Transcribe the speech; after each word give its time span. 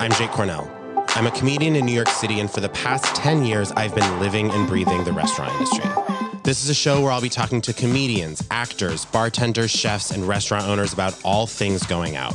I'm 0.00 0.12
Jake 0.12 0.30
Cornell. 0.30 0.66
I'm 1.08 1.26
a 1.26 1.30
comedian 1.30 1.76
in 1.76 1.84
New 1.84 1.92
York 1.92 2.08
City, 2.08 2.40
and 2.40 2.50
for 2.50 2.62
the 2.62 2.70
past 2.70 3.14
10 3.16 3.44
years, 3.44 3.70
I've 3.72 3.94
been 3.94 4.18
living 4.18 4.50
and 4.50 4.66
breathing 4.66 5.04
the 5.04 5.12
restaurant 5.12 5.52
industry. 5.52 5.84
This 6.42 6.64
is 6.64 6.70
a 6.70 6.74
show 6.74 7.02
where 7.02 7.12
I'll 7.12 7.20
be 7.20 7.28
talking 7.28 7.60
to 7.60 7.74
comedians, 7.74 8.42
actors, 8.50 9.04
bartenders, 9.04 9.70
chefs, 9.70 10.10
and 10.10 10.26
restaurant 10.26 10.64
owners 10.64 10.94
about 10.94 11.20
all 11.22 11.46
things 11.46 11.82
going 11.84 12.16
out. 12.16 12.34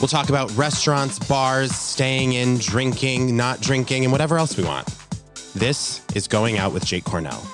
We'll 0.00 0.08
talk 0.08 0.30
about 0.30 0.50
restaurants, 0.56 1.18
bars, 1.18 1.70
staying 1.70 2.32
in, 2.32 2.56
drinking, 2.56 3.36
not 3.36 3.60
drinking, 3.60 4.04
and 4.04 4.10
whatever 4.10 4.38
else 4.38 4.56
we 4.56 4.64
want. 4.64 4.88
This 5.54 6.00
is 6.14 6.26
Going 6.26 6.56
Out 6.56 6.72
with 6.72 6.86
Jake 6.86 7.04
Cornell. 7.04 7.46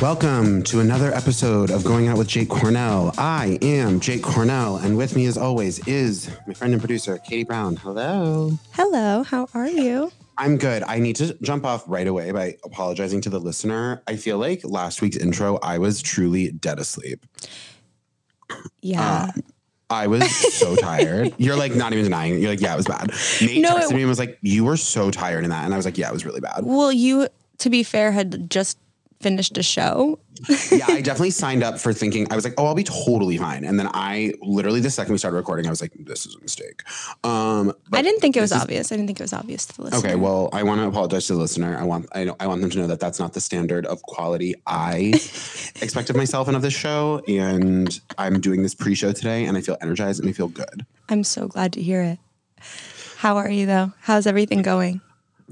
Welcome 0.00 0.62
to 0.64 0.78
another 0.78 1.12
episode 1.12 1.70
of 1.70 1.82
Going 1.82 2.06
Out 2.06 2.18
with 2.18 2.28
Jake 2.28 2.48
Cornell. 2.48 3.12
I 3.18 3.58
am 3.62 3.98
Jake 3.98 4.22
Cornell, 4.22 4.76
and 4.76 4.96
with 4.96 5.16
me, 5.16 5.26
as 5.26 5.36
always, 5.36 5.84
is 5.88 6.30
my 6.46 6.54
friend 6.54 6.72
and 6.72 6.80
producer, 6.80 7.18
Katie 7.18 7.42
Brown. 7.42 7.74
Hello. 7.76 8.52
Hello, 8.72 9.24
how 9.24 9.48
are 9.54 9.66
you? 9.66 10.12
I'm 10.36 10.56
good. 10.56 10.84
I 10.84 11.00
need 11.00 11.16
to 11.16 11.34
jump 11.42 11.64
off 11.64 11.82
right 11.88 12.06
away 12.06 12.30
by 12.30 12.56
apologizing 12.64 13.22
to 13.22 13.30
the 13.30 13.40
listener. 13.40 14.00
I 14.06 14.14
feel 14.16 14.38
like 14.38 14.60
last 14.64 15.02
week's 15.02 15.16
intro, 15.16 15.58
I 15.62 15.78
was 15.78 16.00
truly 16.00 16.52
dead 16.52 16.78
asleep. 16.78 17.26
Yeah. 18.80 19.24
Um, 19.34 19.42
I 19.90 20.06
was 20.06 20.30
so 20.54 20.76
tired. 20.80 21.34
You're 21.38 21.56
like 21.56 21.74
not 21.74 21.92
even 21.92 22.04
denying 22.04 22.34
it. 22.34 22.40
You're 22.40 22.50
like, 22.50 22.60
yeah, 22.60 22.74
it 22.74 22.76
was 22.76 22.86
bad. 22.86 23.10
Nate 23.40 23.62
No, 23.62 23.76
texted 23.76 23.90
it- 23.90 23.94
me 23.96 24.02
and 24.02 24.08
was 24.08 24.20
like, 24.20 24.38
you 24.42 24.64
were 24.64 24.76
so 24.76 25.10
tired 25.10 25.42
in 25.42 25.50
that. 25.50 25.64
And 25.64 25.74
I 25.74 25.76
was 25.76 25.84
like, 25.86 25.98
yeah, 25.98 26.08
it 26.08 26.12
was 26.12 26.24
really 26.24 26.40
bad. 26.40 26.60
well, 26.62 26.92
you, 26.92 27.26
to 27.58 27.70
be 27.70 27.82
fair, 27.82 28.12
had 28.12 28.48
just 28.48 28.78
finished 29.20 29.58
a 29.58 29.62
show. 29.62 30.18
yeah, 30.70 30.84
I 30.88 31.00
definitely 31.02 31.30
signed 31.30 31.62
up 31.62 31.78
for 31.80 31.92
thinking 31.92 32.30
I 32.30 32.36
was 32.36 32.44
like, 32.44 32.54
oh, 32.56 32.66
I'll 32.66 32.74
be 32.74 32.84
totally 32.84 33.36
fine. 33.36 33.64
And 33.64 33.78
then 33.78 33.88
I 33.92 34.34
literally 34.40 34.80
the 34.80 34.90
second 34.90 35.12
we 35.12 35.18
started 35.18 35.36
recording, 35.36 35.66
I 35.66 35.70
was 35.70 35.80
like, 35.80 35.92
this 35.98 36.26
is 36.26 36.36
a 36.36 36.40
mistake. 36.40 36.82
Um, 37.24 37.72
I 37.92 38.02
didn't 38.02 38.20
think 38.20 38.36
it 38.36 38.40
was 38.40 38.52
is- 38.52 38.62
obvious. 38.62 38.92
I 38.92 38.96
didn't 38.96 39.08
think 39.08 39.20
it 39.20 39.24
was 39.24 39.32
obvious 39.32 39.66
to 39.66 39.76
the 39.76 39.82
listener. 39.82 39.98
Okay, 39.98 40.14
well, 40.14 40.48
I 40.52 40.62
want 40.62 40.80
to 40.80 40.86
apologize 40.86 41.26
to 41.26 41.34
the 41.34 41.40
listener. 41.40 41.76
I 41.76 41.84
want 41.84 42.06
I, 42.14 42.24
know, 42.24 42.36
I 42.38 42.46
want 42.46 42.60
them 42.60 42.70
to 42.70 42.78
know 42.78 42.86
that 42.86 43.00
that's 43.00 43.18
not 43.18 43.32
the 43.32 43.40
standard 43.40 43.86
of 43.86 44.02
quality 44.02 44.54
I 44.66 45.12
expect 45.82 46.10
of 46.10 46.16
myself 46.16 46.46
and 46.48 46.56
of 46.56 46.62
this 46.62 46.74
show. 46.74 47.20
And 47.26 48.00
I'm 48.16 48.40
doing 48.40 48.62
this 48.62 48.74
pre-show 48.74 49.12
today, 49.12 49.44
and 49.46 49.56
I 49.56 49.60
feel 49.60 49.76
energized 49.80 50.20
and 50.20 50.28
I 50.28 50.32
feel 50.32 50.48
good. 50.48 50.86
I'm 51.08 51.24
so 51.24 51.48
glad 51.48 51.72
to 51.74 51.82
hear 51.82 52.02
it. 52.02 52.18
How 53.16 53.36
are 53.36 53.50
you 53.50 53.66
though? 53.66 53.92
How's 54.02 54.26
everything 54.26 54.62
going? 54.62 55.00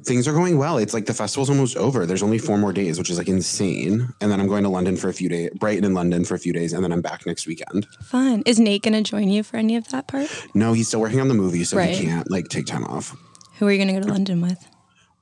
Things 0.05 0.29
are 0.29 0.33
going 0.33 0.59
well. 0.59 0.79
It's 0.79 0.93
like 0.95 1.07
the 1.07 1.15
festival's 1.15 1.49
almost 1.51 1.77
over. 1.77 2.05
There's 2.07 2.23
only 2.23 2.39
four 2.39 2.59
more 2.59 2.73
days, 2.73 2.99
which 2.99 3.11
is 3.11 3.19
like 3.19 3.29
insane. 3.29 4.09
And 4.21 4.31
then 4.31 4.41
I'm 4.41 4.47
going 4.47 4.63
to 4.65 4.69
London 4.69 4.97
for 4.97 5.09
a 5.09 5.13
few 5.13 5.29
days, 5.29 5.51
Brighton 5.59 5.85
and 5.85 5.95
London 5.95 6.25
for 6.25 6.35
a 6.35 6.39
few 6.39 6.53
days, 6.53 6.73
and 6.73 6.85
then 6.85 6.93
I'm 6.93 7.01
back 7.01 7.27
next 7.27 7.47
weekend. 7.47 7.87
Fun. 8.03 8.43
Is 8.47 8.61
Nate 8.61 8.83
going 8.83 8.93
to 9.03 9.09
join 9.09 9.29
you 9.31 9.43
for 9.43 9.57
any 9.57 9.75
of 9.77 9.89
that 9.89 10.07
part? 10.07 10.29
No, 10.55 10.75
he's 10.75 10.89
still 10.89 11.01
working 11.01 11.21
on 11.21 11.29
the 11.29 11.35
movie, 11.35 11.65
so 11.65 11.77
Right. 11.79 11.97
he 11.97 12.05
can't 12.05 12.31
like 12.31 12.49
take 12.49 12.67
time 12.67 12.85
off. 12.85 13.17
Who 13.59 13.67
are 13.67 13.73
you 13.73 13.79
going 13.79 13.89
to 13.89 13.95
go 13.95 14.07
to 14.07 14.13
London 14.13 14.41
with? 14.43 14.59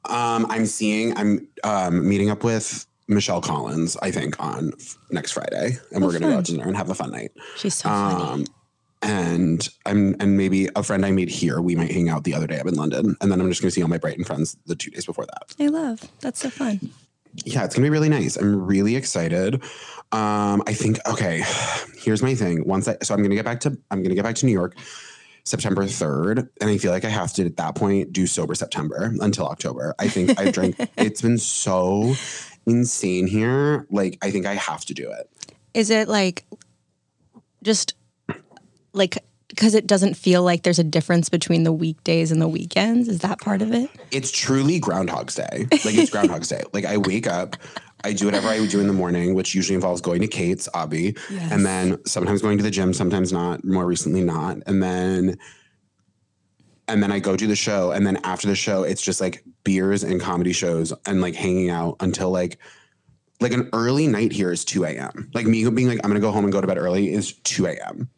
Um, 0.06 0.46
I'm 0.50 0.66
seeing. 0.66 1.16
I'm 1.16 1.48
um, 1.62 2.06
meeting 2.06 2.28
up 2.30 2.44
with 2.44 2.84
Michelle 3.08 3.40
Collins. 3.40 3.96
I 4.02 4.10
think 4.10 4.42
on 4.42 4.72
f- 4.78 4.96
next 5.10 5.32
Friday, 5.32 5.78
and 5.92 6.04
we're 6.04 6.12
gonna 6.12 6.26
go 6.30 6.36
out 6.38 6.44
to 6.46 6.52
dinner 6.52 6.66
and 6.66 6.76
have 6.76 6.90
a 6.90 6.94
fun 6.94 7.10
night. 7.10 7.30
She's 7.56 7.74
so 7.74 7.88
funny. 7.88 8.44
And 9.04 9.68
I'm 9.86 10.16
and 10.18 10.36
maybe 10.36 10.68
a 10.74 10.82
friend 10.82 11.04
I 11.04 11.10
made 11.10 11.28
here. 11.28 11.60
We 11.60 11.76
might 11.76 11.92
hang 11.92 12.08
out 12.08 12.24
the 12.24 12.34
other 12.34 12.46
day. 12.46 12.58
I'm 12.58 12.68
in 12.68 12.74
London, 12.74 13.16
and 13.20 13.30
then 13.30 13.40
I'm 13.40 13.48
just 13.48 13.60
gonna 13.60 13.70
see 13.70 13.82
all 13.82 13.88
my 13.88 13.98
Brighton 13.98 14.24
friends 14.24 14.56
the 14.66 14.74
two 14.74 14.90
days 14.90 15.04
before 15.06 15.26
that. 15.26 15.54
I 15.60 15.68
love. 15.68 16.08
That's 16.20 16.40
so 16.40 16.50
fun. 16.50 16.80
Yeah, 17.44 17.64
it's 17.64 17.74
gonna 17.74 17.86
be 17.86 17.90
really 17.90 18.08
nice. 18.08 18.36
I'm 18.36 18.64
really 18.64 18.96
excited. 18.96 19.62
Um, 20.12 20.62
I 20.66 20.72
think 20.72 20.98
okay. 21.06 21.42
Here's 21.98 22.22
my 22.22 22.34
thing. 22.34 22.66
Once 22.66 22.88
I 22.88 22.96
so 23.02 23.14
I'm 23.14 23.22
gonna 23.22 23.34
get 23.34 23.44
back 23.44 23.60
to 23.60 23.76
I'm 23.90 24.02
gonna 24.02 24.14
get 24.14 24.24
back 24.24 24.36
to 24.36 24.46
New 24.46 24.52
York. 24.52 24.74
September 25.46 25.84
3rd. 25.84 26.48
And 26.60 26.70
I 26.70 26.78
feel 26.78 26.90
like 26.90 27.04
I 27.04 27.10
have 27.10 27.34
to, 27.34 27.44
at 27.44 27.58
that 27.58 27.74
point, 27.74 28.14
do 28.14 28.26
sober 28.26 28.54
September 28.54 29.12
until 29.20 29.46
October. 29.46 29.94
I 29.98 30.08
think 30.08 30.40
I've 30.40 30.54
drank, 30.54 30.76
it's 30.96 31.20
been 31.20 31.36
so 31.36 32.14
insane 32.64 33.26
here. 33.26 33.86
Like, 33.90 34.18
I 34.22 34.30
think 34.30 34.46
I 34.46 34.54
have 34.54 34.86
to 34.86 34.94
do 34.94 35.10
it. 35.10 35.28
Is 35.74 35.90
it 35.90 36.08
like 36.08 36.46
just 37.62 37.94
like 38.94 39.18
because 39.48 39.74
it 39.74 39.86
doesn't 39.86 40.14
feel 40.14 40.42
like 40.42 40.62
there's 40.64 40.78
a 40.80 40.84
difference 40.84 41.28
between 41.28 41.62
the 41.62 41.72
weekdays 41.72 42.32
and 42.32 42.40
the 42.42 42.48
weekends? 42.48 43.08
Is 43.08 43.20
that 43.20 43.38
part 43.40 43.62
of 43.62 43.72
it? 43.72 43.88
It's 44.10 44.32
truly 44.32 44.80
Groundhog's 44.80 45.34
Day. 45.36 45.68
Like, 45.70 45.94
it's 45.94 46.10
Groundhog's 46.10 46.48
Day. 46.48 46.62
Like, 46.72 46.84
I 46.86 46.96
wake 46.96 47.28
up. 47.28 47.56
I 48.02 48.14
do 48.14 48.24
whatever 48.24 48.48
I 48.48 48.58
would 48.58 48.70
do 48.70 48.80
in 48.80 48.88
the 48.88 48.92
morning, 48.92 49.34
which 49.34 49.54
usually 49.54 49.76
involves 49.76 50.00
going 50.00 50.22
to 50.22 50.26
Kate's, 50.26 50.68
Abby, 50.74 51.14
Yes. 51.30 51.52
and 51.52 51.64
then 51.64 52.04
sometimes 52.04 52.42
going 52.42 52.56
to 52.58 52.64
the 52.64 52.70
gym, 52.70 52.92
sometimes 52.92 53.32
not. 53.32 53.64
More 53.64 53.86
recently, 53.86 54.22
not. 54.24 54.58
And 54.66 54.82
then, 54.82 55.38
and 56.88 57.02
then 57.02 57.12
I 57.12 57.18
go 57.18 57.36
do 57.36 57.46
the 57.46 57.54
show, 57.56 57.92
and 57.92 58.06
then 58.06 58.18
after 58.24 58.46
the 58.48 58.56
show, 58.56 58.82
it's 58.82 59.02
just 59.02 59.20
like 59.20 59.44
beers 59.62 60.02
and 60.02 60.20
comedy 60.20 60.52
shows 60.52 60.92
and 61.06 61.20
like 61.20 61.34
hanging 61.34 61.70
out 61.70 61.96
until 62.00 62.30
like, 62.30 62.58
like 63.40 63.52
an 63.52 63.68
early 63.72 64.06
night 64.06 64.32
here 64.32 64.52
is 64.52 64.64
two 64.64 64.84
a.m. 64.84 65.30
Like 65.32 65.46
me 65.46 65.68
being 65.70 65.88
like, 65.88 66.00
I'm 66.04 66.10
gonna 66.10 66.20
go 66.20 66.30
home 66.30 66.44
and 66.44 66.52
go 66.52 66.60
to 66.60 66.66
bed 66.66 66.78
early 66.78 67.12
is 67.12 67.32
two 67.44 67.66
a.m. 67.66 68.10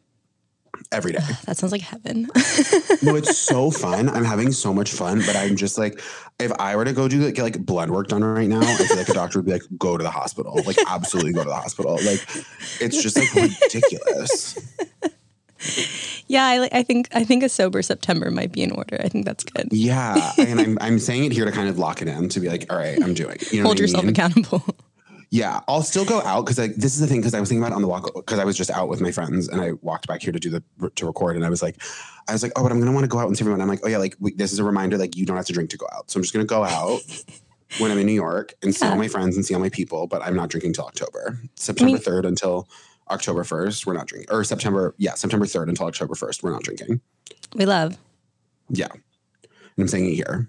every 0.91 1.11
day. 1.13 1.19
That 1.45 1.57
sounds 1.57 1.71
like 1.71 1.81
heaven. 1.81 2.23
no, 3.01 3.15
it's 3.15 3.37
so 3.37 3.71
fun. 3.83 4.09
I'm 4.09 4.23
having 4.25 4.51
so 4.51 4.73
much 4.73 4.91
fun, 4.91 5.19
but 5.25 5.35
I'm 5.35 5.55
just 5.55 5.77
like, 5.77 6.01
if 6.39 6.51
I 6.59 6.75
were 6.75 6.85
to 6.85 6.93
go 6.93 7.07
do 7.07 7.19
like, 7.21 7.35
get 7.35 7.43
like 7.43 7.65
blood 7.65 7.89
work 7.89 8.07
done 8.07 8.23
right 8.23 8.47
now, 8.49 8.59
I 8.61 8.75
feel 8.75 8.97
like 8.97 9.09
a 9.09 9.13
doctor 9.13 9.39
would 9.39 9.45
be 9.45 9.53
like, 9.53 9.63
go 9.77 9.97
to 9.97 10.03
the 10.03 10.09
hospital, 10.09 10.59
like 10.65 10.77
absolutely 10.87 11.33
go 11.33 11.43
to 11.43 11.49
the 11.49 11.55
hospital. 11.55 11.93
Like, 11.93 12.25
it's 12.81 13.01
just 13.01 13.17
like 13.17 13.33
ridiculous. 13.33 14.57
yeah, 16.27 16.45
I, 16.45 16.69
I 16.71 16.83
think 16.83 17.09
I 17.13 17.23
think 17.23 17.43
a 17.43 17.49
sober 17.49 17.81
September 17.81 18.29
might 18.29 18.51
be 18.51 18.61
in 18.61 18.71
order. 18.71 18.97
I 19.03 19.07
think 19.09 19.25
that's 19.25 19.43
good. 19.43 19.67
Yeah, 19.71 20.31
and 20.37 20.59
I'm 20.59 20.77
I'm 20.81 20.99
saying 20.99 21.23
it 21.25 21.31
here 21.31 21.45
to 21.45 21.51
kind 21.51 21.69
of 21.69 21.79
lock 21.79 22.01
it 22.01 22.07
in 22.07 22.29
to 22.29 22.39
be 22.39 22.47
like, 22.49 22.71
all 22.71 22.77
right, 22.77 23.01
I'm 23.01 23.13
doing. 23.13 23.35
it. 23.35 23.51
You 23.51 23.59
know 23.61 23.67
Hold 23.67 23.77
what 23.77 23.79
I 23.79 23.81
yourself 23.81 24.03
mean? 24.03 24.11
accountable. 24.13 24.63
Yeah, 25.29 25.59
I'll 25.67 25.81
still 25.83 26.05
go 26.05 26.21
out 26.21 26.45
because 26.45 26.57
like 26.57 26.75
this 26.75 26.93
is 26.93 27.01
the 27.01 27.07
thing 27.07 27.19
because 27.19 27.33
I 27.33 27.39
was 27.41 27.49
thinking 27.49 27.61
about 27.61 27.73
it 27.73 27.75
on 27.75 27.81
the 27.81 27.87
walk 27.87 28.13
because 28.15 28.39
I 28.39 28.45
was 28.45 28.55
just 28.55 28.69
out 28.69 28.87
with 28.87 29.01
my 29.01 29.11
friends 29.11 29.49
and 29.49 29.59
I 29.59 29.73
walked 29.81 30.07
back 30.07 30.21
here 30.21 30.31
to 30.31 30.39
do 30.39 30.49
the 30.49 30.63
to 30.95 31.05
record 31.05 31.35
and 31.35 31.45
I 31.45 31.49
was 31.49 31.61
like, 31.61 31.81
I 32.29 32.33
was 32.33 32.43
like, 32.43 32.53
oh, 32.55 32.63
but 32.63 32.71
I'm 32.71 32.79
gonna 32.79 32.93
want 32.93 33.03
to 33.03 33.09
go 33.09 33.19
out 33.19 33.27
and 33.27 33.37
see 33.37 33.41
everyone. 33.41 33.59
I'm 33.59 33.67
like, 33.67 33.81
oh 33.83 33.89
yeah, 33.89 33.97
like 33.97 34.15
we, 34.19 34.33
this 34.33 34.53
is 34.53 34.59
a 34.59 34.63
reminder 34.63 34.97
like 34.97 35.17
you 35.17 35.25
don't 35.25 35.35
have 35.35 35.45
to 35.47 35.53
drink 35.53 35.69
to 35.71 35.77
go 35.77 35.85
out, 35.93 36.09
so 36.09 36.17
I'm 36.17 36.23
just 36.23 36.33
gonna 36.33 36.45
go 36.45 36.63
out 36.63 37.01
when 37.79 37.91
I'm 37.91 37.97
in 37.97 38.05
New 38.05 38.13
York 38.13 38.53
and 38.63 38.73
see 38.73 38.85
all 38.87 38.95
my 38.95 39.09
friends 39.09 39.35
and 39.35 39.45
see 39.45 39.53
all 39.53 39.59
my 39.59 39.69
people, 39.69 40.07
but 40.07 40.21
I'm 40.21 40.35
not 40.35 40.49
drinking 40.49 40.73
till 40.73 40.85
October, 40.85 41.37
September 41.55 41.93
mean- 41.93 42.01
third 42.01 42.25
until 42.25 42.69
October 43.09 43.43
first. 43.43 43.85
We're 43.85 43.93
not 43.93 44.07
drinking, 44.07 44.33
or 44.33 44.45
September 44.45 44.95
yeah, 44.97 45.15
September 45.15 45.45
third 45.45 45.67
until 45.67 45.87
October 45.87 46.15
first. 46.15 46.41
We're 46.41 46.51
not 46.51 46.63
drinking. 46.63 47.01
We 47.53 47.65
love. 47.65 47.97
Yeah, 48.69 48.87
and 48.93 49.51
I'm 49.77 49.87
saying 49.89 50.05
it 50.09 50.15
here. 50.15 50.47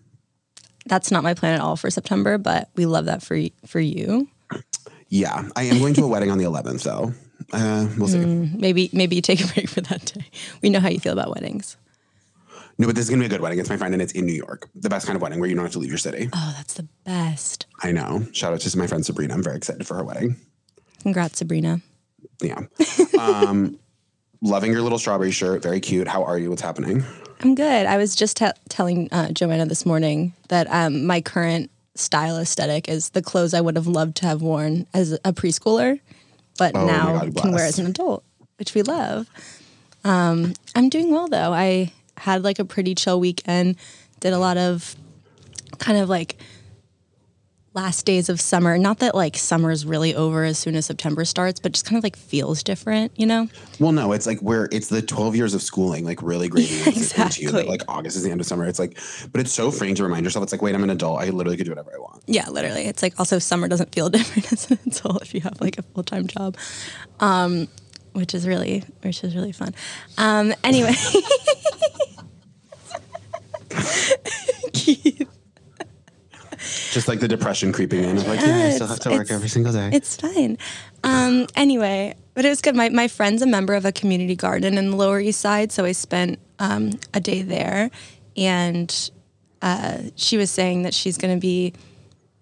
That's 0.86 1.10
not 1.10 1.24
my 1.24 1.34
plan 1.34 1.54
at 1.54 1.60
all 1.60 1.74
for 1.74 1.90
September, 1.90 2.38
but 2.38 2.70
we 2.76 2.86
love 2.86 3.06
that 3.06 3.24
for 3.24 3.40
for 3.66 3.80
you. 3.80 4.28
Yeah, 5.08 5.48
I 5.56 5.64
am 5.64 5.78
going 5.78 5.94
to 5.94 6.04
a 6.04 6.06
wedding 6.14 6.30
on 6.30 6.38
the 6.38 6.44
11th 6.44 6.82
though. 6.82 7.12
Uh, 7.52 7.88
we'll 7.96 8.08
see. 8.08 8.18
Maybe 8.18 8.90
maybe 8.92 9.16
you 9.16 9.22
take 9.22 9.42
a 9.42 9.46
break 9.54 9.68
for 9.68 9.80
that 9.80 10.04
day. 10.04 10.26
We 10.62 10.68
know 10.70 10.80
how 10.80 10.88
you 10.88 11.00
feel 11.00 11.12
about 11.12 11.30
weddings. 11.30 11.76
No, 12.76 12.86
but 12.86 12.94
this 12.94 13.04
is 13.04 13.10
gonna 13.10 13.20
be 13.20 13.26
a 13.26 13.28
good 13.28 13.40
wedding. 13.40 13.58
It's 13.58 13.70
my 13.70 13.76
friend 13.76 13.94
and 13.94 14.02
it's 14.02 14.12
in 14.12 14.26
New 14.26 14.34
York. 14.34 14.68
The 14.74 14.88
best 14.88 15.06
kind 15.06 15.16
of 15.16 15.22
wedding 15.22 15.40
where 15.40 15.48
you 15.48 15.54
don't 15.54 15.64
have 15.64 15.72
to 15.72 15.78
leave 15.78 15.90
your 15.90 15.98
city. 15.98 16.28
Oh, 16.32 16.54
that's 16.56 16.74
the 16.74 16.86
best. 17.04 17.66
I 17.82 17.90
know. 17.92 18.26
Shout 18.32 18.52
out 18.52 18.60
to 18.60 18.78
my 18.78 18.86
friend 18.86 19.04
Sabrina. 19.04 19.34
I'm 19.34 19.42
very 19.42 19.56
excited 19.56 19.86
for 19.86 19.94
her 19.96 20.04
wedding. 20.04 20.36
Congrats, 21.02 21.38
Sabrina. 21.38 21.80
Yeah. 22.42 22.60
Um, 23.18 23.78
loving 24.42 24.72
your 24.72 24.82
little 24.82 24.98
strawberry 24.98 25.30
shirt. 25.30 25.62
Very 25.62 25.80
cute. 25.80 26.06
How 26.06 26.22
are 26.24 26.38
you? 26.38 26.50
What's 26.50 26.62
happening? 26.62 27.04
I'm 27.40 27.54
good. 27.54 27.86
I 27.86 27.96
was 27.96 28.14
just 28.14 28.36
te- 28.36 28.50
telling 28.68 29.08
uh, 29.12 29.30
Joanna 29.30 29.66
this 29.66 29.86
morning 29.86 30.34
that 30.48 30.66
um, 30.70 31.06
my 31.06 31.20
current 31.20 31.70
style 31.98 32.38
aesthetic 32.38 32.88
is 32.88 33.10
the 33.10 33.22
clothes 33.22 33.54
I 33.54 33.60
would 33.60 33.76
have 33.76 33.86
loved 33.86 34.16
to 34.18 34.26
have 34.26 34.40
worn 34.42 34.86
as 34.94 35.12
a 35.24 35.32
preschooler, 35.32 36.00
but 36.58 36.74
Oh 36.74 36.86
now 36.86 37.18
God, 37.18 37.36
can 37.36 37.52
wear 37.52 37.66
as 37.66 37.78
an 37.78 37.86
adult, 37.86 38.24
which 38.58 38.74
we 38.74 38.82
love. 38.82 39.28
Um, 40.04 40.54
I'm 40.74 40.88
doing 40.88 41.10
well 41.10 41.28
though. 41.28 41.52
I 41.52 41.92
had 42.16 42.42
like 42.44 42.58
a 42.58 42.64
pretty 42.64 42.94
chill 42.94 43.20
weekend. 43.20 43.76
Did 44.20 44.32
a 44.32 44.38
lot 44.38 44.56
of 44.56 44.96
kind 45.78 45.98
of 45.98 46.08
like 46.08 46.36
last 47.78 48.04
days 48.04 48.28
of 48.28 48.40
summer. 48.40 48.76
Not 48.76 48.98
that 48.98 49.14
like 49.14 49.36
summer 49.36 49.70
is 49.70 49.86
really 49.86 50.12
over 50.12 50.42
as 50.42 50.58
soon 50.58 50.74
as 50.74 50.86
September 50.86 51.24
starts, 51.24 51.60
but 51.60 51.70
just 51.70 51.84
kind 51.84 51.96
of 51.96 52.02
like 52.02 52.16
feels 52.16 52.64
different, 52.64 53.12
you 53.14 53.24
know? 53.24 53.46
Well, 53.78 53.92
no, 53.92 54.12
it's 54.12 54.26
like 54.26 54.40
where 54.40 54.68
it's 54.72 54.88
the 54.88 55.00
12 55.00 55.36
years 55.36 55.54
of 55.54 55.62
schooling, 55.62 56.04
like 56.04 56.20
really 56.20 56.48
great 56.48 56.68
you. 56.86 56.90
exactly. 56.90 57.46
That, 57.46 57.68
like 57.68 57.82
August 57.86 58.16
is 58.16 58.24
the 58.24 58.32
end 58.32 58.40
of 58.40 58.48
summer. 58.48 58.66
It's 58.66 58.80
like, 58.80 58.98
but 59.30 59.40
it's 59.40 59.52
so 59.52 59.70
freeing 59.70 59.94
to 59.94 60.02
remind 60.02 60.24
yourself. 60.24 60.42
It's 60.42 60.50
like, 60.50 60.60
wait, 60.60 60.74
I'm 60.74 60.82
an 60.82 60.90
adult. 60.90 61.20
I 61.20 61.30
literally 61.30 61.56
could 61.56 61.66
do 61.66 61.70
whatever 61.70 61.92
I 61.94 62.00
want. 62.00 62.24
Yeah, 62.26 62.48
literally. 62.48 62.86
It's 62.86 63.00
like 63.00 63.14
also 63.16 63.38
summer 63.38 63.68
doesn't 63.68 63.94
feel 63.94 64.10
different 64.16 64.52
as 64.52 64.68
an 64.72 64.80
adult 64.84 65.22
if 65.22 65.32
you 65.32 65.40
have 65.42 65.60
like 65.60 65.78
a 65.78 65.82
full 65.82 66.02
time 66.02 66.26
job. 66.26 66.56
Um, 67.20 67.68
which 68.12 68.34
is 68.34 68.44
really 68.44 68.82
which 69.02 69.22
is 69.22 69.36
really 69.36 69.52
fun. 69.52 69.72
Um, 70.16 70.52
anyway, 70.64 70.94
Keith, 74.72 75.28
Just 76.92 77.08
like 77.08 77.20
the 77.20 77.28
depression 77.28 77.72
creeping 77.72 78.04
in. 78.04 78.16
Like, 78.26 78.40
yeah, 78.40 78.66
I 78.66 78.70
still 78.70 78.86
have 78.86 79.00
to 79.00 79.10
work 79.10 79.30
every 79.30 79.48
single 79.48 79.72
day. 79.72 79.90
it's 79.92 80.16
fine. 80.16 80.58
Um, 81.04 81.46
anyway, 81.54 82.14
but 82.34 82.44
it 82.44 82.48
was 82.48 82.60
good. 82.60 82.74
My 82.74 82.88
my 82.88 83.08
friend's 83.08 83.42
a 83.42 83.46
member 83.46 83.74
of 83.74 83.84
a 83.84 83.92
community 83.92 84.36
garden 84.36 84.78
in 84.78 84.90
the 84.90 84.96
Lower 84.96 85.20
East 85.20 85.40
Side, 85.40 85.72
so 85.72 85.84
I 85.84 85.92
spent 85.92 86.38
um, 86.58 86.90
a 87.14 87.20
day 87.20 87.42
there, 87.42 87.90
and 88.36 89.10
uh, 89.62 89.98
she 90.16 90.36
was 90.36 90.50
saying 90.50 90.82
that 90.82 90.94
she's 90.94 91.18
going 91.18 91.34
to 91.34 91.40
be 91.40 91.72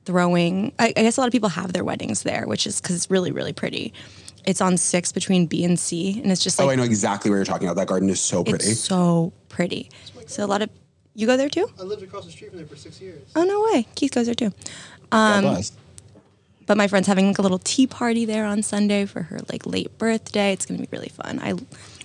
throwing. 0.05 0.73
I, 0.79 0.89
I 0.97 1.03
guess 1.03 1.17
a 1.17 1.21
lot 1.21 1.27
of 1.27 1.33
people 1.33 1.49
have 1.51 1.73
their 1.73 1.85
weddings 1.85 2.23
there, 2.23 2.47
which 2.47 2.67
is 2.67 2.81
because 2.81 2.97
it's 2.97 3.11
really 3.11 3.33
really 3.33 3.53
pretty. 3.53 3.93
It's 4.47 4.61
on 4.61 4.77
six 4.77 5.11
between 5.11 5.47
B 5.47 5.65
and 5.65 5.79
C, 5.79 6.21
and 6.23 6.31
it's 6.31 6.43
just 6.43 6.59
like 6.59 6.69
oh, 6.69 6.71
I 6.71 6.77
know 6.77 6.85
exactly 6.85 7.31
where 7.31 7.39
you're 7.39 7.45
talking 7.45 7.67
about. 7.67 7.77
That 7.77 7.89
garden 7.89 8.09
is 8.09 8.21
so 8.21 8.45
pretty. 8.45 8.67
it's 8.67 8.81
so 8.81 9.33
pretty. 9.49 9.91
So 10.27 10.45
a 10.45 10.47
lot 10.47 10.63
of 10.63 10.71
you 11.17 11.27
go 11.27 11.37
there 11.37 11.49
too. 11.49 11.69
I 11.81 11.83
lived 11.83 12.03
across 12.03 12.27
the 12.27 12.31
street 12.31 12.51
from 12.51 12.59
there 12.59 12.67
for 12.67 12.77
six 12.77 13.01
years. 13.01 13.23
Oh 13.35 13.45
no 13.45 13.63
way, 13.73 13.87
Keith 13.95 14.13
goes 14.13 14.27
there 14.27 14.35
too. 14.35 14.53
God 15.11 15.41
bless. 15.41 15.71
Um, 15.71 15.77
but 16.67 16.77
my 16.77 16.89
friend's 16.89 17.09
having 17.09 17.29
like 17.29 17.39
a 17.39 17.43
little 17.43 17.59
tea 17.59 17.87
party 17.87 18.25
there 18.25 18.45
on 18.45 18.63
Sunday 18.63 19.07
for 19.07 19.23
her 19.23 19.41
like 19.51 19.67
late 19.67 19.97
birthday. 19.99 20.53
It's 20.53 20.67
gonna 20.67 20.81
be 20.81 20.89
really 20.93 21.09
fun. 21.09 21.41
I 21.41 21.55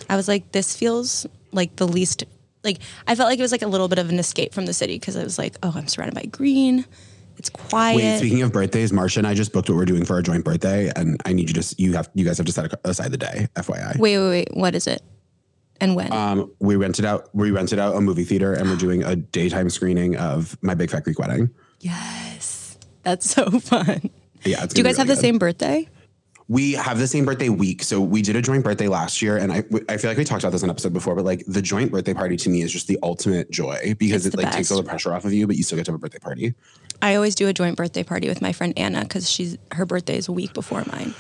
I 0.10 0.16
was 0.16 0.28
like, 0.28 0.52
this 0.52 0.76
feels 0.76 1.26
like 1.52 1.76
the 1.76 1.88
least 1.88 2.24
like 2.64 2.80
I 3.08 3.16
felt 3.16 3.30
like 3.30 3.40
it 3.40 3.42
was 3.42 3.52
like 3.52 3.64
a 3.64 3.68
little 3.68 3.88
bit 3.88 4.00
of 4.00 4.10
an 4.10 4.20
escape 4.20 4.54
from 4.54 4.66
the 4.66 4.74
city 4.74 4.98
because 4.98 5.18
I 5.18 5.24
was 5.24 5.38
like, 5.38 5.56
oh, 5.62 5.74
I'm 5.76 5.88
surrounded 5.88 6.16
by 6.16 6.26
green. 6.26 6.86
It's 7.38 7.50
quiet. 7.50 7.96
Wait, 7.96 8.18
speaking 8.20 8.44
of 8.44 8.54
birthdays, 8.54 8.92
Marsha 8.92 9.18
and 9.18 9.28
I 9.28 9.34
just 9.34 9.52
booked 9.52 9.68
what 9.70 9.76
we're 9.76 9.86
doing 9.86 10.06
for 10.06 10.14
our 10.14 10.22
joint 10.22 10.46
birthday, 10.46 10.92
and 10.96 11.20
I 11.26 11.34
need 11.34 11.50
you 11.50 11.60
to 11.62 11.76
you 11.78 11.94
have 11.94 12.10
you 12.14 12.24
guys 12.24 12.38
have 12.38 12.46
to 12.46 12.52
set 12.52 12.72
aside 12.86 13.12
the 13.12 13.18
day, 13.18 13.48
FYI. 13.56 13.98
wait, 13.98 14.18
wait, 14.18 14.30
wait. 14.30 14.48
What 14.54 14.76
is 14.76 14.86
it? 14.86 15.02
And 15.82 15.96
when? 15.96 16.14
Um, 16.14 16.52
we 16.60 16.76
rented 16.78 17.04
out 17.06 17.28
we 17.34 17.52
rented 17.52 17.80
out 17.80 17.96
a 17.96 18.02
movie 18.02 18.24
theater, 18.24 18.54
and 18.54 18.70
we're 18.70 18.76
doing 18.78 19.04
a 19.04 19.16
daytime 19.18 19.70
screening 19.70 20.16
of 20.16 20.58
My 20.62 20.76
Big 20.76 20.90
Fat 20.92 21.04
Greek 21.04 21.20
Wedding. 21.20 21.50
yes, 21.80 22.78
that's 23.04 23.30
so 23.30 23.50
fun. 23.60 24.10
Yeah, 24.46 24.64
it's 24.64 24.74
Do 24.74 24.80
you 24.80 24.84
guys 24.86 24.98
have 24.98 25.08
really 25.08 25.16
the 25.16 25.22
good. 25.22 25.28
same 25.28 25.38
birthday? 25.40 25.90
We 26.48 26.74
have 26.74 27.00
the 27.00 27.08
same 27.08 27.24
birthday 27.26 27.48
week, 27.48 27.82
so 27.82 28.02
we 28.02 28.22
did 28.22 28.36
a 28.36 28.42
joint 28.42 28.64
birthday 28.64 28.88
last 28.90 29.22
year, 29.22 29.38
and 29.38 29.52
I 29.54 29.64
I 29.88 29.96
feel 29.98 30.10
like 30.10 30.18
we 30.18 30.26
talked 30.26 30.44
about 30.44 30.52
this 30.52 30.64
in 30.64 30.70
an 30.70 30.72
episode 30.74 30.92
before, 30.92 31.16
but 31.16 31.24
like 31.24 31.44
the 31.48 31.62
joint 31.62 31.92
birthday 31.92 32.14
party 32.14 32.36
to 32.38 32.50
me 32.50 32.62
is 32.62 32.72
just 32.74 32.88
the 32.88 33.00
ultimate 33.04 33.50
joy 33.52 33.96
because 33.98 34.26
It's 34.26 34.36
it 34.36 34.38
the 34.38 34.44
like 34.44 34.54
takes 34.54 34.70
all 34.70 34.78
the 34.78 34.84
pressure 34.88 35.14
off 35.14 35.24
of 35.24 35.32
you, 35.34 35.48
but 35.48 35.56
you 35.56 35.64
still 35.64 35.78
get 35.78 35.86
to 35.86 35.92
have 35.92 35.96
a 35.96 36.00
birthday 36.00 36.20
party. 36.20 36.54
I 37.02 37.16
always 37.16 37.36
do 37.36 37.48
a 37.48 37.54
joint 37.54 37.78
birthday 37.78 38.04
party 38.04 38.28
with 38.28 38.42
my 38.42 38.52
friend 38.52 38.74
Anna 38.76 39.02
because 39.02 39.30
she's 39.30 39.58
her 39.72 39.86
birthday 39.86 40.18
is 40.18 40.28
a 40.28 40.32
week 40.34 40.54
before 40.54 40.84
mine. 40.92 41.14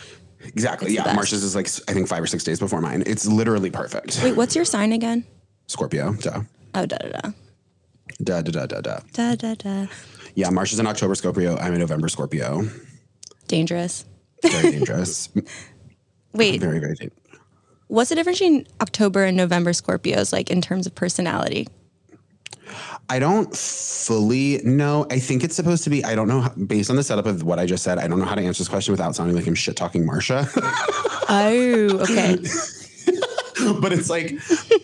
Exactly. 0.46 0.88
It's 0.96 0.96
yeah. 1.06 1.16
Marsha's 1.16 1.44
is 1.44 1.56
like 1.56 1.68
I 1.88 1.94
think 1.94 2.08
five 2.08 2.24
or 2.24 2.28
six 2.28 2.44
days 2.44 2.60
before 2.60 2.82
mine. 2.82 3.04
It's 3.06 3.26
literally 3.28 3.72
perfect. 3.72 4.22
Wait, 4.24 4.36
what's 4.36 4.56
your 4.56 4.66
sign 4.66 4.92
again? 4.94 5.26
Scorpio. 5.68 6.14
Duh. 6.14 6.42
Oh, 6.76 6.86
da 6.86 6.98
da 6.98 7.10
da 7.10 7.32
Da 8.24 8.42
da 8.42 8.52
da 8.52 8.66
da 8.66 8.82
da. 8.82 9.00
da 9.14 9.36
da 9.36 9.56
da. 9.56 9.88
Yeah, 10.36 10.50
Marsha's 10.50 10.80
an 10.80 10.88
October 10.88 11.16
Scorpio. 11.16 11.58
I'm 11.58 11.74
a 11.74 11.78
November 11.78 12.08
Scorpio. 12.10 12.68
Dangerous. 13.48 14.06
Very 14.44 14.72
dangerous. 14.72 15.30
Wait, 16.34 16.60
very 16.62 16.80
very 16.80 16.96
dangerous. 16.96 17.20
what's 17.88 18.10
the 18.10 18.16
difference 18.16 18.40
between 18.40 18.66
October 18.82 19.24
and 19.26 19.36
November 19.36 19.72
Scorpios, 19.72 20.32
like 20.32 20.50
in 20.50 20.62
terms 20.62 20.88
of 20.88 20.96
personality? 20.96 21.68
I 23.12 23.20
don't 23.20 23.54
fully 23.54 24.62
know. 24.64 25.06
I 25.12 25.20
think 25.20 25.44
it's 25.44 25.54
supposed 25.58 25.84
to 25.84 25.90
be. 25.90 26.02
I 26.06 26.16
don't 26.16 26.30
know. 26.30 26.40
how- 26.40 26.52
Based 26.52 26.90
on 26.90 26.96
the 26.96 27.04
setup 27.04 27.26
of 27.26 27.44
what 27.44 27.60
I 27.60 27.66
just 27.66 27.84
said, 27.84 27.98
I 27.98 28.08
don't 28.08 28.20
know 28.20 28.26
how 28.26 28.36
to 28.36 28.42
answer 28.42 28.60
this 28.62 28.70
question 28.70 28.94
without 28.94 29.14
sounding 29.18 29.36
like 29.36 29.46
I'm 29.48 29.54
shit 29.54 29.76
talking 29.76 30.08
Marsha. 30.08 30.48
Oh, 31.28 32.00
okay. 32.04 32.38
but 33.82 33.92
it's 33.92 34.10
like 34.10 34.32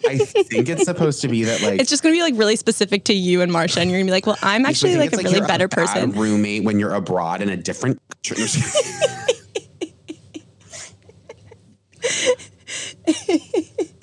I 0.10 0.18
think 0.18 0.68
it's 0.68 0.84
supposed 0.84 1.22
to 1.22 1.30
be 1.30 1.46
that 1.46 1.62
like 1.62 1.80
it's 1.80 1.90
just 1.90 2.04
gonna 2.04 2.14
be 2.16 2.22
like 2.22 2.34
really 2.36 2.58
specific 2.58 3.06
to 3.06 3.14
you 3.14 3.42
and 3.42 3.50
Marsha, 3.50 3.78
and 3.78 3.90
you're 3.90 4.00
gonna 4.00 4.08
be 4.08 4.12
like, 4.12 4.28
well, 4.28 4.38
I'm 4.44 4.66
actually 4.66 4.98
like 4.98 5.14
a 5.14 5.20
it's 5.20 5.24
really 5.24 5.48
better 5.48 5.70
bad 5.70 5.88
person. 5.88 6.12
roommate 6.12 6.66
when 6.66 6.80
you're 6.80 6.94
abroad 6.94 7.42
in 7.42 7.48
a 7.48 7.56
different. 7.56 8.02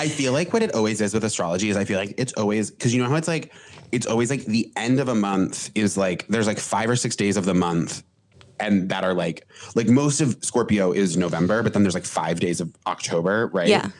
I 0.00 0.08
feel 0.08 0.32
like 0.32 0.54
what 0.54 0.62
it 0.62 0.74
always 0.74 1.02
is 1.02 1.12
with 1.12 1.24
astrology 1.24 1.68
is 1.68 1.76
I 1.76 1.84
feel 1.84 1.98
like 1.98 2.14
it's 2.16 2.32
always 2.32 2.70
because 2.70 2.94
you 2.94 3.02
know 3.02 3.08
how 3.10 3.16
it's 3.16 3.28
like 3.28 3.52
it's 3.92 4.06
always 4.06 4.30
like 4.30 4.46
the 4.46 4.72
end 4.74 4.98
of 4.98 5.08
a 5.08 5.14
month 5.14 5.70
is 5.74 5.98
like 5.98 6.26
there's 6.28 6.46
like 6.46 6.58
five 6.58 6.88
or 6.88 6.96
six 6.96 7.14
days 7.16 7.36
of 7.36 7.44
the 7.44 7.52
month 7.52 8.02
and 8.58 8.88
that 8.88 9.04
are 9.04 9.12
like 9.12 9.46
like 9.74 9.88
most 9.88 10.22
of 10.22 10.38
Scorpio 10.40 10.92
is 10.92 11.18
November, 11.18 11.62
but 11.62 11.74
then 11.74 11.82
there's 11.82 11.94
like 11.94 12.06
five 12.06 12.40
days 12.40 12.62
of 12.62 12.74
October, 12.86 13.48
right? 13.48 13.68
Yeah. 13.68 13.90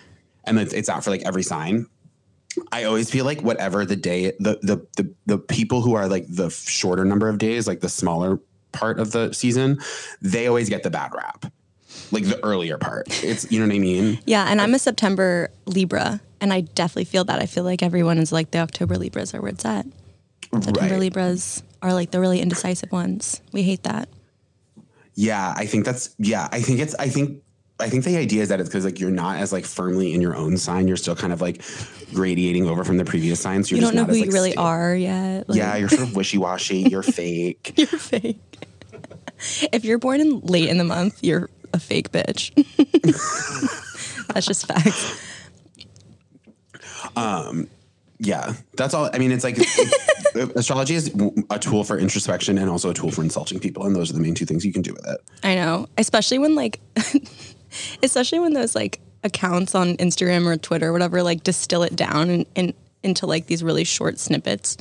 And 0.45 0.59
it's, 0.59 0.73
it's 0.73 0.89
out 0.89 1.05
for 1.05 1.11
like 1.11 1.23
every 1.27 1.43
sign. 1.43 1.87
I 2.73 2.85
always 2.85 3.11
feel 3.11 3.27
like 3.27 3.43
whatever 3.43 3.85
the 3.85 3.97
day, 3.97 4.33
the 4.41 4.59
the 4.63 4.87
the 4.97 5.15
the 5.27 5.37
people 5.37 5.83
who 5.83 5.97
are 5.97 6.09
like 6.09 6.25
the 6.31 6.49
shorter 6.49 7.05
number 7.05 7.29
of 7.29 7.37
days, 7.37 7.67
like 7.67 7.81
the 7.81 7.91
smaller 7.91 8.41
part 8.73 9.01
of 9.01 9.13
the 9.13 9.35
season, 9.35 9.79
they 10.23 10.47
always 10.47 10.71
get 10.71 10.83
the 10.83 10.91
bad 10.91 11.13
rap. 11.15 11.53
Like 12.13 12.25
the 12.25 12.43
earlier 12.45 12.79
part. 12.79 13.07
It's 13.25 13.51
you 13.51 13.61
know 13.61 13.67
what 13.67 13.75
I 13.75 13.79
mean? 13.79 14.19
Yeah, 14.27 14.47
and 14.49 14.61
I'm 14.61 14.75
a 14.75 14.79
September 14.79 15.51
Libra, 15.67 16.21
and 16.41 16.53
I 16.53 16.63
definitely 16.63 17.05
feel 17.05 17.25
that. 17.25 17.41
I 17.41 17.47
feel 17.47 17.65
like 17.65 17.83
everyone 17.83 18.19
is 18.19 18.33
like 18.33 18.51
the 18.51 18.59
October 18.59 18.97
Libras 18.97 19.35
are 19.35 19.41
where 19.41 19.51
it's 19.51 19.65
at. 19.65 19.87
September 20.53 20.81
Right. 20.81 20.99
Libras 20.99 21.63
are 21.83 21.95
like 21.95 22.11
the 22.11 22.21
really 22.21 22.41
indecisive 22.41 22.91
ones. 22.93 23.41
We 23.53 23.63
hate 23.63 23.85
that. 23.85 24.09
Yeah, 25.15 25.55
I 25.57 25.67
think 25.67 25.85
that's 25.85 26.15
yeah. 26.19 26.49
I 26.51 26.61
think 26.61 26.81
it's 26.81 26.95
I 26.97 27.09
think 27.09 27.43
I 27.79 27.89
think 27.89 28.05
the 28.05 28.17
idea 28.17 28.43
is 28.43 28.49
that 28.51 28.61
it's 28.61 28.69
because 28.69 28.85
like 28.85 28.99
you're 29.01 29.11
not 29.11 29.37
as 29.39 29.53
like 29.53 29.65
firmly 29.65 30.13
in 30.15 30.21
your 30.21 30.37
own 30.37 30.57
sign. 30.57 30.89
You're 30.89 30.97
still 30.97 31.17
kind 31.17 31.33
of 31.33 31.41
like 31.41 31.63
radiating 32.13 32.67
over 32.69 32.85
from 32.85 32.97
the 32.97 33.05
previous 33.05 33.41
signs. 33.41 33.71
You're 33.71 33.77
You 33.79 33.83
just 33.83 33.93
don't 33.95 33.97
know 33.97 34.03
not 34.03 34.11
who 34.11 34.13
as, 34.13 34.19
you 34.19 34.25
like, 34.27 34.33
really 34.35 34.51
stable. 34.51 34.65
are 34.65 34.95
yet. 34.95 35.49
Like, 35.49 35.57
Yeah, 35.59 35.77
you're 35.77 35.89
sort 35.89 36.03
of 36.03 36.17
wishy 36.17 36.39
washy. 36.39 36.79
You're 36.81 37.03
fake. 37.05 37.73
you're 37.77 37.87
fake. 37.87 38.39
if 39.73 39.85
you're 39.85 39.99
born 39.99 40.21
in 40.21 40.41
late 40.41 40.69
in 40.69 40.79
the 40.79 40.85
month, 40.85 41.19
you're 41.23 41.49
a 41.73 41.79
fake 41.81 42.13
bitch. 42.13 42.53
That's 44.35 44.47
just 44.47 44.67
facts. 44.67 45.21
Um, 47.17 47.69
yeah, 48.19 48.53
that's 48.75 48.93
all. 48.95 49.09
I 49.13 49.19
mean, 49.19 49.33
it's 49.33 49.45
like 49.45 49.59
it's- 49.59 49.95
astrology 50.55 50.95
is 50.95 51.13
a 51.49 51.59
tool 51.59 51.85
for 51.85 51.99
introspection 51.99 52.59
and 52.59 52.69
also 52.69 52.91
a 52.91 52.95
tool 52.95 53.11
for 53.11 53.23
insulting 53.23 53.59
people, 53.59 53.87
and 53.87 53.97
those 53.97 54.11
are 54.11 54.13
the 54.13 54.21
main 54.21 54.35
two 54.35 54.45
things 54.45 54.65
you 54.65 54.73
can 54.73 54.83
do 54.83 54.93
with 54.93 55.09
it. 55.09 55.21
I 55.43 55.55
know, 55.55 55.89
especially 55.97 56.39
when 56.39 56.55
like, 56.55 56.81
especially 58.03 58.39
when 58.41 58.53
those 58.53 58.75
like 58.75 59.01
accounts 59.25 59.75
on 59.75 59.97
Instagram 59.97 60.47
or 60.47 60.57
Twitter 60.57 60.89
or 60.89 60.93
whatever 60.93 61.23
like 61.23 61.43
distill 61.43 61.83
it 61.83 61.97
down 61.97 62.31
and, 62.31 62.47
and 62.57 62.75
into 63.03 63.27
like 63.27 63.47
these 63.47 63.63
really 63.63 63.85
short 63.85 64.19
snippets. 64.19 64.77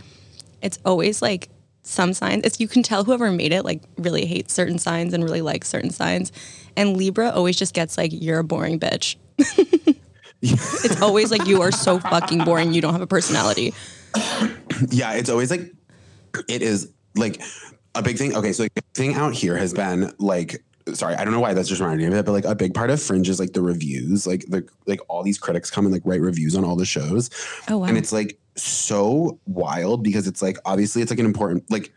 It's 0.61 0.77
always 0.83 1.21
like 1.21 1.49
some 1.89 2.13
signs. 2.13 2.43
It's 2.45 2.59
you 2.59 2.67
can 2.67 2.83
tell 2.83 3.03
whoever 3.03 3.31
made 3.31 3.51
it 3.51 3.65
like 3.65 3.81
really 3.97 4.25
hates 4.25 4.53
certain 4.53 4.77
signs 4.77 5.13
and 5.13 5.23
really 5.23 5.41
likes 5.41 5.67
certain 5.67 5.89
signs, 5.89 6.31
and 6.75 6.95
Libra 6.95 7.31
always 7.31 7.57
just 7.57 7.73
gets 7.73 7.97
like 7.97 8.11
you're 8.13 8.39
a 8.39 8.43
boring 8.43 8.79
bitch. 8.79 9.15
it's 10.41 11.01
always 11.01 11.31
like 11.31 11.45
you 11.47 11.61
are 11.61 11.71
so 11.71 11.99
fucking 11.99 12.45
boring. 12.45 12.73
You 12.73 12.81
don't 12.81 12.93
have 12.93 13.01
a 13.01 13.07
personality. 13.07 13.73
Yeah, 14.91 15.15
it's 15.15 15.29
always 15.29 15.51
like 15.51 15.73
it 16.47 16.61
is 16.61 16.93
like 17.15 17.41
a 17.95 18.01
big 18.01 18.17
thing. 18.17 18.33
Okay, 18.33 18.53
so 18.53 18.63
like, 18.63 18.73
the 18.75 18.81
thing 18.93 19.15
out 19.15 19.33
here 19.33 19.57
has 19.57 19.73
been 19.73 20.13
like 20.19 20.63
sorry, 20.93 21.15
I 21.15 21.25
don't 21.25 21.33
know 21.33 21.41
why 21.41 21.53
that's 21.53 21.67
just 21.67 21.81
reminding 21.81 22.07
me 22.07 22.13
of 22.13 22.19
it, 22.19 22.25
but 22.25 22.31
like 22.31 22.45
a 22.45 22.55
big 22.55 22.73
part 22.73 22.89
of 22.89 23.01
Fringe 23.01 23.27
is 23.27 23.41
like 23.41 23.51
the 23.51 23.61
reviews, 23.61 24.25
like 24.25 24.45
the 24.47 24.65
like 24.85 25.01
all 25.09 25.21
these 25.21 25.37
critics 25.37 25.69
come 25.69 25.85
and 25.85 25.93
like 25.93 26.03
write 26.05 26.21
reviews 26.21 26.55
on 26.55 26.63
all 26.63 26.77
the 26.77 26.85
shows. 26.85 27.29
Oh 27.67 27.79
wow. 27.79 27.87
And 27.87 27.97
it's 27.97 28.13
like 28.13 28.39
so 28.61 29.39
wild 29.45 30.03
because 30.03 30.27
it's 30.27 30.41
like 30.41 30.57
obviously 30.65 31.01
it's 31.01 31.11
like 31.11 31.19
an 31.19 31.25
important 31.25 31.69
like 31.69 31.91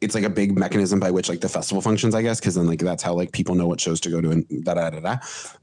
it's 0.00 0.14
like 0.14 0.24
a 0.24 0.30
big 0.30 0.56
mechanism 0.56 1.00
by 1.00 1.10
which 1.10 1.28
like 1.28 1.40
the 1.40 1.48
festival 1.48 1.82
functions, 1.82 2.14
I 2.14 2.22
guess, 2.22 2.40
because 2.40 2.54
then 2.54 2.66
like 2.66 2.78
that's 2.78 3.02
how 3.02 3.14
like 3.14 3.32
people 3.32 3.54
know 3.54 3.66
what 3.66 3.80
shows 3.80 4.00
to 4.00 4.10
go 4.10 4.20
to 4.20 4.30
and 4.30 4.64
da 4.64 4.74
da 4.74 4.90
da 4.90 5.00
da. 5.00 5.16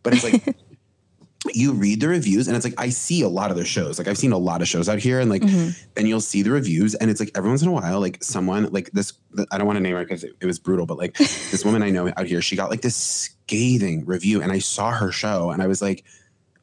But 0.04 0.14
it's 0.14 0.24
like 0.24 0.56
you 1.54 1.74
read 1.74 2.02
the 2.02 2.08
reviews 2.08 2.48
and 2.48 2.56
it's 2.56 2.66
like 2.66 2.74
I 2.78 2.90
see 2.90 3.22
a 3.22 3.30
lot 3.30 3.50
of 3.50 3.56
their 3.56 3.66
shows. 3.66 3.98
Like 3.98 4.08
I've 4.08 4.18
seen 4.18 4.32
a 4.32 4.38
lot 4.38 4.62
of 4.62 4.68
shows 4.68 4.90
out 4.90 5.00
here 5.00 5.20
and 5.20 5.30
like 5.30 5.42
mm-hmm. 5.42 5.70
and 5.96 6.08
you'll 6.08 6.22
see 6.22 6.42
the 6.42 6.52
reviews 6.52 6.96
and 6.96 7.10
it's 7.10 7.20
like 7.20 7.32
every 7.36 7.50
once 7.50 7.62
in 7.62 7.68
a 7.68 7.72
while 7.72 8.00
like 8.00 8.24
someone 8.24 8.70
like 8.72 8.92
this 8.92 9.14
I 9.52 9.58
don't 9.58 9.68
want 9.68 9.78
to 9.78 9.84
name 9.84 9.96
her 9.96 10.04
because 10.04 10.24
it, 10.24 10.34
it 10.42 10.46
was 10.46 10.60
brutal, 10.60 10.86
but 10.86 10.98
like 10.98 11.14
this 11.18 11.64
woman 11.64 11.84
I 11.84 11.90
know 11.90 12.12
out 12.18 12.26
here, 12.26 12.42
she 12.42 12.56
got 12.56 12.70
like 12.70 12.82
this 12.82 12.96
scathing 12.96 14.06
review 14.06 14.42
and 14.42 14.52
I 14.52 14.60
saw 14.60 14.92
her 14.92 15.12
show 15.12 15.52
and 15.52 15.62
I 15.62 15.68
was 15.68 15.82
like 15.82 16.04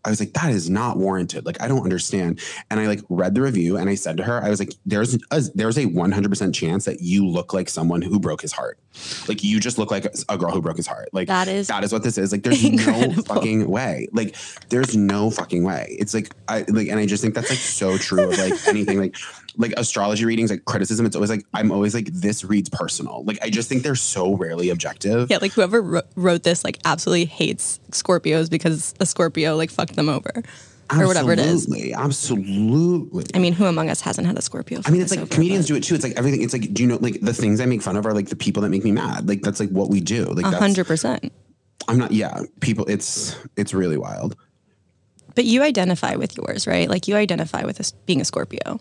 I 0.04 0.10
was 0.10 0.20
like, 0.20 0.32
that 0.32 0.50
is 0.50 0.68
not 0.68 0.96
warranted. 0.96 1.46
Like, 1.46 1.62
I 1.62 1.68
don't 1.68 1.82
understand. 1.82 2.40
And 2.70 2.80
I 2.80 2.86
like 2.86 3.00
read 3.08 3.34
the 3.34 3.42
review 3.42 3.76
and 3.76 3.88
I 3.88 3.94
said 3.94 4.16
to 4.16 4.24
her, 4.24 4.42
I 4.42 4.50
was 4.50 4.58
like, 4.58 4.74
there's 4.84 5.14
a, 5.14 5.40
there's 5.54 5.78
a 5.78 5.86
100% 5.86 6.54
chance 6.54 6.84
that 6.86 7.00
you 7.00 7.26
look 7.26 7.54
like 7.54 7.68
someone 7.68 8.02
who 8.02 8.18
broke 8.18 8.42
his 8.42 8.52
heart. 8.52 8.78
Like, 9.28 9.42
you 9.42 9.60
just 9.60 9.78
look 9.78 9.90
like 9.90 10.06
a 10.28 10.36
girl 10.36 10.50
who 10.50 10.60
broke 10.60 10.76
his 10.76 10.86
heart. 10.86 11.08
Like, 11.12 11.28
That 11.28 11.48
is 11.48 11.68
that 11.68 11.84
is 11.84 11.92
what 11.92 12.02
this 12.02 12.18
is. 12.18 12.32
Like, 12.32 12.42
there's 12.42 12.62
no 12.62 13.22
fucking 13.22 13.68
way. 13.68 14.08
Like, 14.12 14.36
there's 14.68 14.96
no 14.96 15.30
fucking 15.30 15.64
way. 15.64 15.96
It's 15.98 16.14
like, 16.14 16.34
I 16.48 16.64
like, 16.68 16.88
and 16.88 16.98
I 16.98 17.06
just 17.06 17.22
think 17.22 17.34
that's 17.34 17.50
like 17.50 17.58
so 17.58 17.96
true 17.96 18.30
of 18.30 18.38
like 18.38 18.54
anything 18.68 18.98
like, 18.98 19.16
like 19.56 19.72
astrology 19.76 20.24
readings, 20.24 20.50
like 20.50 20.64
criticism. 20.64 21.06
It's 21.06 21.16
always 21.16 21.30
like, 21.30 21.44
I'm 21.54 21.72
always 21.72 21.94
like, 21.94 22.06
this 22.06 22.44
reads 22.44 22.68
personal. 22.68 23.24
Like, 23.24 23.38
I 23.42 23.50
just 23.50 23.68
think 23.68 23.82
they're 23.82 23.94
so 23.94 24.34
rarely 24.36 24.70
objective. 24.70 25.30
Yeah, 25.30 25.38
like 25.40 25.52
whoever 25.52 26.02
wrote 26.16 26.42
this 26.42 26.64
like 26.64 26.78
absolutely 26.84 27.26
hates 27.26 27.80
Scorpios 27.90 28.50
because 28.50 28.94
a 29.00 29.06
Scorpio 29.06 29.56
like 29.56 29.70
fucked 29.70 29.96
them 29.96 30.08
over 30.08 30.42
or 30.90 31.06
whatever 31.06 31.32
it 31.32 31.38
is. 31.38 31.64
Absolutely, 31.66 31.94
Absolutely. 31.94 33.24
I 33.34 33.38
mean, 33.38 33.52
who 33.52 33.66
among 33.66 33.88
us 33.90 34.00
hasn't 34.00 34.26
had 34.26 34.36
a 34.36 34.42
Scorpio? 34.42 34.80
I 34.84 34.90
mean, 34.90 35.00
it's 35.02 35.10
like 35.10 35.20
over, 35.20 35.32
comedians 35.34 35.64
but- 35.66 35.68
do 35.68 35.76
it 35.76 35.82
too. 35.84 35.94
It's 35.94 36.04
like 36.04 36.16
everything. 36.16 36.42
It's 36.42 36.52
like, 36.52 36.72
do 36.72 36.82
you 36.82 36.88
know, 36.88 36.98
like 37.00 37.20
the 37.20 37.32
things 37.32 37.60
I 37.60 37.66
make 37.66 37.82
fun 37.82 37.96
of 37.96 38.06
are 38.06 38.12
like 38.12 38.28
the 38.28 38.36
people 38.36 38.62
that 38.62 38.68
make 38.70 38.84
me 38.84 38.92
mad. 38.92 39.28
Like 39.28 39.42
that's 39.42 39.60
like 39.60 39.70
what 39.70 39.88
we 39.90 40.00
do. 40.00 40.24
Like 40.24 40.44
A 40.44 40.50
hundred 40.56 40.86
percent. 40.86 41.32
I'm 41.88 41.98
not. 41.98 42.12
Yeah, 42.12 42.42
people. 42.60 42.84
It's 42.86 43.36
it's 43.56 43.74
really 43.74 43.96
wild. 43.96 44.36
But 45.34 45.46
you 45.46 45.62
identify 45.62 46.16
with 46.16 46.36
yours, 46.36 46.66
right? 46.66 46.88
Like 46.90 47.08
you 47.08 47.16
identify 47.16 47.64
with 47.64 47.78
this 47.78 47.92
being 47.92 48.20
a 48.20 48.24
Scorpio. 48.24 48.80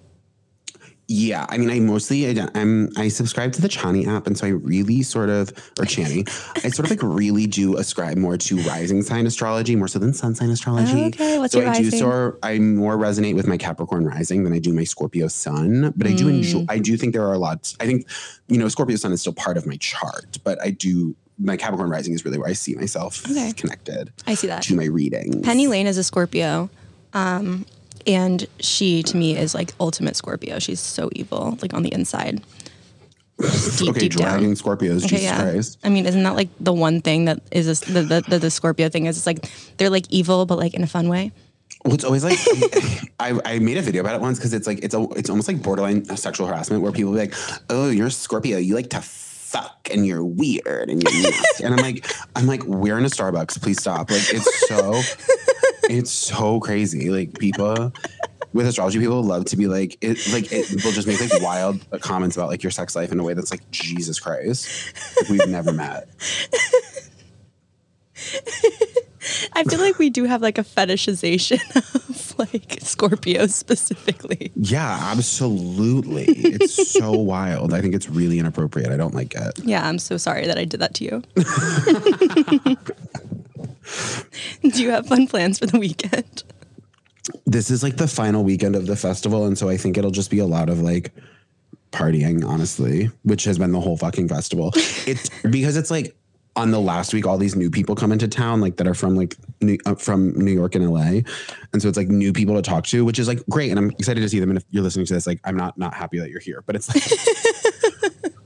Yeah, 1.14 1.46
I 1.50 1.58
mean, 1.58 1.70
I 1.70 1.80
mostly 1.82 2.40
I, 2.40 2.48
I'm 2.56 2.90
I 2.96 3.10
subscribe 3.10 3.52
to 3.54 3.62
the 3.62 3.68
Chani 3.68 4.08
app, 4.08 4.28
and 4.28 4.38
so 4.38 4.48
I 4.48 4.52
really 4.52 5.02
sort 5.04 5.30
of 5.30 5.50
or 5.78 5.84
Chani, 5.84 6.26
I 6.64 6.70
sort 6.70 6.86
of 6.86 6.92
like 6.92 7.04
really 7.04 7.48
do 7.48 7.76
ascribe 7.76 8.18
more 8.18 8.38
to 8.38 8.56
rising 8.62 9.02
sign 9.02 9.28
astrology 9.28 9.76
more 9.76 9.90
so 9.90 10.00
than 10.00 10.14
sun 10.14 10.36
sign 10.36 10.50
astrology. 10.50 11.08
Okay, 11.08 11.38
what's 11.38 11.52
so 11.52 11.60
your 11.60 11.70
I 11.70 11.74
do 11.78 11.84
rising? 11.84 12.00
sort 12.00 12.40
I 12.44 12.60
more 12.60 12.96
resonate 12.96 13.36
with 13.36 13.46
my 13.46 13.58
Capricorn 13.58 14.06
rising 14.06 14.46
than 14.46 14.54
I 14.54 14.60
do 14.60 14.72
my 14.72 14.86
Scorpio 14.86 15.28
sun, 15.28 15.94
but 15.98 16.08
I 16.08 16.14
do 16.14 16.28
Mm. 16.28 16.36
enjoy. 16.36 16.66
I 16.70 16.80
do 16.80 16.96
think 16.96 17.12
there 17.12 17.28
are 17.28 17.34
a 17.34 17.40
lot. 17.40 17.74
I 17.82 17.86
think 17.86 18.08
you 18.48 18.58
know 18.58 18.70
Scorpio 18.70 18.96
sun 18.96 19.12
is 19.12 19.20
still 19.20 19.34
part 19.34 19.58
of 19.58 19.66
my 19.68 19.76
chart, 19.78 20.38
but 20.46 20.62
I 20.62 20.70
do 20.70 21.14
my 21.38 21.58
Capricorn 21.58 21.90
rising 21.90 22.14
is 22.14 22.24
really 22.24 22.38
where 22.38 22.48
I 22.48 22.54
see 22.54 22.74
myself 22.76 23.26
Okay. 23.30 23.52
connected 23.54 24.14
I 24.28 24.36
see 24.36 24.48
that. 24.48 24.62
to 24.64 24.76
my 24.76 24.86
readings. 24.86 25.44
Penny 25.46 25.68
Lane 25.68 25.88
is 25.88 25.98
a 25.98 26.04
Scorpio. 26.06 26.70
Um, 27.14 27.66
and 28.08 28.46
she 28.60 29.04
to 29.04 29.18
me 29.18 29.38
is 29.38 29.54
like 29.54 29.74
ultimate 29.80 30.16
Scorpio. 30.16 30.60
She's 30.60 30.80
so 30.80 31.10
evil, 31.14 31.58
like 31.62 31.74
on 31.74 31.84
the 31.84 31.94
inside. 31.94 32.42
Deep, 33.78 33.90
okay, 33.90 34.00
deep 34.02 34.12
dragging 34.12 34.50
down. 34.50 34.56
Scorpios, 34.56 34.98
Okay, 35.00 35.08
Jesus 35.18 35.24
yeah. 35.24 35.42
Christ. 35.42 35.80
I 35.84 35.90
mean, 35.90 36.06
isn't 36.06 36.22
that 36.22 36.36
like 36.36 36.50
the 36.60 36.74
one 36.74 37.02
thing 37.02 37.26
that 37.26 37.42
is 37.52 37.66
this, 37.66 37.80
the, 37.80 38.04
the, 38.04 38.22
the 38.22 38.38
the 38.40 38.52
Scorpio 38.52 38.88
thing 38.90 39.08
is? 39.08 39.18
It's 39.18 39.26
like 39.26 39.50
they're 39.78 39.90
like 39.90 40.06
evil, 40.12 40.46
but 40.46 40.60
like 40.60 40.74
in 40.76 40.84
a 40.84 40.88
fun 40.88 41.10
way. 41.10 41.32
Well, 41.84 41.96
it's 41.96 42.04
always 42.04 42.24
like 42.24 42.38
I, 43.20 43.40
I 43.44 43.60
made 43.60 43.78
a 43.78 43.82
video 43.82 44.02
about 44.02 44.14
it 44.16 44.22
once 44.22 44.38
because 44.38 44.54
it's 44.54 44.68
like 44.68 44.84
it's 44.84 44.94
a, 44.94 45.08
it's 45.16 45.30
almost 45.32 45.48
like 45.48 45.62
borderline 45.64 46.06
sexual 46.16 46.46
harassment 46.46 46.84
where 46.84 46.92
people 46.92 47.14
be 47.14 47.18
like, 47.20 47.34
"Oh, 47.72 47.90
you're 47.90 48.08
a 48.08 48.12
Scorpio, 48.12 48.60
you 48.60 48.76
like 48.76 48.92
to 48.92 49.02
fuck, 49.02 49.90
and 49.92 50.06
you're 50.06 50.24
weird, 50.24 50.92
and 50.92 51.02
you're 51.02 51.12
nasty." 51.24 51.64
and 51.64 51.74
I'm 51.74 51.82
like, 51.82 52.06
I'm 52.36 52.46
like, 52.46 52.64
we're 52.66 53.00
in 53.00 53.06
a 53.06 53.10
Starbucks, 53.10 53.60
please 53.60 53.80
stop. 53.80 54.12
Like 54.12 54.22
it's 54.32 54.68
so 54.68 55.02
it's 55.92 56.12
so 56.12 56.60
crazy. 56.60 57.10
Like 57.10 57.38
people 57.38 57.94
with 58.54 58.68
astrology, 58.68 59.00
people 59.00 59.22
love 59.24 59.46
to 59.46 59.58
be 59.58 59.68
like 59.68 59.98
it. 60.02 60.18
Like 60.32 60.52
it 60.52 60.84
will 60.84 60.92
just 60.92 61.08
make 61.08 61.20
like 61.22 61.42
wild 61.42 61.86
comments 62.02 62.36
about 62.36 62.50
like 62.50 62.64
your 62.64 62.72
sex 62.72 62.96
life 62.96 63.12
in 63.12 63.20
a 63.20 63.24
way 63.24 63.34
that's 63.34 63.52
like 63.52 63.70
Jesus 63.72 64.20
Christ. 64.20 64.94
Like, 65.18 65.30
we've 65.30 65.48
never 65.48 65.74
met. 65.74 66.10
I 69.54 69.64
feel 69.66 69.80
like 69.80 70.00
we 70.00 70.10
do 70.10 70.24
have 70.26 70.42
like 70.42 70.58
a 70.58 70.64
fetishization 70.64 71.60
of 72.10 72.40
like 72.40 72.80
Scorpios 72.80 73.52
specifically. 73.52 74.52
Yeah, 74.56 74.98
absolutely. 75.12 76.26
It's 76.28 76.92
so 76.92 77.12
wild. 77.12 77.74
I 77.74 77.82
think 77.82 77.94
it's 77.94 78.10
really 78.10 78.40
inappropriate. 78.40 78.92
I 78.92 78.98
don't 78.98 79.14
like 79.14 79.36
it. 79.36 79.60
Yeah, 79.64 79.88
I'm 79.88 80.00
so 80.00 80.18
sorry 80.18 80.48
that 80.48 80.58
I 80.58 80.66
did 80.66 80.80
that 80.80 80.94
to 80.96 81.04
you. 81.04 82.78
do 84.62 84.82
you 84.82 84.92
have 84.92 85.08
fun 85.08 85.28
plans 85.28 85.60
for 85.60 85.66
the 85.66 85.80
weekend? 85.80 86.44
This 87.46 87.70
is 87.70 87.84
like 87.84 87.98
the 87.98 88.08
final 88.08 88.44
weekend 88.44 88.76
of 88.76 88.88
the 88.88 88.96
festival, 88.96 89.46
and 89.46 89.58
so 89.58 89.70
I 89.70 89.78
think 89.78 89.98
it'll 89.98 90.12
just 90.12 90.32
be 90.32 90.40
a 90.40 90.46
lot 90.46 90.70
of 90.70 90.82
like 90.82 91.12
partying, 91.92 92.46
honestly, 92.46 93.12
which 93.24 93.44
has 93.44 93.58
been 93.58 93.72
the 93.72 93.80
whole 93.80 93.98
fucking 93.98 94.28
festival. 94.28 94.74
It's 95.08 95.30
because 95.50 95.78
it's 95.78 95.92
like 95.92 96.16
on 96.56 96.72
the 96.72 96.80
last 96.80 97.14
week, 97.14 97.26
all 97.26 97.38
these 97.38 97.56
new 97.56 97.70
people 97.70 97.96
come 97.96 98.12
into 98.12 98.28
town, 98.28 98.62
like 98.62 98.78
that 98.78 98.88
are 98.88 98.94
from 98.94 99.16
like 99.16 99.36
New, 99.62 99.78
uh, 99.86 99.96
from 99.96 100.32
New 100.34 100.52
York 100.52 100.76
and 100.76 100.90
LA, 100.90 101.22
and 101.74 101.82
so 101.82 101.88
it's 101.88 101.98
like 101.98 102.08
new 102.08 102.34
people 102.34 102.56
to 102.56 102.62
talk 102.62 102.86
to, 102.88 103.06
which 103.06 103.20
is 103.20 103.28
like 103.28 103.40
great, 103.50 103.70
and 103.70 103.80
I'm 103.80 103.92
excited 103.92 104.22
to 104.22 104.30
see 104.30 104.40
them. 104.40 104.50
And 104.50 104.58
if 104.58 104.66
you're 104.70 104.84
listening 104.84 105.06
to 105.06 105.14
this, 105.14 105.28
like 105.28 105.40
I'm 105.44 105.56
not 105.56 105.78
not 105.78 105.94
happy 105.94 106.20
that 106.20 106.30
you're 106.30 106.40
here, 106.40 106.64
but 106.66 106.76
it's 106.76 106.90
like. 106.94 107.04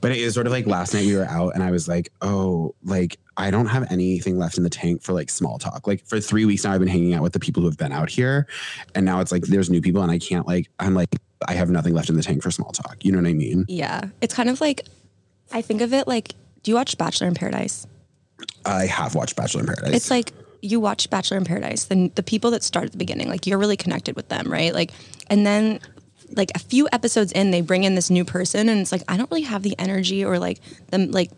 But 0.00 0.12
it 0.12 0.18
is 0.18 0.34
sort 0.34 0.46
of 0.46 0.52
like 0.52 0.66
last 0.66 0.94
night 0.94 1.06
we 1.06 1.16
were 1.16 1.24
out 1.24 1.54
and 1.54 1.62
I 1.62 1.70
was 1.70 1.88
like, 1.88 2.10
oh, 2.22 2.74
like 2.84 3.18
I 3.36 3.50
don't 3.50 3.66
have 3.66 3.90
anything 3.90 4.38
left 4.38 4.56
in 4.56 4.64
the 4.64 4.70
tank 4.70 5.02
for 5.02 5.12
like 5.12 5.30
small 5.30 5.58
talk. 5.58 5.86
Like 5.86 6.04
for 6.06 6.20
three 6.20 6.44
weeks 6.44 6.64
now, 6.64 6.72
I've 6.72 6.80
been 6.80 6.88
hanging 6.88 7.14
out 7.14 7.22
with 7.22 7.32
the 7.32 7.40
people 7.40 7.62
who 7.62 7.68
have 7.68 7.78
been 7.78 7.92
out 7.92 8.10
here. 8.10 8.46
And 8.94 9.04
now 9.04 9.20
it's 9.20 9.32
like 9.32 9.42
there's 9.44 9.70
new 9.70 9.80
people 9.80 10.02
and 10.02 10.10
I 10.10 10.18
can't 10.18 10.46
like, 10.46 10.68
I'm 10.78 10.94
like, 10.94 11.16
I 11.46 11.54
have 11.54 11.70
nothing 11.70 11.94
left 11.94 12.08
in 12.08 12.16
the 12.16 12.22
tank 12.22 12.42
for 12.42 12.50
small 12.50 12.70
talk. 12.70 12.96
You 13.04 13.12
know 13.12 13.18
what 13.18 13.28
I 13.28 13.34
mean? 13.34 13.64
Yeah, 13.68 14.08
it's 14.20 14.34
kind 14.34 14.48
of 14.48 14.60
like 14.60 14.86
I 15.52 15.62
think 15.62 15.80
of 15.80 15.92
it 15.92 16.08
like. 16.08 16.34
Do 16.62 16.72
you 16.72 16.74
watch 16.74 16.98
Bachelor 16.98 17.28
in 17.28 17.34
Paradise? 17.34 17.86
I 18.64 18.86
have 18.86 19.14
watched 19.14 19.36
Bachelor 19.36 19.60
in 19.60 19.66
Paradise. 19.66 19.94
It's 19.94 20.10
like 20.10 20.32
you 20.62 20.80
watch 20.80 21.08
Bachelor 21.10 21.36
in 21.36 21.44
Paradise, 21.44 21.84
then 21.84 22.10
the 22.14 22.22
people 22.22 22.50
that 22.50 22.62
start 22.62 22.86
at 22.86 22.92
the 22.92 22.98
beginning, 22.98 23.28
like 23.28 23.46
you're 23.46 23.58
really 23.58 23.76
connected 23.76 24.16
with 24.16 24.28
them, 24.28 24.50
right? 24.50 24.74
Like, 24.74 24.90
and 25.28 25.46
then 25.46 25.80
like 26.34 26.50
a 26.54 26.58
few 26.58 26.88
episodes 26.92 27.32
in, 27.32 27.50
they 27.50 27.60
bring 27.60 27.84
in 27.84 27.94
this 27.94 28.10
new 28.10 28.24
person, 28.24 28.68
and 28.68 28.80
it's 28.80 28.92
like 28.92 29.02
I 29.08 29.16
don't 29.16 29.30
really 29.30 29.42
have 29.44 29.62
the 29.62 29.78
energy 29.78 30.24
or 30.24 30.38
like 30.38 30.60
the 30.90 30.98
like 30.98 31.30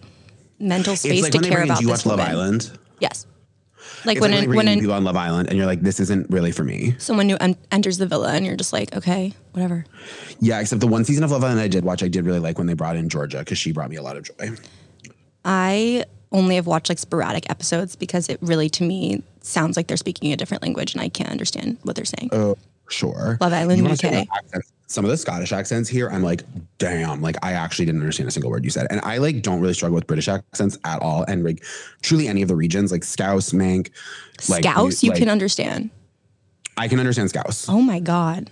mental 0.59 0.97
space 0.97 1.23
like 1.23 1.33
to 1.33 1.39
care 1.41 1.51
bring 1.51 1.59
in, 1.63 1.65
about 1.65 1.79
do 1.79 1.85
you 1.85 1.91
this 1.91 2.05
watch 2.05 2.07
Love 2.07 2.19
woman. 2.19 2.33
Island? 2.33 2.79
Yes, 3.01 3.27
like 4.05 4.17
It's 4.17 4.23
when 4.23 4.31
like 4.33 4.45
an, 4.45 4.55
when 4.57 4.69
an, 4.69 4.81
people 4.81 4.95
on 4.95 5.05
Love 5.05 5.17
Island 5.17 5.49
and 5.49 5.57
you're 5.57 5.67
like, 5.67 5.81
this 5.83 6.01
isn't 6.01 6.29
really 6.31 6.51
for 6.53 6.65
me. 6.65 6.95
someone 6.99 7.27
new 7.27 7.37
en- 7.37 7.57
enters 7.71 7.99
the 7.99 8.07
villa, 8.07 8.33
and 8.33 8.45
you're 8.47 8.57
just 8.57 8.73
like, 8.73 8.95
okay, 8.97 9.33
whatever. 9.53 9.85
Yeah, 10.41 10.61
except 10.61 10.81
the 10.81 10.87
one 10.89 11.05
season 11.05 11.25
of 11.25 11.31
Love 11.31 11.45
Island 11.45 11.61
I 11.61 11.69
did 11.69 11.85
watch, 11.85 12.03
I 12.03 12.09
did 12.09 12.25
really 12.25 12.41
like 12.41 12.59
when 12.59 12.67
they 12.67 12.75
brought 12.75 12.97
in 12.97 13.09
Georgia 13.09 13.39
because 13.39 13.59
she 13.59 13.73
brought 13.73 13.91
me 13.91 13.97
a 13.97 14.03
lot 14.03 14.17
of 14.17 14.25
joy. 14.25 14.51
I 15.45 16.05
only 16.33 16.57
have 16.57 16.67
watched 16.67 16.89
like 16.89 16.99
sporadic 16.99 17.49
episodes 17.51 17.97
because 17.97 18.29
it 18.29 18.39
really, 18.43 18.69
to 18.71 18.85
me, 18.85 19.23
sounds 19.41 19.77
like 19.77 19.87
they're 19.87 19.97
speaking 19.97 20.33
a 20.33 20.37
different 20.37 20.63
language, 20.63 20.93
and 20.95 21.01
I 21.01 21.09
can't 21.09 21.31
understand 21.31 21.79
what 21.85 21.97
they're 21.97 22.05
saying. 22.05 22.31
Oh, 22.33 22.57
sure. 22.89 23.39
Love 23.41 23.53
Island 23.53 23.79
You 23.81 23.87
UK. 23.89 23.97
say 23.97 24.11
the 24.11 24.27
accents- 24.35 24.73
Some 24.89 25.05
of 25.05 25.11
the 25.11 25.17
Scottish 25.17 25.53
accents 25.53 25.89
here, 25.89 26.09
I'm 26.09 26.23
like, 26.23 26.43
damn, 26.79 27.21
like 27.21 27.37
I 27.43 27.53
actually 27.53 27.85
didn't 27.85 28.01
understand 28.01 28.29
a 28.29 28.33
single 28.33 28.51
word 28.51 28.65
you 28.65 28.71
said. 28.71 28.87
And 28.91 29.01
I 29.03 29.19
like 29.19 29.43
don't 29.43 29.61
really 29.61 29.75
struggle 29.75 29.95
with 29.95 30.07
British 30.07 30.29
accents 30.29 30.79
at 30.85 31.03
all. 31.03 31.25
And 31.25 31.45
like 31.45 31.63
truly 32.03 32.27
any 32.27 32.43
of 32.43 32.49
the 32.49 32.57
regions, 32.57 32.91
like 32.91 33.05
Scouse, 33.05 33.53
Manc, 33.53 33.91
like 34.49 34.65
Scouse, 34.65 35.03
you 35.03 35.11
like, 35.11 35.19
can 35.19 35.29
understand. 35.29 35.91
I 36.79 36.89
can 36.89 36.99
understand 36.99 37.29
Scouse. 37.29 37.69
Oh 37.69 37.83
my 37.83 38.01
god. 38.01 38.51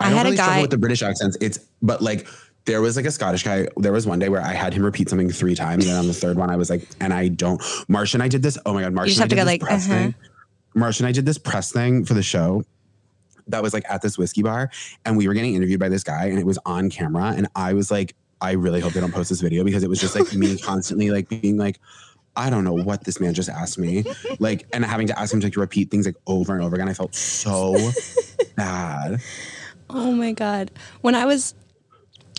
I 0.00 0.08
don't 0.08 0.16
had 0.16 0.26
a 0.26 0.28
really 0.30 0.36
struggle 0.36 0.54
guy- 0.54 0.60
with 0.62 0.70
the 0.70 0.78
British 0.78 1.02
accents. 1.02 1.36
It's 1.40 1.58
but 1.82 2.00
like 2.00 2.26
there 2.64 2.80
was 2.80 2.96
like 2.96 3.04
a 3.04 3.10
Scottish 3.10 3.42
guy. 3.42 3.68
There 3.76 3.92
was 3.92 4.06
one 4.06 4.18
day 4.18 4.28
where 4.28 4.40
I 4.40 4.52
had 4.52 4.72
him 4.72 4.84
repeat 4.84 5.08
something 5.08 5.30
three 5.30 5.54
times, 5.54 5.86
and 5.86 5.96
on 5.96 6.06
the 6.06 6.14
third 6.14 6.36
one, 6.36 6.50
I 6.50 6.56
was 6.56 6.70
like, 6.70 6.88
and 7.00 7.12
I 7.12 7.28
don't. 7.28 7.62
Marsh 7.88 8.14
and 8.14 8.22
I 8.22 8.28
did 8.28 8.42
this. 8.42 8.58
Oh 8.64 8.72
my 8.72 8.82
god, 8.82 8.94
Marsh 8.94 9.08
just 9.08 9.20
I 9.20 9.24
have 9.24 9.30
to 9.30 9.36
go 9.36 9.44
like, 9.44 9.60
press 9.60 9.86
uh-huh. 9.86 9.94
thing. 9.94 10.14
Marsh 10.74 11.00
and 11.00 11.06
I 11.06 11.12
did 11.12 11.26
this 11.26 11.38
press 11.38 11.72
thing 11.72 12.04
for 12.04 12.14
the 12.14 12.22
show. 12.22 12.64
That 13.48 13.62
was 13.62 13.74
like 13.74 13.84
at 13.88 14.02
this 14.02 14.16
whiskey 14.16 14.42
bar, 14.42 14.70
and 15.04 15.16
we 15.16 15.28
were 15.28 15.34
getting 15.34 15.54
interviewed 15.54 15.80
by 15.80 15.88
this 15.88 16.02
guy, 16.02 16.26
and 16.26 16.38
it 16.38 16.46
was 16.46 16.58
on 16.64 16.90
camera, 16.90 17.34
and 17.36 17.48
I 17.54 17.74
was 17.74 17.90
like, 17.90 18.14
I 18.40 18.52
really 18.52 18.80
hope 18.80 18.92
they 18.92 19.00
don't 19.00 19.12
post 19.12 19.28
this 19.30 19.40
video 19.40 19.64
because 19.64 19.82
it 19.82 19.88
was 19.88 20.00
just 20.00 20.14
like 20.14 20.32
me 20.34 20.58
constantly 20.70 21.10
like 21.10 21.28
being 21.28 21.56
like. 21.56 21.78
I 22.36 22.50
don't 22.50 22.64
know 22.64 22.74
what 22.74 23.04
this 23.04 23.20
man 23.20 23.32
just 23.32 23.48
asked 23.48 23.78
me. 23.78 24.02
Like, 24.40 24.66
and 24.72 24.84
having 24.84 25.06
to 25.06 25.16
ask 25.16 25.32
him 25.32 25.38
to 25.38 25.46
like, 25.46 25.56
repeat 25.56 25.92
things 25.92 26.04
like 26.04 26.16
over 26.26 26.52
and 26.52 26.64
over 26.64 26.74
again. 26.74 26.88
I 26.88 26.92
felt 26.92 27.14
so 27.14 27.76
bad. 28.56 29.20
Oh 29.88 30.10
my 30.10 30.32
god. 30.32 30.72
When 31.00 31.14
I 31.14 31.26
was 31.26 31.54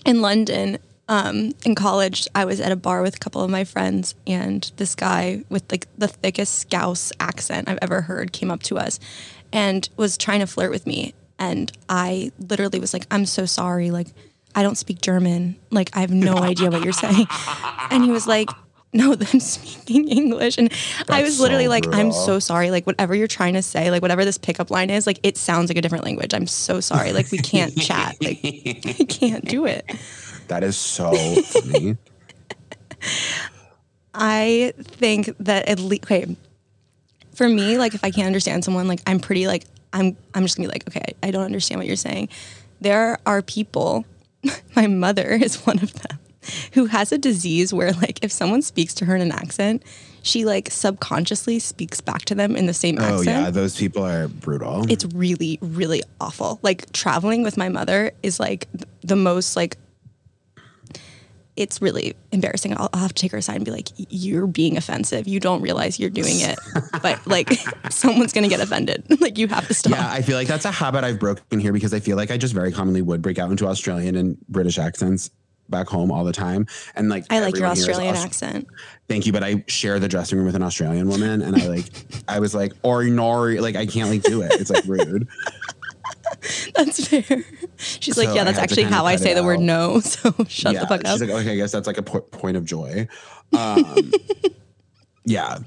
in 0.06 0.22
London 0.22 0.80
um, 1.08 1.54
in 1.66 1.76
college, 1.76 2.28
I 2.34 2.46
was 2.46 2.60
at 2.60 2.72
a 2.72 2.76
bar 2.76 3.02
with 3.02 3.16
a 3.16 3.20
couple 3.20 3.42
of 3.42 3.50
my 3.50 3.64
friends, 3.64 4.16
and 4.26 4.70
this 4.78 4.96
guy 4.96 5.44
with 5.50 5.72
like 5.72 5.88
the 5.98 6.08
thickest 6.08 6.60
Scouse 6.60 7.12
accent 7.20 7.70
I've 7.70 7.80
ever 7.82 8.02
heard 8.02 8.32
came 8.32 8.50
up 8.50 8.64
to 8.64 8.78
us 8.78 9.00
and 9.56 9.90
was 9.98 10.18
trying 10.18 10.42
to 10.42 10.48
flirt 10.48 10.70
with 10.70 10.86
me. 10.86 11.16
And 11.40 11.72
I 11.90 12.32
literally 12.38 12.80
was 12.80 12.94
like, 12.94 13.08
"I'm 13.10 13.26
so 13.26 13.46
sorry. 13.46 13.90
Like, 13.90 14.08
I 14.54 14.62
don't 14.62 14.78
speak 14.78 15.02
German. 15.02 15.56
Like, 15.72 15.90
I 15.96 16.02
have 16.02 16.12
no 16.12 16.38
idea 16.52 16.70
what 16.70 16.84
you're 16.84 16.94
saying." 16.94 17.28
And 17.90 18.04
he 18.04 18.12
was 18.12 18.28
like. 18.28 18.50
No, 18.94 19.12
I'm 19.34 19.42
speaking 19.42 20.08
English. 20.08 20.58
And 20.58 20.72
I 21.10 21.22
was 21.22 21.38
literally 21.38 21.66
so 21.66 21.70
like, 21.70 21.86
I'm 21.92 22.14
so 22.14 22.40
sorry. 22.40 22.72
Like, 22.72 22.88
whatever 22.88 23.14
you're 23.14 23.28
trying 23.28 23.56
to 23.56 23.62
say, 23.62 23.92
like, 23.92 24.02
whatever 24.02 24.24
this 24.24 24.38
pickup 24.38 24.72
line 24.72 24.90
is, 24.90 25.06
like, 25.06 25.20
it 25.22 25.36
sounds 25.36 25.70
like 25.70 25.78
a 25.78 25.82
different 25.82 26.06
language. 26.06 26.34
I'm 26.34 26.48
so 26.48 26.80
sorry. 26.80 27.12
Like, 27.12 27.30
we 27.30 27.40
can't 27.40 27.78
chat. 27.82 28.16
Like, 28.24 28.40
I 28.42 29.06
can't 29.10 29.44
do 29.44 29.66
it. 29.66 29.84
That 30.48 30.64
is 30.64 30.78
so 30.78 31.14
funny. 31.14 31.98
I 34.14 34.74
think 34.80 35.36
that 35.40 35.68
at 35.68 35.80
least, 35.80 36.06
okay, 36.06 36.38
for 37.36 37.48
me, 37.48 37.78
like 37.78 37.94
if 37.94 38.04
I 38.04 38.12
can't 38.12 38.28
understand 38.28 38.64
someone, 38.64 38.88
like 38.88 39.02
I'm 39.06 39.20
pretty 39.20 39.48
like 39.48 39.66
I'm 39.94 40.18
I'm 40.34 40.44
just 40.44 40.58
gonna 40.58 40.68
be 40.68 40.74
like, 40.74 40.88
okay, 40.88 41.14
I 41.22 41.32
don't 41.32 41.46
understand 41.46 41.80
what 41.80 41.88
you're 41.88 41.96
saying. 41.96 42.30
There 42.82 43.20
are 43.26 43.42
people, 43.42 44.06
my 44.76 44.88
mother 44.88 45.32
is 45.32 45.66
one 45.66 45.80
of 45.80 45.94
them, 45.94 46.20
who 46.74 46.86
has 46.88 47.12
a 47.12 47.18
disease 47.18 47.74
where 47.74 47.92
like 47.94 48.24
if 48.24 48.32
someone 48.32 48.62
speaks 48.62 48.94
to 48.96 49.06
her 49.06 49.16
in 49.16 49.22
an 49.22 49.32
accent, 49.32 49.84
she 50.22 50.44
like 50.44 50.72
subconsciously 50.72 51.60
speaks 51.60 52.02
back 52.02 52.26
to 52.26 52.36
them 52.36 52.56
in 52.56 52.66
the 52.66 52.74
same 52.74 52.98
accent. 52.98 53.28
Oh 53.28 53.42
yeah, 53.42 53.50
those 53.52 53.78
people 53.78 54.04
are 54.04 54.28
brutal. 54.28 54.90
It's 54.90 55.06
really, 55.14 55.60
really 55.62 56.02
awful. 56.20 56.60
Like 56.64 56.92
traveling 56.94 57.44
with 57.44 57.58
my 57.58 57.70
mother 57.70 58.12
is 58.24 58.40
like 58.40 58.68
the 59.02 59.16
most 59.16 59.56
like 59.56 59.78
it's 61.56 61.82
really 61.82 62.16
embarrassing. 62.32 62.78
I'll, 62.78 62.90
I'll 62.94 63.02
have 63.02 63.14
to 63.14 63.22
take 63.22 63.32
her 63.32 63.38
aside 63.38 63.58
and 63.58 63.66
be 63.66 63.72
like, 63.72 63.90
"You're 63.98 64.48
being 64.48 64.78
offensive. 64.78 65.28
You 65.28 65.40
don't 65.40 65.62
realize 65.62 66.00
you're 66.00 66.10
doing 66.10 66.40
it, 66.40 66.60
but 67.02 67.26
like 67.28 67.50
someone's 67.90 68.34
gonna 68.34 68.50
get 68.50 68.60
offended. 68.60 69.04
like 69.22 69.38
you 69.38 69.48
have 69.48 69.68
to 69.68 69.74
stop." 69.74 69.94
yeah, 69.94 70.12
I 70.12 70.22
feel 70.22 70.38
like 70.38 70.48
that's 70.48 70.66
a 70.66 70.72
habit 70.72 71.04
I've 71.04 71.20
broken 71.20 71.60
here 71.60 71.74
because 71.74 71.94
I 71.94 72.00
feel 72.00 72.18
like 72.18 72.32
I 72.32 72.38
just 72.38 72.54
very 72.54 72.72
commonly 72.72 73.02
would 73.02 73.22
break 73.22 73.40
out 73.40 73.52
into 73.52 73.68
Australian 73.68 74.16
and 74.16 74.38
British 74.48 74.78
accents 74.78 75.32
back 75.70 75.88
home 75.88 76.12
all 76.12 76.24
the 76.24 76.34
time. 76.34 76.68
And 76.96 77.10
like 77.10 77.26
I 77.30 77.40
like 77.40 77.56
your 77.56 77.66
everyone 77.66 77.76
here 77.76 77.84
is 77.84 77.90
Australian 77.90 78.16
Aus- 78.16 78.26
accent. 78.26 78.68
Thank 79.08 79.26
you, 79.26 79.34
but 79.34 79.44
I 79.44 79.64
share 79.68 80.00
the 80.00 80.08
dressing 80.08 80.38
room 80.38 80.46
with 80.46 80.56
an 80.56 80.64
Australian 80.64 81.08
woman, 81.08 81.42
and 81.42 81.56
I 81.56 81.68
like, 81.68 81.86
I 82.28 82.40
was 82.40 82.54
like, 82.54 82.74
or 82.84 83.04
nor, 83.06 83.54
like 83.62 83.76
I 83.76 83.86
can't 83.86 84.10
like 84.10 84.24
do 84.24 84.42
it. 84.42 84.52
It's 84.60 84.70
like 84.70 84.86
rude. 84.86 85.28
That's 86.76 87.08
fair. 87.08 87.44
She's 88.00 88.18
like, 88.18 88.34
"Yeah, 88.36 88.44
that's 88.44 88.58
actually 88.58 88.84
how 88.84 89.06
I 89.06 89.16
say 89.16 89.34
the 89.34 89.44
word 89.44 89.60
no." 89.60 90.00
So 90.04 90.34
shut 90.48 90.74
yeah, 90.74 90.82
the 90.82 90.88
fuck 90.88 91.02
up. 91.06 91.12
she's 91.12 91.22
like, 91.22 91.30
okay, 91.42 91.52
I 91.54 91.56
guess 91.56 91.72
that's 91.72 91.88
like 91.88 91.98
a 91.98 92.04
po- 92.04 92.22
point 92.22 92.58
of 92.58 92.66
joy. 92.66 93.08
Um, 93.58 94.12
yeah. 95.26 95.60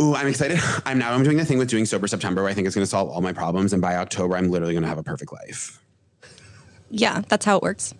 Ooh, 0.00 0.14
I'm 0.14 0.26
excited. 0.28 0.58
I'm 0.86 0.98
now 0.98 1.12
I'm 1.12 1.24
doing 1.24 1.36
the 1.36 1.44
thing 1.44 1.58
with 1.58 1.68
doing 1.68 1.84
sober 1.84 2.06
September 2.06 2.42
where 2.42 2.50
I 2.50 2.54
think 2.54 2.66
it's 2.66 2.74
going 2.76 2.84
to 2.84 2.90
solve 2.90 3.08
all 3.10 3.20
my 3.20 3.32
problems, 3.32 3.72
and 3.72 3.82
by 3.82 3.96
October 3.96 4.36
I'm 4.36 4.48
literally 4.50 4.74
going 4.74 4.82
to 4.84 4.88
have 4.88 4.98
a 4.98 5.02
perfect 5.02 5.32
life. 5.32 5.80
yeah, 6.90 7.22
that's 7.28 7.44
how 7.44 7.56
it 7.56 7.62
works. 7.62 7.94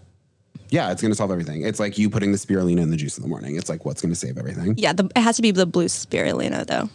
Yeah, 0.70 0.92
it's 0.92 1.00
going 1.02 1.10
to 1.10 1.16
solve 1.16 1.30
everything. 1.30 1.62
It's 1.62 1.80
like 1.80 1.96
you 1.98 2.10
putting 2.10 2.30
the 2.30 2.38
spirulina 2.38 2.80
in 2.80 2.90
the 2.90 2.96
juice 2.96 3.16
in 3.16 3.22
the 3.22 3.28
morning. 3.28 3.56
It's 3.56 3.68
like 3.70 3.84
what's 3.86 4.02
going 4.02 4.12
to 4.12 4.16
save 4.18 4.36
everything. 4.38 4.74
Yeah, 4.76 4.92
the, 4.92 5.10
it 5.16 5.20
has 5.20 5.36
to 5.36 5.42
be 5.42 5.50
the 5.50 5.64
blue 5.66 5.86
spirulina 5.86 6.66
though. 6.66 6.88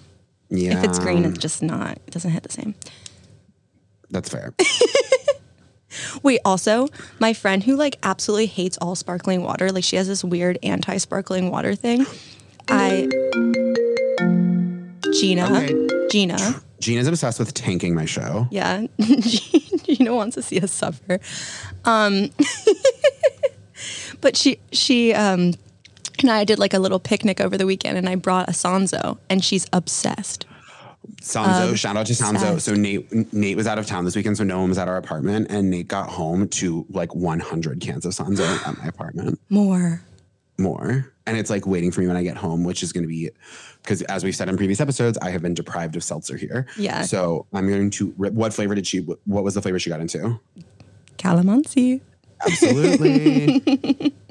Yeah, 0.50 0.78
If 0.78 0.84
it's 0.84 1.00
green, 1.00 1.26
it's 1.26 1.40
just 1.40 1.64
not. 1.64 1.98
It 2.06 2.12
doesn't 2.12 2.30
hit 2.32 2.44
the 2.44 2.52
same. 2.52 2.76
that's 4.12 4.30
fair. 4.30 4.54
Wait, 6.24 6.40
also, 6.46 6.88
my 7.20 7.34
friend 7.34 7.64
who 7.64 7.76
like 7.76 7.98
absolutely 8.04 8.46
hates 8.48 8.78
all 8.80 8.96
sparkling 8.96 9.44
water, 9.44 9.72
like 9.72 9.84
she 9.84 9.96
has 9.96 10.08
this 10.08 10.24
weird 10.24 10.58
anti-sparkling 10.64 11.50
water 11.52 11.76
thing. 11.76 12.06
I 12.70 13.08
Gina, 15.14 15.46
Okay. 15.46 16.08
Gina, 16.10 16.62
Gina's 16.80 17.08
obsessed 17.08 17.40
with 17.40 17.54
tanking 17.54 17.94
my 17.96 18.06
show. 18.06 18.48
yeah, 18.52 18.86
Gina 19.84 20.14
wants 20.16 20.36
to 20.36 20.42
see 20.42 20.60
us 20.60 20.72
suffer. 20.72 21.20
Um, 21.86 22.30
but 24.22 24.36
she 24.36 24.60
she 24.72 25.14
um 25.14 25.54
and 26.20 26.30
I 26.32 26.44
did 26.46 26.60
like 26.60 26.74
a 26.74 26.80
little 26.80 27.00
picnic 27.00 27.42
over 27.42 27.58
the 27.58 27.66
weekend, 27.66 27.98
and 27.98 28.08
I 28.08 28.16
brought 28.16 28.48
a 28.50 28.52
Sanzo, 28.54 29.18
and 29.30 29.44
she's 29.44 29.68
obsessed. 29.74 30.46
Sanzo, 31.22 31.70
um, 31.70 31.76
shout 31.76 31.98
out 31.98 32.06
to 32.08 32.14
Sanzo. 32.14 32.34
obsessed. 32.36 32.66
So 32.66 32.74
Nate 32.74 33.34
Nate 33.34 33.56
was 33.58 33.68
out 33.68 33.78
of 33.80 33.86
town 33.86 34.06
this 34.06 34.16
weekend, 34.16 34.38
so 34.38 34.44
no 34.44 34.60
one 34.60 34.70
was 34.70 34.78
at 34.78 34.88
our 34.88 34.98
apartment, 34.98 35.48
and 35.50 35.70
Nate 35.70 35.88
got 35.88 36.10
home 36.10 36.48
to 36.50 36.86
like 36.90 37.14
100 37.16 37.80
cans 37.82 38.06
of 38.06 38.14
Sanzo 38.14 38.46
at 38.68 38.78
my 38.78 38.86
apartment. 38.86 39.40
More. 39.50 40.02
more 40.58 41.12
and 41.26 41.38
it's 41.38 41.50
like 41.50 41.66
waiting 41.66 41.90
for 41.90 42.02
me 42.02 42.08
when 42.08 42.16
i 42.18 42.22
get 42.22 42.36
home 42.38 42.64
which 42.66 42.84
is 42.84 42.92
going 42.94 43.02
to 43.04 43.08
be 43.08 43.30
because 43.82 44.02
as 44.04 44.24
we've 44.26 44.36
said 44.36 44.48
in 44.50 44.56
previous 44.58 44.80
episodes 44.82 45.18
i 45.22 45.30
have 45.32 45.42
been 45.42 45.54
deprived 45.56 45.96
of 45.96 46.04
seltzer 46.04 46.36
here 46.38 46.68
Yeah. 46.78 47.02
so 47.04 47.48
i'm 47.54 47.68
going 47.68 47.90
to 47.92 48.14
rip 48.18 48.34
what 48.34 48.54
flavor 48.54 48.76
did 48.76 48.86
she 48.86 49.00
what 49.00 49.44
was 49.44 49.54
the 49.56 49.62
flavor 49.64 49.80
she 49.80 49.90
got 49.90 50.00
into 50.02 50.40
Calamansi. 51.18 52.02
absolutely 52.46 54.14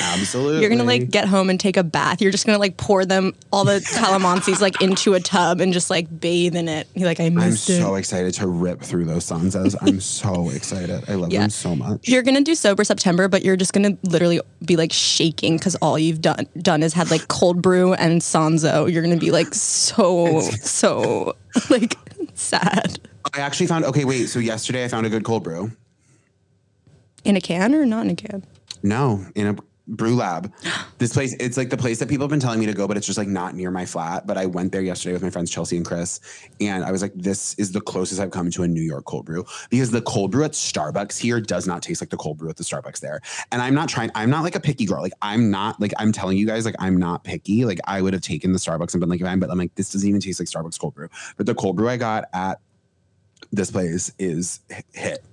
absolutely 0.00 0.60
You're 0.60 0.70
gonna 0.70 0.84
like 0.84 1.10
get 1.10 1.26
home 1.28 1.50
and 1.50 1.58
take 1.60 1.76
a 1.76 1.82
bath. 1.82 2.20
You're 2.22 2.30
just 2.32 2.46
gonna 2.46 2.58
like 2.58 2.76
pour 2.76 3.04
them 3.04 3.34
all 3.52 3.64
the 3.64 3.80
calamansis 3.80 4.60
like 4.60 4.80
into 4.80 5.14
a 5.14 5.20
tub 5.20 5.60
and 5.60 5.72
just 5.72 5.90
like 5.90 6.20
bathe 6.20 6.56
in 6.56 6.68
it. 6.68 6.88
You're 6.94 7.06
like, 7.06 7.20
I 7.20 7.28
missed 7.28 7.68
it. 7.68 7.74
i'm 7.74 7.78
it. 7.80 7.82
so 7.84 7.94
excited 7.96 8.34
to 8.34 8.46
rip 8.46 8.80
through 8.80 9.04
those 9.04 9.24
Sanzos 9.26 9.74
i'm 9.82 10.00
so 10.00 10.48
excited 10.50 11.04
i 11.08 11.14
love 11.14 11.30
Yeah. 11.32 11.40
them 11.42 11.50
so 11.50 11.76
much 11.76 12.08
You're 12.08 12.22
gonna 12.22 12.40
do 12.40 12.54
sober 12.54 12.84
September, 12.84 13.28
but 13.28 13.44
you're 13.44 13.56
just 13.56 13.72
gonna 13.72 13.96
literally 14.04 14.40
be 14.64 14.76
like 14.76 14.92
shaking 14.92 15.56
because 15.58 15.74
all 15.76 15.98
you've 15.98 16.20
done 16.20 16.46
done 16.60 16.82
is 16.82 16.94
had 16.94 17.10
like 17.10 17.28
cold 17.28 17.60
brew 17.60 17.92
and 17.94 18.20
Sanzo. 18.22 18.90
You're 18.90 19.02
gonna 19.02 19.16
be 19.16 19.30
like 19.30 19.52
so 19.54 20.40
so 20.40 21.36
like 21.70 21.96
sad 22.34 22.98
i 23.34 23.40
actually 23.40 23.66
found 23.66 23.84
okay 23.84 24.04
wait 24.04 24.26
so 24.26 24.38
yesterday 24.38 24.84
i 24.84 24.88
found 24.88 25.04
a 25.06 25.10
good 25.10 25.22
cold 25.22 25.42
brew 25.44 25.70
in 27.24 27.36
a 27.36 27.40
can 27.40 27.74
or 27.74 27.84
not 27.86 28.04
in 28.04 28.10
a 28.10 28.16
can. 28.16 28.42
No, 28.82 29.24
in 29.36 29.46
a 29.46 29.56
brew 29.92 30.16
lab. 30.16 30.52
This 30.98 31.12
place, 31.12 31.34
it's 31.38 31.56
like 31.56 31.70
the 31.70 31.76
place 31.76 31.98
that 32.00 32.08
people 32.08 32.24
have 32.24 32.30
been 32.30 32.40
telling 32.40 32.58
me 32.58 32.66
to 32.66 32.72
go, 32.72 32.88
but 32.88 32.96
it's 32.96 33.06
just 33.06 33.18
like 33.18 33.28
not 33.28 33.54
near 33.54 33.70
my 33.70 33.86
flat. 33.86 34.26
But 34.26 34.38
I 34.38 34.46
went 34.46 34.72
there 34.72 34.82
yesterday 34.82 35.12
with 35.12 35.22
my 35.22 35.30
friends 35.30 35.50
Chelsea 35.50 35.76
and 35.76 35.86
Chris, 35.86 36.20
and 36.60 36.84
I 36.84 36.90
was 36.90 37.02
like, 37.02 37.12
this 37.14 37.54
is 37.54 37.72
the 37.72 37.80
closest 37.80 38.20
I've 38.20 38.30
come 38.30 38.50
to 38.50 38.62
a 38.62 38.68
New 38.68 38.82
York 38.82 39.04
cold 39.04 39.26
brew 39.26 39.44
because 39.70 39.90
the 39.90 40.02
cold 40.02 40.32
brew 40.32 40.44
at 40.44 40.52
Starbucks 40.52 41.18
here 41.18 41.40
does 41.40 41.66
not 41.66 41.82
taste 41.82 42.00
like 42.00 42.10
the 42.10 42.16
cold 42.16 42.38
brew 42.38 42.48
at 42.48 42.56
the 42.56 42.64
Starbucks 42.64 43.00
there. 43.00 43.20
And 43.52 43.60
I'm 43.60 43.74
not 43.74 43.88
trying, 43.88 44.10
I'm 44.14 44.30
not 44.30 44.42
like 44.42 44.54
a 44.54 44.60
picky 44.60 44.86
girl. 44.86 45.02
Like, 45.02 45.12
I'm 45.20 45.50
not, 45.50 45.80
like, 45.80 45.92
I'm 45.98 46.10
telling 46.10 46.38
you 46.38 46.46
guys, 46.46 46.64
like, 46.64 46.76
I'm 46.78 46.96
not 46.96 47.24
picky. 47.24 47.64
Like, 47.64 47.80
I 47.86 48.00
would 48.00 48.14
have 48.14 48.22
taken 48.22 48.52
the 48.52 48.58
Starbucks 48.58 48.94
and 48.94 49.00
been 49.00 49.10
like, 49.10 49.22
I'm, 49.22 49.40
but 49.40 49.50
I'm 49.50 49.58
like, 49.58 49.74
this 49.74 49.92
doesn't 49.92 50.08
even 50.08 50.20
taste 50.20 50.40
like 50.40 50.48
Starbucks 50.48 50.80
cold 50.80 50.94
brew. 50.94 51.08
But 51.36 51.46
the 51.46 51.54
cold 51.54 51.76
brew 51.76 51.88
I 51.88 51.96
got 51.96 52.24
at 52.32 52.60
this 53.52 53.70
place 53.70 54.12
is 54.18 54.60
hit. 54.92 55.24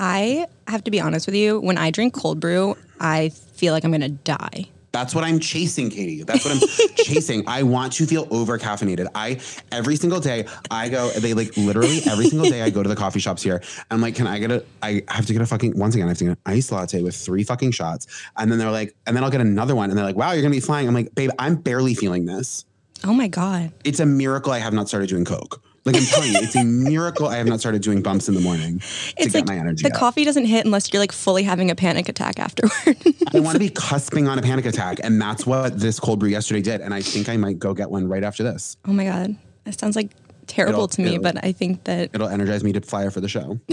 I 0.00 0.46
have 0.66 0.82
to 0.84 0.90
be 0.90 0.98
honest 0.98 1.26
with 1.26 1.34
you. 1.34 1.60
When 1.60 1.76
I 1.76 1.90
drink 1.90 2.14
cold 2.14 2.40
brew, 2.40 2.74
I 2.98 3.28
feel 3.28 3.74
like 3.74 3.84
I'm 3.84 3.92
gonna 3.92 4.08
die. 4.08 4.64
That's 4.92 5.14
what 5.14 5.22
I'm 5.22 5.38
chasing, 5.38 5.90
Katie. 5.90 6.22
That's 6.22 6.42
what 6.44 6.54
I'm 6.54 6.88
chasing. 7.04 7.44
I 7.46 7.62
want 7.62 7.92
to 7.92 8.06
feel 8.06 8.26
over 8.30 8.58
caffeinated. 8.58 9.06
I 9.14 9.40
every 9.70 9.96
single 9.96 10.18
day 10.18 10.46
I 10.70 10.88
go. 10.88 11.10
They 11.10 11.34
like 11.34 11.54
literally 11.56 12.00
every 12.06 12.28
single 12.28 12.48
day 12.48 12.62
I 12.62 12.70
go 12.70 12.82
to 12.82 12.88
the 12.88 12.96
coffee 12.96 13.20
shops 13.20 13.42
here. 13.42 13.62
I'm 13.90 14.00
like, 14.00 14.14
can 14.14 14.26
I 14.26 14.38
get 14.38 14.50
a? 14.50 14.64
I 14.82 15.02
have 15.08 15.26
to 15.26 15.34
get 15.34 15.42
a 15.42 15.46
fucking 15.46 15.78
once 15.78 15.94
again. 15.94 16.06
I 16.06 16.10
have 16.12 16.18
to 16.18 16.24
get 16.24 16.30
an 16.30 16.38
iced 16.46 16.72
latte 16.72 17.02
with 17.02 17.14
three 17.14 17.44
fucking 17.44 17.72
shots, 17.72 18.06
and 18.38 18.50
then 18.50 18.58
they're 18.58 18.70
like, 18.70 18.96
and 19.06 19.14
then 19.14 19.22
I'll 19.22 19.30
get 19.30 19.42
another 19.42 19.76
one, 19.76 19.90
and 19.90 19.98
they're 19.98 20.06
like, 20.06 20.16
wow, 20.16 20.32
you're 20.32 20.42
gonna 20.42 20.54
be 20.54 20.60
flying. 20.60 20.88
I'm 20.88 20.94
like, 20.94 21.14
babe, 21.14 21.30
I'm 21.38 21.56
barely 21.56 21.94
feeling 21.94 22.24
this. 22.24 22.64
Oh 23.04 23.12
my 23.12 23.28
god. 23.28 23.72
It's 23.84 24.00
a 24.00 24.06
miracle 24.06 24.50
I 24.52 24.58
have 24.60 24.72
not 24.72 24.88
started 24.88 25.10
doing 25.10 25.24
coke. 25.26 25.62
Like 25.86 25.96
I'm 25.96 26.02
telling 26.04 26.32
you, 26.32 26.38
it's 26.42 26.54
a 26.56 26.64
miracle 26.64 27.26
I 27.28 27.36
have 27.36 27.46
not 27.46 27.58
started 27.60 27.80
doing 27.80 28.02
bumps 28.02 28.28
in 28.28 28.34
the 28.34 28.40
morning 28.40 28.78
to 28.80 28.84
It's 29.16 29.32
get 29.32 29.34
like 29.34 29.46
my 29.46 29.56
energy. 29.56 29.82
the 29.82 29.94
up. 29.94 29.98
coffee 29.98 30.24
doesn't 30.24 30.44
hit 30.44 30.64
unless 30.66 30.92
you're 30.92 31.00
like 31.00 31.10
fully 31.12 31.42
having 31.42 31.70
a 31.70 31.74
panic 31.74 32.08
attack 32.08 32.38
afterward. 32.38 32.96
I 33.34 33.40
want 33.40 33.54
to 33.54 33.58
be 33.66 33.70
cusping 33.70 34.28
on 34.30 34.38
a 34.38 34.42
panic 34.42 34.66
attack, 34.66 34.98
and 35.02 35.20
that's 35.20 35.46
what 35.46 35.78
this 35.80 35.98
cold 35.98 36.18
brew 36.20 36.28
yesterday 36.28 36.60
did. 36.60 36.80
And 36.82 36.92
I 36.92 37.00
think 37.00 37.28
I 37.30 37.36
might 37.38 37.58
go 37.58 37.72
get 37.72 37.90
one 37.90 38.08
right 38.08 38.22
after 38.24 38.42
this. 38.42 38.76
oh 38.86 38.92
my 38.92 39.04
god. 39.04 39.36
That 39.64 39.78
sounds 39.78 39.96
like 39.96 40.10
terrible 40.46 40.74
It'll- 40.80 40.88
to 40.88 41.00
me, 41.02 41.16
but 41.18 41.42
I 41.44 41.52
think 41.52 41.84
that 41.84 42.10
It'll 42.12 42.28
energize 42.28 42.62
me 42.64 42.72
to 42.72 42.80
fly 42.82 43.08
for 43.08 43.20
the 43.22 43.28
show. 43.28 43.58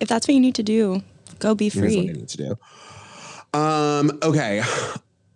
if 0.00 0.08
that's 0.08 0.26
what 0.28 0.34
you 0.34 0.40
need 0.40 0.56
to 0.56 0.62
do, 0.62 1.02
go 1.38 1.54
be 1.54 1.68
Here's 1.70 1.76
what 1.76 1.84
I 2.02 2.06
free. 2.06 2.12
need 2.12 2.28
to 2.28 2.36
do. 2.36 3.58
Um, 3.58 4.18
okay. 4.22 4.62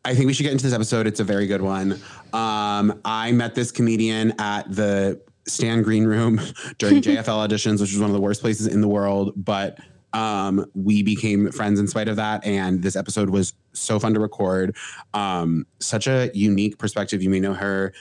I 0.07 0.14
think 0.14 0.29
we 0.29 0.35
should 0.35 0.45
get 0.45 0.53
into 0.53 0.62
this 0.62 0.73
episode. 0.73 1.09
It's 1.09 1.19
a 1.19 1.25
very 1.25 1.49
good 1.49 1.62
one. 1.62 2.01
Um, 2.33 3.01
I 3.05 3.33
met 3.33 3.57
this 3.57 3.73
comedian 3.73 4.35
at 4.38 4.71
the 4.73 5.21
Stand 5.49 5.83
Green 5.83 6.05
Room 6.05 6.40
during 6.79 6.97
JFL 7.03 7.49
auditions, 7.49 7.81
which 7.81 7.90
was 7.90 7.99
one 7.99 8.09
of 8.09 8.14
the 8.14 8.21
worst 8.21 8.40
places 8.40 8.69
in 8.69 8.81
the 8.81 8.87
world. 8.87 9.33
But 9.35 9.81
um, 10.12 10.64
we 10.75 11.03
became 11.03 11.51
friends 11.51 11.81
in 11.81 11.88
spite 11.88 12.07
of 12.07 12.14
that. 12.16 12.47
And 12.47 12.85
this 12.85 12.95
episode 12.95 13.31
was 13.31 13.53
so 13.73 13.99
fun 13.99 14.14
to 14.14 14.21
record. 14.21 14.77
Um, 15.12 15.66
such 15.81 16.07
a 16.07 16.31
unique 16.33 16.79
perspective. 16.79 17.21
You 17.21 17.29
may 17.29 17.40
know 17.40 17.55
her. 17.55 17.92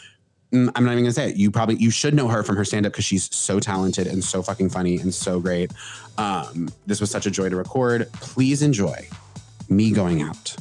Mm, 0.54 0.72
I'm 0.76 0.86
not 0.86 0.92
even 0.92 1.06
gonna 1.06 1.12
say 1.12 1.32
it. 1.32 1.38
You 1.38 1.50
probably 1.50 1.78
you 1.78 1.90
should 1.90 2.14
know 2.14 2.28
her 2.28 2.44
from 2.44 2.56
her 2.56 2.64
stand 2.64 2.86
up 2.86 2.92
because 2.92 3.06
she's 3.06 3.36
so 3.36 3.60
talented 3.60 4.06
and 4.06 4.24
so 4.24 4.44
fucking 4.44 4.70
funny 4.70 4.98
and 5.00 5.12
so 5.12 5.40
great. 5.40 5.72
Um, 6.20 6.70
this 6.86 7.02
was 7.02 7.10
such 7.10 7.26
a 7.26 7.32
joy 7.32 7.50
to 7.50 7.56
record. 7.56 8.12
Please 8.14 8.62
enjoy 8.62 9.08
me 9.70 9.90
going 9.90 10.22
out 10.22 10.56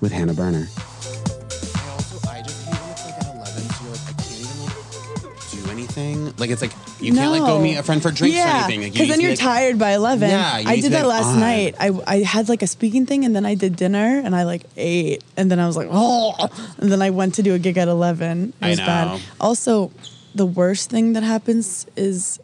with 0.00 0.12
Hannah 0.12 0.34
Berner. 0.34 0.68
Also, 0.70 2.28
I 2.28 2.42
just 2.42 2.64
hate 2.66 2.74
when 2.80 2.90
it's 2.90 3.04
like 3.04 3.14
at 3.18 3.34
11, 3.34 3.62
so 3.62 3.84
you're 3.84 3.92
like, 3.92 4.08
I 4.08 4.12
can't 4.12 4.40
even 4.40 4.64
like 4.64 5.50
do 5.50 5.70
anything. 5.70 6.34
Like 6.36 6.50
it's 6.50 6.62
like 6.62 6.72
you 7.00 7.12
can't 7.14 7.30
like 7.32 7.40
go 7.40 7.56
No. 7.58 7.62
meet 7.62 7.76
a 7.76 7.82
friend 7.82 8.02
for 8.02 8.10
drinks 8.10 8.36
or 8.38 8.40
anything. 8.40 8.80
Like, 8.82 8.86
you 8.88 8.92
because 8.92 9.00
need 9.00 9.08
then 9.10 9.16
to 9.16 9.16
be 9.18 9.22
you're 9.22 9.30
like- 9.32 9.38
tired 9.38 9.78
by 9.78 9.90
11. 9.92 10.30
Yeah, 10.30 10.58
you 10.58 10.68
I 10.68 10.74
need 10.74 10.76
to 10.76 10.82
did 10.82 10.88
be 10.90 10.94
that 10.96 11.06
like, 11.06 11.20
last 11.22 11.34
on. 11.34 11.40
night. 11.40 11.74
I, 11.80 12.00
I 12.06 12.16
had 12.22 12.48
like 12.48 12.62
a 12.62 12.66
speaking 12.66 13.06
thing 13.06 13.24
and 13.24 13.34
then 13.34 13.44
I 13.46 13.54
did 13.54 13.76
dinner 13.76 14.20
and 14.24 14.34
I 14.34 14.44
like 14.44 14.62
ate 14.76 15.22
and 15.36 15.50
then 15.50 15.58
I 15.60 15.66
was 15.66 15.76
like, 15.76 15.88
oh, 15.90 16.48
and 16.78 16.90
then 16.90 17.02
I 17.02 17.10
went 17.10 17.34
to 17.36 17.42
do 17.42 17.54
a 17.54 17.58
gig 17.58 17.76
at 17.78 17.88
11. 17.88 18.48
It 18.48 18.54
I 18.64 18.68
was 18.70 18.78
know. 18.78 18.86
bad. 18.86 19.20
Also, 19.40 19.90
the 20.34 20.46
worst 20.46 20.90
thing 20.90 21.14
that 21.14 21.22
happens 21.22 21.86
is 21.96 22.38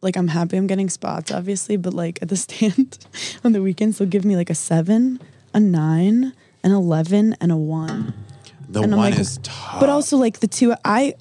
like 0.00 0.16
I'm 0.16 0.28
happy 0.28 0.56
I'm 0.56 0.66
getting 0.66 0.88
spots, 0.90 1.30
obviously, 1.32 1.76
but 1.76 1.92
like 1.94 2.18
at 2.22 2.28
the 2.28 2.36
stand 2.46 2.98
on 3.44 3.52
the 3.52 3.62
weekends, 3.62 3.98
they'll 3.98 4.08
give 4.08 4.24
me 4.24 4.36
like 4.36 4.50
a 4.50 4.54
seven, 4.54 5.20
a 5.54 5.60
nine, 5.60 6.32
an 6.64 6.72
11, 6.72 7.36
and 7.40 7.52
a 7.52 7.56
one. 7.56 8.14
The 8.68 8.82
And 8.82 8.96
one 8.96 9.10
like, 9.12 9.18
is 9.20 9.38
tough. 9.42 9.80
But 9.80 9.88
also 9.88 10.16
like 10.16 10.40
the 10.40 10.46
two, 10.48 10.74
I, 10.84 11.14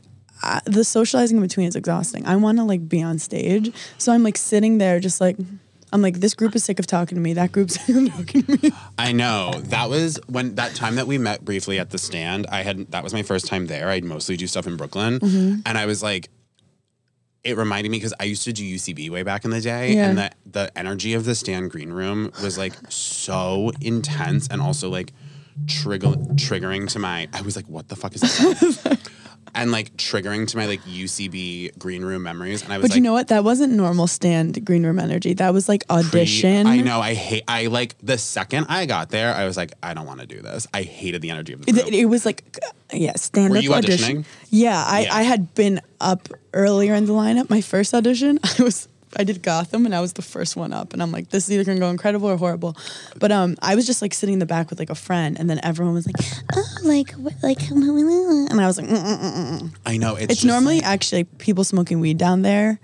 I 0.44 0.62
the 0.66 0.84
socializing 0.84 1.38
in 1.38 1.44
between 1.44 1.68
is 1.68 1.76
exhausting. 1.76 2.26
I 2.26 2.36
want 2.36 2.58
to 2.58 2.64
like 2.64 2.88
be 2.90 3.02
on 3.02 3.20
stage, 3.20 3.72
so 3.98 4.12
I'm 4.12 4.24
like 4.24 4.38
sitting 4.38 4.78
there 4.80 5.00
just 5.00 5.22
like. 5.22 5.38
I'm 5.94 6.02
like, 6.02 6.20
this 6.20 6.34
group 6.34 6.54
is 6.54 6.66
sick 6.66 6.80
of 6.80 6.86
talking 6.88 7.16
to 7.16 7.22
me. 7.22 7.32
That 7.32 7.54
group's 7.54 7.80
sick 7.86 7.96
of 7.96 8.12
talking 8.14 8.44
to 8.44 8.60
me. 8.62 8.72
I 9.00 9.14
know 9.14 9.54
that 9.68 9.90
was 9.90 10.20
when 10.28 10.56
that 10.56 10.76
time 10.76 10.96
that 10.96 11.08
we 11.08 11.18
met 11.18 11.46
briefly 11.46 11.80
at 11.80 11.92
the 11.92 11.98
stand. 11.98 12.46
I 12.48 12.64
had 12.64 12.92
that 12.92 13.06
was 13.06 13.14
my 13.14 13.24
first 13.24 13.48
time 13.48 13.68
there. 13.68 13.88
I'd 13.88 14.04
mostly 14.04 14.36
do 14.36 14.48
stuff 14.48 14.68
in 14.68 14.76
Brooklyn, 14.76 15.20
Mm-hmm. 15.22 15.62
and 15.66 15.78
I 15.78 15.86
was 15.86 16.04
like, 16.04 16.28
it 17.46 17.56
reminded 17.56 17.90
me 17.90 17.98
because 18.00 18.14
I 18.20 18.26
used 18.26 18.44
to 18.44 18.52
do 18.52 18.64
UCB 18.66 19.10
way 19.10 19.24
back 19.24 19.46
in 19.46 19.52
the 19.52 19.62
day, 19.62 19.94
Yeah. 19.94 20.10
and 20.10 20.18
that 20.18 20.36
the 20.46 20.70
energy 20.78 21.14
of 21.14 21.24
the 21.24 21.36
stand 21.36 21.72
green 21.72 21.94
room 21.94 22.34
was 22.44 22.58
like 22.58 22.74
so 22.90 23.72
intense 23.80 24.50
and 24.50 24.62
also 24.62 24.90
like 24.90 25.14
trigger 25.66 26.10
triggering 26.36 26.88
to 26.90 27.00
my. 27.00 27.28
I 27.34 27.42
was 27.42 27.56
like, 27.56 27.68
what 27.68 27.88
the 27.90 27.96
fuck 27.96 28.14
is 28.16 28.22
that? 28.22 29.00
and 29.56 29.72
like 29.72 29.96
triggering 29.98 30.48
to 30.48 30.58
my 30.58 30.66
like 30.68 30.82
UCB 30.84 31.78
green 31.80 32.04
room 32.06 32.24
memories, 32.24 32.62
and 32.64 32.72
I 32.72 32.78
was 32.78 32.84
But 32.84 32.92
like, 32.92 32.96
you 32.98 33.02
know 33.02 33.14
what? 33.14 33.30
That 33.30 33.44
wasn't 33.44 33.74
normal 33.74 34.08
stand 34.08 34.64
green 34.66 34.86
room 34.86 35.00
energy. 35.00 35.34
That 35.34 35.54
was 35.54 35.68
like 35.68 35.88
pre- 35.88 35.98
audition. 35.98 36.68
I 36.68 36.78
know. 36.82 37.00
I 37.02 37.14
hate. 37.14 37.44
I 37.48 37.68
like 37.68 37.96
the 38.04 38.18
second 38.18 38.68
I 38.70 38.86
got 38.86 39.10
there, 39.10 39.34
I 39.34 39.46
was 39.46 39.58
like, 39.58 39.72
I 39.82 39.94
don't 39.94 40.06
want 40.06 40.20
to 40.20 40.28
do 40.28 40.42
this. 40.42 40.68
I 40.74 40.84
hated 40.84 41.22
the 41.22 41.30
energy 41.32 41.54
of 41.54 41.66
the 41.66 41.72
room. 41.72 41.88
It, 41.88 41.94
it 41.94 42.06
was 42.06 42.26
like, 42.26 42.44
yeah, 42.94 43.14
stand 43.16 43.52
Were 43.52 43.58
up 43.58 43.64
you 43.64 43.74
audition. 43.74 44.24
auditioning? 44.24 44.26
Yeah, 44.50 44.84
I, 44.86 45.02
Yeah. 45.02 45.16
I 45.16 45.24
had 45.24 45.54
been 45.56 45.82
up 46.00 46.30
earlier 46.54 46.94
in 46.94 47.06
the 47.06 47.14
lineup. 47.14 47.50
My 47.50 47.62
first 47.62 47.94
audition, 47.94 48.40
I 48.60 48.64
was 48.64 48.88
I 49.18 49.24
did 49.24 49.42
Gotham 49.42 49.86
and 49.86 49.96
I 49.96 50.00
was 50.02 50.14
the 50.14 50.22
first 50.22 50.56
one 50.56 50.72
up, 50.74 50.94
and 50.94 51.02
I'm 51.02 51.12
like, 51.12 51.30
this 51.30 51.46
is 51.46 51.52
either 51.52 51.64
gonna 51.64 51.80
go 51.80 51.90
incredible 51.90 52.30
or 52.30 52.38
horrible. 52.38 52.78
But 53.18 53.32
um, 53.32 53.56
I 53.62 53.76
was 53.76 53.86
just 53.86 54.02
like 54.02 54.14
sitting 54.14 54.34
in 54.34 54.40
the 54.40 54.46
back 54.46 54.70
with 54.70 54.80
like 54.80 54.90
a 54.90 54.96
friend, 54.96 55.40
and 55.40 55.50
then 55.50 55.60
everyone 55.64 55.94
was 55.96 56.06
like, 56.06 56.16
oh, 56.56 56.64
like 56.84 57.14
like, 57.44 57.70
and 57.72 58.62
I 58.62 58.68
was 58.68 58.78
like, 58.78 58.88
mm, 58.88 58.96
mm, 58.96 59.20
mm, 59.20 59.60
mm. 59.62 59.76
I 59.86 59.98
know. 59.98 60.16
It's, 60.16 60.24
it's 60.26 60.42
just 60.42 60.46
normally 60.46 60.78
like- 60.78 60.86
actually 60.86 61.24
people 61.26 61.64
smoking 61.64 62.00
weed 62.00 62.18
down 62.18 62.44
there, 62.44 62.80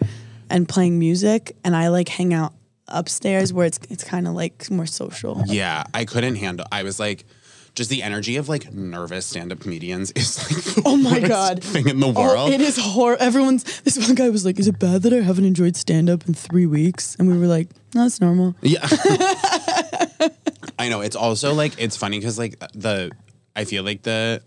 and 0.50 0.68
playing 0.68 1.00
music, 1.00 1.56
and 1.64 1.76
I 1.76 1.90
like 1.90 2.10
hang 2.10 2.34
out 2.34 2.54
upstairs 2.88 3.54
where 3.54 3.66
it's 3.66 3.80
it's 3.90 4.04
kind 4.04 4.28
of 4.28 4.34
like 4.34 4.70
more 4.70 4.86
social. 4.86 5.44
yeah. 5.48 5.84
I 5.94 6.06
couldn't 6.06 6.36
handle. 6.36 6.66
I 6.72 6.84
was 6.84 7.00
like. 7.00 7.26
Just 7.76 7.90
the 7.90 8.04
energy 8.04 8.36
of 8.36 8.48
like 8.48 8.72
nervous 8.72 9.26
stand-up 9.26 9.60
comedians 9.60 10.12
is 10.16 10.38
like 10.38 10.64
the 10.76 10.82
Oh 10.86 10.96
my 10.96 11.20
God. 11.20 11.64
thing 11.64 11.88
in 11.90 12.00
the 12.00 12.08
Oh, 12.08 12.12
world. 12.12 12.52
it 12.52 12.62
is 12.62 12.78
horrible. 12.78 13.24
Everyone's. 13.24 13.64
This 13.82 13.98
one 13.98 14.14
guy 14.14 14.30
was 14.30 14.46
like, 14.46 14.60
"Is 14.60 14.68
it 14.68 14.78
bad 14.78 15.02
that 15.04 15.14
I 15.14 15.22
haven't 15.22 15.46
enjoyed 15.46 15.76
stand 15.76 16.08
up 16.10 16.28
in 16.28 16.34
three 16.36 16.68
weeks?" 16.68 17.16
And 17.18 17.28
we 17.28 17.38
were 17.38 17.48
like, 17.48 17.70
"No, 17.96 18.06
it's 18.06 18.22
normal." 18.22 18.56
Yeah. 18.62 18.88
I 20.80 20.90
know. 20.90 21.02
It's 21.02 21.16
also 21.16 21.54
like 21.54 21.74
it's 21.78 21.98
funny 21.98 22.20
because 22.20 22.38
like 22.38 22.60
the 22.74 23.12
I 23.56 23.66
feel 23.66 23.84
like 23.84 24.04
the 24.04 24.42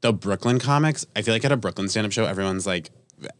the 0.00 0.12
Brooklyn 0.12 0.58
comics, 0.58 1.06
I 1.16 1.22
feel 1.22 1.34
like 1.34 1.44
at 1.44 1.52
a 1.52 1.56
Brooklyn 1.56 1.88
stand-up 1.88 2.12
show, 2.12 2.24
everyone's 2.24 2.66
like 2.66 2.90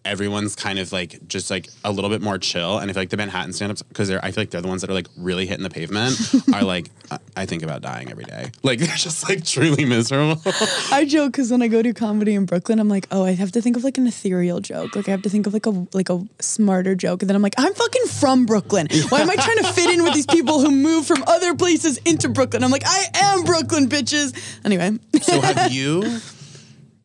everyone's 0.05 0.57
kind 0.57 0.79
of 0.79 0.93
like 0.93 1.27
just 1.29 1.51
like 1.51 1.69
a 1.85 1.93
little 1.93 2.11
bit 2.11 2.21
more 2.21 2.39
chill. 2.39 2.79
And 2.79 2.91
I 2.91 2.95
feel 2.95 3.03
like 3.03 3.11
the 3.11 3.17
Manhattan 3.17 3.53
stand-ups, 3.53 3.83
because 3.83 4.09
they're 4.09 4.25
I 4.25 4.31
feel 4.33 4.43
like 4.43 4.51
they're 4.51 4.61
the 4.61 4.69
ones 4.69 4.81
that 4.81 4.91
are 4.91 4.95
like 4.95 5.09
really 5.17 5.47
hitting 5.47 5.63
the 5.63 5.71
pavement, 5.71 6.19
are 6.55 6.63
like 6.65 6.91
I- 7.11 7.19
I 7.37 7.47
think 7.47 7.63
about 7.63 7.83
dying 7.83 8.11
every 8.11 8.25
day. 8.25 8.51
Like 8.63 8.79
they're 8.81 8.97
just 8.97 9.29
like 9.29 9.45
truly 9.45 9.85
miserable. 9.85 10.43
I 10.93 11.05
joke 11.09 11.33
because 11.33 11.51
when 11.51 11.63
I 11.63 11.69
go 11.69 11.83
to 11.83 11.93
comedy 11.95 12.35
in 12.35 12.45
Brooklyn, 12.47 12.81
I'm 12.81 12.89
like, 12.89 13.07
"Oh, 13.11 13.25
I 13.25 13.33
have 13.35 13.53
to 13.53 13.63
think 13.63 13.77
of 13.77 13.85
like 13.85 13.97
an 13.99 14.07
ethereal 14.07 14.61
joke. 14.61 14.97
Like 14.97 15.09
I 15.09 15.13
have 15.13 15.23
to 15.23 15.31
think 15.31 15.47
of 15.47 15.53
like 15.53 15.67
a 15.67 15.87
like 15.93 16.11
a 16.11 16.25
smarter 16.41 16.95
joke." 16.95 17.23
And 17.23 17.29
then 17.31 17.37
I'm 17.37 17.43
like, 17.43 17.55
"I'm 17.59 17.73
fucking 17.75 18.07
from 18.07 18.47
Brooklyn. 18.47 18.89
Why 19.11 19.21
am 19.21 19.31
I 19.31 19.37
trying 19.37 19.59
to 19.59 19.73
fit 19.73 19.91
in 19.91 20.03
with 20.03 20.15
these 20.15 20.27
people 20.27 20.61
who 20.61 20.71
move 20.71 21.07
from 21.07 21.23
other 21.27 21.55
places 21.55 21.99
into 21.99 22.29
Brooklyn?" 22.29 22.65
I'm 22.65 22.71
like, 22.73 22.83
"I 22.87 23.05
am 23.15 23.45
Brooklyn, 23.45 23.89
bitches." 23.89 24.35
Anyway, 24.65 24.99
so 25.23 25.41
have 25.41 25.71
you 25.73 26.19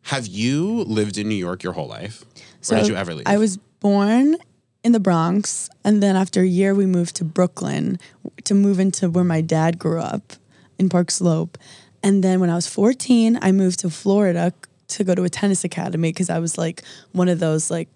have 0.04 0.28
you 0.28 0.84
lived 0.84 1.18
in 1.18 1.30
New 1.30 1.36
York 1.36 1.64
your 1.64 1.74
whole 1.74 1.88
life? 1.88 2.26
So 2.64 2.76
or 2.76 2.80
did 2.80 2.88
you 2.88 2.96
ever 2.96 3.14
leave? 3.14 3.28
I 3.28 3.38
was 3.38 3.58
born 3.58 4.38
in 4.84 4.92
the 4.92 5.00
Bronx, 5.00 5.70
and 5.86 6.02
then 6.02 6.16
after 6.16 6.42
a 6.42 6.46
year, 6.48 6.74
we 6.74 6.86
moved 6.86 7.16
to 7.18 7.24
Brooklyn 7.24 8.00
to 8.44 8.54
move 8.54 8.80
into 8.80 9.10
where 9.10 9.24
my 9.24 9.42
dad 9.42 9.78
grew 9.78 10.00
up 10.02 10.34
in 10.80 10.90
Park 10.90 11.12
Slope. 11.12 11.58
And 12.02 12.24
then 12.24 12.40
when 12.42 12.50
I 12.50 12.56
was 12.56 12.68
14, 12.68 13.40
I 13.42 13.52
moved 13.52 13.80
to 13.80 13.90
Florida 13.90 14.52
to 14.90 15.04
go 15.04 15.16
to 15.16 15.24
a 15.24 15.30
tennis 15.30 15.64
academy 15.64 16.10
because 16.10 16.30
I 16.30 16.40
was 16.40 16.58
like 16.58 16.84
one 17.14 17.30
of 17.30 17.40
those 17.40 17.72
like 17.72 17.88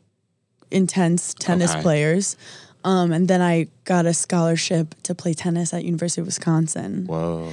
intense 0.72 1.34
tennis 1.34 1.72
Okay. 1.72 1.82
players. 1.82 2.38
Um, 2.88 3.12
and 3.12 3.28
then 3.28 3.42
I 3.42 3.68
got 3.84 4.06
a 4.06 4.14
scholarship 4.14 4.96
to 5.04 5.14
play 5.14 5.34
tennis 5.34 5.74
at 5.74 5.84
University 5.84 6.22
of 6.22 6.28
Wisconsin. 6.28 7.06
Whoa. 7.06 7.52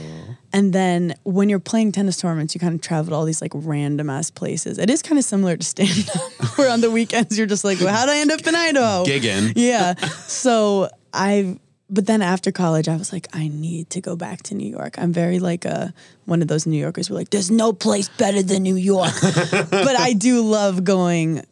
And 0.52 0.72
then 0.72 1.16
when 1.24 1.48
you're 1.48 1.58
playing 1.58 1.90
tennis 1.90 2.18
tournaments, 2.18 2.54
you 2.54 2.60
kind 2.60 2.72
of 2.72 2.80
travel 2.80 3.10
to 3.10 3.16
all 3.16 3.24
these 3.24 3.42
like 3.42 3.50
random 3.52 4.10
ass 4.10 4.30
places. 4.30 4.78
It 4.78 4.90
is 4.90 5.02
kind 5.02 5.18
of 5.18 5.24
similar 5.24 5.56
to 5.56 5.64
stand 5.64 6.08
up, 6.14 6.30
where 6.56 6.70
on 6.70 6.82
the 6.82 6.90
weekends 6.90 7.36
you're 7.36 7.48
just 7.48 7.64
like, 7.64 7.80
well, 7.80 7.92
how 7.92 8.06
did 8.06 8.12
I 8.12 8.18
end 8.18 8.30
up 8.30 8.46
in 8.46 8.54
Idaho? 8.54 9.04
Gigging. 9.04 9.54
Yeah. 9.56 9.94
So 9.94 10.88
I, 11.12 11.58
but 11.90 12.06
then 12.06 12.22
after 12.22 12.52
college, 12.52 12.86
I 12.86 12.96
was 12.96 13.12
like, 13.12 13.26
I 13.32 13.48
need 13.48 13.90
to 13.90 14.00
go 14.00 14.14
back 14.14 14.44
to 14.44 14.54
New 14.54 14.70
York. 14.70 15.00
I'm 15.00 15.12
very 15.12 15.40
like 15.40 15.64
a 15.64 15.92
one 16.26 16.42
of 16.42 16.48
those 16.48 16.64
New 16.64 16.78
Yorkers 16.78 17.08
who 17.08 17.14
are 17.14 17.18
like, 17.18 17.30
there's 17.30 17.50
no 17.50 17.72
place 17.72 18.08
better 18.08 18.40
than 18.40 18.62
New 18.62 18.76
York. 18.76 19.12
but 19.50 19.98
I 19.98 20.12
do 20.12 20.42
love 20.42 20.84
going. 20.84 21.44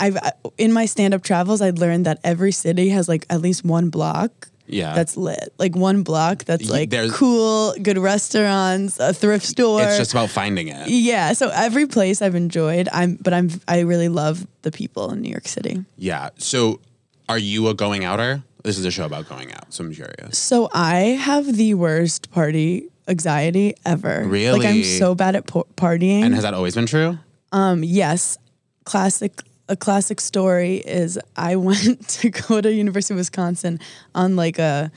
I've 0.00 0.18
in 0.58 0.72
my 0.72 0.86
stand 0.86 1.14
up 1.14 1.22
travels, 1.22 1.60
I 1.60 1.70
learned 1.70 2.06
that 2.06 2.18
every 2.24 2.52
city 2.52 2.88
has 2.90 3.08
like 3.08 3.26
at 3.30 3.40
least 3.42 3.64
one 3.64 3.90
block. 3.90 4.48
Yeah. 4.66 4.94
That's 4.94 5.16
lit. 5.16 5.52
Like 5.58 5.74
one 5.74 6.04
block 6.04 6.44
that's 6.44 6.70
like 6.70 6.90
there's- 6.90 7.10
cool, 7.12 7.74
good 7.82 7.98
restaurants, 7.98 9.00
a 9.00 9.12
thrift 9.12 9.44
store. 9.44 9.82
It's 9.82 9.98
just 9.98 10.12
about 10.12 10.30
finding 10.30 10.68
it. 10.68 10.88
yeah. 10.88 11.32
So 11.32 11.50
every 11.52 11.86
place 11.86 12.22
I've 12.22 12.36
enjoyed, 12.36 12.88
I'm 12.92 13.16
but 13.16 13.32
I'm 13.34 13.50
I 13.66 13.80
really 13.80 14.08
love 14.08 14.46
the 14.62 14.70
people 14.70 15.10
in 15.10 15.20
New 15.22 15.30
York 15.30 15.48
City. 15.48 15.84
Yeah. 15.96 16.30
So, 16.38 16.80
are 17.28 17.38
you 17.38 17.66
a 17.68 17.74
going 17.74 18.04
outer? 18.04 18.42
This 18.62 18.78
is 18.78 18.84
a 18.84 18.90
show 18.92 19.06
about 19.06 19.28
going 19.28 19.52
out, 19.52 19.72
so 19.72 19.82
I'm 19.84 19.92
curious. 19.94 20.38
So 20.38 20.68
I 20.72 21.18
have 21.18 21.56
the 21.56 21.74
worst 21.74 22.30
party 22.30 22.88
anxiety 23.08 23.74
ever. 23.84 24.24
Like 24.26 24.64
I'm 24.64 24.84
so 24.84 25.14
bad 25.16 25.34
at 25.34 25.46
po- 25.48 25.66
partying. 25.76 26.22
And 26.22 26.34
has 26.34 26.44
that 26.44 26.54
always 26.54 26.74
been 26.76 26.86
true? 26.86 27.18
um 27.52 27.82
yes. 27.82 28.38
Classic 28.84 29.32
a 29.70 29.76
classic 29.76 30.20
story 30.20 30.76
is 30.78 31.18
I 31.36 31.56
went 31.70 32.08
to 32.20 32.30
go 32.30 32.60
to 32.60 32.70
University 32.72 33.14
of 33.14 33.18
Wisconsin 33.18 33.78
on 34.14 34.36
like 34.36 34.58
a 34.58 34.90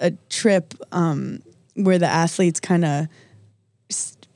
a 0.00 0.12
trip 0.28 0.74
um 0.92 1.42
where 1.74 1.98
the 1.98 2.06
athletes 2.06 2.60
kind 2.60 2.84
of 2.84 3.06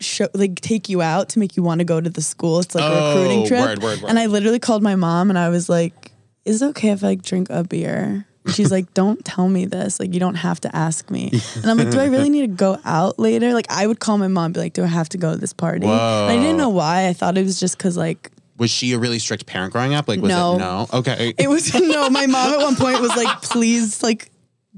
show 0.00 0.26
like 0.34 0.56
take 0.60 0.88
you 0.88 1.00
out 1.02 1.28
to 1.30 1.38
make 1.38 1.56
you 1.56 1.62
want 1.62 1.78
to 1.80 1.84
go 1.84 2.00
to 2.00 2.10
the 2.10 2.22
school. 2.22 2.58
It's 2.60 2.74
like 2.74 2.84
a 2.84 2.86
Oh, 2.92 3.06
recruiting 3.06 3.46
trip. 3.46 3.60
word, 3.60 3.82
word, 3.82 4.00
word. 4.02 4.08
And 4.08 4.18
I 4.18 4.26
literally 4.26 4.58
called 4.58 4.82
my 4.82 4.96
mom 4.96 5.30
and 5.30 5.38
I 5.38 5.48
was 5.48 5.68
like, 5.68 6.12
"Is 6.44 6.62
it 6.62 6.66
okay 6.70 6.90
if 6.90 7.04
I 7.04 7.08
like 7.08 7.22
drink 7.22 7.48
a 7.50 7.62
beer?" 7.62 8.26
She's 8.52 8.72
like, 8.72 8.92
"Don't 8.92 9.24
tell 9.24 9.48
me 9.48 9.66
this. 9.66 10.00
Like, 10.00 10.12
you 10.12 10.18
don't 10.18 10.34
have 10.34 10.58
to 10.62 10.76
ask 10.76 11.08
me." 11.12 11.30
And 11.54 11.66
I'm 11.70 11.78
like, 11.78 11.90
"Do 11.92 12.00
I 12.00 12.06
really 12.06 12.28
need 12.28 12.40
to 12.40 12.48
go 12.48 12.80
out 12.84 13.16
later?" 13.20 13.52
Like, 13.54 13.66
I 13.70 13.86
would 13.86 14.00
call 14.00 14.18
my 14.18 14.26
mom, 14.26 14.46
and 14.46 14.54
be 14.54 14.58
like, 14.60 14.72
"Do 14.72 14.82
I 14.82 14.88
have 14.88 15.08
to 15.10 15.18
go 15.18 15.30
to 15.32 15.38
this 15.38 15.52
party?" 15.52 15.86
I 15.86 16.36
didn't 16.36 16.56
know 16.56 16.68
why. 16.70 17.06
I 17.06 17.12
thought 17.12 17.38
it 17.38 17.44
was 17.44 17.60
just 17.60 17.78
because 17.78 17.96
like 17.96 18.32
Was 18.62 18.70
she 18.70 18.92
a 18.92 18.98
really 18.98 19.18
strict 19.18 19.44
parent 19.46 19.72
growing 19.72 19.92
up? 19.92 20.06
Like, 20.06 20.20
was 20.20 20.28
No. 20.30 20.54
it 20.54 20.58
no? 20.58 20.86
Okay. 20.92 21.34
it 21.36 21.48
was 21.50 21.74
no. 21.94 22.08
My 22.10 22.26
mom 22.26 22.52
at 22.54 22.58
one 22.60 22.76
point 22.76 23.00
was 23.00 23.10
like, 23.16 23.42
"Please, 23.42 24.02
like, 24.04 24.30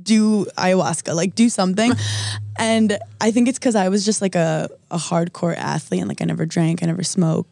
do 0.03 0.47
ayahuasca, 0.57 1.15
like, 1.15 1.35
do 1.35 1.51
something." 1.51 1.93
And 2.59 2.99
I 3.21 3.31
think 3.31 3.49
it's 3.49 3.59
because 3.59 3.75
I 3.77 3.91
was 3.91 4.05
just 4.05 4.23
like 4.23 4.35
a 4.35 4.71
a 4.91 4.97
hardcore 4.97 5.55
athlete, 5.57 6.01
and 6.01 6.09
like 6.09 6.23
I 6.23 6.25
never 6.25 6.47
drank, 6.47 6.83
I 6.83 6.87
never 6.87 7.03
smoked, 7.05 7.51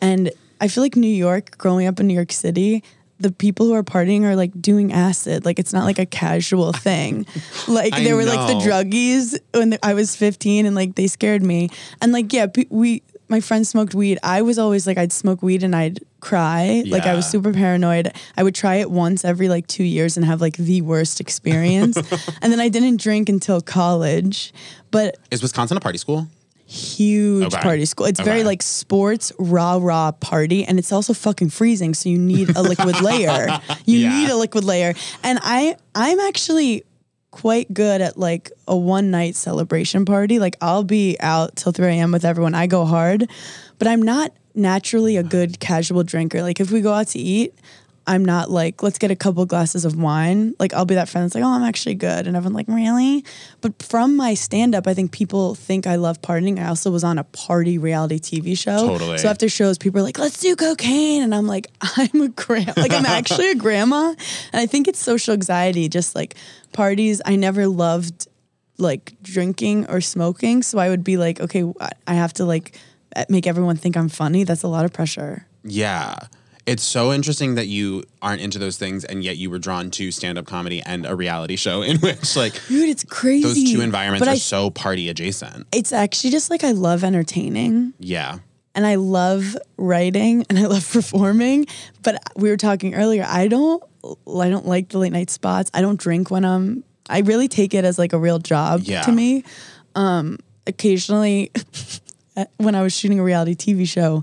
and 0.00 0.30
I 0.62 0.68
feel 0.68 0.82
like 0.82 0.96
New 0.96 1.08
York, 1.26 1.58
growing 1.58 1.86
up 1.86 2.00
in 2.00 2.06
New 2.06 2.14
York 2.14 2.32
City. 2.32 2.82
The 3.22 3.30
people 3.30 3.66
who 3.66 3.74
are 3.74 3.82
partying 3.82 4.22
are 4.24 4.34
like 4.34 4.52
doing 4.62 4.94
acid. 4.94 5.44
Like 5.44 5.58
it's 5.58 5.74
not 5.74 5.84
like 5.84 5.98
a 5.98 6.06
casual 6.06 6.72
thing. 6.72 7.26
Like 7.68 7.94
there 7.94 8.16
were 8.16 8.24
like 8.24 8.48
the 8.48 8.54
druggies 8.66 9.38
when 9.52 9.76
I 9.82 9.92
was 9.92 10.16
15 10.16 10.64
and 10.64 10.74
like 10.74 10.94
they 10.94 11.06
scared 11.06 11.42
me. 11.42 11.68
And 12.00 12.12
like, 12.12 12.32
yeah, 12.32 12.46
we, 12.70 13.02
my 13.30 13.40
friends 13.40 13.68
smoked 13.68 13.94
weed. 13.94 14.18
I 14.22 14.42
was 14.42 14.58
always 14.58 14.86
like, 14.86 14.98
I'd 14.98 15.12
smoke 15.12 15.42
weed 15.42 15.62
and 15.62 15.74
I'd 15.74 16.00
cry. 16.20 16.82
Like 16.86 17.06
I 17.06 17.14
was 17.14 17.26
super 17.26 17.52
paranoid. 17.52 18.12
I 18.36 18.42
would 18.42 18.54
try 18.54 18.76
it 18.76 18.90
once 18.90 19.24
every 19.24 19.48
like 19.48 19.66
two 19.68 19.84
years 19.84 20.16
and 20.16 20.26
have 20.26 20.40
like 20.40 20.56
the 20.56 20.82
worst 20.82 21.20
experience. 21.20 21.96
and 22.42 22.52
then 22.52 22.60
I 22.60 22.68
didn't 22.68 23.00
drink 23.00 23.28
until 23.28 23.60
college, 23.60 24.52
but 24.90 25.16
Is 25.30 25.42
Wisconsin 25.42 25.76
a 25.76 25.80
party 25.80 25.98
school? 25.98 26.28
huge 26.66 27.52
Okay. 27.52 27.62
party 27.62 27.84
school. 27.84 28.06
It's 28.06 28.20
very 28.20 28.44
like 28.44 28.62
sports 28.62 29.32
rah 29.40 29.78
rah 29.80 30.12
party, 30.12 30.64
and 30.64 30.78
it's 30.78 30.92
also 30.92 31.12
fucking 31.12 31.50
freezing. 31.50 31.94
So 31.94 32.08
you 32.08 32.16
need 32.18 32.50
a 32.56 32.62
liquid 32.62 33.00
layer. 33.00 33.58
You 33.86 33.98
Yeah. 33.98 34.08
need 34.10 34.30
a 34.30 34.36
liquid 34.36 34.62
layer, 34.64 34.94
and 35.24 35.40
I 35.42 35.74
I'm 35.96 36.20
actually 36.20 36.84
quite 37.30 37.72
good 37.72 38.00
at 38.00 38.18
like 38.18 38.50
a 38.66 38.76
one 38.76 39.10
night 39.10 39.34
celebration 39.34 40.04
party. 40.04 40.38
Like 40.38 40.56
I'll 40.60 40.84
be 40.84 41.16
out 41.20 41.56
till 41.56 41.72
three 41.72 41.86
a.m. 41.88 42.12
with 42.12 42.24
everyone. 42.24 42.54
I 42.54 42.66
go 42.66 42.84
hard, 42.84 43.28
but 43.78 43.88
I'm 43.88 44.02
not 44.02 44.32
naturally 44.54 45.16
a 45.16 45.22
good 45.22 45.60
casual 45.60 46.02
drinker. 46.02 46.42
Like 46.42 46.60
if 46.60 46.70
we 46.70 46.80
go 46.80 46.92
out 46.92 47.08
to 47.08 47.18
eat. 47.18 47.54
I'm 48.10 48.24
not 48.24 48.50
like, 48.50 48.82
let's 48.82 48.98
get 48.98 49.12
a 49.12 49.16
couple 49.16 49.46
glasses 49.46 49.84
of 49.84 49.94
wine. 49.94 50.56
Like 50.58 50.74
I'll 50.74 50.84
be 50.84 50.96
that 50.96 51.08
friend 51.08 51.24
that's 51.24 51.36
like, 51.36 51.44
oh, 51.44 51.48
I'm 51.48 51.62
actually 51.62 51.94
good. 51.94 52.26
And 52.26 52.36
everyone's 52.36 52.56
like, 52.56 52.66
really? 52.66 53.24
But 53.60 53.80
from 53.80 54.16
my 54.16 54.34
stand 54.34 54.74
up, 54.74 54.88
I 54.88 54.94
think 54.94 55.12
people 55.12 55.54
think 55.54 55.86
I 55.86 55.94
love 55.94 56.20
partying. 56.20 56.58
I 56.58 56.66
also 56.66 56.90
was 56.90 57.04
on 57.04 57.18
a 57.18 57.24
party 57.24 57.78
reality 57.78 58.18
TV 58.18 58.58
show. 58.58 58.84
Totally. 58.84 59.18
So 59.18 59.28
after 59.28 59.48
shows, 59.48 59.78
people 59.78 60.00
are 60.00 60.02
like, 60.02 60.18
let's 60.18 60.40
do 60.40 60.56
cocaine. 60.56 61.22
And 61.22 61.32
I'm 61.32 61.46
like, 61.46 61.68
I'm 61.96 62.20
a 62.20 62.28
grandma. 62.30 62.72
Like 62.76 62.92
I'm 62.92 63.06
actually 63.06 63.52
a 63.52 63.54
grandma. 63.54 64.08
And 64.52 64.60
I 64.60 64.66
think 64.66 64.88
it's 64.88 64.98
social 64.98 65.32
anxiety, 65.32 65.88
just 65.88 66.16
like 66.16 66.34
parties. 66.72 67.22
I 67.24 67.36
never 67.36 67.68
loved 67.68 68.26
like 68.76 69.14
drinking 69.22 69.88
or 69.88 70.00
smoking. 70.00 70.64
So 70.64 70.80
I 70.80 70.88
would 70.88 71.04
be 71.04 71.16
like, 71.16 71.38
okay, 71.40 71.62
I 72.08 72.14
have 72.14 72.32
to 72.34 72.44
like 72.44 72.76
make 73.28 73.46
everyone 73.46 73.76
think 73.76 73.96
I'm 73.96 74.08
funny. 74.08 74.42
That's 74.42 74.64
a 74.64 74.68
lot 74.68 74.84
of 74.84 74.92
pressure. 74.92 75.46
Yeah. 75.62 76.16
It's 76.70 76.84
so 76.84 77.12
interesting 77.12 77.56
that 77.56 77.66
you 77.66 78.04
aren't 78.22 78.40
into 78.40 78.58
those 78.60 78.76
things 78.78 79.04
and 79.04 79.24
yet 79.24 79.36
you 79.38 79.50
were 79.50 79.58
drawn 79.58 79.90
to 79.92 80.12
stand 80.12 80.38
up 80.38 80.46
comedy 80.46 80.80
and 80.86 81.04
a 81.04 81.16
reality 81.16 81.56
show 81.56 81.82
in 81.82 81.96
which 81.98 82.36
like 82.36 82.54
Dude, 82.68 82.88
it's 82.88 83.02
crazy. 83.02 83.42
those 83.42 83.72
two 83.72 83.80
environments 83.80 84.20
But 84.20 84.28
are 84.28 84.34
I- 84.34 84.38
so 84.38 84.70
party 84.70 85.08
adjacent. 85.08 85.66
It's 85.72 85.92
actually 85.92 86.30
just 86.30 86.48
like 86.48 86.62
I 86.62 86.70
love 86.70 87.02
entertaining 87.02 87.92
Yeah. 87.98 88.38
and 88.76 88.86
I 88.86 88.94
love 88.94 89.56
writing 89.76 90.46
and 90.48 90.58
I 90.60 90.66
love 90.66 90.88
performing. 90.92 91.66
But 92.04 92.22
we 92.36 92.50
were 92.50 92.56
talking 92.56 92.94
earlier, 92.94 93.24
I 93.28 93.48
don't 93.48 93.82
I 94.04 94.48
don't 94.48 94.66
like 94.66 94.90
the 94.90 94.98
late 94.98 95.12
night 95.12 95.28
spots. 95.30 95.70
I 95.74 95.80
don't 95.80 95.98
drink 95.98 96.30
when 96.30 96.44
I'm 96.44 96.84
I 97.08 97.18
really 97.20 97.48
take 97.48 97.74
it 97.74 97.84
as 97.84 97.98
like 97.98 98.12
a 98.12 98.18
real 98.18 98.38
job 98.38 98.82
Yeah. 98.84 99.02
to 99.02 99.10
me. 99.12 99.42
Um 99.96 100.38
occasionally 100.68 101.50
when 102.58 102.76
I 102.76 102.82
was 102.82 102.92
shooting 102.96 103.18
a 103.18 103.24
reality 103.24 103.56
TV 103.56 103.88
show, 103.88 104.22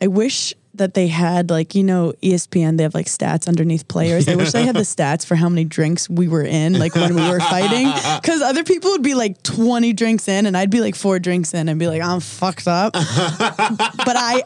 I 0.00 0.06
wish 0.06 0.54
that 0.78 0.94
they 0.94 1.08
had 1.08 1.50
like 1.50 1.74
you 1.74 1.84
know 1.84 2.12
ESPN 2.22 2.76
they 2.76 2.82
have 2.82 2.94
like 2.94 3.06
stats 3.06 3.46
underneath 3.46 3.86
players. 3.88 4.28
I 4.28 4.34
wish 4.34 4.52
they 4.52 4.64
had 4.64 4.76
the 4.76 4.80
stats 4.96 5.24
for 5.24 5.34
how 5.34 5.48
many 5.48 5.64
drinks 5.64 6.08
we 6.08 6.28
were 6.28 6.42
in 6.42 6.78
like 6.78 6.94
when 6.94 7.14
we 7.14 7.28
were 7.28 7.40
fighting 7.40 7.92
cuz 8.22 8.40
other 8.40 8.64
people 8.64 8.90
would 8.90 9.02
be 9.02 9.14
like 9.14 9.42
20 9.42 9.92
drinks 9.92 10.28
in 10.28 10.46
and 10.46 10.56
I'd 10.56 10.70
be 10.70 10.80
like 10.80 10.94
4 10.94 11.18
drinks 11.18 11.54
in 11.54 11.68
and 11.68 11.78
be 11.78 11.86
like 11.86 12.02
I'm 12.02 12.20
fucked 12.20 12.66
up. 12.66 12.92
but 12.92 14.16
I 14.16 14.42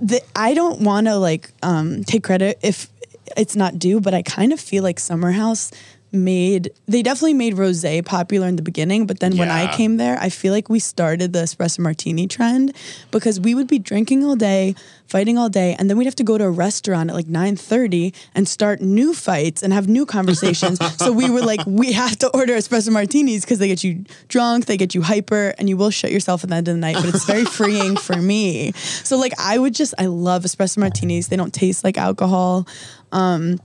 the, 0.00 0.22
I 0.34 0.54
don't 0.54 0.80
want 0.80 1.06
to 1.06 1.16
like 1.16 1.50
um 1.62 2.04
take 2.04 2.24
credit 2.24 2.58
if 2.62 2.88
it's 3.36 3.56
not 3.56 3.78
due, 3.78 4.00
but 4.00 4.14
I 4.14 4.22
kind 4.22 4.52
of 4.52 4.60
feel 4.60 4.82
like 4.82 4.98
Summer 5.00 5.32
House 5.32 5.70
made 6.12 6.70
they 6.86 7.02
definitely 7.02 7.34
made 7.34 7.54
rosé 7.54 8.04
popular 8.04 8.46
in 8.46 8.56
the 8.56 8.62
beginning 8.62 9.06
but 9.06 9.20
then 9.20 9.36
when 9.36 9.50
i 9.50 9.66
came 9.74 9.96
there 9.96 10.18
i 10.20 10.28
feel 10.28 10.52
like 10.52 10.68
we 10.68 10.78
started 10.78 11.32
the 11.32 11.40
espresso 11.40 11.78
martini 11.78 12.26
trend 12.26 12.74
because 13.10 13.40
we 13.40 13.54
would 13.54 13.66
be 13.66 13.78
drinking 13.78 14.24
all 14.24 14.36
day 14.36 14.74
fighting 15.12 15.36
all 15.36 15.50
day 15.50 15.76
and 15.78 15.90
then 15.90 15.98
we'd 15.98 16.06
have 16.06 16.14
to 16.14 16.24
go 16.24 16.38
to 16.38 16.44
a 16.44 16.50
restaurant 16.50 17.10
at 17.10 17.14
like 17.14 17.26
9.30 17.26 18.14
and 18.34 18.48
start 18.48 18.80
new 18.80 19.12
fights 19.12 19.62
and 19.62 19.70
have 19.74 19.86
new 19.86 20.06
conversations. 20.06 20.78
So 21.02 21.10
we 21.10 21.28
were 21.28 21.42
like 21.42 21.60
we 21.66 21.92
have 21.92 22.16
to 22.18 22.28
order 22.30 22.54
espresso 22.54 22.90
martinis 22.90 23.42
because 23.42 23.58
they 23.58 23.66
get 23.66 23.82
you 23.82 24.04
drunk 24.28 24.66
they 24.66 24.76
get 24.76 24.94
you 24.94 25.02
hyper 25.02 25.54
and 25.58 25.68
you 25.68 25.76
will 25.76 25.90
shut 25.90 26.12
yourself 26.12 26.44
at 26.44 26.50
the 26.50 26.56
end 26.56 26.68
of 26.68 26.74
the 26.74 26.80
night 26.80 26.96
but 26.96 27.06
it's 27.06 27.24
very 27.24 27.44
freeing 27.58 27.96
for 27.96 28.16
me. 28.16 28.72
So 29.08 29.16
like 29.18 29.34
i 29.38 29.58
would 29.58 29.74
just 29.74 29.92
i 29.98 30.06
love 30.06 30.44
espresso 30.44 30.78
martinis. 30.78 31.28
They 31.28 31.36
don't 31.36 31.52
taste 31.52 31.84
like 31.84 31.98
alcohol 31.98 32.66
um, 33.10 33.58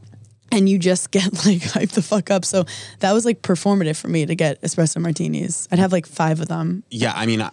and 0.52 0.70
you 0.70 0.78
just 0.80 1.12
get 1.12 1.34
like 1.46 1.62
hyped 1.62 1.92
the 1.92 2.02
fuck 2.02 2.32
up. 2.32 2.46
So 2.46 2.66
that 3.00 3.14
was 3.14 3.26
like 3.26 3.42
performative 3.42 4.00
for 4.00 4.08
me 4.08 4.26
to 4.26 4.36
get 4.36 4.62
espresso 4.62 5.02
martinis. 5.02 5.68
I'd 5.72 5.80
have 5.80 5.92
like 5.92 6.06
five 6.06 6.40
of 6.40 6.48
them. 6.48 6.84
Yeah, 6.90 7.14
I 7.16 7.26
mean, 7.26 7.48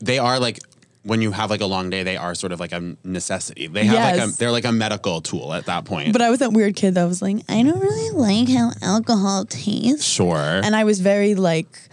they 0.00 0.18
are 0.18 0.38
like 0.38 0.58
when 1.02 1.22
you 1.22 1.32
have 1.32 1.50
like 1.50 1.62
a 1.62 1.66
long 1.66 1.88
day, 1.88 2.02
they 2.02 2.16
are 2.16 2.34
sort 2.34 2.52
of 2.52 2.60
like 2.60 2.72
a 2.72 2.96
necessity. 3.04 3.66
They 3.66 3.86
have 3.86 4.18
like 4.18 4.28
a 4.28 4.32
they're 4.32 4.50
like 4.50 4.64
a 4.64 4.72
medical 4.72 5.20
tool 5.20 5.54
at 5.54 5.66
that 5.66 5.84
point. 5.84 6.12
But 6.12 6.22
I 6.22 6.30
was 6.30 6.40
that 6.40 6.52
weird 6.52 6.76
kid 6.76 6.94
that 6.94 7.04
was 7.04 7.22
like, 7.22 7.38
I 7.48 7.62
don't 7.62 7.80
really 7.80 8.10
like 8.10 8.48
how 8.48 8.72
alcohol 8.82 9.46
tastes. 9.46 10.04
sure. 10.04 10.36
And 10.36 10.76
I 10.76 10.84
was 10.84 11.00
very 11.00 11.34
like 11.34 11.88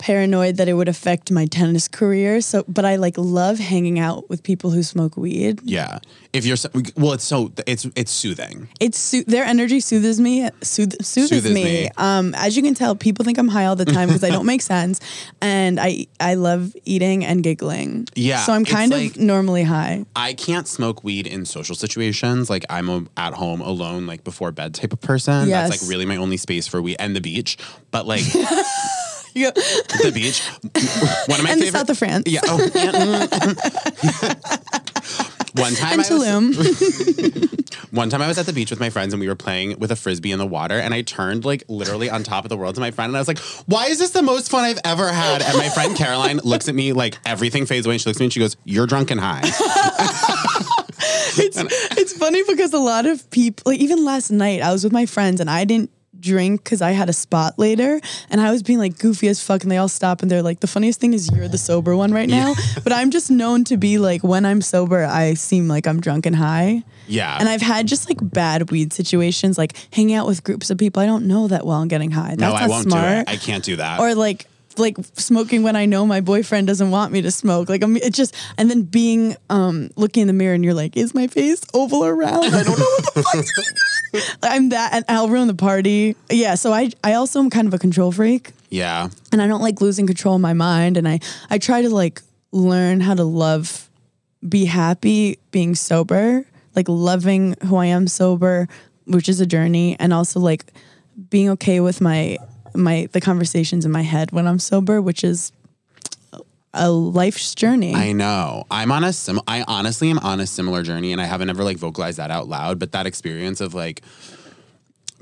paranoid 0.00 0.56
that 0.56 0.66
it 0.68 0.72
would 0.72 0.88
affect 0.88 1.30
my 1.30 1.46
tennis 1.46 1.86
career. 1.86 2.40
So, 2.40 2.64
but 2.66 2.84
I 2.84 2.96
like 2.96 3.14
love 3.16 3.58
hanging 3.58 3.98
out 4.00 4.28
with 4.28 4.42
people 4.42 4.70
who 4.70 4.82
smoke 4.82 5.16
weed. 5.16 5.60
yeah. 5.62 5.98
If 6.32 6.46
you're 6.46 6.54
so, 6.56 6.68
well, 6.96 7.12
it's 7.14 7.24
so 7.24 7.50
it's 7.66 7.88
it's 7.96 8.12
soothing. 8.12 8.68
It's 8.78 8.96
so- 8.96 9.22
their 9.26 9.44
energy 9.44 9.80
soothes 9.80 10.20
me. 10.20 10.48
Soothe, 10.62 10.94
soothes, 11.02 11.28
Soothes 11.30 11.50
me. 11.50 11.64
me. 11.64 11.88
Um, 11.96 12.36
as 12.36 12.56
you 12.56 12.62
can 12.62 12.72
tell, 12.74 12.94
people 12.94 13.24
think 13.24 13.36
I'm 13.36 13.48
high 13.48 13.64
all 13.66 13.74
the 13.74 13.84
time 13.84 14.06
because 14.10 14.22
I 14.22 14.30
don't 14.30 14.46
make 14.46 14.62
sense, 14.62 15.00
and 15.42 15.80
I 15.80 16.06
I 16.20 16.34
love 16.34 16.72
eating 16.84 17.24
and 17.24 17.42
giggling. 17.42 18.06
Yeah, 18.14 18.44
so 18.44 18.52
I'm 18.52 18.64
kind 18.64 18.92
like- 18.92 19.16
of 19.16 19.20
normally 19.20 19.64
high. 19.64 20.04
I 20.14 20.34
can't 20.34 20.68
smoke 20.68 21.02
weed 21.02 21.26
in 21.26 21.44
social 21.46 21.74
situations. 21.74 22.48
Like 22.48 22.64
I'm 22.70 22.88
a 22.88 23.02
at 23.16 23.34
home 23.34 23.60
alone, 23.60 24.06
like 24.06 24.22
before 24.22 24.52
bed 24.52 24.74
type 24.74 24.92
of 24.92 25.00
person. 25.00 25.48
Yes. 25.48 25.68
That's 25.70 25.82
like 25.82 25.90
really 25.90 26.06
my 26.06 26.16
only 26.16 26.36
space 26.36 26.68
for 26.68 26.80
weed 26.80 26.94
and 27.00 27.16
the 27.16 27.20
beach. 27.20 27.58
But 27.90 28.06
like 28.06 28.22
You 29.34 29.50
go, 29.50 29.52
the 29.52 30.10
beach, 30.12 30.40
one 31.26 31.38
of 31.40 31.44
my 31.44 31.50
and 31.52 31.60
the 31.62 31.70
south 31.70 31.90
of 31.90 31.98
France. 31.98 32.24
yeah. 32.26 32.40
Oh, 32.44 32.58
one 35.54 35.74
time 35.74 36.00
And 36.00 36.00
I 36.00 36.02
was, 36.02 36.08
Tulum. 36.08 37.56
One 37.92 38.08
time 38.08 38.22
I 38.22 38.28
was 38.28 38.38
at 38.38 38.46
the 38.46 38.52
beach 38.52 38.70
with 38.70 38.78
my 38.78 38.88
friends 38.88 39.12
and 39.12 39.20
we 39.20 39.26
were 39.26 39.34
playing 39.34 39.76
with 39.80 39.90
a 39.90 39.96
frisbee 39.96 40.30
in 40.30 40.38
the 40.38 40.46
water 40.46 40.78
and 40.78 40.94
I 40.94 41.02
turned 41.02 41.44
like 41.44 41.64
literally 41.66 42.08
on 42.08 42.22
top 42.22 42.44
of 42.44 42.48
the 42.48 42.56
world 42.56 42.76
to 42.76 42.80
my 42.80 42.92
friend 42.92 43.10
and 43.10 43.16
I 43.16 43.20
was 43.20 43.26
like, 43.26 43.40
why 43.66 43.86
is 43.86 43.98
this 43.98 44.10
the 44.10 44.22
most 44.22 44.48
fun 44.48 44.62
I've 44.64 44.78
ever 44.84 45.08
had? 45.12 45.42
And 45.42 45.58
my 45.58 45.68
friend 45.70 45.96
Caroline 45.96 46.38
looks 46.44 46.68
at 46.68 46.76
me 46.76 46.92
like 46.92 47.18
everything 47.26 47.66
fades 47.66 47.86
away 47.86 47.96
and 47.96 48.00
she 48.00 48.08
looks 48.08 48.18
at 48.18 48.20
me 48.20 48.26
and 48.26 48.32
she 48.32 48.38
goes, 48.38 48.56
you're 48.64 48.86
drunk 48.86 49.10
and 49.10 49.18
high. 49.20 49.40
it's 51.36 51.58
it's 51.98 52.12
funny 52.16 52.44
because 52.46 52.72
a 52.72 52.78
lot 52.78 53.06
of 53.06 53.28
people, 53.30 53.72
like 53.72 53.80
even 53.80 54.04
last 54.04 54.30
night, 54.30 54.62
I 54.62 54.70
was 54.70 54.84
with 54.84 54.92
my 54.92 55.06
friends 55.06 55.40
and 55.40 55.50
I 55.50 55.64
didn't 55.64 55.90
drink 56.20 56.62
because 56.62 56.82
I 56.82 56.90
had 56.92 57.08
a 57.08 57.12
spot 57.12 57.58
later 57.58 58.00
and 58.30 58.40
I 58.40 58.50
was 58.50 58.62
being 58.62 58.78
like 58.78 58.98
goofy 58.98 59.28
as 59.28 59.42
fuck 59.42 59.62
and 59.62 59.70
they 59.72 59.76
all 59.78 59.88
stop 59.88 60.22
and 60.22 60.30
they're 60.30 60.42
like 60.42 60.60
the 60.60 60.66
funniest 60.66 61.00
thing 61.00 61.14
is 61.14 61.30
you're 61.32 61.48
the 61.48 61.58
sober 61.58 61.96
one 61.96 62.12
right 62.12 62.28
now 62.28 62.54
but 62.84 62.92
I'm 62.92 63.10
just 63.10 63.30
known 63.30 63.64
to 63.64 63.76
be 63.76 63.98
like 63.98 64.22
when 64.22 64.44
I'm 64.44 64.60
sober 64.60 65.04
I 65.04 65.34
seem 65.34 65.68
like 65.68 65.86
I'm 65.86 66.00
drunk 66.00 66.26
and 66.26 66.36
high 66.36 66.82
Yeah. 67.06 67.36
and 67.40 67.48
I've 67.48 67.62
had 67.62 67.86
just 67.86 68.08
like 68.08 68.18
bad 68.20 68.70
weed 68.70 68.92
situations 68.92 69.56
like 69.56 69.74
hanging 69.94 70.14
out 70.14 70.26
with 70.26 70.44
groups 70.44 70.70
of 70.70 70.78
people 70.78 71.02
I 71.02 71.06
don't 71.06 71.26
know 71.26 71.48
that 71.48 71.64
well 71.64 71.80
and 71.80 71.88
getting 71.90 72.10
high 72.10 72.36
that's 72.36 72.40
no, 72.40 72.52
not 72.52 72.62
I 72.62 72.68
won't 72.68 72.84
smart 72.90 73.26
do 73.26 73.32
it. 73.32 73.34
I 73.34 73.36
can't 73.36 73.64
do 73.64 73.76
that. 73.76 74.00
or 74.00 74.14
like 74.14 74.46
like 74.78 74.96
smoking 75.14 75.62
when 75.62 75.76
I 75.76 75.86
know 75.86 76.06
my 76.06 76.20
boyfriend 76.20 76.66
doesn't 76.66 76.90
want 76.90 77.12
me 77.12 77.22
to 77.22 77.30
smoke. 77.30 77.68
Like 77.68 77.82
I'm 77.82 77.96
it's 77.96 78.16
just 78.16 78.34
and 78.56 78.70
then 78.70 78.82
being 78.82 79.36
um 79.48 79.90
looking 79.96 80.22
in 80.22 80.26
the 80.26 80.32
mirror 80.32 80.54
and 80.54 80.64
you're 80.64 80.74
like, 80.74 80.96
is 80.96 81.14
my 81.14 81.26
face 81.26 81.62
oval 81.74 82.04
or 82.04 82.14
round? 82.14 82.44
I 82.46 82.62
don't 82.62 82.78
know 82.78 82.84
what 82.84 83.14
the 83.14 83.22
fuck's 83.22 83.52
going 83.52 83.68
on. 83.68 84.38
I'm 84.42 84.68
that 84.70 84.92
and 84.92 85.04
I'll 85.08 85.28
ruin 85.28 85.46
the 85.46 85.54
party. 85.54 86.16
Yeah, 86.30 86.54
so 86.54 86.72
I 86.72 86.90
I 87.04 87.14
also 87.14 87.40
am 87.40 87.50
kind 87.50 87.66
of 87.68 87.74
a 87.74 87.78
control 87.78 88.12
freak 88.12 88.52
yeah. 88.70 89.08
and 89.32 89.42
I 89.42 89.46
don't 89.46 89.60
like 89.60 89.80
losing 89.80 90.06
control 90.06 90.36
of 90.36 90.40
my 90.40 90.54
mind 90.54 90.96
and 90.96 91.06
I 91.06 91.20
I 91.50 91.58
try 91.58 91.82
to 91.82 91.90
like 91.90 92.22
learn 92.52 93.00
how 93.00 93.14
to 93.14 93.24
love 93.24 93.88
be 94.48 94.64
happy 94.64 95.38
being 95.50 95.74
sober, 95.74 96.46
like 96.74 96.88
loving 96.88 97.56
who 97.66 97.76
I 97.76 97.86
am 97.86 98.08
sober, 98.08 98.68
which 99.04 99.28
is 99.28 99.40
a 99.40 99.46
journey 99.46 99.96
and 99.98 100.12
also 100.12 100.40
like 100.40 100.72
being 101.28 101.50
okay 101.50 101.80
with 101.80 102.00
my 102.00 102.38
my 102.74 103.08
the 103.12 103.20
conversations 103.20 103.84
in 103.84 103.90
my 103.90 104.02
head 104.02 104.32
when 104.32 104.46
I'm 104.46 104.58
sober, 104.58 105.00
which 105.00 105.24
is 105.24 105.52
a 106.72 106.90
life's 106.90 107.54
journey. 107.54 107.94
I 107.94 108.12
know. 108.12 108.64
I'm 108.70 108.92
on 108.92 109.04
a 109.04 109.12
sim. 109.12 109.40
I 109.46 109.64
honestly 109.66 110.10
am 110.10 110.18
on 110.20 110.40
a 110.40 110.46
similar 110.46 110.82
journey, 110.82 111.12
and 111.12 111.20
I 111.20 111.24
haven't 111.24 111.50
ever 111.50 111.64
like 111.64 111.76
vocalized 111.76 112.18
that 112.18 112.30
out 112.30 112.48
loud. 112.48 112.78
But 112.78 112.92
that 112.92 113.06
experience 113.06 113.60
of 113.60 113.74
like 113.74 114.02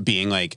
being 0.02 0.28
like 0.28 0.56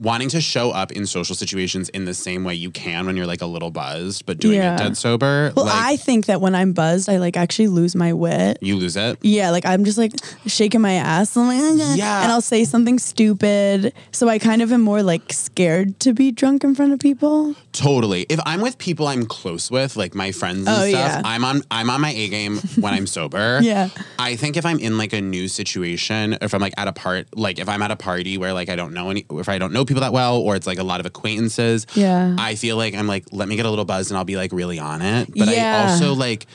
wanting 0.00 0.28
to 0.30 0.40
show 0.40 0.70
up 0.70 0.90
in 0.92 1.04
social 1.06 1.34
situations 1.34 1.88
in 1.90 2.06
the 2.06 2.14
same 2.14 2.42
way 2.42 2.54
you 2.54 2.70
can 2.70 3.04
when 3.06 3.16
you're 3.16 3.26
like 3.26 3.42
a 3.42 3.46
little 3.46 3.70
buzzed, 3.70 4.24
but 4.26 4.38
doing 4.38 4.56
Yeah. 4.56 4.74
it 4.74 4.78
dead 4.78 4.96
sober. 4.96 5.52
well, 5.54 5.66
like 5.66 5.74
I 5.74 5.96
think 5.96 6.26
that 6.26 6.40
when 6.40 6.54
I'm 6.54 6.72
buzzed, 6.72 7.08
I 7.08 7.18
like 7.18 7.36
actually 7.36 7.68
lose 7.68 7.94
my 7.94 8.12
wit. 8.12 8.58
you 8.62 8.76
lose 8.76 8.96
it. 8.96 9.18
Yeah, 9.22 9.50
like 9.50 9.66
I'm 9.66 9.84
just 9.84 9.98
like 9.98 10.12
shaking 10.46 10.80
my 10.80 10.94
ass. 10.94 11.36
I'm 11.36 11.46
like, 11.48 11.58
ah, 11.60 11.74
"Okay," 11.74 11.98
Yeah. 11.98 12.22
and 12.22 12.32
I'll 12.32 12.40
say 12.40 12.64
something 12.64 12.98
stupid. 12.98 13.92
So 14.12 14.28
I 14.28 14.38
kind 14.38 14.62
of 14.62 14.72
am 14.72 14.80
more 14.80 15.02
like 15.02 15.32
scared 15.32 16.00
to 16.00 16.12
be 16.12 16.32
drunk 16.32 16.64
in 16.64 16.74
front 16.74 16.92
of 16.92 16.98
people. 16.98 17.54
Totally. 17.72 18.22
If 18.28 18.40
I'm 18.46 18.60
with 18.60 18.78
people 18.78 19.06
I'm 19.06 19.26
close 19.26 19.70
with, 19.70 19.96
like 19.96 20.14
my 20.14 20.32
friends 20.32 20.60
and 20.66 20.68
Oh, 20.68 20.88
stuff, 20.88 20.92
yeah. 20.92 21.22
I'm 21.24 21.44
on 21.44 21.62
I'm 21.70 21.90
on 21.90 22.00
my 22.00 22.10
A 22.12 22.28
game 22.28 22.58
when 22.80 22.94
I'm 22.94 23.06
sober. 23.18 23.60
Yeah. 23.62 23.90
I 24.18 24.36
think 24.36 24.56
if 24.56 24.64
I'm 24.64 24.78
in 24.78 24.96
like 24.98 25.12
a 25.12 25.20
new 25.20 25.46
situation, 25.48 26.36
if 26.40 26.54
I'm 26.54 26.60
like 26.60 26.74
at 26.76 26.88
a 26.88 26.92
part 26.92 27.26
like 27.36 27.58
if 27.58 27.68
I'm 27.68 27.82
at 27.82 27.90
a 27.90 27.96
party 27.96 28.38
where 28.38 28.52
like 28.54 28.68
I 28.68 28.76
don't 28.76 28.92
know 28.94 29.10
any 29.10 29.26
if 29.30 29.48
I 29.48 29.58
don't 29.58 29.72
know 29.72 29.84
people 29.90 30.00
that 30.02 30.12
well 30.12 30.36
or 30.38 30.54
it's 30.56 30.66
like 30.66 30.78
a 30.78 30.84
lot 30.84 31.00
of 31.00 31.06
acquaintances, 31.06 31.86
Yeah. 31.94 32.36
I 32.38 32.54
feel 32.54 32.76
like 32.76 32.94
I'm 32.94 33.06
like, 33.08 33.24
let 33.32 33.48
me 33.48 33.56
get 33.56 33.66
a 33.66 33.70
little 33.70 33.84
buzz 33.84 34.10
and 34.10 34.16
I'll 34.18 34.24
be 34.24 34.36
like 34.36 34.52
really 34.52 34.78
on 34.78 35.02
it. 35.02 35.28
But 35.36 35.48
Yeah. 35.48 35.86
I 35.88 35.90
also 35.92 36.14
like 36.14 36.46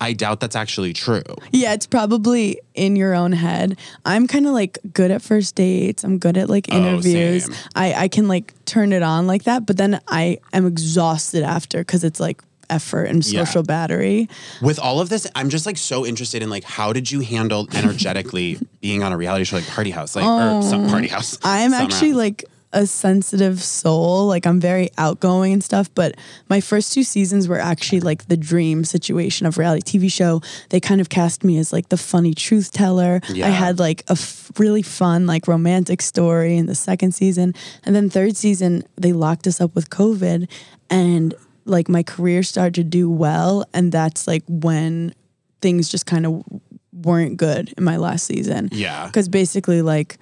I 0.00 0.12
doubt 0.12 0.40
that's 0.40 0.56
actually 0.56 0.92
true. 0.92 1.22
Yeah, 1.52 1.72
it's 1.72 1.86
probably 1.86 2.58
in 2.74 2.96
your 2.96 3.14
own 3.14 3.30
head. 3.32 3.78
I'm 4.04 4.26
kind 4.26 4.44
of 4.46 4.52
like 4.52 4.78
good 4.92 5.10
at 5.12 5.22
first 5.22 5.54
dates. 5.54 6.02
I'm 6.04 6.18
good 6.18 6.36
at 6.36 6.48
like 6.50 6.66
Oh, 6.70 6.76
interviews. 6.76 7.44
same. 7.44 7.54
I 7.76 7.94
I 7.94 8.08
can 8.08 8.26
like 8.28 8.52
turn 8.64 8.92
it 8.92 9.02
on 9.02 9.26
like 9.26 9.44
that, 9.44 9.66
but 9.66 9.76
then 9.76 10.00
I 10.08 10.38
am 10.52 10.66
exhausted 10.66 11.42
after 11.44 11.78
because 11.78 12.02
it's 12.04 12.18
like 12.20 12.42
effort 12.70 13.04
and 13.04 13.24
Yeah. 13.24 13.44
social 13.44 13.62
battery. 13.62 14.28
With 14.62 14.78
all 14.80 14.98
of 15.00 15.10
this, 15.10 15.26
I'm 15.36 15.48
just 15.48 15.64
like 15.66 15.76
so 15.78 16.04
interested 16.04 16.42
in 16.42 16.50
like 16.50 16.64
how 16.64 16.92
did 16.92 17.10
you 17.12 17.20
handle 17.20 17.68
energetically 17.72 18.58
being 18.80 19.02
on 19.02 19.12
a 19.12 19.16
reality 19.16 19.44
show 19.44 19.56
like 19.56 19.66
Party 19.68 19.90
House, 19.90 20.16
like 20.16 20.24
or 20.24 20.40
um, 20.42 20.62
some 20.62 20.88
Party 20.88 21.08
House? 21.08 21.38
I'm 21.44 21.72
actually 21.72 22.10
House. 22.10 22.18
like 22.18 22.44
a 22.74 22.86
sensitive 22.86 23.62
soul. 23.62 24.26
Like 24.26 24.46
I'm 24.46 24.60
very 24.60 24.90
outgoing 24.98 25.52
and 25.52 25.64
stuff, 25.64 25.88
but 25.94 26.16
my 26.50 26.60
first 26.60 26.92
two 26.92 27.04
seasons 27.04 27.48
were 27.48 27.58
actually 27.60 28.00
like 28.00 28.26
the 28.26 28.36
dream 28.36 28.84
situation 28.84 29.46
of 29.46 29.56
reality 29.56 29.98
TV 29.98 30.12
show. 30.12 30.42
They 30.70 30.80
kind 30.80 31.00
of 31.00 31.08
cast 31.08 31.44
me 31.44 31.56
as 31.58 31.72
like 31.72 31.88
the 31.88 31.96
funny 31.96 32.34
truth 32.34 32.72
teller. 32.72 33.20
Yeah. 33.30 33.46
I 33.46 33.50
had 33.50 33.78
like 33.78 34.02
a 34.08 34.12
f- 34.12 34.50
really 34.58 34.82
fun 34.82 35.26
like 35.26 35.46
romantic 35.48 36.02
story 36.02 36.56
in 36.56 36.66
the 36.66 36.74
second 36.74 37.12
season. 37.12 37.54
And 37.84 37.94
then 37.94 38.10
third 38.10 38.36
season 38.36 38.82
they 38.96 39.12
locked 39.12 39.46
us 39.46 39.60
up 39.60 39.74
with 39.74 39.88
COVID 39.88 40.50
and 40.90 41.34
like 41.64 41.88
my 41.88 42.02
career 42.02 42.42
started 42.42 42.74
to 42.74 42.84
do 42.84 43.08
well 43.08 43.64
and 43.72 43.92
that's 43.92 44.26
like 44.26 44.42
when 44.48 45.14
things 45.62 45.88
just 45.88 46.06
kind 46.06 46.26
of 46.26 46.44
weren't 46.92 47.36
good 47.36 47.72
in 47.78 47.84
my 47.84 47.96
last 47.96 48.26
season. 48.26 48.68
Yeah. 48.72 49.08
Cuz 49.10 49.28
basically 49.28 49.80
like 49.80 50.18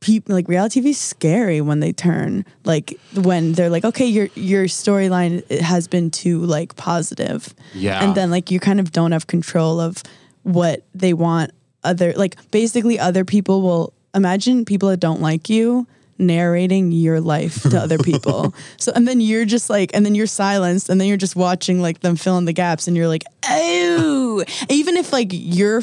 people 0.00 0.34
like 0.34 0.48
reality 0.48 0.80
TV 0.80 0.90
is 0.90 0.98
scary 0.98 1.60
when 1.60 1.80
they 1.80 1.92
turn 1.92 2.44
like 2.64 2.98
when 3.14 3.52
they're 3.52 3.70
like 3.70 3.84
okay 3.84 4.06
your 4.06 4.28
your 4.34 4.64
storyline 4.66 5.48
has 5.60 5.88
been 5.88 6.10
too 6.10 6.40
like 6.40 6.76
positive. 6.76 7.52
Yeah. 7.74 8.02
and 8.04 8.14
then 8.14 8.30
like 8.30 8.50
you 8.50 8.60
kind 8.60 8.80
of 8.80 8.92
don't 8.92 9.12
have 9.12 9.26
control 9.26 9.80
of 9.80 10.02
what 10.44 10.84
they 10.94 11.12
want 11.12 11.50
other 11.84 12.12
like 12.14 12.36
basically 12.50 12.98
other 12.98 13.24
people 13.24 13.62
will 13.62 13.92
imagine 14.14 14.64
people 14.64 14.88
that 14.90 15.00
don't 15.00 15.20
like 15.20 15.48
you 15.48 15.86
narrating 16.18 16.90
your 16.90 17.20
life 17.20 17.62
to 17.62 17.78
other 17.78 17.98
people. 17.98 18.54
So 18.76 18.92
and 18.94 19.06
then 19.08 19.20
you're 19.20 19.44
just 19.44 19.70
like 19.70 19.90
and 19.94 20.04
then 20.06 20.14
you're 20.14 20.26
silenced 20.26 20.88
and 20.88 21.00
then 21.00 21.08
you're 21.08 21.16
just 21.16 21.36
watching 21.36 21.80
like 21.80 22.00
them 22.00 22.16
fill 22.16 22.38
in 22.38 22.44
the 22.44 22.52
gaps 22.52 22.86
and 22.86 22.96
you're 22.96 23.08
like 23.08 23.24
oh 23.48 24.44
even 24.68 24.96
if 24.96 25.12
like 25.12 25.28
you're 25.32 25.82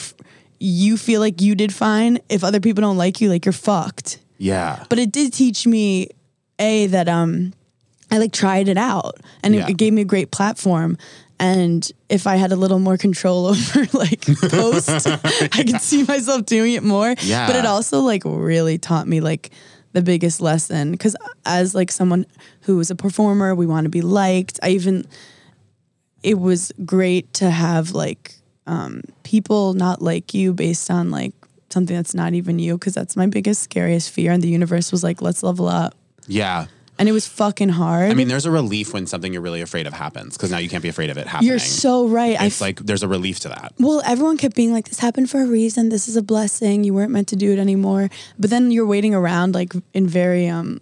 you 0.59 0.97
feel 0.97 1.19
like 1.19 1.41
you 1.41 1.55
did 1.55 1.73
fine. 1.73 2.19
If 2.29 2.43
other 2.43 2.59
people 2.59 2.81
don't 2.81 2.97
like 2.97 3.21
you 3.21 3.29
like 3.29 3.45
you're 3.45 3.53
fucked. 3.53 4.19
Yeah. 4.37 4.83
but 4.89 4.99
it 4.99 5.11
did 5.11 5.31
teach 5.33 5.65
me 5.65 6.09
a 6.59 6.87
that 6.87 7.07
um 7.07 7.53
I 8.11 8.17
like 8.17 8.31
tried 8.33 8.67
it 8.67 8.77
out. 8.77 9.19
And 9.43 9.55
Yeah. 9.55 9.63
it, 9.65 9.71
it 9.71 9.77
gave 9.77 9.93
me 9.93 10.01
a 10.01 10.05
great 10.05 10.31
platform. 10.31 10.97
And 11.39 11.89
if 12.07 12.27
I 12.27 12.35
had 12.37 12.51
a 12.51 12.55
little 12.55 12.79
more 12.79 12.97
control 12.97 13.45
over 13.53 13.85
like 13.93 14.25
post 14.49 15.07
I 15.53 15.63
could 15.63 15.81
see 15.81 16.03
myself 16.03 16.45
doing 16.45 16.73
it 16.73 16.83
more. 16.83 17.15
Yeah. 17.21 17.47
but 17.47 17.55
it 17.55 17.65
also 17.65 17.99
like 18.01 18.23
really 18.25 18.77
taught 18.77 19.07
me 19.07 19.19
like 19.21 19.51
the 19.93 20.01
biggest 20.01 20.41
lesson. 20.41 20.97
Cuz 20.97 21.15
as 21.45 21.73
like 21.75 21.91
someone 21.91 22.25
who 22.61 22.79
is 22.79 22.89
a 22.91 22.95
performer 22.95 23.53
we 23.55 23.65
want 23.65 23.85
to 23.85 23.89
be 23.89 24.01
liked. 24.01 24.59
I 24.63 24.69
even 24.69 25.05
it 26.23 26.39
was 26.39 26.71
great 26.85 27.31
to 27.35 27.49
have 27.49 27.91
like 27.91 28.35
um, 28.67 29.01
people 29.23 29.73
not 29.73 30.01
like 30.01 30.34
you 30.34 30.54
based 30.54 30.89
on 30.89 31.12
like 31.12 31.34
something 31.69 31.95
that's 31.95 32.13
not 32.15 32.34
even 32.34 32.58
you 32.60 32.78
because 32.78 32.93
that's 32.93 33.15
my 33.15 33.25
biggest 33.28 33.62
scariest 33.62 34.10
fear 34.12 34.32
and 34.32 34.41
the 34.41 34.47
universe 34.49 34.91
was 34.91 35.04
like 35.04 35.21
let's 35.21 35.43
level 35.43 35.67
up 35.67 35.93
Yeah. 36.28 36.67
and 36.97 37.10
it 37.10 37.12
was 37.12 37.28
fucking 37.28 37.69
hard 37.69 38.10
I 38.12 38.13
mean, 38.13 38.28
there's 38.30 38.45
a 38.45 38.51
relief 38.51 38.93
when 38.93 39.06
something 39.08 39.34
you're 39.34 39.41
really 39.41 39.62
afraid 39.62 39.86
of 39.86 39.93
happens 39.93 40.38
because 40.38 40.51
now 40.51 40.58
you 40.60 40.69
can't 40.69 40.82
be 40.84 40.89
afraid 40.89 41.10
of 41.10 41.17
it 41.17 41.28
happening. 41.28 41.49
you're 41.49 41.60
so 41.60 42.08
right 42.08 42.38
It's 42.41 42.62
like 42.62 42.80
there's 42.80 43.04
a 43.04 43.08
relief 43.10 43.39
to 43.41 43.49
that. 43.49 43.73
well, 43.80 44.01
everyone 44.06 44.38
kept 44.38 44.56
being 44.56 44.71
like, 44.71 44.88
this 44.88 44.99
happened 44.99 45.30
for 45.30 45.41
a 45.41 45.45
reason. 45.45 45.89
This 45.89 46.08
is 46.08 46.15
a 46.15 46.21
blessing. 46.21 46.84
You 46.86 46.93
weren't 46.93 47.12
meant 47.12 47.28
to 47.30 47.36
do 47.36 47.51
it 47.51 47.60
anymore. 47.60 48.10
But 48.39 48.49
then 48.51 48.71
you're 48.71 48.86
waiting 48.88 49.13
around 49.13 49.54
like 49.54 49.73
in 49.93 50.08
very 50.08 50.47
um 50.47 50.80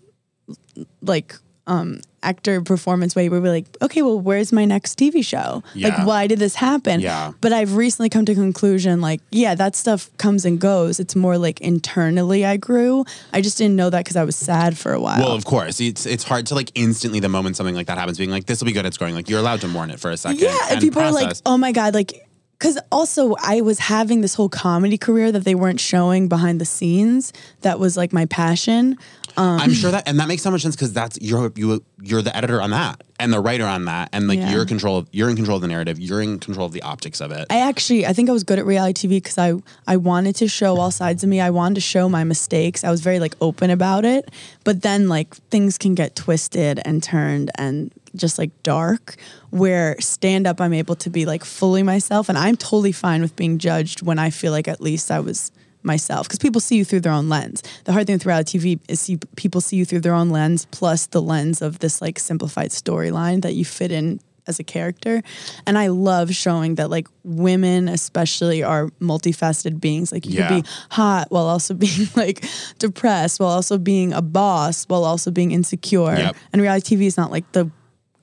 like 1.02 1.36
um 1.68 2.02
actor 2.24 2.62
performance 2.62 3.16
way 3.16 3.30
where 3.30 3.42
we're 3.42 3.52
like, 3.52 3.66
okay, 3.82 4.02
well, 4.02 4.20
where's 4.20 4.52
my 4.52 4.66
next 4.66 4.98
TV 4.98 5.24
show? 5.24 5.64
Yeah. 5.74 5.90
Like 5.90 6.08
why 6.08 6.28
did 6.28 6.40
this 6.40 6.56
happen? 6.56 7.00
Yeah. 7.00 7.34
But 7.42 7.54
I've 7.54 7.76
recently 7.76 8.10
come 8.10 8.26
to 8.26 8.34
conclusion 8.34 9.02
like, 9.02 9.22
yeah, 9.32 9.56
that 9.56 9.76
stuff 9.76 10.10
comes 10.18 10.46
and 10.46 10.60
goes. 10.60 11.00
It's 11.00 11.16
more 11.16 11.38
like 11.38 11.62
internally 11.62 12.46
I 12.46 12.58
grew. 12.58 13.06
I 13.34 13.42
just 13.42 13.58
didn't 13.58 13.76
know 13.76 13.90
that 13.90 14.00
because 14.00 14.16
I 14.16 14.24
was 14.24 14.36
sad 14.36 14.78
for 14.78 14.94
a 14.94 15.00
while. 15.00 15.20
Well, 15.20 15.34
of 15.34 15.46
course, 15.46 15.80
it's 15.80 16.06
it's 16.06 16.24
hard 16.24 16.48
to 16.48 16.56
like 16.56 16.72
instantly 16.76 17.20
the 17.20 17.30
moment 17.30 17.58
something 17.58 17.76
like 17.76 17.88
that 17.88 17.98
happens, 17.98 18.18
being 18.18 18.32
like, 18.32 18.46
"This 18.46 18.60
will 18.60 18.66
be 18.66 18.72
good." 18.72 18.86
It's 18.86 18.98
growing. 18.98 19.16
like 19.16 19.30
you're 19.30 19.40
allowed 19.40 19.62
to 19.62 19.68
mourn 19.68 19.90
it 19.92 20.00
for 20.00 20.12
a 20.12 20.18
second. 20.18 20.40
Yeah, 20.40 20.58
and 20.70 20.82
people 20.82 21.02
are 21.02 21.12
like, 21.12 21.36
"Oh 21.46 21.58
my 21.58 21.72
god!" 21.72 21.94
Like, 21.94 22.28
because 22.64 22.80
also 22.92 23.36
I 23.42 23.60
was 23.60 23.80
having 23.80 24.22
this 24.22 24.36
whole 24.36 24.48
comedy 24.48 24.98
career 24.98 25.32
that 25.34 25.44
they 25.44 25.56
weren't 25.56 25.82
showing 25.82 26.30
behind 26.30 26.62
the 26.62 26.66
scenes. 26.66 27.34
That 27.62 27.78
was 27.78 27.98
like 27.98 28.14
my 28.14 28.26
passion. 28.26 28.98
Um, 29.36 29.60
I'm 29.60 29.74
sure 29.74 29.92
that, 29.92 30.08
and 30.08 30.20
that 30.20 30.28
makes 30.28 30.42
so 30.44 30.52
much 30.52 30.62
sense 30.62 30.76
because 30.76 30.94
that's 30.94 31.18
you're 31.22 31.52
you 31.56 31.84
you're 32.02 32.22
the 32.22 32.36
editor 32.36 32.62
on 32.62 32.70
that 32.72 33.04
and 33.20 33.32
the 33.34 33.40
writer 33.40 33.66
on 33.66 33.86
that, 33.86 34.10
and 34.14 34.28
like 34.28 34.40
Yeah. 34.40 34.52
you're 34.52 34.66
control 34.66 34.98
of 34.98 35.08
you're 35.12 35.30
in 35.30 35.36
control 35.36 35.56
of 35.56 35.62
the 35.62 35.68
narrative, 35.68 36.00
you're 36.00 36.22
in 36.22 36.40
control 36.40 36.66
of 36.66 36.72
the 36.74 36.82
optics 36.84 37.20
of 37.22 37.32
it. 37.32 37.48
I 37.50 37.60
actually, 37.62 38.06
I 38.06 38.14
think 38.14 38.30
I 38.30 38.32
was 38.34 38.44
good 38.44 38.60
at 38.60 38.66
reality 38.66 39.08
TV 39.08 39.12
because 39.18 39.38
I 39.38 39.54
I 39.88 39.98
wanted 39.98 40.36
to 40.38 40.48
show 40.48 40.78
all 40.78 40.92
sides 40.92 41.24
of 41.24 41.30
me. 41.30 41.42
I 41.42 41.50
wanted 41.50 41.76
to 41.76 41.82
show 41.82 42.08
my 42.10 42.24
mistakes. 42.24 42.84
I 42.84 42.92
was 42.92 43.02
very 43.02 43.20
like 43.20 43.36
open 43.42 43.70
about 43.70 44.06
it. 44.06 44.30
But 44.64 44.82
then 44.82 45.10
like 45.10 45.36
things 45.50 45.78
can 45.78 45.96
get 45.96 46.16
twisted 46.16 46.80
and 46.86 47.02
turned 47.02 47.50
and 47.56 47.92
just 48.16 48.38
like 48.38 48.52
dark. 48.64 49.16
Where 49.50 49.96
stand 50.00 50.48
up, 50.48 50.60
I'm 50.62 50.74
able 50.74 50.96
to 50.98 51.10
be 51.10 51.26
like 51.26 51.44
fully 51.44 51.84
myself, 51.84 52.30
and 52.30 52.38
I'm 52.38 52.56
totally 52.58 52.92
fine 52.92 53.22
with 53.22 53.36
being 53.36 53.58
judged 53.58 54.02
when 54.02 54.20
I 54.20 54.30
feel 54.32 54.52
like 54.52 54.68
at 54.68 54.82
least 54.82 55.10
I 55.12 55.20
was 55.20 55.52
myself 55.84 56.28
because 56.28 56.40
people 56.40 56.62
see 56.62 56.78
you 56.78 56.86
through 56.86 57.02
their 57.02 57.12
own 57.14 57.30
lens. 57.30 57.62
The 57.86 57.92
hard 57.94 58.08
thing 58.08 58.16
with 58.16 58.26
reality 58.26 58.58
TV 58.60 58.80
is 58.88 59.00
see 59.02 59.18
people 59.36 59.62
see 59.62 59.76
you 59.78 59.86
through 59.86 60.02
their 60.02 60.14
own 60.14 60.30
lens 60.30 60.66
plus 60.72 61.08
the 61.08 61.22
lens 61.22 61.62
of 61.62 61.80
this 61.80 62.02
like 62.02 62.20
simplified 62.20 62.70
storyline 62.72 63.42
that 63.44 63.54
you 63.54 63.66
fit 63.66 63.92
in 63.92 64.20
as 64.46 64.60
a 64.60 64.64
character. 64.64 65.22
And 65.66 65.78
I 65.78 65.88
love 65.88 66.34
showing 66.36 66.76
that 66.76 66.90
like 66.90 67.08
women 67.24 67.88
especially 67.88 68.62
are 68.62 68.88
multifaceted 69.00 69.80
beings. 69.80 70.12
Like 70.12 70.26
you 70.26 70.34
Yeah. 70.34 70.48
could 70.50 70.64
be 70.64 70.70
hot 70.92 71.28
while 71.30 71.46
also 71.46 71.74
being 71.86 72.10
like 72.16 72.44
depressed, 72.78 73.40
while 73.40 73.50
also 73.52 73.78
being 73.78 74.12
a 74.12 74.22
boss, 74.22 74.84
while 74.86 75.06
also 75.06 75.32
being 75.32 75.52
insecure. 75.52 76.18
Yep. 76.18 76.36
And 76.52 76.62
reality 76.62 76.98
TV 76.98 77.04
is 77.06 77.16
not 77.16 77.32
like 77.32 77.50
the 77.54 77.72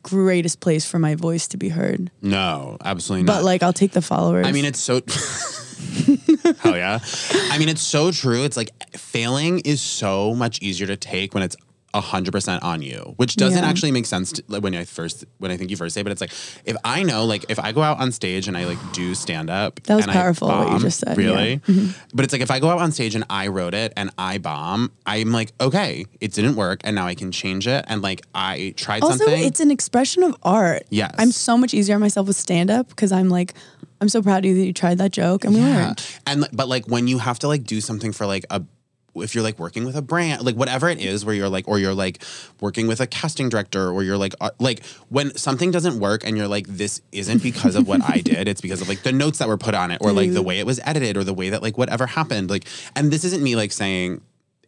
greatest 0.03 0.61
place 0.61 0.85
for 0.87 0.99
my 0.99 1.15
voice 1.15 1.47
to 1.49 1.57
be 1.59 1.69
heard. 1.71 2.11
no, 2.23 2.77
absolutely 2.85 3.25
not. 3.25 3.37
But 3.39 3.45
like 3.45 3.63
I'll 3.63 3.73
take 3.73 3.93
the 3.93 4.03
followers. 4.03 4.47
I 4.47 4.53
mean, 4.53 4.65
it's 4.67 4.79
so. 4.79 5.01
Hell 6.63 6.77
yeah. 6.77 6.99
I 7.51 7.59
mean, 7.59 7.69
it's 7.69 7.83
so 7.83 8.11
true. 8.13 8.45
It's 8.45 8.57
like 8.57 8.71
failing 8.97 9.61
is 9.61 9.81
so 9.81 10.35
much 10.35 10.61
easier 10.63 10.87
to 10.87 10.97
take 10.97 11.35
when 11.35 11.43
it's 11.43 11.57
hundred 11.93 12.31
percent 12.31 12.63
on 12.63 12.83
you, 12.83 13.15
which 13.17 13.35
doesn't 13.35 13.65
Yeah. 13.65 13.69
actually 13.69 13.91
make 13.91 14.07
sense 14.07 14.31
to, 14.35 14.45
like, 14.47 14.63
when 14.63 14.77
I 14.77 14.85
first 14.85 15.25
when 15.39 15.51
I 15.51 15.57
think 15.57 15.73
you 15.73 15.77
first 15.77 15.93
say. 15.93 16.03
But 16.05 16.13
it's 16.13 16.21
like 16.21 16.31
if 16.65 16.77
I 16.85 17.03
know, 17.03 17.25
like, 17.25 17.47
if 17.49 17.59
I 17.59 17.73
go 17.73 17.83
out 17.83 17.99
on 17.99 18.13
stage 18.13 18.47
and 18.47 18.57
I 18.57 18.65
like 18.65 18.79
do 18.93 19.13
stand 19.17 19.51
up, 19.51 19.83
That 19.85 19.97
was 19.97 20.07
powerful, 20.07 20.47
what 20.47 20.71
you 20.71 20.79
just 20.79 21.01
said, 21.01 21.17
yeah. 21.19 21.25
Really, 21.25 21.57
Mm-hmm. 21.67 21.89
but 22.15 22.25
it's 22.25 22.33
like 22.33 22.43
if 22.43 22.51
I 22.53 22.61
go 22.61 22.69
out 22.71 22.79
on 22.79 22.93
stage 22.93 23.17
and 23.17 23.25
I 23.29 23.49
wrote 23.49 23.75
it 23.75 23.93
and 23.97 24.11
I 24.17 24.39
bomb, 24.39 24.93
I'm 25.05 25.33
like, 25.33 25.51
okay, 25.61 26.05
it 26.21 26.33
didn't 26.33 26.55
work, 26.55 26.81
and 26.85 26.95
now 26.95 27.07
I 27.09 27.17
can 27.17 27.33
change 27.33 27.67
it, 27.67 27.85
and 27.89 28.03
like 28.03 28.23
I 28.37 28.73
tried 28.77 29.03
also 29.03 29.17
something. 29.25 29.43
it's 29.43 29.59
an 29.59 29.73
expression 29.73 30.23
of 30.23 30.37
art. 30.45 30.85
Yes. 30.91 31.13
I'm 31.19 31.33
so 31.33 31.57
much 31.59 31.75
easier 31.75 31.97
on 31.97 32.01
myself 32.01 32.29
with 32.29 32.37
stand 32.37 32.71
up 32.71 32.89
because 32.89 33.11
I'm 33.11 33.31
like, 33.31 33.53
I'm 34.01 34.09
so 34.09 34.23
proud 34.23 34.39
of 34.39 34.45
you 34.47 34.55
that 34.57 34.65
you 34.67 34.73
tried 34.73 34.99
that 34.99 35.13
joke 35.13 35.45
and 35.45 35.55
we 35.55 35.61
Yeah. 35.61 35.67
learned. 35.87 36.07
And 36.27 36.47
but 36.53 36.69
like 36.69 36.87
when 36.87 37.07
you 37.09 37.19
have 37.19 37.39
to 37.41 37.49
like 37.49 37.65
do 37.65 37.81
something 37.81 38.13
for 38.13 38.27
like 38.27 38.45
a 38.51 38.63
if 39.17 39.35
you're 39.35 39.43
like 39.43 39.59
working 39.59 39.85
with 39.85 39.97
a 39.97 40.03
brand, 40.03 40.43
like 40.45 40.55
whatever 40.55 40.89
it 40.89 41.01
is, 41.01 41.25
where 41.25 41.35
you're 41.35 41.49
like, 41.49 41.67
or 41.67 41.81
you're 41.81 41.93
like 41.95 42.23
working 42.61 42.87
with 42.87 43.01
a 43.01 43.09
casting 43.09 43.49
director, 43.49 43.91
or 43.91 44.05
you're 44.05 44.17
like, 44.17 44.35
uh, 44.41 44.51
like 44.61 44.85
when 45.09 45.35
something 45.37 45.73
doesn't 45.73 45.99
work 45.99 46.25
and 46.25 46.37
you're 46.37 46.47
like, 46.47 46.65
this 46.69 47.03
isn't 47.11 47.43
because 47.43 47.75
of 47.75 47.89
what 47.89 48.01
I 48.05 48.21
did, 48.25 48.47
it's 48.47 48.61
because 48.61 48.81
of 48.81 48.89
like 48.89 49.03
the 49.03 49.11
notes 49.11 49.39
that 49.41 49.49
were 49.49 49.59
put 49.59 49.75
on 49.75 49.91
it, 49.91 49.99
or 50.01 50.13
like 50.13 50.33
the 50.33 50.43
way 50.43 50.61
it 50.61 50.65
was 50.65 50.79
edited, 50.85 51.17
or 51.17 51.25
the 51.25 51.35
way 51.35 51.51
that 51.51 51.61
like 51.61 51.77
whatever 51.77 52.07
happened. 52.07 52.51
Like, 52.51 52.67
and 52.95 53.11
this 53.11 53.25
isn't 53.25 53.43
me 53.43 53.57
like 53.57 53.73
saying 53.73 54.21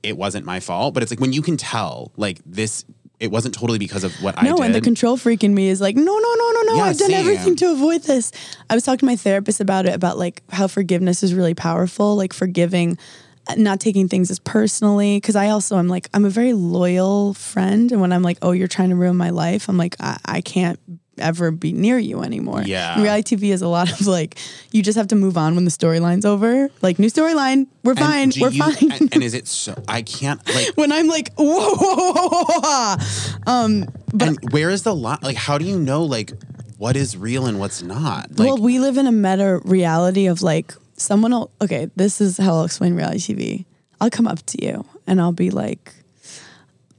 it 0.02 0.16
wasn't 0.16 0.44
my 0.44 0.58
fault, 0.58 0.92
but 0.92 1.04
it's 1.04 1.12
like 1.12 1.20
when 1.20 1.32
you 1.32 1.40
can 1.40 1.56
tell, 1.56 2.10
like 2.16 2.40
this, 2.44 2.84
it 3.22 3.30
wasn't 3.30 3.54
totally 3.54 3.78
because 3.78 4.02
of 4.02 4.12
what 4.20 4.37
I 4.37 4.42
did. 4.42 4.50
No, 4.50 4.62
and 4.64 4.74
the 4.74 4.80
control 4.80 5.16
freak 5.16 5.44
in 5.44 5.54
me 5.54 5.68
is 5.68 5.80
like, 5.80 5.94
no, 5.94 6.02
no, 6.02 6.12
no, 6.12 6.50
no, 6.50 6.62
no. 6.62 6.74
Yeah, 6.74 6.82
I've 6.82 6.98
done 6.98 7.11
same. 7.11 7.20
everything 7.20 7.54
to 7.56 7.70
avoid 7.70 8.02
this. 8.02 8.32
I 8.68 8.74
was 8.74 8.82
talking 8.82 8.98
to 8.98 9.06
my 9.06 9.14
therapist 9.14 9.61
about 9.61 9.87
it, 9.87 9.94
about 9.94 10.18
like 10.18 10.42
how 10.50 10.66
forgiveness 10.66 11.22
is 11.22 11.32
really 11.32 11.54
powerful, 11.54 12.16
like 12.16 12.32
forgiving, 12.32 12.98
uh, 13.46 13.54
not 13.56 13.78
taking 13.78 14.08
things 14.08 14.28
as 14.28 14.40
personally. 14.40 15.20
Cause 15.20 15.37
I 15.37 15.50
also 15.50 15.78
am 15.78 15.87
like, 15.87 16.08
I'm 16.12 16.24
a 16.24 16.30
very 16.30 16.52
loyal 16.52 17.35
friend. 17.35 17.92
And 17.92 18.00
when 18.00 18.12
I'm 18.12 18.22
like, 18.22 18.38
oh, 18.42 18.50
you're 18.50 18.66
trying 18.66 18.90
to 18.90 18.96
ruin 18.96 19.16
my 19.16 19.30
life, 19.30 19.68
I'm 19.68 19.76
like, 19.76 19.94
I, 20.00 20.18
I 20.24 20.40
can't 20.40 20.80
ever 21.18 21.51
be 21.51 21.72
near 21.72 21.98
you 21.98 22.22
anymore. 22.22 22.62
Yeah. 22.62 22.94
And 22.94 23.03
reality 23.03 23.37
TV 23.37 23.53
is 23.53 23.62
a 23.62 23.68
lot 23.68 23.90
of 23.92 24.07
like, 24.07 24.38
you 24.70 24.83
just 24.83 24.96
have 24.96 25.09
to 25.09 25.14
move 25.14 25.37
on 25.37 25.55
when 25.55 25.64
the 25.64 25.70
storyline's 25.70 26.25
over. 26.25 26.70
Like, 26.81 26.98
new 26.98 27.09
storyline, 27.09 27.66
we're 27.85 27.94
fine, 27.94 28.33
we're 28.40 28.51
you- 28.51 28.62
fine. 28.62 28.92
And, 28.92 29.14
and 29.14 29.22
is 29.22 29.35
it 29.35 29.46
so? 29.46 29.83
I 29.88 30.03
can't 30.03 30.40
like. 30.55 30.68
when 30.77 30.90
I'm 30.92 31.07
like, 31.09 31.33
whoa, 31.35 31.75
whoa, 31.75 31.94
whoa, 31.94 32.05
whoa, 32.14 32.44
whoa, 32.44 32.61
whoa. 32.61 33.53
Um, 33.53 33.85
but 34.14 34.29
and 34.29 34.53
where 34.53 34.70
is 34.70 34.83
the 34.83 34.94
line? 34.94 35.18
Like, 35.22 35.37
how 35.37 35.59
do 35.59 35.64
you 35.64 35.79
know 35.79 36.05
like 36.05 36.33
what 36.79 36.96
is 36.96 37.16
real 37.16 37.46
and 37.46 37.59
what's 37.61 37.83
not? 37.83 38.31
Like, 38.31 38.38
well, 38.48 38.59
we 38.59 38.79
live 38.79 38.96
in 38.96 39.07
a 39.07 39.12
meta 39.12 39.61
reality 39.64 40.27
of 40.27 40.42
like 40.42 40.75
someone 40.96 41.33
will 41.33 41.51
okay, 41.61 41.90
this 41.96 42.20
is 42.20 42.38
how 42.38 42.55
I'll 42.57 42.64
explain 42.64 42.94
reality 42.94 43.35
TV. 43.35 43.64
I'll 44.01 44.11
come 44.11 44.27
up 44.27 44.44
to 44.46 44.65
you 44.65 44.85
and 45.06 45.21
I'll 45.21 45.33
be 45.33 45.50
like, 45.50 45.92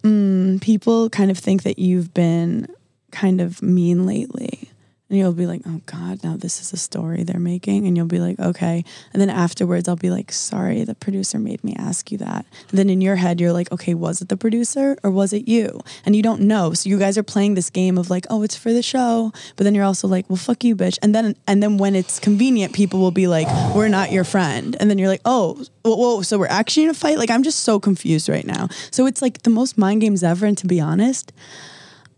mm, 0.04 0.62
people 0.62 1.10
kind 1.10 1.32
of 1.32 1.38
think 1.38 1.64
that 1.64 1.80
you've 1.80 2.14
been 2.14 2.68
kind 3.14 3.40
of 3.40 3.62
mean 3.62 4.06
lately. 4.06 4.70
and 5.10 5.20
you'll 5.20 5.34
be 5.34 5.46
like, 5.46 5.62
"Oh 5.68 5.80
God, 5.86 6.24
now 6.24 6.36
this 6.38 6.60
is 6.60 6.74
a 6.74 6.78
story 6.78 7.22
they're 7.22 7.40
making," 7.40 7.86
and 7.86 7.96
you'll 7.96 8.08
be 8.08 8.20
like, 8.20 8.40
"Okay," 8.40 8.84
and 9.12 9.22
then 9.22 9.30
afterwards, 9.30 9.88
I'll 9.88 9.96
be 9.96 10.10
like, 10.10 10.32
"Sorry, 10.32 10.84
the 10.84 10.96
producer 10.96 11.38
made 11.38 11.64
me 11.64 11.76
ask 11.78 12.12
you 12.12 12.18
that." 12.18 12.48
And 12.70 12.80
then 12.80 12.90
in 12.90 13.00
your 13.00 13.18
head, 13.18 13.40
you're 13.40 13.54
like, 13.54 13.72
"Okay, 13.72 13.94
was 13.94 14.22
it 14.22 14.30
the 14.30 14.38
producer 14.38 14.98
or 15.04 15.12
was 15.12 15.32
it 15.32 15.48
you?" 15.48 15.82
And 16.04 16.16
you 16.16 16.24
don't 16.24 16.42
know, 16.42 16.74
so 16.74 16.90
you 16.90 16.98
guys 16.98 17.16
are 17.16 17.22
playing 17.34 17.54
this 17.54 17.70
game 17.70 17.96
of 18.00 18.10
like, 18.10 18.26
"Oh, 18.32 18.42
it's 18.42 18.56
for 18.56 18.74
the 18.74 18.82
show," 18.82 19.32
but 19.56 19.66
then 19.66 19.76
you're 19.76 19.86
also 19.92 20.08
like, 20.08 20.28
"Well, 20.30 20.38
fuck 20.48 20.64
you, 20.64 20.76
bitch," 20.76 20.98
and 21.04 21.14
then 21.14 21.36
and 21.46 21.62
then 21.62 21.78
when 21.78 21.94
it's 21.94 22.18
convenient, 22.18 22.74
people 22.74 23.00
will 23.00 23.12
be 23.12 23.28
like, 23.28 23.48
"We're 23.76 23.90
not 23.90 24.12
your 24.12 24.24
friend," 24.24 24.76
and 24.80 24.90
then 24.90 24.98
you're 24.98 25.14
like, 25.16 25.26
"Oh, 25.26 25.64
whoa, 25.84 25.96
whoa 25.96 26.22
so 26.24 26.40
we're 26.40 26.58
actually 26.60 26.86
in 26.86 26.90
a 26.90 26.96
fight?" 26.96 27.20
Like 27.20 27.30
I'm 27.30 27.44
just 27.44 27.60
so 27.60 27.80
confused 27.80 28.30
right 28.30 28.48
now. 28.48 28.68
So 28.90 29.06
it's 29.06 29.22
like 29.22 29.44
the 29.44 29.52
most 29.52 29.78
mind 29.78 30.02
games 30.02 30.24
ever, 30.24 30.48
and 30.48 30.58
to 30.58 30.66
be 30.66 30.82
honest. 30.82 31.32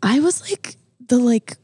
I 0.04 0.20
was 0.20 0.40
like 0.48 0.78
the 1.08 1.18
like 1.18 1.58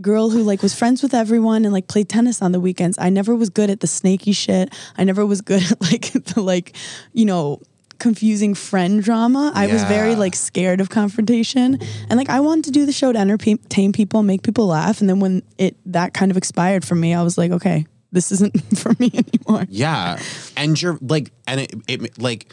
girl 0.00 0.30
who 0.30 0.42
like 0.42 0.62
was 0.62 0.74
friends 0.74 1.02
with 1.02 1.14
everyone 1.14 1.64
and 1.64 1.72
like 1.72 1.86
played 1.86 2.08
tennis 2.08 2.40
on 2.42 2.52
the 2.52 2.60
weekends. 2.60 2.98
I 2.98 3.10
never 3.10 3.34
was 3.34 3.50
good 3.50 3.70
at 3.70 3.80
the 3.80 3.86
snaky 3.86 4.32
shit. 4.32 4.72
I 4.96 5.04
never 5.04 5.24
was 5.26 5.40
good 5.40 5.62
at 5.70 5.80
like 5.92 6.12
the 6.12 6.40
like, 6.40 6.74
you 7.12 7.24
know, 7.24 7.60
confusing 7.98 8.52
friend 8.54 9.00
drama. 9.02 9.52
I 9.54 9.68
was 9.68 9.84
very 9.84 10.16
like 10.16 10.34
scared 10.34 10.80
of 10.80 10.90
confrontation. 10.90 11.78
And 12.10 12.16
like 12.16 12.28
I 12.28 12.40
wanted 12.40 12.64
to 12.64 12.70
do 12.72 12.84
the 12.84 12.92
show 12.92 13.12
to 13.12 13.18
entertain 13.18 13.92
people, 13.92 14.22
make 14.24 14.42
people 14.42 14.66
laugh. 14.66 15.00
And 15.00 15.08
then 15.08 15.20
when 15.20 15.42
it 15.58 15.76
that 15.86 16.12
kind 16.14 16.30
of 16.30 16.36
expired 16.36 16.84
for 16.84 16.94
me, 16.96 17.14
I 17.14 17.22
was 17.22 17.38
like, 17.38 17.52
okay, 17.52 17.86
this 18.10 18.32
isn't 18.32 18.76
for 18.78 18.92
me 18.98 19.10
anymore. 19.14 19.66
Yeah. 19.68 20.18
And 20.56 20.80
you're 20.80 20.98
like, 21.00 21.30
and 21.46 21.60
it, 21.60 21.74
it 21.86 22.18
like, 22.18 22.52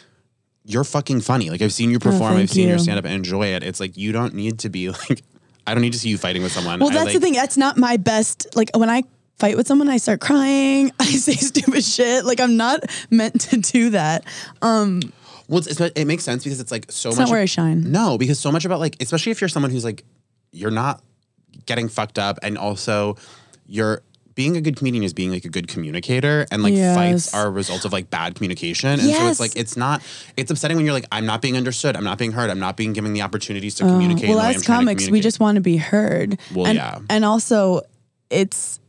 you're 0.65 0.83
fucking 0.83 1.21
funny. 1.21 1.49
Like 1.49 1.63
I've 1.63 1.73
seen 1.73 1.89
you 1.89 1.97
oh, 1.97 1.99
perform, 1.99 2.33
Oh, 2.33 2.35
thank 2.35 2.41
I've 2.43 2.49
seen 2.51 2.67
your 2.67 2.77
you. 2.77 2.83
stand 2.83 2.99
up 2.99 3.05
and 3.05 3.13
enjoy 3.15 3.47
it. 3.47 3.63
It's 3.63 3.79
like 3.79 3.97
you 3.97 4.11
don't 4.11 4.35
need 4.35 4.59
to 4.59 4.69
be 4.69 4.89
like, 5.09 5.23
I 5.67 5.73
don't 5.73 5.81
need 5.81 5.93
to 5.93 5.99
see 5.99 6.09
you 6.09 6.17
fighting 6.17 6.41
with 6.43 6.51
someone. 6.51 6.79
Well, 6.79 6.89
I, 6.89 6.93
that's 6.93 7.05
like, 7.05 7.13
the 7.15 7.19
thing. 7.19 7.33
That's 7.33 7.57
not 7.57 7.77
my 7.77 7.97
best. 7.97 8.47
Like 8.55 8.71
when 8.75 8.89
I 8.89 9.03
fight 9.37 9.55
with 9.55 9.67
someone, 9.67 9.87
I 9.89 9.97
start 9.97 10.19
crying. 10.19 10.91
I 10.99 11.05
say 11.05 11.33
stupid 11.33 11.83
shit. 11.83 12.25
Like 12.25 12.39
I'm 12.39 12.57
not 12.57 12.81
meant 13.09 13.41
to 13.41 13.57
do 13.57 13.91
that. 13.91 14.25
Um, 14.61 15.01
Well, 15.47 15.59
it's, 15.59 15.67
it's- 15.67 15.91
it 15.95 16.05
makes 16.05 16.23
sense 16.23 16.43
because 16.43 16.59
it's 16.59 16.71
like 16.71 16.91
so 16.91 17.09
It's 17.09 17.17
much. 17.19 17.27
not 17.27 17.31
where 17.31 17.41
I 17.41 17.45
shine. 17.45 17.91
No, 17.91 18.17
because 18.17 18.39
so 18.39 18.51
much 18.51 18.65
about 18.65 18.79
like, 18.79 18.97
especially 19.01 19.31
if 19.31 19.41
you're 19.41 19.47
someone 19.49 19.71
who's 19.71 19.85
like, 19.85 20.03
you're 20.51 20.71
not 20.71 21.03
getting 21.65 21.87
fucked 21.89 22.17
up, 22.17 22.39
and 22.41 22.57
also 22.57 23.15
you're 23.67 24.01
being 24.39 24.55
a 24.55 24.61
good 24.61 24.77
comedian 24.77 25.03
is 25.03 25.11
being 25.11 25.31
like 25.31 25.43
a 25.43 25.49
good 25.49 25.67
communicator, 25.67 26.45
and 26.49 26.63
like 26.63 26.73
Yes. 26.73 26.95
fights 26.95 27.33
are 27.33 27.47
a 27.47 27.49
result 27.49 27.83
of 27.83 27.91
like 27.91 28.09
bad 28.09 28.35
communication, 28.35 28.89
and 29.01 29.13
so 29.13 29.27
it's 29.27 29.37
like 29.37 29.53
it's 29.57 29.75
not. 29.75 30.01
It's 30.37 30.49
upsetting 30.49 30.77
when 30.77 30.85
you're 30.85 30.93
like, 30.93 31.07
I'm 31.11 31.25
not 31.25 31.41
being 31.41 31.57
understood, 31.57 31.97
I'm 31.97 32.05
not 32.05 32.17
being 32.17 32.31
heard, 32.31 32.49
I'm 32.49 32.57
not 32.57 32.77
being 32.77 32.93
given 32.93 33.11
the 33.11 33.21
opportunities 33.21 33.75
to 33.75 33.83
communicate. 33.83 34.29
in 34.29 34.31
Uh, 34.31 34.37
well, 34.37 34.45
as 34.45 34.55
I'm 34.55 34.61
trying 34.61 34.79
to 34.79 34.85
comics, 34.85 35.09
we 35.09 35.19
just 35.19 35.41
want 35.41 35.55
to 35.57 35.61
be 35.61 35.75
heard. 35.75 36.39
Well, 36.55 36.67
and, 36.67 36.77
yeah. 36.77 36.99
And 37.09 37.25
also, 37.25 37.81
it's 38.29 38.79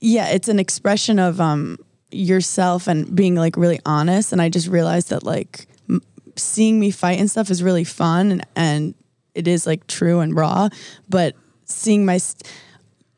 yeah, 0.00 0.28
it's 0.28 0.46
an 0.46 0.60
expression 0.60 1.18
of 1.18 1.40
um 1.40 1.78
yourself 2.12 2.86
and 2.86 3.12
being 3.12 3.34
like 3.34 3.56
really 3.56 3.80
honest. 3.84 4.32
And 4.32 4.40
I 4.40 4.50
just 4.50 4.68
realized 4.68 5.10
that 5.10 5.24
like 5.24 5.66
m- 5.90 6.02
seeing 6.36 6.78
me 6.78 6.92
fight 6.92 7.18
and 7.18 7.28
stuff 7.28 7.50
is 7.50 7.60
really 7.60 7.82
fun 7.84 8.30
and 8.30 8.46
and 8.54 8.94
it 9.34 9.48
is 9.48 9.66
like 9.66 9.84
true 9.88 10.20
and 10.20 10.36
raw. 10.36 10.68
But 11.08 11.34
seeing 11.64 12.04
my 12.04 12.18
st- 12.18 12.48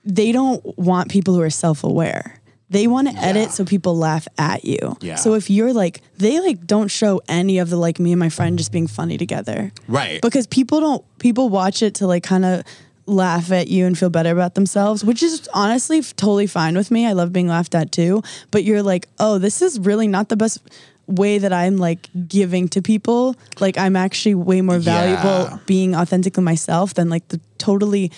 they 0.05 0.32
don't 0.32 0.62
want 0.78 1.11
people 1.11 1.34
who 1.34 1.40
are 1.40 1.50
self-aware. 1.50 2.40
They 2.70 2.86
want 2.86 3.09
to 3.11 3.16
edit 3.16 3.50
so 3.52 3.64
people 3.64 3.96
laugh 3.96 4.26
at 4.38 4.64
you. 4.64 4.96
Yeah. 5.00 5.14
So 5.16 5.34
if 5.34 5.48
you're 5.50 5.72
like, 5.72 6.00
they 6.16 6.40
like 6.40 6.66
don't 6.66 6.88
show 6.88 7.20
any 7.28 7.59
of 7.59 7.70
the 7.70 7.76
like 7.76 8.00
me 8.00 8.12
and 8.12 8.18
my 8.18 8.30
friend 8.30 8.59
just 8.59 8.72
being 8.72 8.86
funny 8.86 9.16
together 9.18 9.70
right. 9.86 10.20
because 10.22 10.46
people 10.46 10.80
don't 10.80 11.18
people 11.18 11.50
watch 11.50 11.82
it 11.82 11.94
to 11.96 12.07
like 12.07 12.22
kind 12.24 12.44
of 12.44 12.64
laugh 13.07 13.52
at 13.52 13.68
you 13.68 13.86
and 13.86 13.98
feel 13.98 14.09
better 14.09 14.30
about 14.30 14.55
themselves 14.55 15.05
which 15.05 15.22
is 15.22 15.46
honestly 15.52 16.00
totally 16.00 16.46
fine 16.46 16.74
with 16.74 16.90
me 16.90 17.07
i 17.07 17.12
love 17.12 17.34
being 17.34 17.46
laughed 17.48 17.74
at 17.74 17.92
too 17.92 18.22
but 18.50 18.64
you're 18.64 18.82
like 18.82 19.07
oh 19.18 19.36
this 19.36 19.61
is 19.61 19.78
really 19.78 20.09
not 20.09 20.30
the 20.30 20.36
best 20.38 20.59
way 21.07 21.36
that 21.36 21.52
i'm 21.52 21.76
like 21.76 22.09
giving 22.26 22.66
to 22.66 22.80
people 22.80 23.36
like 23.61 23.76
i'm 23.76 23.94
actually 23.94 24.34
way 24.34 24.62
more 24.62 24.78
valuable 24.78 25.50
Yeah. 25.50 25.59
being 25.66 25.94
authentically 25.94 26.42
myself 26.42 26.94
than 26.94 27.11
like 27.11 27.28
the 27.28 27.38
totally 27.59 28.11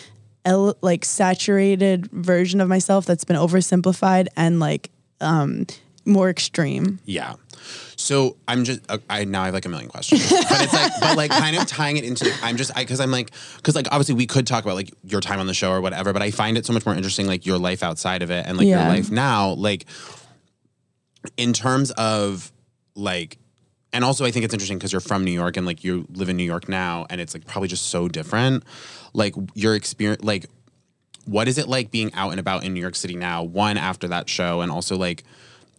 el- 0.46 0.76
like 0.80 1.04
saturated 1.04 2.10
version 2.12 2.62
of 2.62 2.68
myself 2.68 3.04
that's 3.04 3.24
been 3.24 3.36
oversimplified 3.36 4.28
and 4.36 4.58
like 4.60 4.90
um 5.20 5.66
more 6.06 6.30
extreme 6.30 6.98
Yeah. 7.04 7.34
So 7.96 8.36
I'm 8.46 8.62
just 8.64 8.80
uh, 8.88 8.98
I 9.10 9.24
now 9.24 9.42
I 9.42 9.46
have 9.46 9.54
like 9.54 9.64
a 9.64 9.68
million 9.68 9.88
questions, 9.88 10.30
but 10.30 10.62
it's 10.62 10.72
like 10.72 10.92
but 11.00 11.16
like 11.16 11.30
kind 11.32 11.56
of 11.56 11.66
tying 11.66 11.96
it 11.96 12.04
into 12.04 12.30
I'm 12.42 12.56
just 12.56 12.70
I 12.76 12.82
because 12.82 13.00
I'm 13.00 13.10
like 13.10 13.32
because 13.56 13.74
like 13.74 13.88
obviously 13.90 14.14
we 14.14 14.26
could 14.26 14.46
talk 14.46 14.62
about 14.62 14.76
like 14.76 14.92
your 15.02 15.20
time 15.20 15.40
on 15.40 15.46
the 15.48 15.54
show 15.54 15.70
or 15.72 15.80
whatever, 15.80 16.12
but 16.12 16.22
I 16.22 16.30
find 16.30 16.56
it 16.56 16.64
so 16.64 16.72
much 16.72 16.86
more 16.86 16.94
interesting 16.94 17.26
like 17.26 17.44
your 17.44 17.58
life 17.58 17.82
outside 17.82 18.22
of 18.22 18.30
it 18.30 18.46
and 18.46 18.56
like 18.56 18.68
Yeah. 18.68 18.84
your 18.86 18.94
life 18.96 19.10
now 19.10 19.50
like 19.54 19.86
in 21.36 21.52
terms 21.52 21.90
of 21.92 22.52
like 22.94 23.38
and 23.92 24.04
also 24.04 24.24
I 24.24 24.30
think 24.30 24.44
it's 24.44 24.54
interesting 24.54 24.78
because 24.78 24.92
you're 24.92 25.00
from 25.00 25.24
New 25.24 25.30
York 25.32 25.56
and 25.56 25.66
like 25.66 25.82
you 25.82 26.06
live 26.12 26.28
in 26.28 26.36
New 26.36 26.44
York 26.44 26.68
now 26.68 27.06
and 27.10 27.20
it's 27.20 27.34
like 27.34 27.46
probably 27.46 27.68
just 27.68 27.86
so 27.86 28.08
different 28.08 28.62
like 29.16 29.34
your 29.54 29.74
experience 29.74 30.22
like 30.22 30.46
what 31.24 31.48
is 31.48 31.58
it 31.58 31.68
like 31.68 31.90
being 31.90 32.14
out 32.14 32.30
and 32.30 32.38
about 32.38 32.62
in 32.64 32.72
New 32.72 32.80
York 32.80 32.94
City 32.94 33.16
now? 33.16 33.42
One 33.42 33.76
after 33.76 34.08
that 34.08 34.28
show, 34.28 34.60
and 34.60 34.70
also 34.70 34.96
like 34.96 35.24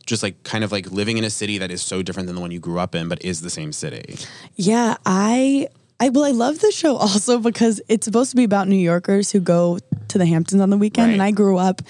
just 0.06 0.24
like 0.24 0.44
kind 0.44 0.64
of 0.64 0.72
like 0.72 0.92
living 0.92 1.18
in 1.18 1.24
a 1.24 1.30
city 1.30 1.58
that 1.58 1.72
is 1.72 1.82
so 1.82 2.02
different 2.02 2.28
than 2.28 2.36
the 2.36 2.42
one 2.42 2.52
you 2.52 2.60
grew 2.60 2.80
up 2.80 2.96
in, 2.96 3.08
but 3.08 3.24
is 3.24 3.42
the 3.42 3.50
same 3.50 3.72
city. 3.72 4.18
Yeah, 4.56 4.98
I 5.06 5.70
I 6.00 6.10
well 6.10 6.26
I 6.26 6.32
love 6.32 6.60
the 6.60 6.72
show 6.72 6.96
also 6.98 7.40
because 7.40 7.82
it's 7.88 8.06
supposed 8.06 8.32
to 8.32 8.36
be 8.36 8.44
about 8.44 8.68
New 8.68 8.76
Yorkers 8.76 9.32
who 9.32 9.40
go 9.40 9.80
to 10.10 10.18
the 10.18 10.26
Hamptons 10.26 10.62
on 10.62 10.70
the 10.70 10.78
weekend 10.78 11.14
and 11.14 11.22
I 11.22 11.32
grew 11.32 11.58
up 11.58 11.82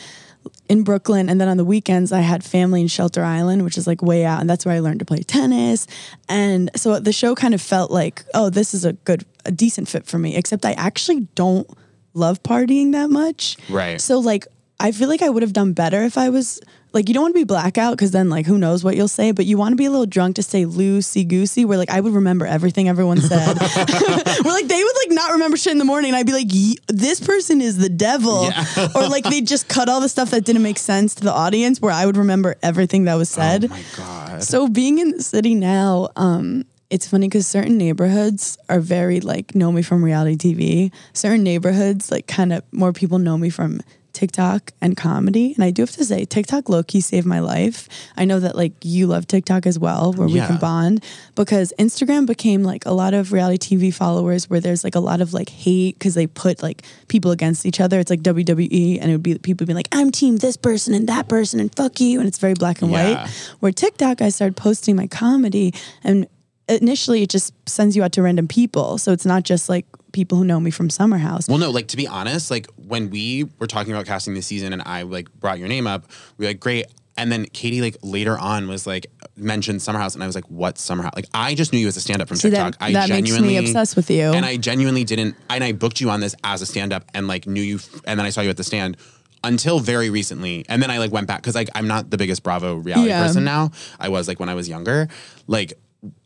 in 0.70 0.84
Brooklyn 0.84 1.30
and 1.30 1.40
then 1.40 1.48
on 1.48 1.58
the 1.58 1.66
weekends 1.66 2.12
I 2.12 2.22
had 2.22 2.44
family 2.44 2.82
in 2.82 2.88
Shelter 2.88 3.24
Island 3.24 3.64
which 3.64 3.78
is 3.78 3.88
like 3.88 4.02
way 4.02 4.26
out 4.26 4.42
and 4.42 4.50
that's 4.50 4.66
where 4.66 4.76
I 4.76 4.80
learned 4.80 5.00
to 5.00 5.06
play 5.06 5.20
tennis 5.20 5.88
and 6.30 6.70
so 6.76 7.00
the 7.00 7.14
show 7.14 7.36
kind 7.36 7.54
of 7.54 7.62
felt 7.62 7.92
like 7.92 8.24
oh 8.34 8.50
this 8.50 8.74
is 8.74 8.86
a 8.86 8.94
good 8.94 9.26
a 9.46 9.52
decent 9.52 9.88
fit 9.88 10.06
for 10.06 10.18
me 10.18 10.36
except 10.36 10.66
I 10.66 10.74
actually 10.74 11.22
don't 11.36 11.70
love 12.18 12.42
partying 12.44 12.92
that 12.92 13.10
much. 13.10 13.58
Right. 13.70 14.02
So 14.02 14.20
like 14.20 14.48
I 14.80 14.92
feel 14.92 15.08
like 15.08 15.22
I 15.22 15.30
would 15.30 15.44
have 15.44 15.54
done 15.54 15.74
better 15.74 16.04
if 16.04 16.18
I 16.18 16.30
was 16.30 16.60
like 16.94 17.08
you 17.08 17.14
don't 17.14 17.24
want 17.24 17.36
to 17.36 17.40
be 17.40 17.44
blackout 17.44 17.94
because 17.94 18.12
then 18.12 18.30
like 18.30 18.46
who 18.46 18.58
knows 18.58 18.84
what 18.84 18.96
you'll 18.96 19.08
say, 19.08 19.32
but 19.32 19.46
you 19.46 19.58
want 19.58 19.74
to 19.74 19.76
be 19.76 19.86
a 19.86 19.92
little 19.92 20.06
drunk 20.06 20.36
to 20.38 20.44
say 20.44 20.66
loosey 20.66 21.28
goosey 21.28 21.66
where 21.66 21.78
like 21.78 21.90
I 21.90 22.00
would 22.00 22.14
remember 22.14 22.46
everything 22.46 22.90
everyone 22.90 23.20
said. 23.20 23.58
where 24.44 24.54
like 24.54 24.68
they 24.68 24.84
would 24.84 24.96
like 24.96 25.12
not 25.12 25.32
remember 25.34 25.58
shit 25.58 25.72
in 25.72 25.78
the 25.78 25.86
morning 25.86 26.10
and 26.10 26.18
I'd 26.18 26.26
be 26.26 26.34
like, 26.34 26.48
"Ye- 26.50 26.78
this 26.88 27.20
person 27.20 27.62
is 27.62 27.78
the 27.78 27.90
devil. 27.90 28.50
or 28.96 29.08
like 29.08 29.26
they 29.26 29.42
just 29.42 29.68
cut 29.68 29.90
all 29.90 30.02
the 30.02 30.10
stuff 30.10 30.32
that 30.32 30.46
didn't 30.46 30.64
make 30.64 30.80
sense 30.80 31.16
to 31.16 31.24
the 31.24 31.32
audience 31.34 31.82
where 31.82 31.92
I 31.92 32.06
would 32.06 32.18
remember 32.18 32.56
everything 32.64 33.06
that 33.06 33.16
was 33.16 33.30
said. 33.30 33.66
Oh 33.66 33.68
my 33.70 33.84
god. 33.96 34.44
So 34.44 34.68
being 34.68 35.00
in 35.00 35.12
the 35.12 35.24
city 35.24 35.56
now, 35.56 36.10
um, 36.16 36.66
it's 36.90 37.08
funny 37.08 37.28
because 37.28 37.46
certain 37.46 37.78
neighborhoods 37.78 38.58
are 38.70 38.80
very 38.80 39.20
like 39.20 39.54
know 39.56 39.72
me 39.72 39.82
from 39.82 40.04
reality 40.04 40.36
TV. 40.38 40.92
Certain 41.14 41.44
neighborhoods 41.44 42.12
like 42.12 42.28
kind 42.28 42.54
of 42.54 42.64
more 42.72 42.94
people 42.94 43.20
know 43.20 43.38
me 43.38 43.50
from 43.50 43.82
TikTok 44.18 44.72
and 44.82 44.98
comedy. 44.98 45.54
And 45.54 45.64
I 45.64 45.70
do 45.70 45.84
have 45.84 45.92
to 45.92 46.04
say, 46.04 46.26
TikTok 46.26 46.70
low 46.70 46.82
key 46.82 47.02
saved 47.02 47.28
my 47.28 47.40
life. 47.40 47.88
I 48.18 48.26
know 48.26 48.40
that 48.40 48.56
like 48.56 48.74
you 48.84 49.06
love 49.06 49.28
TikTok 49.28 49.68
as 49.68 49.78
well, 49.78 50.12
where 50.14 50.28
we 50.28 50.40
can 50.40 50.58
bond 50.58 51.04
because 51.36 51.72
Instagram 51.78 52.26
became 52.26 52.64
like 52.64 52.84
a 52.88 52.92
lot 52.94 53.14
of 53.14 53.32
reality 53.32 53.78
TV 53.78 53.94
followers 53.94 54.50
where 54.50 54.60
there's 54.60 54.84
like 54.84 54.96
a 54.96 55.00
lot 55.00 55.22
of 55.22 55.34
like 55.34 55.50
hate 55.50 56.00
because 56.00 56.16
they 56.16 56.26
put 56.26 56.64
like 56.64 56.82
people 57.08 57.30
against 57.30 57.64
each 57.66 57.80
other. 57.80 58.00
It's 58.00 58.10
like 58.10 58.22
WWE 58.22 58.98
and 59.00 59.12
it 59.12 59.14
would 59.14 59.24
be 59.24 59.38
people 59.38 59.68
being 59.68 59.76
like, 59.78 59.90
I'm 59.92 60.10
team 60.12 60.38
this 60.38 60.58
person 60.58 60.96
and 60.96 61.08
that 61.10 61.28
person 61.30 61.60
and 61.60 61.74
fuck 61.76 62.00
you. 62.02 62.20
And 62.20 62.28
it's 62.28 62.40
very 62.40 62.56
black 62.56 62.82
and 62.82 62.90
Yeah. 62.92 63.22
white. 63.22 63.30
Where 63.60 63.72
TikTok, 63.72 64.22
I 64.24 64.30
started 64.30 64.58
posting 64.58 64.96
my 64.96 65.06
comedy, 65.06 65.74
and 66.04 66.26
initially 66.68 67.22
it 67.22 67.30
just 67.30 67.54
sends 67.70 67.96
you 67.96 68.04
out 68.04 68.12
to 68.14 68.22
random 68.24 68.48
people. 68.48 68.98
So 68.98 69.12
it's 69.12 69.26
not 69.26 69.44
just 69.44 69.70
like 69.70 69.86
people 70.18 70.36
who 70.40 70.44
know 70.44 70.60
me 70.60 70.72
from 70.72 70.90
Summer 70.90 71.20
House. 71.20 71.48
Well, 71.48 71.60
no, 71.60 71.70
like 71.70 71.90
to 71.90 71.98
be 71.98 72.08
honest, 72.08 72.50
like 72.50 72.66
when 72.76 73.12
we 73.12 73.48
were 73.60 73.68
talking 73.68 73.94
about 73.94 74.08
casting 74.08 74.34
this 74.34 74.48
season 74.48 74.74
and 74.74 74.82
I 74.84 75.04
like 75.04 75.32
brought 75.40 75.60
your 75.60 75.68
name 75.68 75.86
up, 75.86 76.06
we 76.38 76.46
were 76.46 76.50
like, 76.50 76.60
great. 76.60 76.88
And 77.16 77.32
then 77.32 77.46
Katie, 77.46 77.82
like 77.82 77.98
later 78.02 78.36
on, 78.38 78.68
was 78.68 78.88
like 78.88 79.06
mentioned 79.36 79.82
Summer 79.84 80.00
House, 80.00 80.16
and 80.16 80.24
I 80.24 80.28
was 80.28 80.36
like, 80.36 80.46
"What 80.52 80.78
Summer 80.80 81.02
House?" 81.04 81.14
Like 81.16 81.26
I 81.34 81.54
just 81.56 81.72
knew 81.74 81.80
you 81.80 81.88
as 81.88 81.98
a 81.98 82.02
stand-up 82.02 82.28
from 82.28 82.38
See, 82.38 82.50
that- 82.50 82.64
TikTok. 82.74 82.82
I 82.84 82.94
that 82.94 83.10
makes 83.10 83.22
me 83.24 83.30
genuinely 83.38 83.58
obsessed 83.58 83.96
with 83.96 84.10
you. 84.12 84.22
and 84.34 84.44
I 84.46 84.58
genuinely 84.58 85.04
didn't. 85.04 85.36
And 85.50 85.64
I 85.64 85.72
booked 85.72 86.00
you 86.02 86.10
on 86.12 86.20
this 86.20 86.36
as 86.44 86.62
a 86.62 86.66
stand-up, 86.68 87.06
and 87.16 87.28
like 87.28 87.46
knew 87.48 87.62
you, 87.62 87.76
f- 87.78 88.02
and 88.06 88.20
then 88.20 88.26
I 88.26 88.30
saw 88.32 88.42
you 88.42 88.50
at 88.52 88.58
the 88.58 88.64
stand 88.64 88.98
until 89.44 89.80
very 89.80 90.10
recently, 90.12 90.64
and 90.70 90.82
then 90.82 90.92
I 90.92 90.98
like 91.00 91.12
went 91.12 91.26
back 91.28 91.42
because 91.42 91.56
like 91.56 91.70
I'm 91.74 91.88
not 91.88 92.10
the 92.12 92.18
biggest 92.18 92.42
Bravo 92.44 92.76
reality 92.76 93.10
Yeah. 93.10 93.26
person 93.26 93.44
now. 93.44 93.72
I 94.00 94.10
was 94.10 94.28
like 94.28 94.40
when 94.40 94.50
I 94.50 94.54
was 94.56 94.68
younger, 94.70 95.08
like. 95.48 95.74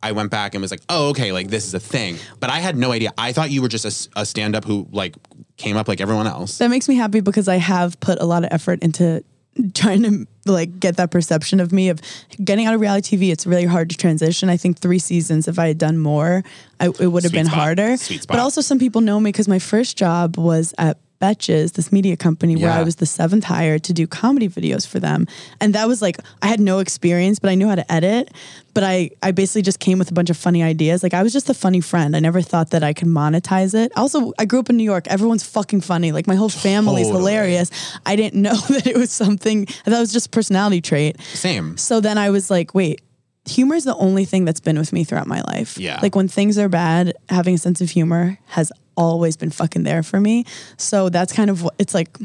I 0.02 0.12
went 0.12 0.32
back 0.32 0.54
and 0.56 0.62
was 0.62 0.72
like, 0.72 0.82
"Oh, 0.90 1.10
okay, 1.10 1.32
like 1.32 1.50
this 1.50 1.66
is 1.66 1.74
a 1.74 1.80
thing." 1.80 2.18
But 2.40 2.50
I 2.50 2.60
had 2.60 2.76
no 2.78 2.92
idea. 2.92 3.12
I 3.18 3.32
thought 3.32 3.52
you 3.52 3.62
were 3.62 3.68
just 3.68 4.12
a 4.16 4.26
stand-up 4.26 4.66
who 4.66 4.88
like 4.92 5.16
came 5.58 5.78
up 5.78 5.88
like 5.88 6.02
everyone 6.02 6.28
else. 6.28 6.58
That 6.58 6.70
makes 6.70 6.90
me 6.90 6.96
happy 6.96 7.22
because 7.22 7.48
I 7.48 7.58
have 7.58 8.00
put 8.00 8.20
a 8.20 8.26
lot 8.26 8.44
of 8.44 8.50
effort 8.52 8.82
into 8.82 9.24
trying 9.74 10.04
to 10.04 10.28
like 10.46 10.80
get 10.80 10.98
that 10.98 11.12
perception 11.12 11.60
of 11.60 11.72
me 11.72 11.90
of 11.90 12.02
getting 12.44 12.66
out 12.66 12.74
of 12.74 12.82
reality 12.82 13.18
TV. 13.18 13.32
It's 13.32 13.46
really 13.46 13.66
hard 13.66 13.90
to 13.90 13.98
transition. 13.98 14.50
I 14.50 14.58
think 14.58 14.80
three 14.80 15.00
seasons, 15.00 15.48
if 15.48 15.60
I 15.60 15.68
had 15.68 15.78
done 15.78 15.98
more, 15.98 16.44
I, 16.80 16.88
it 16.88 17.08
would 17.08 17.24
have 17.24 17.32
been 17.32 17.46
spot. 17.46 17.60
harder. 17.60 17.98
Sweet 17.98 18.26
But 18.28 18.40
also, 18.40 18.62
some 18.62 18.80
people 18.80 19.02
know 19.02 19.20
me 19.20 19.30
because 19.30 19.48
my 19.48 19.60
first 19.60 19.98
job 19.98 20.38
was 20.38 20.74
at 20.78 20.98
Betches, 21.22 21.74
this 21.74 21.92
media 21.92 22.18
company 22.18 22.56
where 22.56 22.72
I 22.72 22.84
was 22.84 22.96
the 22.98 23.06
seventh 23.06 23.44
hire 23.44 23.78
to 23.80 23.94
do 23.94 24.08
comedy 24.08 24.50
videos 24.50 24.88
for 24.88 25.00
them. 25.00 25.28
And 25.60 25.76
that 25.76 25.88
was 25.88 26.02
like 26.02 26.18
I 26.42 26.48
had 26.48 26.60
no 26.60 26.80
experience, 26.80 27.40
but 27.40 27.50
I 27.50 27.56
knew 27.56 27.68
how 27.70 27.76
to 27.76 27.92
edit. 27.92 28.34
But 28.74 28.84
I 28.84 29.12
I 29.22 29.32
basically 29.32 29.62
just 29.62 29.80
came 29.80 30.00
with 30.00 30.10
a 30.10 30.14
bunch 30.14 30.30
of 30.30 30.38
funny 30.38 30.64
ideas. 30.64 31.04
Like 31.04 31.14
I 31.14 31.24
was 31.24 31.32
just 31.32 31.50
a 31.50 31.54
funny 31.54 31.82
friend. 31.82 32.16
I 32.16 32.20
never 32.20 32.42
thought 32.42 32.72
that 32.72 32.84
I 32.84 32.94
could 32.94 33.08
monetize 33.08 33.74
it. 33.74 33.92
Also, 33.96 34.34
I 34.40 34.46
grew 34.46 34.60
up 34.60 34.70
in 34.70 34.78
New 34.78 34.84
York. 34.84 35.08
Everyone's 35.08 35.44
fucking 35.44 35.82
funny. 35.82 36.12
Like 36.12 36.28
my 36.28 36.36
whole 36.36 36.50
family's 36.50 37.08
Totally. 37.08 37.32
hilarious. 37.32 37.70
I 38.06 38.16
didn't 38.16 38.42
know 38.42 38.56
that 38.70 38.88
it 38.88 38.98
was 38.98 39.12
something 39.12 39.68
that 39.86 40.00
was 40.00 40.12
just 40.12 40.28
a 40.28 40.30
personality 40.30 40.82
trait. 40.82 41.22
Same. 41.22 41.78
So 41.78 42.00
then 42.02 42.18
I 42.18 42.30
was 42.32 42.50
like, 42.50 42.74
wait, 42.74 43.02
humor 43.50 43.76
is 43.76 43.84
the 43.84 43.96
only 43.96 44.26
thing 44.26 44.46
that's 44.46 44.60
been 44.60 44.78
with 44.78 44.94
me 44.94 45.04
throughout 45.04 45.28
my 45.28 45.42
life. 45.42 45.78
Yeah. 45.78 46.00
Like 46.02 46.16
when 46.16 46.28
things 46.28 46.58
are 46.58 46.70
bad, 46.70 47.14
having 47.30 47.56
a 47.56 47.58
sense 47.58 47.82
of 47.82 47.90
humor 47.90 48.38
has 48.48 48.72
always 48.96 49.38
been 49.38 49.52
fucking 49.52 49.84
there 49.84 50.04
for 50.04 50.20
me. 50.20 50.46
So 50.78 51.10
that's 51.10 51.34
kind 51.34 51.50
of 51.50 51.64
what 51.64 51.76
it's 51.80 51.94
like. 51.94 52.18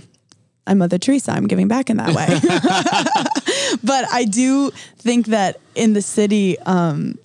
I'm 0.69 0.79
Mother 0.79 0.99
Teresa. 0.99 1.31
I'm 1.31 1.47
giving 1.47 1.69
back 1.69 1.91
in 1.91 1.99
that 1.99 2.09
way. 2.09 2.27
but 3.85 4.13
I 4.13 4.25
do 4.25 4.71
think 4.99 5.27
that 5.27 5.61
in 5.77 5.93
the 5.93 6.03
city, 6.03 6.59
um, 6.59 7.21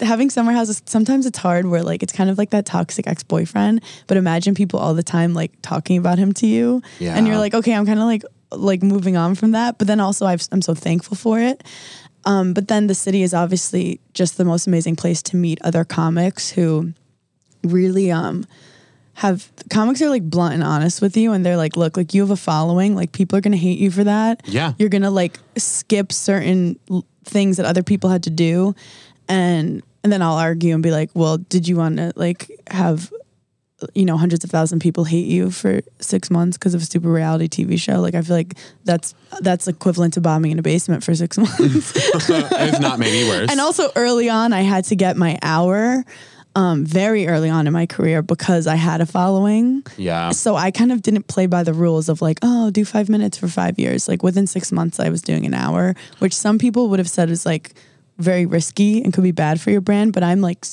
having 0.00 0.30
summer 0.30 0.52
houses 0.52 0.82
sometimes 0.86 1.26
it's 1.26 1.38
hard 1.38 1.66
where 1.66 1.82
like 1.82 2.02
it's 2.02 2.12
kind 2.12 2.28
of 2.28 2.36
like 2.36 2.50
that 2.50 2.66
toxic 2.66 3.06
ex-boyfriend 3.06 3.80
but 4.06 4.16
imagine 4.16 4.54
people 4.54 4.80
all 4.80 4.94
the 4.94 5.04
time 5.04 5.34
like 5.34 5.52
talking 5.62 5.96
about 5.96 6.18
him 6.18 6.32
to 6.32 6.46
you 6.46 6.82
and 7.16 7.28
you're 7.28 7.38
like 7.38 7.54
okay 7.54 7.72
i'm 7.72 7.86
kind 7.86 8.00
of 8.00 8.04
like 8.04 8.24
like 8.50 8.82
moving 8.82 9.16
on 9.16 9.34
from 9.34 9.52
that 9.52 9.78
but 9.78 9.86
then 9.86 10.00
also 10.00 10.26
I've, 10.26 10.42
i'm 10.50 10.62
so 10.62 10.74
thankful 10.74 11.16
for 11.16 11.38
it 11.38 11.62
um, 12.26 12.54
but 12.54 12.68
then 12.68 12.86
the 12.86 12.94
city 12.94 13.22
is 13.22 13.34
obviously 13.34 14.00
just 14.14 14.38
the 14.38 14.46
most 14.46 14.66
amazing 14.66 14.96
place 14.96 15.22
to 15.24 15.36
meet 15.36 15.60
other 15.62 15.84
comics 15.84 16.50
who 16.50 16.92
really 17.62 18.10
um 18.10 18.46
have 19.14 19.48
comics 19.70 20.02
are 20.02 20.08
like 20.10 20.28
blunt 20.28 20.54
and 20.54 20.62
honest 20.64 21.00
with 21.00 21.16
you 21.16 21.32
and 21.32 21.46
they're 21.46 21.56
like 21.56 21.76
look 21.76 21.96
like 21.96 22.14
you 22.14 22.20
have 22.22 22.30
a 22.30 22.36
following 22.36 22.94
like 22.96 23.12
people 23.12 23.38
are 23.38 23.40
gonna 23.40 23.56
hate 23.56 23.78
you 23.78 23.90
for 23.90 24.04
that 24.04 24.42
Yeah. 24.46 24.72
you're 24.78 24.88
gonna 24.88 25.10
like 25.10 25.38
skip 25.56 26.12
certain 26.12 26.78
l- 26.90 27.04
things 27.24 27.56
that 27.58 27.66
other 27.66 27.82
people 27.82 28.10
had 28.10 28.24
to 28.24 28.30
do 28.30 28.74
and 29.28 29.82
and 30.02 30.12
then 30.12 30.20
i'll 30.20 30.34
argue 30.36 30.74
and 30.74 30.82
be 30.82 30.90
like 30.90 31.10
well 31.14 31.38
did 31.38 31.66
you 31.68 31.76
want 31.76 31.96
to 31.98 32.12
like 32.16 32.50
have 32.68 33.12
you 33.94 34.04
know 34.04 34.16
hundreds 34.16 34.44
of 34.44 34.50
thousand 34.50 34.80
people 34.80 35.04
hate 35.04 35.26
you 35.26 35.50
for 35.50 35.80
six 36.00 36.30
months 36.30 36.56
because 36.56 36.74
of 36.74 36.82
a 36.82 36.84
stupid 36.84 37.08
reality 37.08 37.46
tv 37.48 37.78
show 37.78 38.00
like 38.00 38.14
i 38.14 38.22
feel 38.22 38.36
like 38.36 38.54
that's 38.84 39.14
that's 39.40 39.68
equivalent 39.68 40.14
to 40.14 40.20
bombing 40.20 40.50
in 40.52 40.58
a 40.58 40.62
basement 40.62 41.02
for 41.04 41.14
six 41.14 41.36
months 41.44 41.92
if 42.30 42.80
not, 42.80 42.98
maybe 42.98 43.28
worse. 43.28 43.50
and 43.50 43.60
also 43.60 43.90
early 43.96 44.28
on, 44.28 44.52
I 44.52 44.60
had 44.62 44.84
to 44.86 44.96
get 44.96 45.16
my 45.16 45.38
hour 45.42 46.04
um, 46.54 46.84
very 46.84 47.26
early 47.26 47.50
on 47.50 47.66
in 47.66 47.72
my 47.72 47.86
career 47.86 48.22
because 48.22 48.66
I 48.66 48.76
had 48.76 49.00
a 49.00 49.06
following. 49.06 49.84
yeah. 49.96 50.30
So 50.30 50.54
I 50.56 50.70
kind 50.70 50.92
of 50.92 51.02
didn't 51.02 51.26
play 51.26 51.46
by 51.46 51.62
the 51.62 51.72
rules 51.72 52.08
of 52.08 52.22
like, 52.22 52.38
oh, 52.42 52.70
do 52.70 52.84
five 52.84 53.08
minutes 53.08 53.38
for 53.38 53.48
five 53.48 53.78
years. 53.78 54.08
Like 54.08 54.22
within 54.22 54.46
six 54.46 54.70
months, 54.72 55.00
I 55.00 55.08
was 55.08 55.22
doing 55.22 55.46
an 55.46 55.54
hour, 55.54 55.94
which 56.18 56.34
some 56.34 56.58
people 56.58 56.88
would 56.90 56.98
have 56.98 57.10
said 57.10 57.30
is 57.30 57.44
like 57.44 57.74
very 58.18 58.46
risky 58.46 59.02
and 59.02 59.12
could 59.12 59.24
be 59.24 59.32
bad 59.32 59.60
for 59.60 59.70
your 59.70 59.80
brand. 59.80 60.12
But 60.12 60.22
I'm 60.22 60.40
like, 60.40 60.64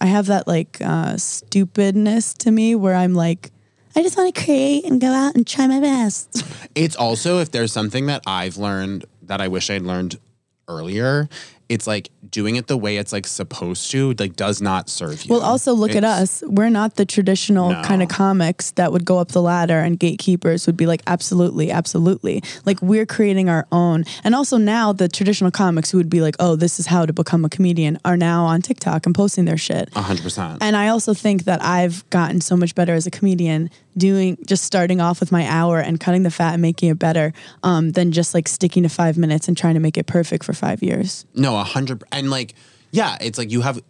I 0.00 0.06
have 0.06 0.26
that 0.26 0.48
like 0.48 0.78
uh, 0.80 1.16
stupidness 1.16 2.34
to 2.34 2.50
me 2.50 2.74
where 2.74 2.94
I'm 2.94 3.14
like, 3.14 3.50
I 3.94 4.02
just 4.02 4.16
want 4.16 4.34
to 4.34 4.44
create 4.44 4.84
and 4.84 5.00
go 5.00 5.08
out 5.08 5.34
and 5.34 5.46
try 5.46 5.66
my 5.66 5.80
best. 5.80 6.44
It's 6.76 6.94
also 6.94 7.40
if 7.40 7.50
there's 7.50 7.72
something 7.72 8.06
that 8.06 8.22
I've 8.28 8.56
learned 8.56 9.04
that 9.22 9.40
I 9.40 9.48
wish 9.48 9.70
I'd 9.70 9.82
learned 9.82 10.20
earlier, 10.68 11.28
it's 11.70 11.86
like 11.86 12.10
doing 12.28 12.56
it 12.56 12.66
the 12.66 12.76
way 12.76 12.96
it's 12.96 13.12
like 13.12 13.26
supposed 13.28 13.90
to, 13.92 14.12
like 14.18 14.34
does 14.34 14.60
not 14.60 14.90
serve 14.90 15.22
you. 15.24 15.30
Well, 15.34 15.42
also 15.42 15.72
look 15.72 15.94
at 15.94 16.02
us. 16.04 16.42
We're 16.46 16.68
not 16.68 16.96
the 16.96 17.06
traditional 17.06 17.70
No. 17.70 17.82
kind 17.82 18.02
of 18.02 18.08
comics 18.08 18.72
that 18.72 18.90
would 18.92 19.04
go 19.04 19.18
up 19.18 19.28
the 19.28 19.40
ladder 19.40 19.78
and 19.78 19.98
gatekeepers 19.98 20.66
would 20.66 20.76
be 20.76 20.86
like, 20.86 21.00
absolutely, 21.06 21.70
absolutely. 21.70 22.42
Like 22.66 22.82
we're 22.82 23.06
creating 23.06 23.48
our 23.48 23.66
own. 23.70 24.04
And 24.24 24.34
also 24.34 24.56
now 24.56 24.92
the 24.92 25.08
traditional 25.08 25.52
comics 25.52 25.90
who 25.92 25.98
would 25.98 26.10
be 26.10 26.20
like, 26.20 26.34
oh, 26.40 26.56
this 26.56 26.80
is 26.80 26.86
how 26.86 27.06
to 27.06 27.12
become 27.12 27.44
a 27.44 27.48
comedian 27.48 27.98
are 28.04 28.16
now 28.16 28.44
on 28.46 28.62
TikTok 28.62 29.06
and 29.06 29.14
posting 29.14 29.44
their 29.44 29.56
shit. 29.56 29.90
a 29.94 30.02
hundred 30.02 30.24
percent. 30.24 30.58
And 30.60 30.76
I 30.76 30.88
also 30.88 31.14
think 31.14 31.44
that 31.44 31.62
I've 31.62 32.08
gotten 32.10 32.40
so 32.40 32.56
much 32.56 32.74
better 32.74 32.94
as 32.94 33.06
a 33.06 33.10
comedian 33.12 33.70
doing 33.96 34.38
just 34.46 34.64
starting 34.64 35.00
off 35.00 35.18
with 35.20 35.32
my 35.32 35.44
hour 35.46 35.78
and 35.80 35.98
cutting 36.00 36.22
the 36.22 36.30
fat 36.30 36.52
and 36.54 36.62
making 36.62 36.90
it 36.90 36.98
better 36.98 37.32
um, 37.62 37.90
than 37.92 38.12
just 38.12 38.34
like 38.34 38.46
sticking 38.48 38.82
to 38.84 38.88
five 38.88 39.18
minutes 39.18 39.48
and 39.48 39.56
trying 39.56 39.74
to 39.74 39.80
make 39.80 39.96
it 39.98 40.06
perfect 40.06 40.44
for 40.44 40.52
five 40.52 40.82
years. 40.82 41.26
No, 41.34 41.59
a 41.60 41.64
hundred 41.64 42.02
and 42.10 42.30
like, 42.30 42.54
yeah, 42.90 43.16
it's 43.20 43.38
like 43.38 43.50
you 43.50 43.60
have 43.60 43.80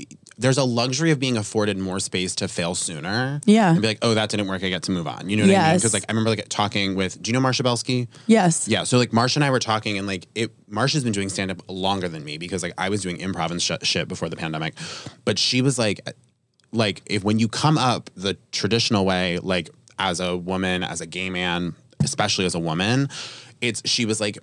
there's 0.41 0.57
a 0.57 0.65
luxury 0.65 1.11
of 1.11 1.19
being 1.19 1.37
afforded 1.37 1.77
more 1.77 2.01
space 2.01 2.35
to 2.37 2.49
fail 2.49 2.75
sooner. 2.75 3.43
Yeah. 3.45 3.73
And 3.73 3.83
be 3.83 3.89
like, 3.89 3.99
oh, 4.01 4.15
that 4.15 4.31
didn't 4.31 4.49
work, 4.49 4.65
I 4.65 4.71
get 4.71 4.83
to 4.85 4.91
move 4.91 5.07
on. 5.07 5.29
You 5.29 5.37
know 5.37 5.43
what 5.47 5.55
I 5.55 5.69
mean? 5.69 5.77
Because 5.77 5.93
like 5.93 6.05
I 6.09 6.13
remember 6.13 6.31
like 6.31 6.49
talking 6.49 6.95
with 6.95 7.23
do 7.23 7.31
you 7.31 7.39
know 7.39 7.47
Marsha 7.47 7.63
Belsky? 7.63 8.09
Yes. 8.27 8.67
Yeah, 8.67 8.85
so 8.85 8.97
like 8.97 9.11
Marsha 9.11 9.37
and 9.37 9.45
I 9.45 9.51
were 9.51 9.59
talking, 9.59 9.99
and 9.99 10.07
like 10.07 10.27
it, 10.35 10.51
Marsha's 10.69 11.05
been 11.05 11.13
doing 11.13 11.29
stand 11.29 11.51
up 11.51 11.63
longer 11.69 12.09
than 12.09 12.25
me 12.25 12.39
because 12.39 12.63
like 12.63 12.73
I 12.79 12.89
was 12.89 13.03
doing 13.03 13.19
improv 13.19 13.51
and 13.51 13.61
sh- 13.61 13.73
shit 13.83 14.09
before 14.09 14.31
the 14.31 14.37
pandemic, 14.37 14.75
but 15.27 15.39
she 15.39 15.61
was 15.61 15.79
like, 15.79 16.01
like 16.73 17.03
if 17.05 17.23
when 17.23 17.39
you 17.39 17.47
come 17.47 17.77
up 17.77 18.09
the 18.17 18.39
traditional 18.51 19.05
way, 19.05 19.39
like 19.39 19.69
as 19.99 20.21
a 20.21 20.37
woman, 20.37 20.83
as 20.83 21.03
a 21.03 21.07
gay 21.07 21.29
man, 21.29 21.75
especially 22.03 22.47
as 22.47 22.55
a 22.55 22.61
woman, 22.61 23.09
it's 23.61 23.83
she 23.85 24.07
was 24.07 24.21
like. 24.21 24.39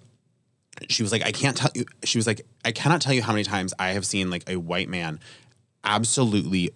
She 0.90 1.04
was 1.04 1.12
like, 1.12 1.24
I 1.26 1.32
can't 1.32 1.56
tell 1.58 1.72
you. 1.76 1.86
She 2.04 2.18
was 2.18 2.28
like, 2.28 2.42
I 2.66 2.72
cannot 2.72 3.02
tell 3.02 3.14
you 3.14 3.22
how 3.24 3.32
many 3.34 3.44
times 3.44 3.74
I 3.80 3.90
have 3.90 4.06
seen 4.06 4.30
like 4.30 4.50
a 4.50 4.56
white 4.58 4.90
man 4.90 5.20
absolutely 5.84 6.72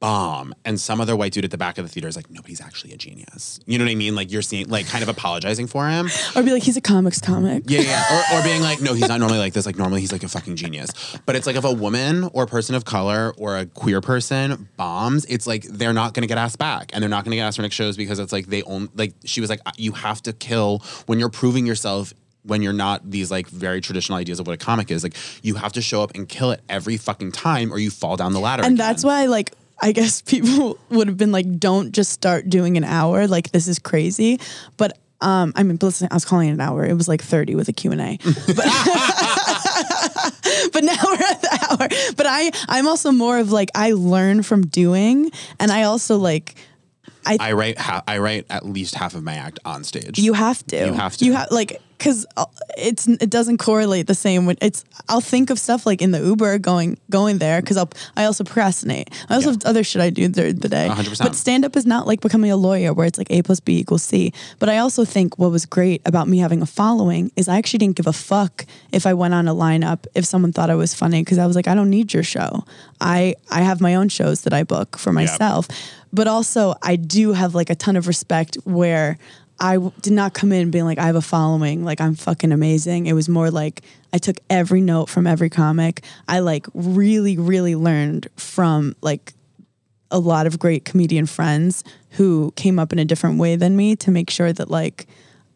bomb 0.00 0.54
and 0.64 0.80
some 0.80 0.98
other 0.98 1.14
white 1.14 1.30
dude 1.30 1.44
at 1.44 1.50
the 1.50 1.58
back 1.58 1.76
of 1.76 1.84
the 1.84 1.88
theater 1.90 2.08
is 2.08 2.16
like 2.16 2.30
nobody's 2.30 2.58
actually 2.62 2.90
a 2.90 2.96
genius 2.96 3.60
you 3.66 3.76
know 3.76 3.84
what 3.84 3.90
i 3.90 3.94
mean 3.94 4.14
like 4.14 4.32
you're 4.32 4.40
seeing 4.40 4.66
like 4.70 4.86
kind 4.88 5.02
of 5.02 5.10
apologizing 5.10 5.66
for 5.66 5.86
him 5.90 6.08
Or 6.34 6.42
be 6.42 6.52
like, 6.52 6.62
he's 6.62 6.78
a 6.78 6.80
comics 6.80 7.20
comic. 7.20 7.64
yeah, 7.66 7.80
yeah. 7.82 8.32
Or, 8.32 8.38
or 8.38 8.42
being 8.42 8.62
like, 8.62 8.80
no, 8.80 8.94
he's 8.94 9.08
not 9.08 9.20
normally 9.20 9.38
like 9.38 9.52
this. 9.52 9.66
Like 9.66 9.76
normally 9.76 10.00
he's 10.00 10.10
like 10.12 10.22
a 10.22 10.28
fucking 10.28 10.56
genius. 10.56 10.90
But 11.26 11.36
it's 11.36 11.46
like 11.46 11.56
if 11.56 11.64
a 11.64 11.72
woman 11.72 12.24
or 12.32 12.44
a 12.44 12.46
person 12.46 12.74
of 12.74 12.84
color 12.86 13.34
or 13.36 13.58
a 13.58 13.66
queer 13.66 14.00
person 14.00 14.68
bombs, 14.78 15.26
it's 15.26 15.46
like 15.46 15.64
they're 15.64 15.92
not 15.92 16.14
gonna 16.14 16.26
get 16.28 16.38
asked 16.38 16.58
back, 16.58 16.90
and 16.94 17.02
they're 17.02 17.10
not 17.10 17.24
gonna 17.24 17.36
get 17.36 17.42
asked 17.42 17.56
for 17.56 17.62
next 17.62 17.74
shows 17.74 17.96
because 17.96 18.18
it's 18.18 18.32
like 18.32 18.46
they 18.46 18.62
own. 18.62 18.88
Like 18.94 19.12
she 19.24 19.40
was 19.40 19.50
like, 19.50 19.60
you 19.76 19.92
have 19.92 20.22
to 20.22 20.32
kill 20.32 20.82
when 21.06 21.18
you're 21.18 21.28
proving 21.30 21.66
yourself. 21.66 22.14
When 22.42 22.62
you're 22.62 22.72
not 22.72 23.10
these 23.10 23.30
like 23.30 23.48
very 23.48 23.80
traditional 23.80 24.18
ideas 24.18 24.40
of 24.40 24.46
what 24.46 24.54
a 24.54 24.56
comic 24.56 24.90
is, 24.90 25.02
like 25.02 25.14
you 25.42 25.56
have 25.56 25.72
to 25.74 25.82
show 25.82 26.02
up 26.02 26.12
and 26.14 26.28
kill 26.28 26.50
it 26.52 26.60
every 26.68 26.96
fucking 26.96 27.32
time, 27.32 27.72
or 27.72 27.78
you 27.78 27.90
fall 27.90 28.16
down 28.16 28.32
the 28.32 28.40
ladder. 28.40 28.62
and 28.62 28.74
again. 28.74 28.86
that's 28.86 29.04
why 29.04 29.26
like 29.26 29.52
i 29.82 29.92
guess 29.92 30.22
people 30.32 30.78
would 30.90 31.08
have 31.08 31.16
been 31.16 31.32
like 31.32 31.58
don't 31.58 31.92
just 31.92 32.12
start 32.12 32.48
doing 32.48 32.76
an 32.76 32.84
hour 32.84 33.26
like 33.26 33.50
this 33.52 33.66
is 33.66 33.78
crazy 33.78 34.38
but 34.76 34.98
um 35.22 35.52
i 35.56 35.62
mean 35.62 35.78
listen 35.80 36.08
i 36.10 36.14
was 36.14 36.24
calling 36.24 36.48
it 36.48 36.52
an 36.52 36.60
hour 36.60 36.84
it 36.84 36.94
was 36.94 37.08
like 37.08 37.22
30 37.22 37.54
with 37.54 37.68
a 37.68 37.72
q&a 37.72 37.94
but, 38.24 38.56
but 40.72 40.84
now 40.84 40.96
we're 41.04 41.14
at 41.14 41.40
the 41.40 41.66
hour 41.70 41.88
but 42.16 42.26
i 42.26 42.50
i'm 42.68 42.88
also 42.88 43.12
more 43.12 43.38
of 43.38 43.52
like 43.52 43.70
i 43.74 43.92
learn 43.92 44.42
from 44.42 44.66
doing 44.66 45.30
and 45.58 45.70
i 45.70 45.82
also 45.84 46.16
like 46.16 46.54
I 47.38 47.52
write. 47.52 47.78
Ha- 47.78 48.02
I 48.08 48.18
write 48.18 48.46
at 48.48 48.64
least 48.64 48.94
half 48.94 49.14
of 49.14 49.22
my 49.22 49.34
act 49.34 49.58
on 49.64 49.84
stage. 49.84 50.18
You 50.18 50.32
have 50.32 50.66
to. 50.68 50.86
You 50.86 50.92
have 50.94 51.16
to. 51.18 51.24
You 51.26 51.34
have 51.34 51.50
like 51.50 51.80
because 52.00 52.24
uh, 52.38 52.46
it's 52.78 53.06
it 53.06 53.28
doesn't 53.30 53.58
correlate 53.58 54.06
the 54.06 54.14
same 54.14 54.46
when 54.46 54.56
it's. 54.62 54.84
I'll 55.08 55.20
think 55.20 55.50
of 55.50 55.58
stuff 55.58 55.84
like 55.86 56.00
in 56.00 56.10
the 56.12 56.18
Uber 56.20 56.58
going 56.58 56.98
going 57.10 57.38
there 57.38 57.60
because 57.60 57.76
I'll 57.76 57.90
I 58.16 58.24
also 58.24 58.42
procrastinate. 58.42 59.10
I 59.28 59.34
also 59.34 59.48
Yeah. 59.50 59.52
have 59.52 59.64
other 59.66 59.84
shit 59.84 60.00
I 60.00 60.08
do 60.10 60.26
during 60.28 60.56
the 60.56 60.68
day. 60.68 60.88
100%. 60.88 61.18
But 61.22 61.36
stand 61.36 61.64
up 61.64 61.76
is 61.76 61.84
not 61.84 62.06
like 62.06 62.20
becoming 62.22 62.50
a 62.50 62.56
lawyer 62.56 62.92
where 62.94 63.06
it's 63.06 63.18
like 63.18 63.30
A 63.30 63.42
plus 63.42 63.60
B 63.60 63.78
equals 63.78 64.02
C. 64.02 64.32
But 64.58 64.68
I 64.70 64.78
also 64.78 65.04
think 65.04 65.38
what 65.38 65.50
was 65.50 65.66
great 65.66 66.00
about 66.06 66.26
me 66.26 66.38
having 66.38 66.62
a 66.62 66.66
following 66.66 67.30
is 67.36 67.48
I 67.48 67.58
actually 67.58 67.78
didn't 67.78 67.96
give 67.96 68.06
a 68.06 68.12
fuck 68.12 68.64
if 68.92 69.06
I 69.06 69.12
went 69.14 69.34
on 69.34 69.46
a 69.46 69.54
lineup 69.54 70.06
if 70.14 70.24
someone 70.24 70.52
thought 70.52 70.70
I 70.70 70.76
was 70.76 70.94
funny 70.94 71.20
because 71.22 71.38
I 71.38 71.46
was 71.46 71.54
like 71.56 71.68
I 71.68 71.74
don't 71.74 71.90
need 71.90 72.14
your 72.14 72.22
show. 72.24 72.64
I 73.00 73.34
I 73.50 73.60
have 73.60 73.80
my 73.80 73.94
own 73.94 74.08
shows 74.08 74.42
that 74.42 74.52
I 74.54 74.62
book 74.64 74.96
for 74.98 75.12
myself. 75.12 75.68
But 76.12 76.26
also 76.26 76.74
I 76.82 76.96
do 76.96 77.32
have 77.34 77.54
like 77.54 77.70
a 77.70 77.74
ton 77.76 77.96
of 77.96 78.06
respect 78.08 78.56
where 78.64 79.16
I 79.60 79.76
did 80.00 80.14
not 80.14 80.32
come 80.32 80.52
in 80.52 80.70
being 80.70 80.86
like, 80.86 80.98
I 80.98 81.04
have 81.04 81.16
a 81.16 81.22
following, 81.22 81.84
like 81.84 82.00
I'm 82.00 82.14
fucking 82.14 82.50
amazing. 82.50 83.06
It 83.06 83.12
was 83.12 83.28
more 83.28 83.50
like 83.50 83.82
I 84.12 84.18
took 84.18 84.40
every 84.48 84.80
note 84.80 85.10
from 85.10 85.26
every 85.26 85.50
comic. 85.50 86.02
I 86.26 86.38
like 86.38 86.66
really, 86.72 87.36
really 87.36 87.76
learned 87.76 88.28
from 88.36 88.96
like 89.02 89.34
a 90.10 90.18
lot 90.18 90.46
of 90.46 90.58
great 90.58 90.84
comedian 90.84 91.26
friends 91.26 91.84
who 92.10 92.52
came 92.56 92.78
up 92.78 92.92
in 92.92 92.98
a 92.98 93.04
different 93.04 93.38
way 93.38 93.54
than 93.54 93.76
me 93.76 93.94
to 93.96 94.10
make 94.10 94.30
sure 94.30 94.52
that 94.52 94.70
like 94.70 95.06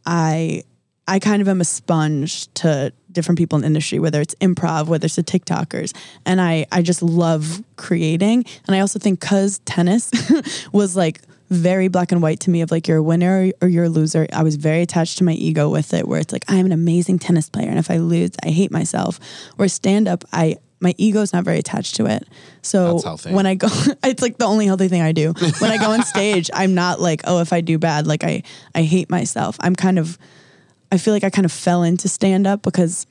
I 0.04 0.64
I 1.08 1.18
kind 1.18 1.42
of 1.42 1.48
am 1.48 1.60
a 1.60 1.64
sponge 1.64 2.52
to 2.54 2.92
different 3.10 3.38
people 3.38 3.56
in 3.56 3.62
the 3.62 3.66
industry, 3.66 3.98
whether 3.98 4.20
it's 4.20 4.34
improv, 4.36 4.86
whether 4.86 5.06
it's 5.06 5.16
the 5.16 5.22
TikTokers. 5.22 5.94
And 6.26 6.40
I, 6.40 6.66
I 6.72 6.82
just 6.82 7.02
love 7.02 7.62
creating. 7.76 8.44
And 8.66 8.74
I 8.74 8.80
also 8.80 8.98
think 8.98 9.20
cause 9.20 9.60
tennis 9.64 10.10
was 10.72 10.96
like 10.96 11.20
very 11.50 11.88
black 11.88 12.12
and 12.12 12.22
white 12.22 12.40
to 12.40 12.50
me 12.50 12.62
of 12.62 12.70
like 12.70 12.88
you're 12.88 12.98
a 12.98 13.02
winner 13.02 13.50
or 13.60 13.68
you're 13.68 13.84
a 13.84 13.88
loser. 13.88 14.26
I 14.32 14.42
was 14.42 14.56
very 14.56 14.82
attached 14.82 15.18
to 15.18 15.24
my 15.24 15.32
ego 15.32 15.68
with 15.68 15.92
it 15.94 16.08
where 16.08 16.20
it's 16.20 16.32
like 16.32 16.44
I'm 16.48 16.66
an 16.66 16.72
amazing 16.72 17.18
tennis 17.18 17.48
player 17.48 17.68
and 17.68 17.78
if 17.78 17.90
I 17.90 17.98
lose, 17.98 18.30
I 18.42 18.50
hate 18.50 18.70
myself. 18.70 19.20
Or 19.58 19.68
stand 19.68 20.08
up, 20.08 20.24
I 20.32 20.56
my 20.80 20.94
ego's 20.98 21.32
not 21.32 21.44
very 21.44 21.58
attached 21.58 21.96
to 21.96 22.06
it. 22.06 22.28
So 22.62 22.98
when 23.34 23.46
I 23.46 23.54
go, 23.54 23.68
it's 24.04 24.22
like 24.22 24.36
the 24.38 24.44
only 24.44 24.66
healthy 24.66 24.88
thing 24.88 25.00
I 25.02 25.12
do. 25.12 25.32
When 25.58 25.70
I 25.70 25.78
go 25.78 25.90
on 25.90 26.02
stage, 26.02 26.50
I'm 26.52 26.74
not 26.74 27.00
like, 27.00 27.22
oh, 27.24 27.40
if 27.40 27.52
I 27.52 27.60
do 27.62 27.78
bad, 27.78 28.06
like 28.06 28.22
I 28.22 28.42
I 28.74 28.82
hate 28.82 29.08
myself. 29.10 29.56
I'm 29.60 29.74
kind 29.74 29.98
of, 29.98 30.18
I 30.92 30.98
feel 30.98 31.14
like 31.14 31.24
I 31.24 31.30
kind 31.30 31.46
of 31.46 31.52
fell 31.52 31.82
into 31.82 32.08
stand 32.08 32.46
up 32.46 32.62
because 32.62 33.06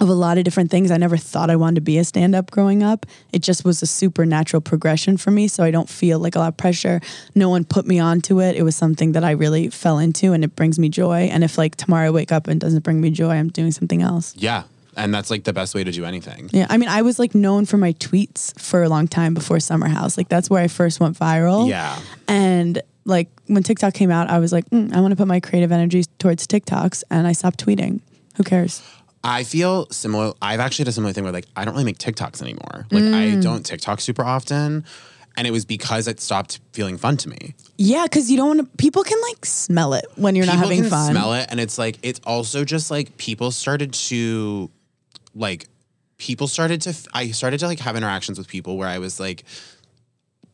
of 0.00 0.08
a 0.08 0.14
lot 0.14 0.38
of 0.38 0.44
different 0.44 0.70
things. 0.70 0.90
I 0.90 0.96
never 0.96 1.18
thought 1.18 1.50
I 1.50 1.56
wanted 1.56 1.76
to 1.76 1.80
be 1.82 1.98
a 1.98 2.04
stand 2.04 2.34
up 2.34 2.50
growing 2.50 2.82
up. 2.82 3.04
It 3.32 3.42
just 3.42 3.64
was 3.64 3.82
a 3.82 3.86
supernatural 3.86 4.62
progression 4.62 5.18
for 5.18 5.30
me. 5.30 5.46
So 5.46 5.62
I 5.62 5.70
don't 5.70 5.88
feel 5.88 6.18
like 6.18 6.34
a 6.34 6.38
lot 6.38 6.48
of 6.48 6.56
pressure. 6.56 7.00
No 7.34 7.50
one 7.50 7.64
put 7.64 7.86
me 7.86 7.98
onto 7.98 8.40
it. 8.40 8.56
It 8.56 8.62
was 8.62 8.74
something 8.74 9.12
that 9.12 9.24
I 9.24 9.32
really 9.32 9.68
fell 9.68 9.98
into 9.98 10.32
and 10.32 10.42
it 10.42 10.56
brings 10.56 10.78
me 10.78 10.88
joy. 10.88 11.28
And 11.30 11.44
if 11.44 11.58
like 11.58 11.76
tomorrow 11.76 12.06
I 12.06 12.10
wake 12.10 12.32
up 12.32 12.48
and 12.48 12.56
it 12.56 12.64
doesn't 12.64 12.82
bring 12.82 13.00
me 13.00 13.10
joy, 13.10 13.32
I'm 13.32 13.50
doing 13.50 13.72
something 13.72 14.00
else. 14.00 14.34
Yeah. 14.36 14.64
And 14.96 15.14
that's 15.14 15.30
like 15.30 15.44
the 15.44 15.52
best 15.52 15.74
way 15.74 15.84
to 15.84 15.92
do 15.92 16.04
anything. 16.04 16.48
Yeah. 16.52 16.66
I 16.68 16.78
mean, 16.78 16.88
I 16.88 17.02
was 17.02 17.18
like 17.18 17.34
known 17.34 17.66
for 17.66 17.76
my 17.76 17.92
tweets 17.94 18.58
for 18.58 18.82
a 18.82 18.88
long 18.88 19.06
time 19.06 19.34
before 19.34 19.60
Summer 19.60 19.86
House. 19.86 20.16
Like 20.16 20.28
that's 20.28 20.48
where 20.48 20.62
I 20.62 20.68
first 20.68 20.98
went 20.98 21.18
viral. 21.18 21.68
Yeah. 21.68 21.98
And 22.26 22.82
like 23.04 23.28
when 23.46 23.62
TikTok 23.62 23.94
came 23.94 24.10
out, 24.10 24.30
I 24.30 24.38
was 24.38 24.52
like, 24.52 24.68
mm, 24.70 24.94
I 24.94 25.00
want 25.00 25.12
to 25.12 25.16
put 25.16 25.28
my 25.28 25.40
creative 25.40 25.72
energy 25.72 26.04
towards 26.18 26.46
TikToks 26.46 27.04
and 27.10 27.26
I 27.26 27.32
stopped 27.32 27.64
tweeting. 27.64 28.00
Who 28.36 28.44
cares? 28.44 28.82
I 29.22 29.44
feel 29.44 29.86
similar. 29.90 30.32
I've 30.40 30.60
actually 30.60 30.84
had 30.84 30.88
a 30.88 30.92
similar 30.92 31.12
thing 31.12 31.24
where 31.24 31.32
like 31.32 31.46
I 31.56 31.64
don't 31.64 31.74
really 31.74 31.84
make 31.84 31.98
TikToks 31.98 32.40
anymore. 32.42 32.86
Like 32.90 33.04
I 33.04 33.36
Mm. 33.36 33.42
don't 33.42 33.64
TikTok 33.66 34.00
super 34.00 34.24
often. 34.24 34.84
And 35.36 35.46
it 35.46 35.52
was 35.52 35.64
because 35.64 36.08
it 36.08 36.20
stopped 36.20 36.58
feeling 36.72 36.98
fun 36.98 37.16
to 37.18 37.28
me. 37.28 37.54
Yeah, 37.78 38.02
because 38.04 38.30
you 38.30 38.36
don't 38.36 38.48
want 38.48 38.60
to. 38.60 38.76
People 38.78 39.04
can 39.04 39.18
like 39.28 39.44
smell 39.46 39.94
it 39.94 40.06
when 40.16 40.34
you're 40.36 40.44
not 40.46 40.56
having 40.58 40.80
can 40.82 40.90
fun. 40.90 41.10
smell 41.12 41.34
it 41.34 41.46
and 41.50 41.60
it's 41.60 41.78
like 41.78 41.98
it's 42.02 42.20
also 42.24 42.64
just 42.64 42.90
like 42.90 43.16
people 43.16 43.50
started 43.50 43.92
to 43.94 44.70
like 45.34 45.68
people 46.18 46.48
started 46.48 46.82
to 46.82 46.94
i 47.14 47.30
started 47.30 47.60
to 47.60 47.66
like 47.66 47.78
have 47.78 47.96
interactions 47.96 48.36
with 48.36 48.46
people 48.48 48.76
where 48.76 48.88
i 48.88 48.98
was 48.98 49.18
like 49.20 49.44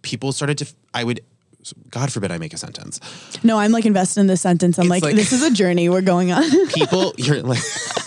people 0.03 0.31
started 0.31 0.57
to 0.59 0.67
i 0.95 1.03
would 1.03 1.21
god 1.91 2.12
forbid 2.12 2.31
i 2.31 2.39
make 2.39 2.53
a 2.55 2.57
sentence 2.59 3.01
No, 3.43 3.59
I'm 3.59 3.73
like 3.73 3.87
invested 3.87 4.21
in 4.21 4.27
this 4.29 4.41
sentence. 4.41 4.79
I'm 4.79 4.87
like, 4.89 5.03
like- 5.03 5.17
this 5.17 5.33
is 5.33 5.43
a 5.43 5.51
journey 5.51 5.89
we're 5.89 6.03
going 6.03 6.31
on. 6.31 6.45
people 6.69 7.14
you're 7.19 7.43
like 7.43 7.59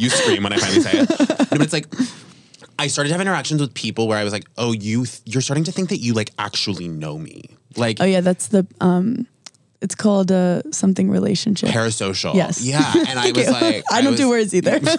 you 0.00 0.08
scream 0.10 0.42
when 0.42 0.52
i 0.52 0.56
finally 0.56 0.80
say 0.80 0.92
it. 1.00 1.08
No, 1.10 1.46
but 1.50 1.62
it's 1.62 1.72
like 1.72 1.86
i 2.78 2.86
started 2.86 3.08
to 3.08 3.14
have 3.14 3.20
interactions 3.20 3.60
with 3.60 3.72
people 3.74 4.08
where 4.08 4.18
i 4.18 4.24
was 4.24 4.32
like 4.32 4.44
oh 4.58 4.72
you 4.72 5.04
th- 5.06 5.20
you're 5.24 5.42
starting 5.42 5.64
to 5.64 5.72
think 5.72 5.88
that 5.90 5.98
you 5.98 6.12
like 6.14 6.30
actually 6.38 6.88
know 6.88 7.18
me. 7.18 7.42
Like 7.76 8.00
oh 8.00 8.04
yeah, 8.04 8.20
that's 8.20 8.48
the 8.48 8.66
um, 8.80 9.26
it's 9.84 9.94
called 9.94 10.30
a 10.30 10.62
something 10.72 11.08
relationship. 11.10 11.68
parasocial 11.70 12.34
Yes. 12.34 12.62
yeah 12.64 12.92
and 13.08 13.18
i 13.18 13.30
was 13.32 13.48
like 13.50 13.84
I 13.90 14.00
don't 14.02 14.16
do 14.16 14.28
was- 14.28 14.36
words 14.36 14.54
either. 14.54 14.80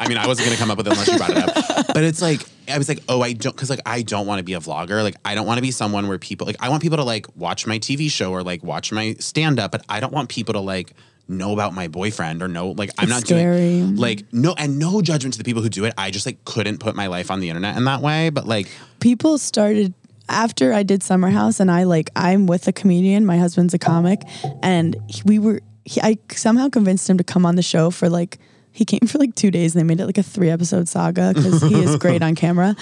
I 0.00 0.06
mean, 0.08 0.16
I 0.16 0.28
wasn't 0.28 0.46
gonna 0.46 0.58
come 0.58 0.70
up 0.70 0.78
with 0.78 0.86
it 0.86 0.92
unless 0.92 1.08
you 1.08 1.16
brought 1.18 1.30
it 1.30 1.38
up. 1.38 1.86
But 1.96 2.04
it's 2.04 2.22
like 2.22 2.40
I 2.68 2.78
was 2.78 2.88
like, 2.88 3.02
oh, 3.08 3.20
I 3.20 3.32
don't 3.32 3.54
because 3.56 3.68
like 3.70 3.80
I 3.84 4.02
don't 4.02 4.26
want 4.26 4.38
to 4.38 4.44
be 4.44 4.52
a 4.54 4.60
vlogger. 4.60 5.02
Like 5.02 5.16
I 5.24 5.34
don't 5.34 5.46
want 5.46 5.58
to 5.58 5.62
be 5.62 5.72
someone 5.72 6.06
where 6.06 6.18
people 6.18 6.46
like 6.46 6.56
I 6.60 6.68
want 6.68 6.82
people 6.82 6.98
to 6.98 7.04
like 7.04 7.26
watch 7.36 7.66
my 7.66 7.78
TV 7.80 8.08
show 8.08 8.30
or 8.30 8.42
like 8.44 8.62
watch 8.62 8.92
my 8.92 9.14
stand 9.18 9.58
up, 9.58 9.72
but 9.72 9.82
I 9.88 9.98
don't 9.98 10.12
want 10.12 10.28
people 10.28 10.52
to 10.54 10.60
like 10.60 10.92
know 11.26 11.52
about 11.52 11.74
my 11.74 11.88
boyfriend 11.88 12.42
or 12.44 12.48
know 12.48 12.68
like 12.82 12.90
I'm 12.98 13.04
It's 13.04 13.10
not 13.12 13.20
scary. 13.26 13.58
doing 13.80 13.96
like 13.96 14.22
no 14.32 14.54
and 14.56 14.78
no 14.78 15.02
judgment 15.02 15.32
to 15.34 15.38
the 15.38 15.44
people 15.44 15.62
who 15.62 15.68
do 15.68 15.84
it. 15.84 15.94
I 15.98 16.10
just 16.12 16.26
like 16.26 16.44
couldn't 16.44 16.78
put 16.78 16.94
my 16.94 17.08
life 17.08 17.30
on 17.32 17.40
the 17.40 17.48
internet 17.50 17.76
in 17.76 17.84
that 17.84 18.00
way. 18.00 18.30
But 18.30 18.46
like 18.46 18.68
People 19.00 19.36
started 19.38 19.94
after 20.28 20.72
I 20.72 20.82
did 20.82 21.02
Summer 21.02 21.30
House, 21.30 21.60
and 21.60 21.70
I 21.70 21.84
like 21.84 22.10
I'm 22.16 22.46
with 22.46 22.68
a 22.68 22.72
comedian. 22.72 23.24
My 23.26 23.38
husband's 23.38 23.74
a 23.74 23.78
comic, 23.78 24.22
and 24.62 24.96
he- 25.08 25.22
we 25.24 25.38
were. 25.38 25.60
He, 25.84 26.00
I 26.02 26.18
somehow 26.32 26.68
convinced 26.68 27.08
him 27.08 27.16
to 27.18 27.24
come 27.24 27.46
on 27.46 27.56
the 27.56 27.62
show 27.62 27.90
for 27.90 28.08
like. 28.08 28.38
He 28.70 28.84
came 28.84 29.00
for 29.08 29.18
like 29.18 29.34
two 29.34 29.50
days 29.50 29.74
and 29.74 29.80
they 29.80 29.84
made 29.84 29.98
it 30.00 30.06
like 30.06 30.18
a 30.18 30.22
three 30.22 30.50
episode 30.50 30.86
saga 30.88 31.32
because 31.34 31.62
he 31.62 31.74
is 31.82 31.96
great 31.96 32.22
on 32.28 32.36
camera. 32.36 32.76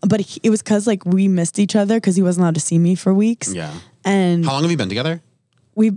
But 0.00 0.20
he, 0.20 0.40
it 0.42 0.48
was 0.48 0.62
because 0.62 0.86
like 0.86 1.04
we 1.04 1.28
missed 1.28 1.58
each 1.58 1.76
other 1.76 1.96
because 1.96 2.16
he 2.16 2.22
wasn't 2.22 2.44
allowed 2.44 2.54
to 2.54 2.60
see 2.60 2.78
me 2.78 2.94
for 2.94 3.12
weeks. 3.12 3.52
yeah. 3.52 3.70
And 4.02 4.46
How 4.46 4.52
long 4.52 4.62
have 4.62 4.70
you 4.70 4.78
been 4.78 4.88
together? 4.88 5.20
we 5.74 5.90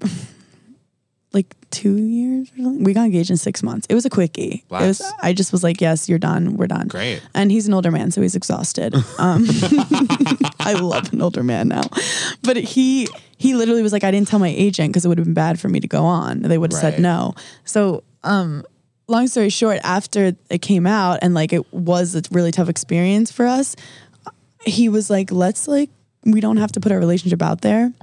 two 1.76 1.98
years 1.98 2.50
or 2.54 2.64
something. 2.64 2.84
We 2.84 2.94
got 2.94 3.06
engaged 3.06 3.30
in 3.30 3.38
six 3.38 3.62
months. 3.62 3.86
It 3.90 3.96
was 3.96 4.06
a 4.06 4.10
quickie. 4.10 4.64
It 4.70 4.72
was. 4.72 5.02
I 5.22 5.34
just 5.34 5.52
was 5.52 5.64
like, 5.64 5.82
yes, 5.82 6.08
you're 6.10 6.20
done. 6.20 6.56
We're 6.58 6.68
done. 6.68 6.88
Great. 6.88 7.22
And 7.34 7.52
he's 7.52 7.68
an 7.68 7.74
older 7.74 7.92
man, 7.92 8.12
so 8.12 8.22
he's 8.22 8.36
exhausted. 8.36 8.96
Um, 9.20 9.46
I 10.60 10.74
love 10.80 11.12
an 11.14 11.22
older 11.22 11.44
man 11.44 11.68
now, 11.70 11.84
but 12.44 12.58
he 12.58 13.08
he 13.38 13.56
literally 13.56 13.82
was 13.84 13.92
like, 13.94 14.04
I 14.04 14.12
didn't 14.12 14.28
tell 14.28 14.40
my 14.40 14.50
agent 14.50 14.90
because 14.90 15.06
it 15.06 15.10
would 15.10 15.18
have 15.18 15.26
been 15.26 15.34
bad 15.34 15.60
for 15.60 15.70
me 15.70 15.80
to 15.80 15.88
go 15.88 16.04
on. 16.06 16.42
They 16.42 16.58
would 16.58 16.72
have 16.74 16.84
Right. 16.84 16.94
said 16.94 17.02
no. 17.02 17.34
So. 17.66 18.04
um 18.24 18.64
Long 19.08 19.28
story 19.28 19.50
short, 19.50 19.78
after 19.84 20.36
it 20.50 20.64
came 20.64 20.88
out 20.88 21.20
and 21.22 21.36
like 21.36 21.54
it 21.54 21.72
was 21.72 22.16
a 22.16 22.24
really 22.32 22.52
tough 22.52 22.70
experience 22.70 23.32
for 23.32 23.46
us, 23.46 23.76
he 24.66 24.90
was 24.90 25.12
like, 25.12 25.32
let's 25.32 25.68
like, 25.68 25.92
we 26.24 26.42
don't 26.42 26.58
have 26.58 26.72
to 26.72 26.80
put 26.80 26.92
our 26.92 26.98
relationship 26.98 27.40
out 27.44 27.62
there 27.62 27.94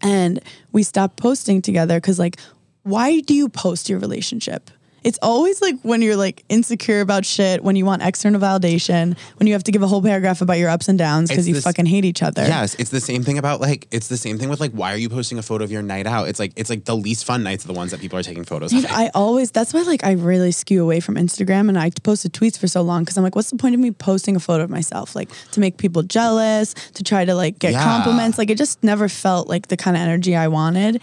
and 0.00 0.38
we 0.70 0.84
stopped 0.84 1.16
posting 1.16 1.60
together 1.60 1.96
because 1.96 2.20
like 2.20 2.36
why 2.82 3.20
do 3.20 3.34
you 3.34 3.48
post 3.48 3.88
your 3.88 3.98
relationship 3.98 4.70
it's 5.04 5.18
always 5.22 5.62
like 5.62 5.76
when 5.82 6.02
you're 6.02 6.16
like 6.16 6.42
insecure 6.48 7.00
about 7.00 7.24
shit 7.24 7.62
when 7.62 7.76
you 7.76 7.84
want 7.86 8.02
external 8.02 8.40
validation 8.40 9.16
when 9.36 9.46
you 9.46 9.52
have 9.52 9.62
to 9.62 9.70
give 9.70 9.80
a 9.80 9.86
whole 9.86 10.02
paragraph 10.02 10.40
about 10.42 10.58
your 10.58 10.68
ups 10.68 10.88
and 10.88 10.98
downs 10.98 11.30
because 11.30 11.46
you 11.46 11.54
this- 11.54 11.62
fucking 11.62 11.86
hate 11.86 12.04
each 12.04 12.20
other 12.20 12.42
Yes, 12.42 12.74
it's 12.80 12.90
the 12.90 13.00
same 13.00 13.22
thing 13.22 13.38
about 13.38 13.60
like 13.60 13.86
it's 13.92 14.08
the 14.08 14.16
same 14.16 14.38
thing 14.38 14.48
with 14.48 14.58
like 14.58 14.72
why 14.72 14.92
are 14.92 14.96
you 14.96 15.08
posting 15.08 15.38
a 15.38 15.42
photo 15.42 15.62
of 15.62 15.70
your 15.70 15.82
night 15.82 16.06
out? 16.08 16.26
It's 16.28 16.40
like 16.40 16.52
it's 16.56 16.68
like 16.68 16.84
the 16.84 16.96
least 16.96 17.24
fun 17.24 17.44
nights 17.44 17.64
are 17.64 17.68
the 17.68 17.74
ones 17.74 17.92
that 17.92 18.00
people 18.00 18.18
are 18.18 18.24
taking 18.24 18.42
photos 18.44 18.70
Dude, 18.72 18.84
of. 18.86 18.90
I 18.90 19.10
always 19.14 19.52
that's 19.52 19.72
why 19.72 19.82
like 19.82 20.02
I 20.04 20.12
really 20.12 20.50
skew 20.50 20.82
away 20.82 20.98
from 20.98 21.14
Instagram 21.14 21.68
and 21.68 21.78
I 21.78 21.90
posted 22.02 22.32
tweets 22.32 22.58
for 22.58 22.66
so 22.66 22.82
long 22.82 23.04
because 23.04 23.16
I'm 23.16 23.22
like, 23.24 23.36
what's 23.36 23.50
the 23.50 23.56
point 23.56 23.74
of 23.76 23.80
me 23.80 23.92
posting 23.92 24.34
a 24.34 24.40
photo 24.40 24.64
of 24.64 24.68
myself? 24.70 25.14
Like 25.14 25.30
to 25.52 25.60
make 25.60 25.76
people 25.78 26.02
jealous, 26.02 26.74
to 26.94 27.04
try 27.04 27.24
to 27.24 27.34
like 27.36 27.60
get 27.60 27.72
Yeah. 27.72 27.84
compliments. 27.84 28.36
Like 28.36 28.50
it 28.50 28.58
just 28.58 28.82
never 28.82 29.08
felt 29.08 29.48
like 29.48 29.68
the 29.68 29.76
kind 29.76 29.96
of 29.96 30.02
energy 30.02 30.34
I 30.34 30.48
wanted. 30.48 31.00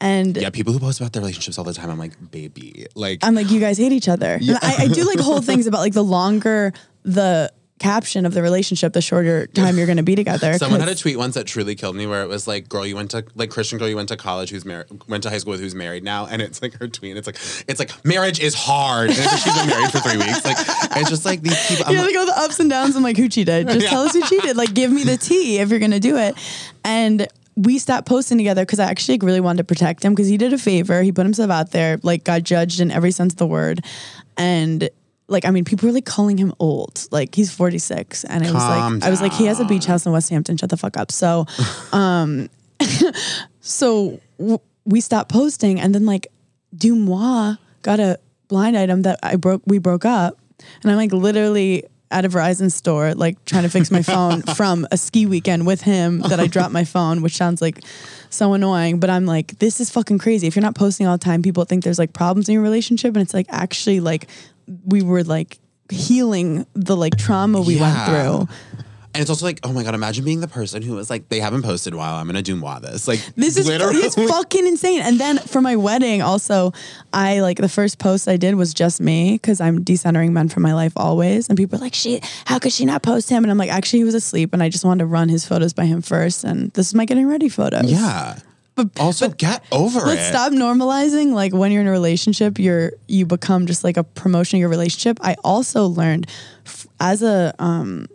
And 0.00 0.36
Yeah, 0.36 0.50
people 0.50 0.72
who 0.72 0.78
post 0.78 1.00
about 1.00 1.12
their 1.12 1.22
relationships 1.22 1.58
all 1.58 1.64
the 1.64 1.72
time, 1.72 1.90
I'm 1.90 1.98
like, 1.98 2.30
baby, 2.30 2.86
like 2.94 3.20
I'm 3.22 3.34
like, 3.34 3.50
you 3.50 3.60
guys 3.60 3.78
hate 3.78 3.92
each 3.92 4.08
other. 4.08 4.34
And 4.34 4.58
I, 4.62 4.84
I 4.84 4.88
do 4.88 5.04
like 5.04 5.18
whole 5.18 5.40
things 5.40 5.66
about 5.66 5.80
like 5.80 5.94
the 5.94 6.04
longer 6.04 6.72
the 7.02 7.52
caption 7.78 8.24
of 8.24 8.32
the 8.32 8.42
relationship, 8.42 8.92
the 8.94 9.02
shorter 9.02 9.46
time 9.48 9.76
you're 9.76 9.86
going 9.86 9.98
to 9.98 10.02
be 10.02 10.14
together. 10.14 10.54
Someone 10.58 10.80
had 10.80 10.88
a 10.88 10.94
tweet 10.94 11.18
once 11.18 11.34
that 11.34 11.46
truly 11.46 11.74
killed 11.74 11.96
me, 11.96 12.06
where 12.06 12.22
it 12.22 12.28
was 12.28 12.46
like, 12.46 12.68
"Girl, 12.68 12.86
you 12.86 12.96
went 12.96 13.10
to 13.10 13.24
like 13.34 13.50
Christian 13.50 13.78
girl, 13.78 13.88
you 13.88 13.96
went 13.96 14.08
to 14.08 14.16
college, 14.16 14.50
who's 14.50 14.64
married, 14.64 14.86
went 15.08 15.22
to 15.24 15.30
high 15.30 15.38
school 15.38 15.52
with 15.52 15.60
who's 15.60 15.74
married 15.74 16.02
now," 16.02 16.26
and 16.26 16.40
it's 16.40 16.62
like 16.62 16.74
her 16.74 16.88
tweet. 16.88 17.16
It's 17.16 17.26
like, 17.26 17.36
it's 17.68 17.78
like 17.78 18.04
marriage 18.04 18.40
is 18.40 18.54
hard. 18.54 19.10
And 19.10 19.18
it's 19.18 19.32
like 19.32 19.40
she's 19.40 19.54
been 19.56 19.68
married 19.68 19.90
for 19.90 20.00
three 20.00 20.16
weeks. 20.16 20.44
Like 20.44 20.56
it's 20.96 21.10
just 21.10 21.24
like 21.24 21.42
these 21.42 21.66
people. 21.68 21.84
I'm 21.86 21.92
You're 21.92 22.02
like, 22.02 22.14
like 22.14 22.20
all 22.20 22.26
the 22.26 22.38
ups 22.38 22.60
and 22.60 22.70
downs. 22.70 22.96
I'm 22.96 23.02
like, 23.02 23.16
who 23.16 23.28
cheated? 23.28 23.68
Just 23.68 23.86
tell 23.88 24.02
us 24.02 24.12
who 24.12 24.22
cheated. 24.22 24.56
Like, 24.56 24.74
give 24.74 24.90
me 24.90 25.04
the 25.04 25.16
tea 25.16 25.58
if 25.58 25.70
you're 25.70 25.80
gonna 25.80 26.00
do 26.00 26.16
it. 26.16 26.34
And 26.84 27.28
we 27.56 27.78
stopped 27.78 28.06
posting 28.06 28.36
together 28.36 28.62
because 28.62 28.78
I 28.78 28.84
actually 28.84 29.18
really 29.18 29.40
wanted 29.40 29.58
to 29.58 29.64
protect 29.64 30.04
him 30.04 30.14
because 30.14 30.28
he 30.28 30.36
did 30.36 30.52
a 30.52 30.58
favor. 30.58 31.02
He 31.02 31.10
put 31.10 31.24
himself 31.24 31.50
out 31.50 31.70
there, 31.70 31.98
like 32.02 32.22
got 32.22 32.42
judged 32.42 32.80
in 32.80 32.90
every 32.90 33.10
sense 33.10 33.32
of 33.32 33.38
the 33.38 33.46
word, 33.46 33.84
and 34.36 34.88
like 35.28 35.44
I 35.44 35.50
mean, 35.50 35.64
people 35.64 35.88
were 35.88 35.92
like 35.92 36.04
calling 36.04 36.36
him 36.36 36.52
old. 36.58 37.06
Like 37.10 37.34
he's 37.34 37.50
46, 37.52 38.24
and 38.24 38.44
it 38.44 38.52
was 38.52 38.62
Calm 38.62 38.98
like 38.98 39.04
I 39.04 39.10
was 39.10 39.22
like, 39.22 39.32
he 39.32 39.46
has 39.46 39.58
a 39.58 39.64
beach 39.64 39.86
house 39.86 40.04
in 40.04 40.12
West 40.12 40.28
Hampton. 40.28 40.56
Shut 40.58 40.70
the 40.70 40.76
fuck 40.76 40.96
up. 40.96 41.10
So, 41.10 41.46
um, 41.92 42.48
so 43.60 44.20
w- 44.38 44.60
we 44.84 45.00
stopped 45.00 45.30
posting, 45.32 45.80
and 45.80 45.94
then 45.94 46.04
like 46.04 46.26
Deuxmoi 46.76 47.58
got 47.82 48.00
a 48.00 48.18
blind 48.48 48.76
item 48.76 49.02
that 49.02 49.18
I 49.22 49.36
broke. 49.36 49.62
We 49.66 49.78
broke 49.78 50.04
up, 50.04 50.38
and 50.82 50.90
I'm 50.92 50.98
like 50.98 51.12
literally 51.12 51.84
at 52.16 52.24
a 52.24 52.28
Verizon 52.30 52.72
store, 52.72 53.14
like 53.14 53.44
trying 53.44 53.64
to 53.64 53.68
fix 53.68 53.90
my 53.90 54.02
phone 54.02 54.40
from 54.56 54.86
a 54.90 54.96
ski 54.96 55.26
weekend 55.26 55.66
with 55.66 55.82
him 55.82 56.20
that 56.20 56.40
I 56.40 56.46
dropped 56.46 56.72
my 56.72 56.84
phone, 56.94 57.20
which 57.20 57.36
sounds 57.36 57.60
like 57.60 57.80
so 58.30 58.54
annoying. 58.54 58.98
But 59.00 59.10
I'm 59.10 59.26
like, 59.26 59.58
this 59.58 59.80
is 59.80 59.90
fucking 59.90 60.18
crazy. 60.18 60.46
If 60.46 60.56
you're 60.56 60.62
not 60.62 60.74
posting 60.74 61.06
all 61.06 61.18
the 61.18 61.24
time, 61.24 61.42
people 61.42 61.64
think 61.66 61.84
there's 61.84 61.98
like 61.98 62.12
problems 62.14 62.48
in 62.48 62.54
your 62.54 62.62
relationship, 62.62 63.14
and 63.14 63.22
it's 63.22 63.34
like 63.34 63.46
actually 63.50 64.00
like 64.00 64.28
we 64.86 65.02
were 65.02 65.22
like 65.24 65.58
healing 65.90 66.66
the 66.74 66.96
like 66.96 67.16
trauma 67.16 67.60
we 67.60 67.74
Yeah. 67.74 67.82
went 67.82 68.48
through. 68.48 68.56
And 69.16 69.22
it's 69.22 69.30
also 69.30 69.46
like, 69.46 69.60
oh 69.64 69.72
my 69.72 69.82
god, 69.82 69.94
imagine 69.94 70.24
being 70.24 70.40
the 70.40 70.48
person 70.48 70.82
who 70.82 70.94
was 70.94 71.08
like, 71.08 71.28
they 71.30 71.40
haven't 71.40 71.62
posted 71.62 71.94
while. 71.94 72.16
I'm 72.16 72.26
gonna 72.26 72.42
Deuxmoi 72.42 72.82
this. 72.82 73.08
Like 73.08 73.20
This 73.34 73.56
is 73.56 73.66
literally- 73.66 74.00
it's 74.00 74.14
fucking 74.14 74.66
insane. 74.66 75.00
And 75.00 75.18
then 75.18 75.38
for 75.38 75.60
my 75.62 75.76
wedding, 75.76 76.20
also, 76.22 76.72
I 77.12 77.40
like 77.40 77.56
the 77.56 77.68
first 77.68 77.98
post 77.98 78.28
I 78.28 78.36
did 78.36 78.54
was 78.56 78.74
just 78.74 79.00
me 79.00 79.32
because 79.34 79.60
I'm 79.60 79.84
decentering 79.84 80.32
men 80.32 80.48
from 80.48 80.62
my 80.62 80.74
life 80.74 80.92
always. 80.96 81.48
And 81.48 81.56
people 81.56 81.78
are 81.78 81.82
like, 81.82 81.94
"She, 81.94 82.20
how 82.44 82.58
could 82.58 82.72
she 82.72 82.84
not 82.84 83.02
post 83.02 83.30
him?" 83.30 83.42
And 83.44 83.50
I'm 83.50 83.58
like, 83.58 83.70
actually, 83.70 84.00
he 84.00 84.04
was 84.04 84.14
asleep, 84.14 84.52
and 84.52 84.62
I 84.62 84.68
just 84.68 84.84
wanted 84.84 85.00
to 85.00 85.06
run 85.06 85.28
his 85.30 85.46
photos 85.46 85.72
by 85.72 85.86
him 85.86 86.02
first. 86.02 86.44
And 86.44 86.70
this 86.72 86.88
is 86.88 86.94
my 86.94 87.06
getting 87.06 87.26
ready 87.26 87.48
photos. 87.48 87.90
yeah. 87.90 88.38
But 88.74 88.90
also, 89.00 89.30
get 89.30 89.64
over 89.72 90.00
Let's 90.00 90.20
it. 90.20 90.28
stop 90.28 90.52
normalizing 90.52 91.32
like 91.32 91.54
when 91.54 91.72
you're 91.72 91.80
in 91.80 91.86
a 91.88 91.90
relationship, 91.90 92.58
you're 92.58 92.92
you 93.08 93.24
become 93.24 93.64
just 93.66 93.82
like 93.82 93.96
a 93.96 94.04
promotion 94.04 94.58
of 94.58 94.60
your 94.60 94.68
relationship. 94.68 95.16
I 95.22 95.36
also 95.42 95.86
learned 95.86 96.26
f- 96.66 96.86
as 97.00 97.22
a 97.22 97.54
um 97.58 98.06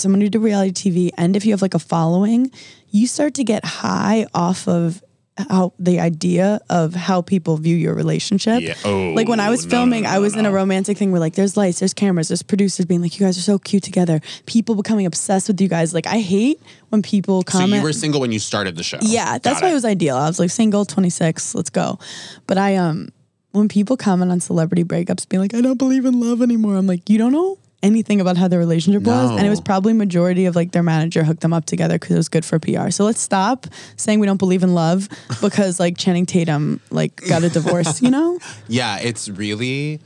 someone 0.00 0.20
who 0.20 0.28
did 0.28 0.38
reality 0.40 0.90
TV 0.90 1.10
and 1.16 1.36
if 1.36 1.44
you 1.44 1.52
have 1.52 1.62
like 1.62 1.74
a 1.74 1.78
following, 1.78 2.50
you 2.90 3.06
start 3.06 3.34
to 3.34 3.44
get 3.44 3.64
high 3.64 4.26
off 4.34 4.66
of 4.68 5.02
how 5.48 5.72
the 5.78 6.00
idea 6.00 6.60
of 6.68 6.94
how 6.94 7.22
people 7.22 7.56
view 7.56 7.76
your 7.76 7.94
relationship. 7.94 8.60
Yeah. 8.60 8.74
Oh, 8.84 9.10
like 9.10 9.28
when 9.28 9.40
I 9.40 9.50
was 9.50 9.64
no, 9.64 9.70
filming, 9.70 10.02
no, 10.02 10.10
I 10.10 10.14
no, 10.14 10.22
was 10.22 10.34
in 10.34 10.46
a 10.46 10.50
romantic 10.50 10.98
thing 10.98 11.12
where 11.12 11.20
like 11.20 11.34
there's 11.34 11.56
lights, 11.56 11.78
there's 11.78 11.94
cameras, 11.94 12.28
there's 12.28 12.42
producers 12.42 12.86
being 12.86 13.00
like, 13.00 13.18
you 13.18 13.24
guys 13.26 13.38
are 13.38 13.42
so 13.42 13.58
cute 13.58 13.82
together. 13.82 14.20
People 14.46 14.74
becoming 14.74 15.06
obsessed 15.06 15.48
with 15.48 15.60
you 15.60 15.68
guys. 15.68 15.94
Like 15.94 16.06
I 16.06 16.18
hate 16.18 16.60
when 16.88 17.02
people 17.02 17.42
So 17.42 17.58
comment. 17.58 17.74
you 17.74 17.82
were 17.82 17.92
single 17.92 18.20
when 18.20 18.32
you 18.32 18.38
started 18.38 18.76
the 18.76 18.82
show. 18.82 18.98
Yeah, 19.00 19.38
that's 19.38 19.60
Got 19.60 19.62
why 19.66 19.70
it 19.70 19.74
was 19.74 19.84
ideal. 19.84 20.16
I 20.16 20.26
was 20.26 20.38
like 20.38 20.50
single, 20.50 20.84
26, 20.84 21.54
let's 21.54 21.70
go. 21.70 21.98
But 22.46 22.58
I 22.58 22.76
um 22.76 23.10
when 23.52 23.68
people 23.68 23.96
comment 23.96 24.30
on 24.30 24.40
celebrity 24.40 24.84
breakups 24.84 25.28
being 25.28 25.40
like, 25.40 25.54
I 25.54 25.60
don't 25.60 25.78
believe 25.78 26.04
in 26.04 26.20
love 26.20 26.42
anymore, 26.42 26.76
I'm 26.76 26.86
like, 26.86 27.08
you 27.08 27.18
don't 27.18 27.32
know 27.32 27.58
anything 27.82 28.20
about 28.20 28.36
how 28.36 28.48
their 28.48 28.58
relationship 28.58 29.02
was. 29.02 29.30
And 29.30 29.46
it 29.46 29.50
was 29.50 29.60
probably 29.60 29.92
majority 29.92 30.46
of 30.46 30.56
like 30.56 30.72
their 30.72 30.82
manager 30.82 31.22
hooked 31.24 31.40
them 31.40 31.52
up 31.52 31.64
together 31.64 31.94
because 31.94 32.10
it 32.10 32.16
was 32.16 32.28
good 32.28 32.44
for 32.44 32.58
PR. 32.58 32.90
So 32.90 33.04
let's 33.04 33.20
stop 33.20 33.66
saying 33.96 34.18
we 34.20 34.26
don't 34.26 34.38
believe 34.38 34.62
in 34.62 34.74
love 34.74 35.08
because 35.40 35.78
like 35.78 35.96
Channing 35.96 36.26
Tatum 36.26 36.80
like 36.90 37.16
got 37.28 37.44
a 37.44 37.48
divorce, 37.48 38.02
you 38.02 38.10
know? 38.10 38.38
Yeah, 38.68 38.98
it's 38.98 39.28
really 39.28 40.00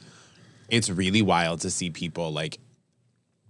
it's 0.69 0.89
really 0.89 1.23
wild 1.23 1.61
to 1.63 1.71
see 1.71 1.91
people 1.91 2.33
like 2.33 2.59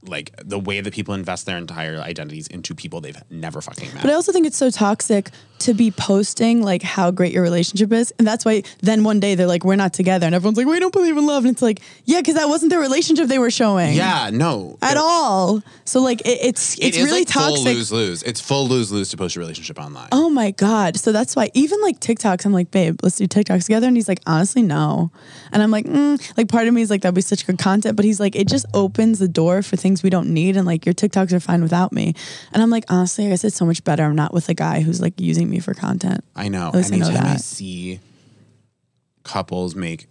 like 0.04 0.32
the 0.42 0.58
way 0.58 0.80
that 0.80 0.92
people 0.92 1.14
invest 1.14 1.46
their 1.46 1.56
entire 1.56 1.98
identities 1.98 2.46
into 2.48 2.74
people 2.74 3.00
they've 3.00 3.22
never 3.30 3.60
fucking 3.60 3.92
met. 3.94 4.02
But 4.02 4.10
I 4.10 4.14
also 4.14 4.32
think 4.32 4.46
it's 4.46 4.56
so 4.56 4.70
toxic 4.70 5.30
to 5.60 5.74
be 5.74 5.92
posting 5.92 6.62
like 6.62 6.82
how 6.82 7.10
great 7.12 7.32
your 7.32 7.42
relationship 7.42 7.92
is. 7.92 8.12
And 8.18 8.26
that's 8.26 8.44
why 8.44 8.64
then 8.80 9.04
one 9.04 9.20
day 9.20 9.36
they're 9.36 9.46
like, 9.46 9.64
we're 9.64 9.76
not 9.76 9.92
together. 9.92 10.26
And 10.26 10.34
everyone's 10.34 10.58
like, 10.58 10.66
we 10.66 10.80
don't 10.80 10.92
believe 10.92 11.16
in 11.16 11.24
love. 11.24 11.44
And 11.44 11.52
it's 11.52 11.62
like, 11.62 11.80
yeah, 12.04 12.20
because 12.20 12.34
that 12.34 12.48
wasn't 12.48 12.72
the 12.72 12.78
relationship 12.78 13.28
they 13.28 13.38
were 13.38 13.50
showing. 13.50 13.94
yeah, 13.94 14.30
no. 14.32 14.76
At 14.82 14.96
all. 14.96 15.62
So 15.84 16.00
like 16.00 16.20
it, 16.22 16.38
it's 16.42 16.78
It 16.78 16.86
it's 16.86 16.96
really 16.98 17.20
like 17.20 17.28
full 17.28 17.42
toxic. 17.42 17.64
lose 17.64 17.92
lose. 17.92 18.22
It's 18.24 18.40
full 18.40 18.66
lose 18.66 18.90
lose 18.90 19.10
to 19.10 19.16
post 19.16 19.36
your 19.36 19.40
relationship 19.40 19.78
online. 19.78 20.08
Oh 20.10 20.28
my 20.28 20.50
God. 20.50 20.96
So 20.96 21.12
that's 21.12 21.36
why 21.36 21.50
even 21.54 21.80
like 21.80 22.00
TikToks, 22.00 22.44
I'm 22.44 22.52
like, 22.52 22.70
babe, 22.72 22.98
let's 23.02 23.16
do 23.16 23.28
TikToks 23.28 23.64
together. 23.64 23.86
And 23.86 23.96
he's 23.96 24.08
like, 24.08 24.20
honestly, 24.26 24.62
no. 24.62 25.12
And 25.52 25.62
I'm 25.62 25.70
like, 25.70 25.86
mm. 25.86 26.20
like 26.36 26.48
part 26.48 26.66
of 26.66 26.74
me 26.74 26.82
is 26.82 26.90
like, 26.90 27.02
that'd 27.02 27.14
be 27.14 27.20
such 27.20 27.46
good 27.46 27.58
content. 27.58 27.94
But 27.94 28.04
he's 28.04 28.18
like, 28.18 28.34
it 28.34 28.48
just 28.48 28.66
opens 28.74 29.20
the 29.20 29.28
door 29.28 29.62
for 29.62 29.76
things 29.76 29.91
we 30.00 30.10
don't 30.10 30.28
need. 30.32 30.56
And 30.56 30.64
like 30.64 30.86
your 30.86 30.94
TikToks 30.94 31.32
are 31.32 31.40
fine 31.40 31.60
without 31.60 31.92
me. 31.92 32.14
And 32.52 32.62
I'm 32.62 32.70
like, 32.70 32.84
honestly, 32.88 33.26
I 33.26 33.30
guess 33.30 33.42
it's 33.42 33.56
so 33.56 33.66
much 33.66 33.82
better. 33.82 34.04
I'm 34.04 34.14
not 34.14 34.32
with 34.32 34.48
a 34.48 34.54
guy 34.54 34.80
who's 34.82 35.00
like 35.00 35.20
using 35.20 35.50
me 35.50 35.58
for 35.58 35.74
content. 35.74 36.22
I 36.36 36.46
know. 36.48 36.68
At 36.68 36.74
least 36.74 36.92
I 36.92 36.96
know 36.98 37.06
Anytime 37.08 37.26
I 37.26 37.36
see 37.36 37.98
couples 39.24 39.74
make 39.74 40.06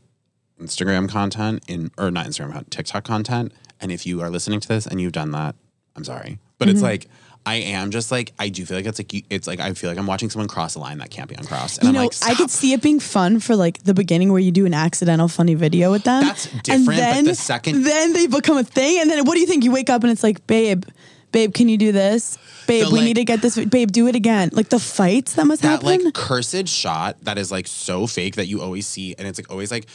Instagram 0.60 1.10
content 1.10 1.64
in 1.68 1.92
or 1.98 2.12
not 2.12 2.26
Instagram 2.28 2.70
TikTok 2.70 3.04
content, 3.04 3.54
and 3.80 3.92
if 3.92 4.06
you 4.06 4.22
are 4.22 4.30
listening 4.30 4.60
to 4.60 4.68
this 4.68 4.86
and 4.86 5.00
you've 5.02 5.12
done 5.14 5.32
that, 5.32 5.56
I'm 5.96 6.04
sorry, 6.04 6.40
but 6.58 6.68
Mm-hmm. 6.68 6.76
it's 6.76 6.84
like 6.84 7.08
I 7.46 7.56
am 7.56 7.90
just 7.92 8.12
like 8.12 8.34
I 8.38 8.50
do 8.50 8.66
feel 8.66 8.78
like 8.78 8.86
it's 8.86 9.00
like 9.00 9.26
it's 9.32 9.48
like 9.48 9.60
I 9.60 9.74
feel 9.74 9.90
like 9.90 9.98
I'm 9.98 10.06
watching 10.06 10.30
someone 10.30 10.48
cross 10.48 10.76
a 10.76 10.80
line 10.80 11.00
that 11.00 11.10
can't 11.10 11.28
be 11.28 11.36
uncrossed, 11.36 11.80
and 11.80 11.86
you 11.86 11.90
I'm 11.90 11.94
know, 11.96 12.02
like, 12.04 12.14
I 12.24 12.36
could 12.36 12.52
see 12.52 12.74
it 12.74 12.82
being 12.84 13.00
fun 13.00 13.40
for 13.40 13.56
like 13.56 13.84
the 13.84 13.94
beginning 13.96 14.32
where 14.32 14.42
you 14.42 14.52
do 14.52 14.66
an 14.68 14.74
accidental 14.76 15.28
funny 15.28 15.56
video 15.56 15.92
with 15.92 16.04
them. 16.04 16.24
That's 16.24 16.46
different, 16.64 17.00
but 17.00 17.26
the 17.26 17.36
second- 17.36 17.84
then 17.84 18.14
they 18.14 18.28
become 18.28 18.58
a 18.58 18.64
thing, 18.64 19.00
and 19.00 19.10
then 19.10 19.26
what 19.26 19.34
do 19.34 19.40
you 19.40 19.48
think? 19.48 19.64
You 19.64 19.72
wake 19.72 19.90
up 19.90 20.04
and 20.04 20.12
it's 20.12 20.22
like, 20.24 20.46
babe, 20.46 20.84
babe, 21.32 21.54
can 21.54 21.68
you 21.68 21.78
do 21.78 21.92
this? 21.92 22.38
Babe, 22.68 22.86
The, 22.86 22.92
we 22.92 23.00
like- 23.00 23.06
need 23.06 23.14
to 23.16 23.26
get 23.26 23.42
this. 23.42 23.58
Babe, 23.58 23.92
do 23.92 24.08
it 24.08 24.16
again. 24.16 24.52
Like 24.54 24.70
the 24.70 24.80
fights 24.80 25.34
that 25.34 25.46
must 25.48 25.64
that 25.64 25.82
happen. 25.84 26.06
like 26.06 26.14
cursed 26.14 26.68
shot 26.68 27.18
that 27.24 27.40
is 27.40 27.52
like 27.52 27.66
so 27.66 28.06
fake 28.06 28.36
that 28.36 28.46
you 28.46 28.62
always 28.62 28.86
see, 28.86 29.16
and 29.18 29.28
it's 29.28 29.40
like 29.40 29.50
always 29.50 29.72
like 29.72 29.88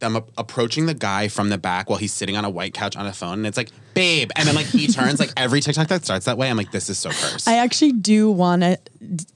them 0.00 0.16
ap- 0.16 0.28
approaching 0.36 0.86
the 0.86 0.94
guy 0.94 1.28
from 1.28 1.48
the 1.48 1.58
back 1.58 1.88
while 1.90 1.98
he's 1.98 2.12
sitting 2.12 2.36
on 2.36 2.44
a 2.44 2.50
white 2.50 2.74
couch 2.74 2.96
on 2.96 3.06
a 3.06 3.12
phone, 3.12 3.38
and 3.38 3.46
it's 3.46 3.56
like, 3.56 3.70
babe, 3.94 4.30
and 4.36 4.46
then 4.46 4.54
like 4.54 4.66
he 4.66 4.86
turns 4.86 5.18
like 5.20 5.30
every 5.36 5.60
TikTok 5.60 5.88
that 5.88 6.04
starts 6.04 6.26
that 6.26 6.38
way. 6.38 6.48
I'm 6.48 6.56
like, 6.56 6.70
this 6.70 6.88
is 6.88 6.98
so 6.98 7.10
cursed. 7.10 7.48
I 7.48 7.58
actually 7.58 7.92
do 7.92 8.30
want 8.30 8.62
to. 8.62 8.78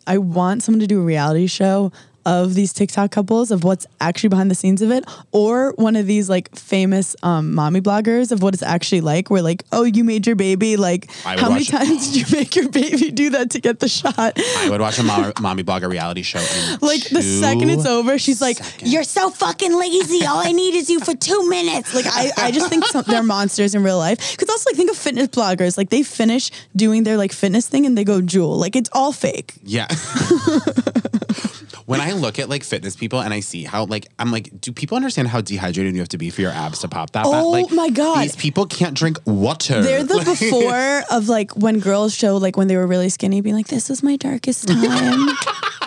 I 0.07 0.19
want 0.19 0.63
someone 0.63 0.81
to 0.81 0.87
do 0.87 1.01
a 1.01 1.05
reality 1.05 1.47
show 1.47 1.93
of 2.25 2.55
these 2.55 2.73
TikTok 2.73 3.11
couples 3.11 3.51
of 3.51 3.65
what's 3.65 3.87
actually 4.01 4.29
behind 4.29 4.51
the 4.51 4.55
scenes 4.55 4.83
of 4.83 4.91
it, 4.91 5.05
or 5.33 5.73
one 5.73 5.97
of 5.97 6.07
these 6.07 6.29
like 6.29 6.55
famous 6.57 7.17
um, 7.23 7.55
mommy 7.55 7.81
bloggers 7.81 8.33
of 8.33 8.43
what 8.43 8.55
it's 8.55 8.63
actually 8.63 9.01
like. 9.01 9.31
Where 9.31 9.43
like, 9.43 9.65
oh, 9.73 9.85
you 9.85 10.05
made 10.05 10.27
your 10.27 10.37
baby. 10.37 10.77
Like, 10.77 11.11
how 11.23 11.51
many 11.51 11.65
times 11.65 12.13
did 12.13 12.31
you 12.31 12.37
make 12.37 12.55
your 12.57 12.69
baby 12.69 13.11
do 13.11 13.31
that 13.31 13.51
to 13.51 13.61
get 13.61 13.81
the 13.81 13.89
shot? 13.89 14.15
I 14.17 14.69
would 14.71 14.81
watch 14.81 14.99
a 14.99 15.03
mom- 15.03 15.33
mommy 15.41 15.63
blogger 15.65 15.91
reality 15.91 16.23
show. 16.23 16.43
Like 16.83 17.09
the 17.09 17.23
second 17.23 17.71
it's 17.71 17.87
over, 17.87 18.19
she's 18.19 18.41
like, 18.41 18.57
seconds. 18.57 18.93
"You're 18.93 19.05
so 19.05 19.31
fucking 19.31 19.73
lazy. 19.79 20.27
All 20.27 20.39
I 20.39 20.53
need 20.53 20.75
is 20.75 20.91
you 20.91 21.01
for 21.01 21.15
two 21.15 21.49
minutes." 21.49 21.95
Like 21.95 22.07
I, 22.09 22.31
I 22.37 22.51
just 22.51 22.69
think 22.69 22.85
some, 22.87 23.05
they're 23.07 23.23
monsters 23.23 23.75
in 23.75 23.83
real 23.83 23.99
life. 23.99 24.33
Because 24.33 24.49
also 24.49 24.71
like 24.71 24.77
think 24.77 24.91
of 24.91 24.97
fitness 24.97 25.29
bloggers. 25.29 25.77
Like 25.79 25.91
they 25.91 26.03
finish 26.03 26.51
doing 26.75 27.05
their 27.05 27.17
like 27.17 27.33
fitness 27.33 27.69
thing 27.69 27.87
and 27.87 27.97
they 27.97 28.05
go 28.05 28.21
jewel. 28.21 28.59
Like 28.59 28.77
it's 28.77 28.91
all 28.93 29.13
fake. 29.13 29.55
Yeah. 29.63 29.87
when 31.87 32.01
I 32.01 32.13
look 32.13 32.39
at 32.39 32.49
like 32.49 32.63
fitness 32.65 32.97
people 32.97 33.21
and 33.21 33.33
I 33.35 33.41
see 33.41 33.65
how 33.65 33.85
like 33.87 34.07
I'm 34.19 34.31
like, 34.33 34.51
do 34.61 34.73
people 34.73 34.97
understand 34.97 35.29
how 35.29 35.41
dehydrated 35.41 35.95
you 35.95 36.01
have 36.01 36.09
to 36.11 36.19
be 36.19 36.31
for 36.31 36.41
your 36.41 36.51
abs 36.53 36.81
to 36.81 36.89
pop 36.89 37.11
that? 37.13 37.25
Oh 37.27 37.51
Like, 37.51 37.71
my 37.73 37.91
God. 37.91 38.23
These 38.23 38.37
people 38.37 38.67
can't 38.67 38.95
drink 38.97 39.19
water. 39.27 39.83
They're 39.83 40.05
the 40.05 40.19
before 40.25 41.03
of 41.17 41.29
like 41.29 41.53
when 41.57 41.79
girls 41.81 42.15
show 42.15 42.37
like 42.37 42.57
when 42.57 42.69
they 42.69 42.77
were 42.77 42.87
really 42.87 43.09
skinny, 43.09 43.41
being 43.41 43.57
like, 43.57 43.69
"This 43.69 43.89
was 43.89 44.03
my 44.03 44.17
darkest 44.17 44.69
time," 44.69 45.29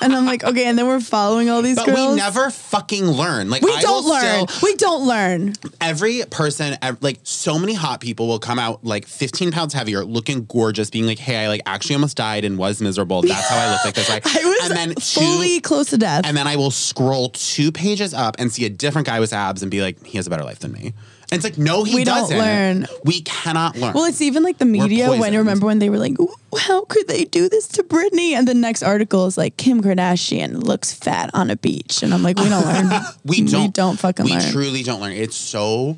and 0.02 0.16
I'm 0.16 0.26
like, 0.26 0.44
okay. 0.44 0.66
And 0.66 0.78
then 0.78 0.88
we're 0.88 1.00
following 1.00 1.50
all 1.50 1.62
these 1.62 1.76
But 1.78 1.88
girls. 1.88 2.10
we 2.12 2.16
never 2.16 2.50
fucking 2.50 3.06
learn. 3.08 3.50
Like 3.50 3.62
We 3.62 3.72
I 3.72 3.82
don't 3.82 4.06
learn. 4.06 4.48
still- 4.48 4.60
we 4.70 4.76
don't 4.76 5.08
learn. 5.08 5.54
every 5.82 6.24
person, 6.30 6.78
ev- 6.82 6.98
like 7.02 7.20
so 7.24 7.58
many 7.60 7.74
hot 7.74 8.00
people 8.02 8.28
will 8.28 8.40
come 8.40 8.60
out 8.60 8.84
like 8.84 9.08
15 9.08 9.52
pounds 9.52 9.74
heavier, 9.74 10.04
looking 10.06 10.46
gorgeous, 10.46 10.90
being 10.90 11.06
like, 11.06 11.20
"Hey, 11.20 11.38
I 11.38 11.48
like 11.48 11.62
actually 11.66 11.96
almost 11.96 12.18
died 12.18 12.46
and 12.46 12.58
was 12.58 12.82
miserable. 12.82 13.22
That's 13.22 13.48
how 13.50 13.58
I 13.58 13.72
look 13.72 13.86
like 13.86 13.94
this." 13.96 14.10
Like, 14.10 14.26
I 14.36 14.44
was 14.46 14.70
and 14.70 14.78
then 14.78 14.96
two- 14.96 15.02
fully 15.22 15.60
close 15.86 15.90
to 15.92 15.98
death. 15.98 16.22
and 16.26 16.36
then 16.36 16.48
I 16.48 16.56
will 16.56 16.72
scroll 16.72 17.30
two 17.30 17.72
pages 17.72 18.14
up 18.14 18.36
and 18.40 18.52
see 18.52 18.66
a 18.66 18.70
different 18.70 19.08
guy 19.08 19.20
with 19.20 19.34
abs 19.34 19.62
and 19.62 19.72
be 19.72 19.82
like, 19.82 20.04
"He 20.06 20.18
has 20.18 20.28
a 20.28 20.30
better 20.30 20.44
life 20.44 20.60
than 20.60 20.72
me." 20.72 20.94
And 21.32 21.40
it's 21.40 21.44
like, 21.44 21.58
no, 21.58 21.84
he 21.84 21.96
We 21.96 22.04
don't 22.04 22.18
doesn't. 22.20 22.38
learn. 22.38 22.86
We 23.04 23.22
cannot 23.22 23.76
learn. 23.76 23.94
Well, 23.96 24.06
it's 24.06 24.22
even 24.22 24.44
like 24.44 24.60
the 24.60 24.66
media 24.66 25.10
when 25.10 25.34
remember 25.36 25.66
when 25.66 25.80
they 25.80 25.90
were 25.90 25.98
like, 25.98 26.16
"How 26.56 26.86
could 26.86 27.08
they 27.08 27.26
do 27.26 27.50
this 27.50 27.68
to 27.70 27.84
Britney?" 27.84 28.34
And 28.34 28.48
the 28.48 28.54
next 28.54 28.84
article 28.84 29.26
is 29.26 29.36
like, 29.38 29.58
"Kim 29.58 29.82
Kardashian 29.82 30.64
looks 30.64 30.94
fat 30.94 31.32
on 31.34 31.50
a 31.50 31.56
beach," 31.56 32.04
and 32.04 32.14
I'm 32.14 32.22
like, 32.22 32.38
"We 32.38 32.48
don't 32.50 32.66
learn. 32.92 33.02
we 33.24 33.42
don't. 33.42 33.62
We 33.64 33.68
don't 33.70 33.98
fucking 34.00 34.26
we 34.26 34.34
learn." 34.34 34.52
truly 34.52 34.84
don't 34.84 35.02
learn. 35.02 35.14
It's 35.14 35.36
so 35.36 35.98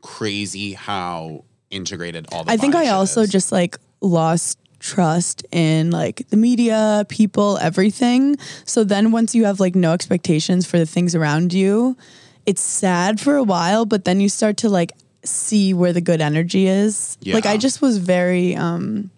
crazy 0.00 0.72
how 0.72 1.44
integrated 1.70 2.26
all 2.32 2.44
the. 2.44 2.50
I 2.52 2.56
think 2.56 2.74
I 2.74 2.88
also 2.88 3.22
is. 3.22 3.30
just 3.30 3.52
like 3.52 3.78
lost 4.00 4.58
trust 4.84 5.46
in 5.50 5.90
like 5.90 6.28
the 6.28 6.36
media, 6.36 7.06
people, 7.08 7.56
everything. 7.58 8.36
So 8.66 8.84
then 8.84 9.12
once 9.12 9.34
you 9.34 9.46
have 9.46 9.58
like 9.58 9.74
no 9.74 9.92
expectations 9.94 10.66
for 10.66 10.78
the 10.78 10.84
things 10.84 11.14
around 11.14 11.54
you, 11.54 11.96
it's 12.44 12.60
sad 12.60 13.18
for 13.18 13.36
a 13.36 13.42
while, 13.42 13.86
but 13.86 14.04
then 14.04 14.20
you 14.20 14.28
start 14.28 14.58
to 14.58 14.68
like 14.68 14.92
see 15.24 15.72
where 15.72 15.94
the 15.94 16.02
good 16.02 16.20
energy 16.20 16.66
is. 16.66 17.16
Like 17.24 17.46
I 17.46 17.56
just 17.56 17.80
was 17.80 17.96
very 17.96 18.54
um 18.56 19.10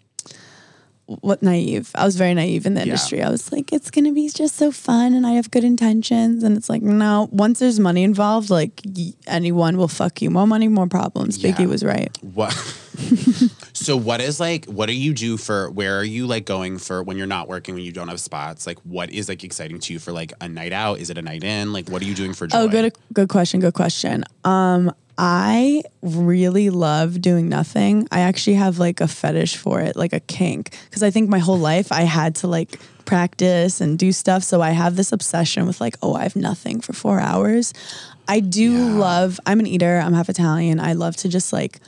what 1.07 1.41
naive. 1.43 1.91
I 1.95 2.05
was 2.05 2.17
very 2.17 2.35
naive 2.35 2.67
in 2.67 2.75
the 2.75 2.81
Yeah. 2.81 2.87
industry. 2.87 3.23
I 3.23 3.31
was 3.31 3.51
like, 3.53 3.73
it's 3.73 3.91
gonna 3.91 4.13
be 4.13 4.29
just 4.29 4.55
so 4.57 4.71
fun, 4.73 5.15
and 5.15 5.25
I 5.27 5.33
have 5.33 5.51
good 5.53 5.63
intentions. 5.65 6.43
And 6.45 6.57
it's 6.57 6.69
like, 6.69 6.83
no. 6.83 7.29
Once 7.33 7.59
there's 7.61 7.79
money 7.81 8.03
involved, 8.05 8.51
like 8.51 8.81
y- 8.85 9.15
anyone 9.27 9.77
will 9.77 9.87
fuck 9.89 10.21
you. 10.23 10.31
More 10.31 10.47
money, 10.47 10.67
more 10.69 10.87
problems. 10.89 11.39
Yeah. 11.39 11.51
Biggie 11.53 11.69
was 11.69 11.83
right. 11.85 12.11
What? 12.23 12.55
so 13.87 13.97
what 13.97 14.21
is 14.21 14.41
like? 14.41 14.65
What 14.65 14.87
do 14.87 14.95
you 14.97 15.15
do 15.15 15.37
for? 15.37 15.71
Where 15.71 15.97
are 16.01 16.05
you 16.05 16.27
like 16.27 16.45
going 16.45 16.79
for 16.79 17.05
when 17.05 17.17
you're 17.17 17.29
not 17.29 17.47
working 17.47 17.77
when 17.77 17.85
you 17.85 17.93
don't 17.93 18.09
have 18.09 18.19
spots? 18.19 18.67
Like 18.67 18.81
what 18.81 19.11
is 19.11 19.29
like 19.29 19.45
exciting 19.45 19.79
to 19.79 19.93
you 19.93 20.01
for 20.01 20.11
like 20.11 20.33
a 20.41 20.49
night 20.49 20.73
out? 20.73 20.99
Is 20.99 21.09
it 21.09 21.17
a 21.17 21.23
night 21.23 21.45
in? 21.45 21.73
Like 21.73 21.89
what 21.89 22.03
are 22.03 22.05
you 22.05 22.15
doing 22.15 22.35
for 22.35 22.49
joy? 22.49 22.59
Oh, 22.59 22.69
good, 22.69 22.93
good 23.13 23.29
question. 23.29 23.61
Good 23.61 23.75
question. 23.75 24.25
Um, 24.45 24.93
I 25.17 25.85
really 26.03 26.69
love 26.71 27.21
doing 27.21 27.49
nothing. 27.49 28.09
I 28.11 28.21
actually 28.21 28.55
have 28.55 28.81
like 28.81 29.01
a 29.01 29.07
fetish 29.07 29.57
for 29.57 29.81
it, 29.81 29.95
like 29.95 30.13
a 30.13 30.21
kink, 30.21 30.77
because 30.87 31.05
I 31.05 31.13
think 31.13 31.31
my 31.31 31.39
whole 31.39 31.59
life 31.59 31.93
I 31.93 32.03
had 32.03 32.35
to 32.37 32.49
like 32.49 32.81
practice 33.05 33.81
and 33.81 33.97
do 33.97 34.11
stuff. 34.11 34.43
So 34.43 34.61
I 34.61 34.71
have 34.71 34.97
this 34.97 35.13
obsession 35.13 35.65
with 35.65 35.81
like, 35.81 35.97
oh, 36.03 36.15
I 36.15 36.25
have 36.25 36.35
nothing 36.35 36.81
for 36.81 36.93
four 36.93 37.21
hours. 37.21 37.73
I 38.27 38.41
do 38.41 38.73
love. 38.99 39.39
I'm 39.47 39.61
an 39.61 39.69
eater. 39.69 39.99
I'm 39.99 40.13
half 40.13 40.29
Italian. 40.29 40.81
I 40.81 40.95
love 40.95 41.15
to 41.19 41.29
just 41.29 41.53
like 41.53 41.79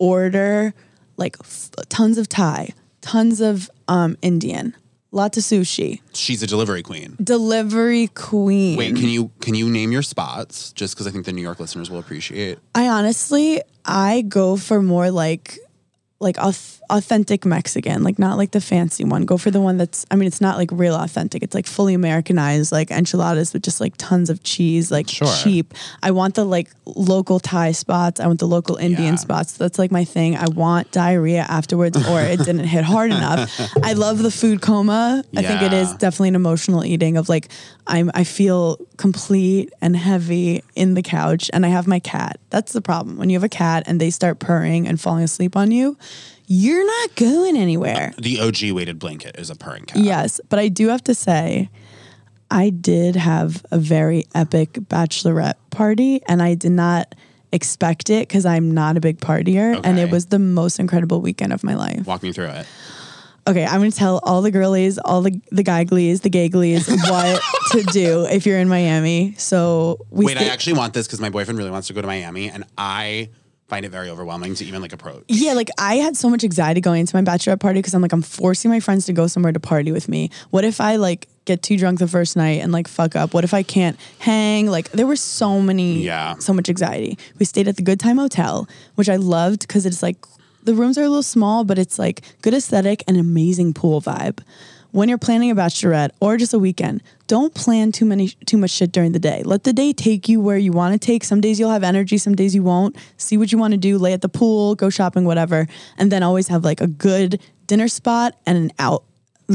order 0.00 0.74
like 1.16 1.36
f- 1.40 1.70
tons 1.88 2.18
of 2.18 2.28
Thai, 2.28 2.70
tons 3.00 3.40
of 3.40 3.70
um, 3.88 4.16
Indian, 4.22 4.74
lots 5.10 5.36
of 5.38 5.44
sushi. 5.44 6.00
She's 6.12 6.42
a 6.42 6.46
delivery 6.46 6.82
queen. 6.82 7.16
Delivery 7.22 8.08
queen. 8.08 8.76
Wait, 8.76 8.96
can 8.96 9.08
you 9.08 9.30
can 9.40 9.54
you 9.54 9.68
name 9.68 9.92
your 9.92 10.02
spots? 10.02 10.72
Just 10.72 10.94
because 10.94 11.06
I 11.06 11.10
think 11.10 11.26
the 11.26 11.32
New 11.32 11.42
York 11.42 11.60
listeners 11.60 11.90
will 11.90 11.98
appreciate. 11.98 12.58
I 12.74 12.88
honestly, 12.88 13.62
I 13.84 14.22
go 14.22 14.56
for 14.56 14.82
more 14.82 15.10
like 15.10 15.58
like 16.22 16.36
auth- 16.36 16.80
authentic 16.90 17.44
Mexican, 17.44 18.02
like 18.02 18.18
not 18.18 18.36
like 18.38 18.50
the 18.52 18.60
fancy 18.60 19.04
one. 19.04 19.24
Go 19.24 19.36
for 19.38 19.50
the 19.50 19.60
one 19.60 19.76
that's 19.76 20.04
I 20.10 20.16
mean 20.16 20.26
it's 20.26 20.40
not 20.40 20.56
like 20.56 20.70
real 20.72 20.94
authentic. 20.94 21.42
It's 21.42 21.54
like 21.54 21.66
fully 21.66 21.94
Americanized, 21.94 22.72
like 22.72 22.90
enchiladas 22.90 23.52
with 23.52 23.62
just 23.62 23.80
like 23.80 23.94
tons 23.96 24.30
of 24.30 24.42
cheese, 24.42 24.90
like 24.90 25.08
Sure. 25.08 25.26
cheap. 25.42 25.74
I 26.02 26.10
want 26.12 26.34
the 26.34 26.44
like 26.44 26.70
local 26.84 27.40
Thai 27.40 27.72
spots. 27.72 28.20
I 28.20 28.26
want 28.26 28.40
the 28.40 28.46
local 28.48 28.76
Indian 28.76 29.14
Yeah. 29.14 29.20
spots. 29.26 29.52
That's 29.54 29.78
like 29.78 29.90
my 29.90 30.04
thing. 30.04 30.36
I 30.36 30.46
want 30.48 30.90
diarrhea 30.92 31.42
afterwards 31.48 31.96
or 32.08 32.20
it 32.20 32.38
didn't 32.44 32.64
hit 32.64 32.84
hard 32.84 33.10
enough. 33.10 33.50
I 33.82 33.92
love 33.94 34.22
the 34.22 34.30
food 34.30 34.60
coma. 34.62 35.24
I 35.36 35.42
think 35.42 35.62
it 35.62 35.72
is 35.72 35.92
definitely 35.94 36.28
an 36.28 36.36
emotional 36.36 36.84
eating 36.84 37.16
of 37.16 37.28
like 37.28 37.48
I'm 37.86 38.10
I 38.14 38.24
feel 38.24 38.76
complete 39.02 39.72
and 39.80 39.96
heavy 39.96 40.62
in 40.76 40.94
the 40.94 41.02
couch 41.02 41.50
and 41.52 41.66
I 41.66 41.70
have 41.70 41.88
my 41.88 41.98
cat. 41.98 42.38
That's 42.50 42.72
the 42.72 42.80
problem. 42.80 43.16
When 43.16 43.30
you 43.30 43.34
have 43.34 43.42
a 43.42 43.48
cat 43.48 43.82
and 43.86 44.00
they 44.00 44.10
start 44.10 44.38
purring 44.38 44.86
and 44.86 45.00
falling 45.00 45.24
asleep 45.24 45.56
on 45.56 45.72
you, 45.72 45.98
you're 46.46 46.86
not 46.86 47.16
going 47.16 47.56
anywhere. 47.56 48.14
The 48.16 48.38
OG 48.38 48.70
weighted 48.70 49.00
blanket 49.00 49.34
is 49.40 49.50
a 49.50 49.56
purring 49.56 49.86
cat. 49.86 49.98
Yes, 50.00 50.40
but 50.48 50.60
I 50.60 50.68
do 50.68 50.86
have 50.86 51.02
to 51.04 51.16
say 51.16 51.68
I 52.48 52.70
did 52.70 53.16
have 53.16 53.66
a 53.72 53.78
very 53.78 54.24
epic 54.36 54.74
bachelorette 54.74 55.56
party 55.70 56.22
and 56.28 56.40
I 56.40 56.54
did 56.54 56.70
not 56.70 57.16
expect 57.50 58.08
it 58.08 58.28
cuz 58.28 58.46
I'm 58.46 58.70
not 58.70 58.96
a 58.96 59.00
big 59.00 59.18
partier 59.18 59.80
and 59.82 59.98
it 59.98 60.12
was 60.12 60.26
the 60.26 60.38
most 60.38 60.78
incredible 60.78 61.20
weekend 61.20 61.52
of 61.52 61.64
my 61.64 61.74
life. 61.74 62.06
Walk 62.06 62.22
me 62.22 62.32
through 62.32 62.50
it. 62.50 62.66
Okay, 63.46 63.64
I'm 63.64 63.80
gonna 63.80 63.90
tell 63.90 64.20
all 64.22 64.40
the 64.42 64.50
girlies, 64.52 64.98
all 64.98 65.20
the 65.22 65.40
the 65.50 65.62
guy 65.64 65.82
glees, 65.84 66.20
the 66.20 66.30
gay 66.30 66.48
glees, 66.48 66.86
what 67.08 67.42
to 67.72 67.82
do 67.84 68.24
if 68.26 68.46
you're 68.46 68.58
in 68.58 68.68
Miami. 68.68 69.34
So 69.36 69.98
we 70.10 70.24
Wait, 70.26 70.38
I 70.38 70.44
actually 70.44 70.74
want 70.74 70.94
this 70.94 71.06
because 71.08 71.20
my 71.20 71.30
boyfriend 71.30 71.58
really 71.58 71.70
wants 71.70 71.88
to 71.88 71.92
go 71.94 72.00
to 72.00 72.06
Miami, 72.06 72.48
and 72.50 72.64
I 72.78 73.30
find 73.68 73.84
it 73.84 73.88
very 73.88 74.10
overwhelming 74.10 74.54
to 74.54 74.64
even 74.66 74.82
like 74.82 74.92
approach. 74.92 75.24
yeah, 75.28 75.54
like 75.54 75.70
I 75.78 75.94
had 75.96 76.14
so 76.16 76.28
much 76.28 76.44
anxiety 76.44 76.80
going 76.80 77.00
into 77.00 77.16
my 77.16 77.22
bachelorette 77.22 77.58
party 77.60 77.78
because 77.80 77.94
I'm 77.94 78.02
like 78.02 78.12
I'm 78.12 78.22
forcing 78.22 78.70
my 78.70 78.80
friends 78.80 79.06
to 79.06 79.12
go 79.12 79.26
somewhere 79.26 79.52
to 79.52 79.58
party 79.60 79.90
with 79.92 80.08
me. 80.08 80.30
What 80.50 80.62
if 80.64 80.80
I 80.80 80.96
like 80.96 81.26
get 81.44 81.62
too 81.62 81.76
drunk 81.76 81.98
the 81.98 82.06
first 82.06 82.36
night 82.36 82.60
and 82.62 82.70
like 82.70 82.86
fuck 82.86 83.16
up? 83.16 83.34
What 83.34 83.42
if 83.42 83.54
I 83.54 83.62
can't 83.64 83.98
hang? 84.20 84.66
Like 84.68 84.90
there 84.90 85.06
were 85.06 85.16
so 85.16 85.58
many, 85.60 86.02
Yeah. 86.04 86.36
so 86.38 86.52
much 86.52 86.68
anxiety. 86.68 87.18
We 87.40 87.44
stayed 87.46 87.66
at 87.66 87.74
the 87.76 87.82
Good 87.82 87.98
Time 87.98 88.18
Hotel, 88.18 88.68
which 88.94 89.08
I 89.08 89.16
loved 89.16 89.66
because 89.66 89.84
it's 89.86 90.02
like 90.02 90.16
the 90.62 90.74
rooms 90.74 90.98
are 90.98 91.02
a 91.02 91.08
little 91.08 91.22
small, 91.22 91.64
but 91.64 91.78
it's 91.78 91.98
like 91.98 92.22
good 92.42 92.54
aesthetic 92.54 93.02
and 93.06 93.16
amazing 93.16 93.74
pool 93.74 94.00
vibe. 94.00 94.40
When 94.92 95.08
you're 95.08 95.18
planning 95.18 95.50
a 95.50 95.54
bachelorette 95.54 96.10
or 96.20 96.36
just 96.36 96.52
a 96.52 96.58
weekend, 96.58 97.02
don't 97.26 97.54
plan 97.54 97.92
too 97.92 98.04
many 98.04 98.28
too 98.28 98.58
much 98.58 98.70
shit 98.70 98.92
during 98.92 99.12
the 99.12 99.18
day. 99.18 99.42
Let 99.42 99.64
the 99.64 99.72
day 99.72 99.94
take 99.94 100.28
you 100.28 100.38
where 100.38 100.58
you 100.58 100.70
want 100.70 100.92
to 100.92 100.98
take. 100.98 101.24
Some 101.24 101.40
days 101.40 101.58
you'll 101.58 101.70
have 101.70 101.82
energy, 101.82 102.18
some 102.18 102.34
days 102.34 102.54
you 102.54 102.62
won't. 102.62 102.94
See 103.16 103.38
what 103.38 103.52
you 103.52 103.58
want 103.58 103.72
to 103.72 103.78
do, 103.78 103.96
lay 103.96 104.12
at 104.12 104.20
the 104.20 104.28
pool, 104.28 104.74
go 104.74 104.90
shopping, 104.90 105.24
whatever. 105.24 105.66
And 105.96 106.12
then 106.12 106.22
always 106.22 106.48
have 106.48 106.62
like 106.62 106.82
a 106.82 106.86
good 106.86 107.40
dinner 107.66 107.88
spot 107.88 108.36
and 108.44 108.58
an 108.58 108.72
out 108.78 109.04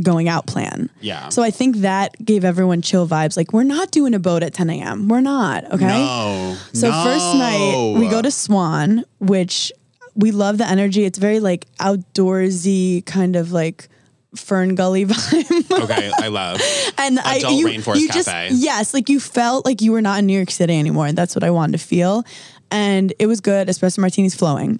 going 0.01 0.27
out 0.27 0.47
plan. 0.47 0.89
Yeah. 1.01 1.29
So 1.29 1.43
I 1.43 1.51
think 1.51 1.77
that 1.77 2.13
gave 2.23 2.43
everyone 2.43 2.81
chill 2.81 3.07
vibes. 3.07 3.37
Like 3.37 3.53
we're 3.53 3.63
not 3.63 3.91
doing 3.91 4.15
a 4.15 4.19
boat 4.19 4.41
at 4.41 4.55
10 4.55 4.69
a.m. 4.71 5.07
We're 5.07 5.21
not. 5.21 5.65
Okay. 5.71 5.85
No. 5.85 6.57
So 6.73 6.89
no. 6.89 7.03
first 7.03 7.35
night 7.35 7.99
we 7.99 8.07
go 8.07 8.21
to 8.21 8.31
Swan, 8.31 9.05
which 9.19 9.71
we 10.17 10.31
love 10.31 10.57
the 10.57 10.67
energy. 10.67 11.05
It's 11.05 11.19
very 11.19 11.39
like 11.39 11.65
outdoorsy 11.77 13.05
kind 13.05 13.35
of 13.35 13.51
like 13.51 13.87
Fern 14.35 14.75
Gully 14.75 15.05
vibe. 15.07 15.83
Okay, 15.83 16.11
I 16.17 16.27
love. 16.27 16.59
and 16.97 17.19
I 17.19 17.35
Adult 17.35 17.59
you, 17.59 17.67
Rainforest 17.67 17.99
you 17.99 18.09
just 18.09 18.27
Cafe. 18.27 18.49
yes, 18.55 18.93
like 18.93 19.09
you 19.09 19.19
felt 19.19 19.65
like 19.65 19.81
you 19.81 19.91
were 19.91 20.01
not 20.01 20.19
in 20.19 20.25
New 20.25 20.35
York 20.35 20.51
City 20.51 20.77
anymore. 20.77 21.05
And 21.05 21.17
that's 21.17 21.35
what 21.35 21.43
I 21.43 21.51
wanted 21.51 21.79
to 21.79 21.85
feel. 21.85 22.25
And 22.71 23.13
it 23.19 23.27
was 23.27 23.39
good, 23.39 23.67
espresso 23.67 23.99
martinis 23.99 24.35
flowing. 24.35 24.79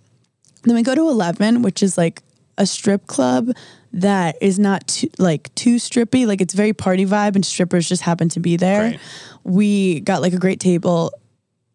Then 0.64 0.76
we 0.76 0.82
go 0.82 0.96
to 0.96 1.08
11, 1.08 1.62
which 1.62 1.82
is 1.82 1.98
like 1.98 2.22
a 2.58 2.66
strip 2.66 3.08
club 3.08 3.52
that 3.94 4.38
is 4.42 4.60
not 4.60 4.88
too, 4.88 5.10
like 5.18 5.54
too 5.56 5.76
strippy. 5.76 6.28
Like 6.28 6.42
it's 6.42 6.54
very 6.54 6.74
party 6.74 7.06
vibe 7.06 7.36
and 7.36 7.46
strippers 7.46 7.88
just 7.88 8.02
happen 8.02 8.28
to 8.30 8.40
be 8.40 8.58
there. 8.58 8.90
Great. 8.90 9.00
We 9.44 10.00
got 10.02 10.22
like 10.22 10.34
a 10.34 10.40
great 10.40 10.60
table. 10.60 11.14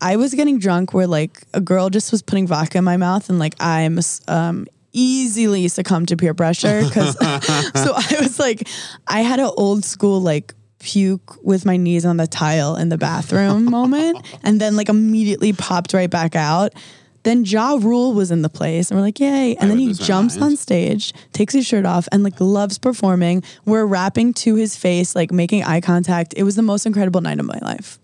I 0.03 0.16
was 0.16 0.34
getting 0.34 0.59
drunk 0.59 0.92
where 0.92 1.07
like 1.07 1.40
a 1.55 1.61
girl 1.61 1.88
just 1.88 2.11
was 2.11 2.22
putting 2.22 2.48
vodka 2.48 2.78
in 2.78 2.84
my 2.84 2.96
mouth 2.96 3.30
and 3.30 3.38
like 3.38 3.55
I'm 3.61 4.00
um 4.28 4.66
easily 4.92 5.68
succumbed 5.68 6.09
to 6.09 6.16
peer 6.16 6.34
pressure 6.34 6.82
because 6.82 7.12
so 7.74 7.94
I 7.94 8.16
was 8.20 8.38
like 8.38 8.68
I 9.07 9.20
had 9.20 9.38
an 9.38 9.50
old 9.57 9.84
school 9.84 10.20
like 10.20 10.55
puke 10.80 11.42
with 11.44 11.64
my 11.64 11.76
knees 11.76 12.05
on 12.05 12.16
the 12.16 12.26
tile 12.26 12.74
in 12.74 12.88
the 12.88 12.98
bathroom 12.98 13.66
moment 13.66 14.18
and 14.42 14.61
then 14.61 14.76
like 14.76 14.88
immediately 14.88 15.53
popped 15.53 15.94
right 15.94 16.11
back 16.11 16.34
out. 16.34 16.74
Then 17.22 17.44
Ja 17.44 17.78
Rule 17.80 18.14
was 18.14 18.32
in 18.32 18.42
the 18.42 18.48
place 18.48 18.90
and 18.90 18.98
we're 18.98 19.07
like, 19.07 19.20
yay. 19.20 19.55
And 19.55 19.70
then 19.70 19.78
he 19.78 19.92
jumps 19.92 20.36
on 20.38 20.57
stage, 20.57 21.14
takes 21.32 21.55
his 21.55 21.64
shirt 21.64 21.86
off, 21.86 22.09
and 22.11 22.24
like 22.24 22.40
loves 22.40 22.78
performing. 22.78 23.44
We're 23.64 23.86
rapping 23.86 24.34
to 24.42 24.57
his 24.57 24.74
face, 24.74 25.14
like 25.14 25.30
making 25.30 25.62
eye 25.62 25.80
contact. 25.80 26.34
It 26.36 26.42
was 26.42 26.57
the 26.57 26.62
most 26.62 26.84
incredible 26.84 27.20
night 27.20 27.38
of 27.38 27.46
my 27.46 27.61
life. 27.62 28.00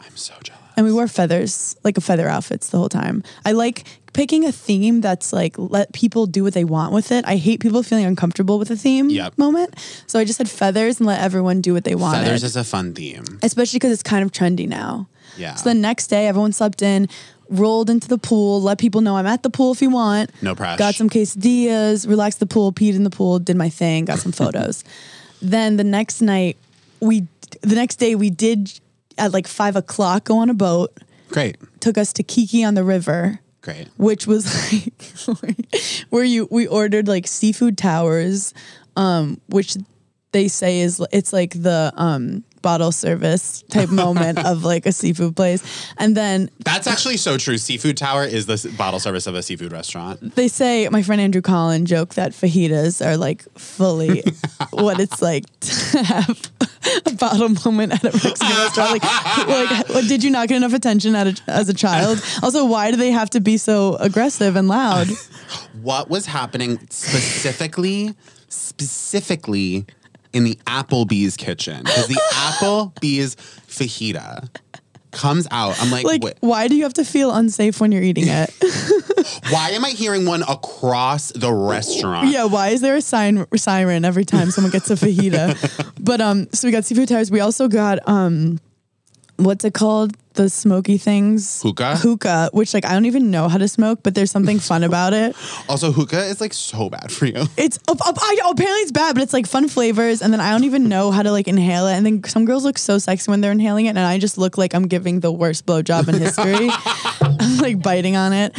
I'm 0.00 0.16
so 0.16 0.32
jealous. 0.42 0.61
And 0.76 0.86
we 0.86 0.92
wore 0.92 1.08
feathers, 1.08 1.76
like 1.84 1.98
a 1.98 2.00
feather 2.00 2.28
outfits 2.28 2.70
the 2.70 2.78
whole 2.78 2.88
time. 2.88 3.22
I 3.44 3.52
like 3.52 3.84
picking 4.12 4.44
a 4.44 4.52
theme 4.52 5.00
that's 5.00 5.32
like 5.32 5.54
let 5.58 5.92
people 5.92 6.26
do 6.26 6.44
what 6.44 6.54
they 6.54 6.64
want 6.64 6.92
with 6.92 7.10
it. 7.12 7.24
I 7.26 7.36
hate 7.36 7.60
people 7.60 7.82
feeling 7.82 8.04
uncomfortable 8.04 8.58
with 8.58 8.70
a 8.70 8.76
theme 8.76 9.08
Yep. 9.10 9.38
moment. 9.38 9.74
So 10.06 10.18
I 10.18 10.24
just 10.24 10.38
had 10.38 10.48
feathers 10.50 10.98
and 11.00 11.06
let 11.06 11.20
everyone 11.20 11.60
do 11.60 11.72
what 11.72 11.84
they 11.84 11.94
wanted. 11.94 12.24
Feathers 12.24 12.44
is 12.44 12.56
a 12.56 12.64
fun 12.64 12.94
theme. 12.94 13.24
Especially 13.42 13.78
because 13.78 13.92
it's 13.92 14.02
kind 14.02 14.22
of 14.24 14.32
trendy 14.32 14.68
now. 14.68 15.08
Yeah. 15.36 15.54
So 15.54 15.70
the 15.70 15.74
next 15.74 16.08
day, 16.08 16.26
everyone 16.26 16.52
slept 16.52 16.82
in, 16.82 17.08
rolled 17.48 17.88
into 17.88 18.06
the 18.06 18.18
pool, 18.18 18.60
let 18.60 18.78
people 18.78 19.00
know 19.00 19.16
I'm 19.16 19.26
at 19.26 19.42
the 19.42 19.50
pool 19.50 19.72
if 19.72 19.80
you 19.80 19.88
want. 19.90 20.30
No 20.42 20.54
pressure. 20.54 20.76
Got 20.78 20.94
some 20.94 21.08
quesadillas, 21.08 22.06
relaxed 22.06 22.40
the 22.40 22.46
pool, 22.46 22.72
peed 22.72 22.94
in 22.94 23.04
the 23.04 23.10
pool, 23.10 23.38
did 23.38 23.56
my 23.56 23.70
thing, 23.70 24.04
got 24.04 24.18
some 24.18 24.32
photos. 24.32 24.84
then 25.42 25.76
the 25.76 25.84
next 25.84 26.20
night, 26.20 26.56
we 27.00 27.26
the 27.62 27.74
next 27.74 27.96
day 27.96 28.14
we 28.14 28.30
did 28.30 28.78
at 29.18 29.32
like 29.32 29.46
five 29.46 29.76
o'clock 29.76 30.24
go 30.24 30.38
on 30.38 30.50
a 30.50 30.54
boat. 30.54 30.96
Great. 31.28 31.56
Took 31.80 31.96
us 31.98 32.12
to 32.14 32.22
Kiki 32.22 32.62
on 32.64 32.74
the 32.74 32.84
river, 32.84 33.40
Great. 33.62 33.88
which 33.96 34.26
was 34.26 34.44
like 35.42 35.74
where 36.10 36.24
you 36.24 36.48
we 36.50 36.66
ordered 36.66 37.08
like 37.08 37.26
seafood 37.26 37.78
towers, 37.78 38.52
um, 38.96 39.40
which 39.48 39.76
they 40.32 40.48
say 40.48 40.80
is 40.80 41.02
it's 41.12 41.32
like 41.32 41.50
the 41.62 41.92
um 41.96 42.44
bottle 42.62 42.92
service 42.92 43.62
type 43.68 43.90
moment 43.90 44.38
of 44.46 44.64
like 44.64 44.86
a 44.86 44.92
seafood 44.92 45.36
place. 45.36 45.62
And 45.98 46.16
then 46.16 46.50
That's 46.64 46.86
actually 46.86 47.16
so 47.16 47.36
true. 47.36 47.58
Seafood 47.58 47.96
Tower 47.96 48.24
is 48.24 48.46
the 48.46 48.72
bottle 48.78 49.00
service 49.00 49.26
of 49.26 49.34
a 49.34 49.42
seafood 49.42 49.72
restaurant. 49.72 50.34
they 50.36 50.48
say 50.48 50.88
my 50.88 51.02
friend 51.02 51.20
Andrew 51.20 51.42
Collin 51.42 51.86
joked 51.86 52.16
that 52.16 52.32
fajitas 52.32 53.04
are 53.04 53.16
like 53.16 53.42
fully 53.58 54.22
what 54.70 55.00
it's 55.00 55.20
like 55.20 55.44
to 55.60 56.02
have 56.04 56.50
a 57.06 57.12
bottle 57.12 57.48
moment 57.64 57.92
at 57.92 58.02
a 58.02 58.12
Mexican 58.12 58.48
restaurant. 58.48 58.90
Like, 58.92 59.48
like 59.48 59.88
what, 59.88 60.08
did 60.08 60.24
you 60.24 60.30
not 60.30 60.48
get 60.48 60.56
enough 60.56 60.74
attention 60.74 61.14
at 61.14 61.26
a, 61.26 61.50
as 61.50 61.68
a 61.68 61.74
child? 61.74 62.22
Also, 62.42 62.64
why 62.64 62.90
do 62.90 62.96
they 62.96 63.10
have 63.10 63.30
to 63.30 63.40
be 63.40 63.56
so 63.56 63.96
aggressive 63.96 64.56
and 64.56 64.68
loud? 64.68 65.08
What 65.82 66.08
was 66.08 66.26
happening 66.26 66.78
specifically, 66.90 68.14
specifically 68.48 69.86
in 70.32 70.44
the 70.44 70.58
Applebee's 70.66 71.36
kitchen? 71.36 71.82
Because 71.84 72.08
the 72.08 72.14
Applebee's 72.32 73.36
fajita 73.68 74.48
comes 75.10 75.46
out. 75.50 75.80
I'm 75.80 75.90
like, 75.90 76.04
Like, 76.04 76.22
wait, 76.22 76.36
why 76.40 76.68
do 76.68 76.74
you 76.74 76.84
have 76.84 76.94
to 76.94 77.04
feel 77.04 77.32
unsafe 77.32 77.80
when 77.80 77.92
you're 77.92 78.02
eating 78.02 78.24
it? 78.28 78.50
why 79.50 79.70
am 79.70 79.84
I 79.84 79.90
hearing 79.90 80.24
one 80.26 80.42
across 80.42 81.32
the 81.32 81.52
restaurant? 81.52 82.28
yeah, 82.28 82.44
why 82.44 82.68
is 82.70 82.80
there 82.80 82.96
a 82.96 83.02
sign 83.02 83.46
siren 83.56 84.04
every 84.04 84.24
time 84.24 84.50
someone 84.50 84.70
gets 84.70 84.90
a 84.90 84.94
fajita? 84.94 85.94
but 86.02 86.20
um, 86.20 86.48
so 86.52 86.66
we 86.66 86.72
got 86.72 86.84
seafood 86.84 87.08
towers. 87.08 87.30
We 87.30 87.40
also 87.40 87.68
got 87.68 87.98
um, 88.08 88.58
what's 89.36 89.64
it 89.64 89.74
called? 89.74 90.16
The 90.34 90.48
smoky 90.48 90.96
things. 90.96 91.60
Hookah? 91.62 91.96
Hookah, 91.96 92.50
which 92.52 92.72
like 92.72 92.86
I 92.86 92.92
don't 92.92 93.04
even 93.04 93.30
know 93.30 93.48
how 93.48 93.58
to 93.58 93.68
smoke, 93.68 94.00
but 94.02 94.14
there's 94.14 94.30
something 94.30 94.58
fun 94.58 94.82
about 94.82 95.12
it. 95.12 95.36
Also, 95.68 95.92
hookah 95.92 96.24
is 96.24 96.40
like 96.40 96.52
so 96.52 96.90
bad 96.90 97.10
for 97.10 97.24
you. 97.26 97.44
It's 97.56 97.78
uh, 97.88 97.92
uh, 97.92 98.12
I, 98.16 98.38
apparently 98.44 98.80
it's 98.82 98.92
bad, 98.92 99.14
but 99.14 99.22
it's 99.22 99.32
like 99.32 99.46
fun 99.46 99.68
flavors, 99.68 100.20
and 100.20 100.32
then 100.32 100.40
I 100.40 100.50
don't 100.50 100.64
even 100.64 100.88
know 100.88 101.10
how 101.10 101.22
to 101.22 101.30
like 101.30 101.48
inhale 101.48 101.86
it. 101.86 101.94
And 101.94 102.04
then 102.04 102.24
some 102.24 102.44
girls 102.44 102.64
look 102.64 102.78
so 102.78 102.98
sexy 102.98 103.30
when 103.30 103.40
they're 103.40 103.52
inhaling 103.52 103.86
it, 103.86 103.90
and 103.90 104.00
I 104.00 104.18
just 104.18 104.36
look 104.38 104.58
like 104.58 104.74
I'm 104.74 104.86
giving 104.88 105.20
the 105.20 105.32
worst 105.32 105.64
blowjob 105.66 106.08
in 106.08 106.20
history. 106.20 106.68
I'm 106.70 107.58
like 107.66 107.82
biting 107.82 108.16
on 108.16 108.32
it, 108.32 108.58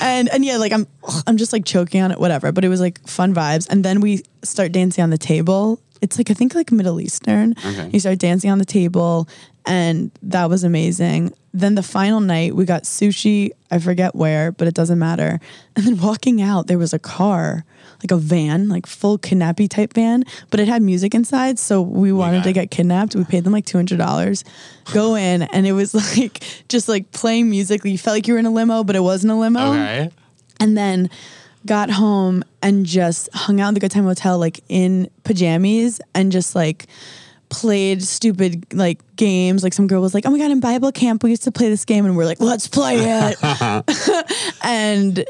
and 0.00 0.28
and 0.28 0.44
yeah, 0.44 0.56
like 0.56 0.72
I'm 0.72 0.86
I'm 1.26 1.36
just 1.36 1.52
like 1.52 1.64
choking 1.64 2.02
on 2.02 2.10
it, 2.10 2.18
whatever. 2.18 2.52
But 2.52 2.64
it 2.64 2.68
was 2.68 2.80
like 2.80 3.06
fun 3.06 3.34
vibes, 3.34 3.68
and 3.70 3.84
then 3.84 4.00
we 4.00 4.22
start 4.42 4.72
dancing 4.72 5.02
on 5.04 5.10
the 5.10 5.18
table. 5.18 5.80
It's 6.02 6.18
like 6.18 6.30
I 6.30 6.34
think 6.34 6.54
like 6.54 6.72
Middle 6.72 7.00
Eastern. 7.00 7.54
Okay. 7.64 7.90
You 7.92 8.00
start 8.00 8.18
dancing 8.18 8.50
on 8.50 8.58
the 8.58 8.64
table, 8.64 9.28
and 9.66 10.10
that 10.22 10.48
was 10.48 10.64
amazing. 10.64 11.32
Then 11.52 11.74
the 11.74 11.82
final 11.82 12.20
night, 12.20 12.54
we 12.54 12.64
got 12.64 12.84
sushi. 12.84 13.50
I 13.70 13.78
forget 13.78 14.14
where, 14.14 14.52
but 14.52 14.68
it 14.68 14.74
doesn't 14.74 14.98
matter. 14.98 15.40
And 15.76 15.84
then 15.84 15.98
walking 16.00 16.40
out, 16.40 16.66
there 16.66 16.78
was 16.78 16.92
a 16.92 16.98
car, 16.98 17.64
like 18.02 18.10
a 18.10 18.16
van, 18.16 18.68
like 18.68 18.86
full 18.86 19.18
kidnappy 19.18 19.66
type 19.68 19.94
van, 19.94 20.24
but 20.50 20.60
it 20.60 20.68
had 20.68 20.82
music 20.82 21.14
inside. 21.14 21.58
So 21.58 21.82
we 21.82 22.12
oh 22.12 22.16
wanted 22.16 22.38
got 22.38 22.44
to 22.44 22.52
get 22.52 22.70
kidnapped. 22.70 23.14
We 23.16 23.24
paid 23.24 23.44
them 23.44 23.52
like 23.52 23.66
two 23.66 23.78
hundred 23.78 23.98
dollars. 23.98 24.44
Go 24.92 25.16
in, 25.16 25.42
and 25.42 25.66
it 25.66 25.72
was 25.72 25.94
like 26.18 26.42
just 26.68 26.88
like 26.88 27.10
playing 27.12 27.50
music. 27.50 27.84
You 27.84 27.98
felt 27.98 28.16
like 28.16 28.28
you 28.28 28.34
were 28.34 28.40
in 28.40 28.46
a 28.46 28.50
limo, 28.50 28.84
but 28.84 28.96
it 28.96 29.00
wasn't 29.00 29.32
a 29.32 29.36
limo. 29.36 29.72
Okay. 29.72 30.10
And 30.60 30.76
then 30.76 31.10
got 31.66 31.90
home 31.90 32.42
and 32.62 32.86
just 32.86 33.28
hung 33.34 33.60
out 33.60 33.68
in 33.68 33.74
the 33.74 33.80
Good 33.80 33.90
Time 33.90 34.04
Hotel 34.04 34.38
like 34.38 34.60
in 34.68 35.10
pajamas 35.24 36.00
and 36.14 36.32
just 36.32 36.54
like 36.54 36.86
played 37.50 38.02
stupid 38.02 38.64
like 38.72 39.00
games. 39.16 39.62
Like 39.62 39.72
some 39.74 39.86
girl 39.86 40.00
was 40.00 40.14
like, 40.14 40.24
"Oh 40.26 40.30
my 40.30 40.38
god, 40.38 40.50
in 40.50 40.60
Bible 40.60 40.92
camp 40.92 41.22
we 41.22 41.30
used 41.30 41.44
to 41.44 41.52
play 41.52 41.68
this 41.68 41.84
game," 41.84 42.06
and 42.06 42.16
we're 42.16 42.24
like, 42.24 42.40
"Let's 42.40 42.66
play 42.68 42.96
it," 42.98 43.36
and 44.64 45.24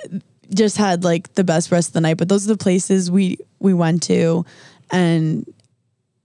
just 0.54 0.76
had 0.76 1.04
like 1.04 1.32
the 1.34 1.44
best 1.44 1.70
rest 1.72 1.88
of 1.88 1.92
the 1.94 2.00
night. 2.00 2.16
But 2.18 2.28
those 2.28 2.44
are 2.44 2.52
the 2.54 2.58
places 2.58 3.10
we 3.10 3.38
we 3.58 3.74
went 3.74 4.02
to, 4.04 4.44
and 4.90 5.44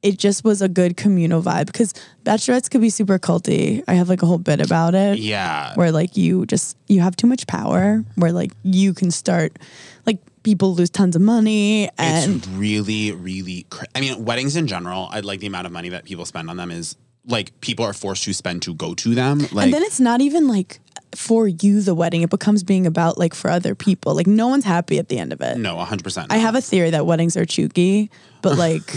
it 0.04 0.20
just 0.20 0.44
was 0.44 0.62
a 0.62 0.70
good 0.70 0.98
communal 0.98 1.42
vibe 1.42 1.66
because 1.66 1.92
bachelorettes 2.24 2.70
could 2.70 2.82
be 2.82 2.92
super 2.92 3.18
culty. 3.18 3.84
I 3.88 3.96
have 3.96 4.08
like 4.08 4.22
a 4.22 4.28
whole 4.28 4.38
bit 4.38 4.62
about 4.62 4.94
it 4.94 5.18
Yeah. 5.18 5.74
where 5.74 5.92
like 5.92 6.16
you 6.16 6.46
just 6.46 6.78
you 6.88 7.02
have 7.02 7.16
too 7.16 7.26
much 7.26 7.48
power 7.48 8.04
where 8.16 8.32
like 8.32 8.52
you 8.64 8.94
can 8.94 9.10
start 9.10 9.58
like 10.06 10.20
people 10.46 10.74
lose 10.74 10.90
tons 10.90 11.16
of 11.16 11.22
money 11.22 11.90
and 11.98 12.36
it's 12.38 12.48
really, 12.50 13.12
really. 13.12 13.66
Cra- 13.70 13.88
I 13.94 14.00
mean, 14.00 14.24
weddings 14.24 14.56
in 14.56 14.68
general. 14.68 15.10
I 15.12 15.20
like 15.20 15.42
the 15.42 15.48
amount 15.48 15.66
of 15.66 15.74
money 15.74 15.90
that 15.90 16.06
people 16.06 16.24
spend 16.24 16.50
on 16.50 16.56
them 16.56 16.72
is 16.72 16.96
like 17.28 17.60
people 17.60 17.84
are 17.84 17.94
forced 17.94 18.24
to 18.24 18.34
spend 18.34 18.62
to 18.62 18.74
go 18.74 18.94
to 18.94 19.14
them. 19.14 19.40
Like, 19.52 19.66
and 19.66 19.74
then 19.74 19.84
it's 19.84 20.00
not 20.00 20.22
even 20.22 20.48
like 20.48 20.80
for 21.14 21.48
you 21.48 21.82
the 21.82 21.96
wedding 21.96 22.22
it 22.22 22.30
becomes 22.30 22.62
being 22.64 22.86
about 22.86 23.18
like 23.18 23.34
for 23.34 23.50
other 23.50 23.74
people 23.74 24.14
like 24.14 24.28
no 24.28 24.50
one's 24.50 24.66
happy 24.66 25.00
at 25.00 25.08
the 25.08 25.18
end 25.18 25.32
of 25.32 25.40
it 25.40 25.58
no, 25.58 25.78
hundred 25.78 26.04
percent. 26.04 26.30
i 26.30 26.36
have 26.36 26.56
a 26.56 26.62
theory 26.62 26.90
that 26.90 27.06
weddings 27.06 27.38
are 27.38 27.46
chooky 27.46 28.12
but 28.42 28.58
like 28.66 28.92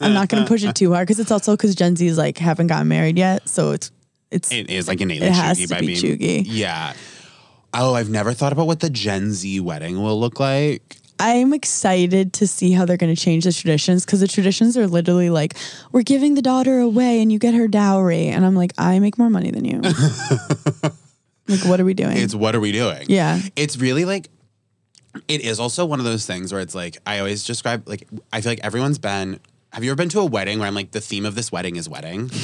i'm 0.00 0.14
not 0.14 0.28
gonna 0.28 0.46
push 0.46 0.62
it 0.62 0.76
too 0.76 0.92
hard 0.92 1.04
because 1.04 1.18
it's 1.18 1.32
also 1.32 1.56
because 1.56 1.74
gen 1.74 1.96
z's 1.96 2.16
like 2.16 2.38
haven't 2.38 2.68
gotten 2.68 2.86
married 2.86 3.18
yet 3.18 3.48
so 3.48 3.72
it's 3.72 3.90
it's 4.30 4.52
It 4.52 4.70
is 4.70 4.88
like 4.88 5.00
innately 5.00 5.26
It 5.26 5.32
has 5.32 5.58
to 5.58 5.68
by 5.68 5.80
be 5.80 5.86
being 5.86 5.98
chuggy. 5.98 6.42
Yeah. 6.46 6.92
Oh, 7.74 7.94
I've 7.94 8.08
never 8.08 8.32
thought 8.32 8.52
about 8.52 8.66
what 8.66 8.80
the 8.80 8.90
Gen 8.90 9.32
Z 9.32 9.60
wedding 9.60 10.02
will 10.02 10.18
look 10.18 10.40
like. 10.40 10.96
I'm 11.20 11.52
excited 11.52 12.32
to 12.34 12.46
see 12.46 12.72
how 12.72 12.84
they're 12.84 12.96
going 12.96 13.14
to 13.14 13.20
change 13.20 13.44
the 13.44 13.52
traditions 13.52 14.04
because 14.04 14.20
the 14.20 14.28
traditions 14.28 14.76
are 14.76 14.86
literally 14.86 15.30
like, 15.30 15.56
we're 15.90 16.02
giving 16.02 16.34
the 16.34 16.42
daughter 16.42 16.78
away 16.78 17.20
and 17.20 17.32
you 17.32 17.38
get 17.38 17.54
her 17.54 17.66
dowry. 17.66 18.28
And 18.28 18.46
I'm 18.46 18.54
like, 18.54 18.72
I 18.78 18.98
make 19.00 19.18
more 19.18 19.28
money 19.28 19.50
than 19.50 19.64
you. 19.64 19.80
like, 21.48 21.64
what 21.64 21.80
are 21.80 21.84
we 21.84 21.94
doing? 21.94 22.16
It's 22.16 22.34
what 22.34 22.54
are 22.54 22.60
we 22.60 22.70
doing? 22.70 23.06
Yeah. 23.08 23.40
It's 23.56 23.76
really 23.76 24.04
like 24.04 24.28
it 25.26 25.40
is 25.40 25.58
also 25.58 25.84
one 25.84 25.98
of 25.98 26.04
those 26.04 26.24
things 26.24 26.52
where 26.52 26.60
it's 26.60 26.74
like 26.74 26.98
I 27.04 27.18
always 27.18 27.44
describe 27.44 27.88
like 27.88 28.06
I 28.32 28.40
feel 28.40 28.52
like 28.52 28.60
everyone's 28.62 28.98
been 28.98 29.40
have 29.72 29.82
you 29.82 29.90
ever 29.90 29.96
been 29.96 30.08
to 30.10 30.20
a 30.20 30.24
wedding 30.24 30.58
where 30.60 30.68
I'm 30.68 30.74
like 30.74 30.92
the 30.92 31.00
theme 31.00 31.26
of 31.26 31.34
this 31.34 31.50
wedding 31.50 31.76
is 31.76 31.88
wedding? 31.88 32.30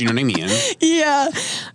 Do 0.00 0.04
you 0.04 0.12
know 0.14 0.22
what 0.22 0.32
I 0.32 0.46
mean? 0.46 0.76
yeah. 0.80 1.28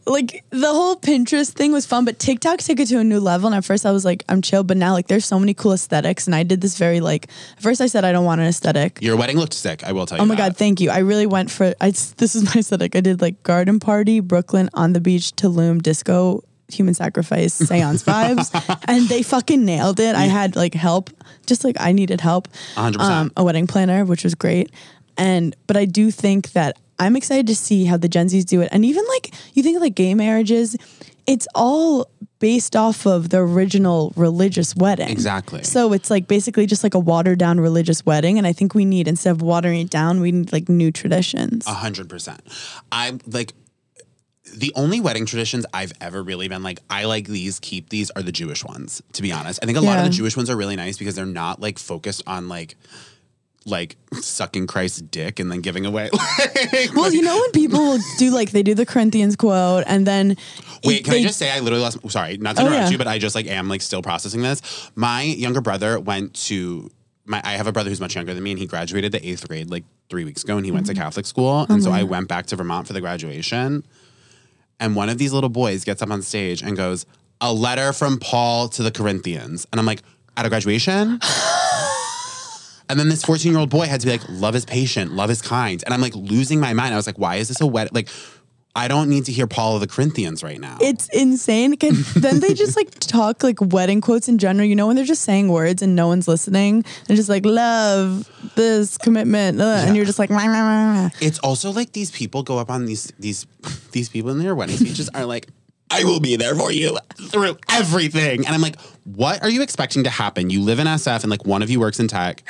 Like 0.07 0.43
the 0.49 0.71
whole 0.71 0.95
Pinterest 0.95 1.51
thing 1.51 1.71
was 1.71 1.85
fun, 1.85 2.05
but 2.05 2.17
TikTok 2.17 2.57
took 2.57 2.79
it 2.79 2.87
to 2.87 2.97
a 2.97 3.03
new 3.03 3.19
level. 3.19 3.45
And 3.45 3.55
at 3.55 3.63
first 3.63 3.85
I 3.85 3.91
was 3.91 4.03
like, 4.03 4.23
I'm 4.27 4.41
chill. 4.41 4.63
But 4.63 4.77
now, 4.77 4.93
like, 4.93 5.05
there's 5.07 5.25
so 5.25 5.39
many 5.39 5.53
cool 5.53 5.73
aesthetics. 5.73 6.25
And 6.25 6.33
I 6.33 6.41
did 6.41 6.59
this 6.59 6.75
very, 6.75 7.01
like, 7.01 7.27
at 7.55 7.61
first 7.61 7.81
I 7.81 7.85
said, 7.85 8.03
I 8.03 8.11
don't 8.11 8.25
want 8.25 8.41
an 8.41 8.47
aesthetic. 8.47 8.97
Your 8.99 9.15
wedding 9.15 9.37
looked 9.37 9.53
sick, 9.53 9.83
I 9.83 9.91
will 9.91 10.07
tell 10.07 10.17
you. 10.17 10.23
Oh 10.23 10.25
my 10.25 10.33
that. 10.33 10.49
God, 10.53 10.57
thank 10.57 10.81
you. 10.81 10.89
I 10.89 10.99
really 10.99 11.27
went 11.27 11.51
for 11.51 11.75
I 11.79 11.91
this 11.91 12.33
is 12.33 12.43
my 12.55 12.61
aesthetic. 12.61 12.95
I 12.95 13.01
did 13.01 13.21
like 13.21 13.43
garden 13.43 13.79
party, 13.79 14.21
Brooklyn 14.21 14.71
on 14.73 14.93
the 14.93 14.99
beach, 14.99 15.35
Tulum, 15.35 15.83
disco, 15.83 16.43
human 16.67 16.95
sacrifice, 16.95 17.53
seance 17.53 18.03
vibes. 18.07 18.79
And 18.87 19.07
they 19.07 19.21
fucking 19.21 19.63
nailed 19.63 19.99
it. 19.99 20.15
I 20.15 20.23
had 20.23 20.55
like 20.55 20.73
help, 20.73 21.11
just 21.45 21.63
like 21.63 21.75
I 21.79 21.91
needed 21.91 22.21
help. 22.21 22.47
100%. 22.73 22.99
Um, 22.99 23.31
a 23.37 23.43
wedding 23.43 23.67
planner, 23.67 24.03
which 24.03 24.23
was 24.23 24.33
great. 24.33 24.71
And 25.15 25.55
but 25.67 25.77
I 25.77 25.85
do 25.85 26.11
think 26.11 26.51
that 26.53 26.77
I'm 26.99 27.15
excited 27.15 27.47
to 27.47 27.55
see 27.55 27.85
how 27.85 27.97
the 27.97 28.07
Gen 28.07 28.27
Zs 28.27 28.45
do 28.45 28.61
it. 28.61 28.69
And 28.71 28.85
even 28.85 29.03
like 29.09 29.33
you 29.53 29.63
think 29.63 29.75
of 29.75 29.81
like 29.81 29.95
gay 29.95 30.13
marriages, 30.13 30.75
it's 31.27 31.47
all 31.55 32.09
based 32.39 32.75
off 32.75 33.05
of 33.07 33.29
the 33.29 33.37
original 33.37 34.13
religious 34.15 34.75
wedding. 34.75 35.09
Exactly. 35.09 35.63
So 35.63 35.93
it's 35.93 36.09
like 36.09 36.27
basically 36.27 36.65
just 36.65 36.83
like 36.83 36.93
a 36.93 36.99
watered 36.99 37.39
down 37.39 37.59
religious 37.59 38.05
wedding. 38.05 38.37
And 38.37 38.45
I 38.45 38.53
think 38.53 38.75
we 38.75 38.85
need, 38.85 39.07
instead 39.07 39.31
of 39.31 39.41
watering 39.41 39.81
it 39.81 39.89
down, 39.89 40.21
we 40.21 40.31
need 40.31 40.53
like 40.53 40.69
new 40.69 40.91
traditions. 40.91 41.65
A 41.65 41.73
hundred 41.73 42.09
percent. 42.09 42.41
I'm 42.91 43.19
like 43.25 43.53
the 44.55 44.71
only 44.75 45.01
wedding 45.01 45.25
traditions 45.25 45.65
I've 45.73 45.93
ever 45.99 46.21
really 46.21 46.47
been 46.47 46.63
like, 46.63 46.79
I 46.89 47.05
like 47.05 47.27
these, 47.27 47.59
keep 47.59 47.89
these 47.89 48.11
are 48.11 48.21
the 48.21 48.31
Jewish 48.31 48.63
ones, 48.63 49.01
to 49.13 49.21
be 49.21 49.31
honest. 49.31 49.59
I 49.61 49.65
think 49.65 49.77
a 49.77 49.81
lot 49.81 49.97
of 49.97 50.05
the 50.05 50.11
Jewish 50.11 50.37
ones 50.37 50.49
are 50.49 50.55
really 50.55 50.75
nice 50.75 50.97
because 50.97 51.15
they're 51.15 51.25
not 51.25 51.59
like 51.59 51.79
focused 51.79 52.23
on 52.27 52.47
like 52.47 52.77
like 53.65 53.95
sucking 54.13 54.67
Christ's 54.67 55.01
dick 55.01 55.39
and 55.39 55.51
then 55.51 55.61
giving 55.61 55.85
away. 55.85 56.09
Like, 56.73 56.93
well, 56.93 57.11
you 57.13 57.21
know 57.21 57.35
when 57.39 57.51
people 57.51 57.79
will 57.79 57.99
do 58.17 58.31
like 58.31 58.51
they 58.51 58.61
do 58.63 58.73
the 58.75 58.85
Corinthians 58.85 59.35
quote 59.35 59.83
and 59.87 60.05
then 60.05 60.35
Wait, 60.83 61.03
can 61.03 61.13
they- 61.13 61.19
I 61.21 61.23
just 61.23 61.37
say 61.39 61.49
I 61.51 61.59
literally 61.61 61.83
lost? 61.83 61.97
Sorry, 62.11 62.37
not 62.37 62.55
to 62.57 62.61
Oh, 62.63 62.65
interrupt 62.67 62.83
yeah. 62.85 62.89
you, 62.91 62.97
but 62.97 63.07
I 63.07 63.17
just 63.17 63.33
like 63.35 63.47
am 63.47 63.67
like 63.69 63.81
still 63.81 64.01
processing 64.01 64.41
this. 64.41 64.61
My 64.95 65.21
younger 65.23 65.61
brother 65.61 65.99
went 65.99 66.33
to 66.45 66.91
my. 67.25 67.41
I 67.43 67.53
have 67.53 67.65
a 67.67 67.71
brother 67.71 67.89
who's 67.89 67.99
much 68.01 68.15
younger 68.15 68.33
than 68.33 68.43
me, 68.43 68.51
and 68.51 68.59
he 68.59 68.67
graduated 68.67 69.11
the 69.11 69.25
eighth 69.27 69.47
grade 69.47 69.69
like 69.69 69.83
three 70.09 70.25
weeks 70.25 70.43
ago, 70.43 70.57
and 70.57 70.65
he 70.65 70.71
went 70.71 70.85
to 70.87 70.93
Mm-hmm. 70.93 71.01
Catholic 71.01 71.25
school, 71.25 71.65
and 71.69 71.81
so 71.83 71.91
I 71.91 72.03
went 72.03 72.27
back 72.27 72.45
to 72.47 72.55
Vermont 72.55 72.85
for 72.87 72.93
the 72.93 73.01
graduation. 73.01 73.83
And 74.79 74.95
one 74.95 75.09
of 75.09 75.17
these 75.17 75.33
little 75.33 75.49
boys 75.49 75.83
gets 75.83 76.01
up 76.03 76.11
on 76.11 76.21
stage 76.21 76.61
and 76.61 76.75
goes, 76.77 77.05
"A 77.41 77.51
letter 77.53 77.93
from 77.93 78.19
Paul 78.19 78.67
to 78.69 78.83
the 78.83 78.91
Corinthians," 78.91 79.65
and 79.71 79.79
I'm 79.79 79.85
like, 79.87 80.01
"At 80.37 80.45
a 80.45 80.49
graduation." 80.49 81.19
And 82.89 82.99
then 82.99 83.09
this 83.09 83.23
14 83.23 83.51
year 83.51 83.59
old 83.59 83.69
boy 83.69 83.85
had 83.85 84.01
to 84.01 84.07
be 84.07 84.11
like, 84.11 84.27
love 84.29 84.55
is 84.55 84.65
patient, 84.65 85.11
love 85.11 85.29
is 85.29 85.41
kind. 85.41 85.83
And 85.85 85.93
I'm 85.93 86.01
like 86.01 86.15
losing 86.15 86.59
my 86.59 86.73
mind. 86.73 86.93
I 86.93 86.97
was 86.97 87.07
like, 87.07 87.17
why 87.17 87.35
is 87.35 87.47
this 87.47 87.61
a 87.61 87.67
wet? 87.67 87.93
Like, 87.93 88.09
I 88.77 88.89
don't 88.89 89.09
need 89.09 89.25
to 89.25 89.31
hear 89.31 89.47
Paul 89.47 89.75
of 89.75 89.81
the 89.81 89.87
Corinthians 89.87 90.43
right 90.43 90.59
now. 90.59 90.77
It's 90.81 91.07
insane. 91.09 91.75
Then 92.15 92.41
they 92.41 92.53
just 92.53 92.75
like 92.75 92.91
talk 92.99 93.41
like 93.41 93.61
wedding 93.61 94.01
quotes 94.01 94.27
in 94.27 94.37
general. 94.37 94.67
You 94.67 94.75
know 94.75 94.87
when 94.87 94.97
they're 94.97 95.05
just 95.05 95.23
saying 95.23 95.47
words 95.47 95.81
and 95.81 95.95
no 95.95 96.07
one's 96.07 96.27
listening. 96.27 96.83
They're 97.07 97.15
just 97.15 97.29
like 97.29 97.45
love, 97.45 98.29
this 98.55 98.97
commitment, 98.97 99.61
uh, 99.61 99.83
and 99.85 99.95
you're 99.95 100.05
just 100.05 100.19
like. 100.19 100.29
"Meh, 100.29 100.47
meh, 100.47 100.51
meh, 100.51 101.03
meh." 101.03 101.09
it's 101.21 101.39
also 101.39 101.71
like 101.71 101.93
these 101.93 102.11
people 102.11 102.43
go 102.43 102.57
up 102.57 102.69
on 102.69 102.85
these 102.85 103.13
these 103.17 103.45
these 103.91 104.09
people 104.09 104.31
in 104.31 104.39
their 104.39 104.55
wedding 104.55 104.75
speeches 104.75 105.09
are 105.13 105.25
like, 105.25 105.47
I 105.89 106.03
will 106.03 106.19
be 106.19 106.35
there 106.35 106.55
for 106.55 106.71
you 106.71 106.97
through 107.29 107.57
everything. 107.69 108.45
And 108.45 108.53
I'm 108.53 108.61
like, 108.61 108.75
what 109.05 109.43
are 109.43 109.49
you 109.49 109.61
expecting 109.61 110.03
to 110.03 110.09
happen? 110.09 110.49
You 110.49 110.61
live 110.61 110.79
in 110.79 110.87
SF 110.87 111.21
and 111.23 111.29
like 111.29 111.45
one 111.45 111.61
of 111.61 111.69
you 111.69 111.79
works 111.79 111.99
in 111.99 112.07
tech 112.07 112.43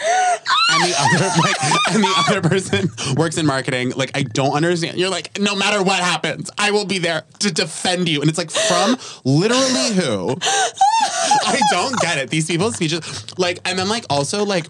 and 0.71 0.83
the 0.83 0.95
other 0.97 1.25
like 1.43 1.93
and 1.93 2.03
the 2.03 2.13
other 2.17 2.41
person 2.41 2.89
works 3.17 3.37
in 3.37 3.45
marketing. 3.45 3.91
Like 3.95 4.11
I 4.15 4.23
don't 4.23 4.53
understand. 4.53 4.97
You're 4.97 5.09
like, 5.09 5.37
no 5.37 5.53
matter 5.53 5.83
what 5.83 5.99
happens, 5.99 6.49
I 6.57 6.71
will 6.71 6.85
be 6.85 6.97
there 6.97 7.23
to 7.39 7.51
defend 7.51 8.07
you. 8.07 8.21
And 8.21 8.29
it's 8.29 8.37
like 8.37 8.51
from 8.51 8.97
literally 9.25 9.93
who? 9.95 10.37
I 10.41 11.59
don't 11.71 11.99
get 11.99 12.17
it. 12.17 12.29
These 12.29 12.47
people's 12.47 12.75
speeches 12.75 13.37
like 13.37 13.59
and 13.65 13.77
then 13.77 13.89
like 13.89 14.05
also 14.09 14.45
like 14.45 14.65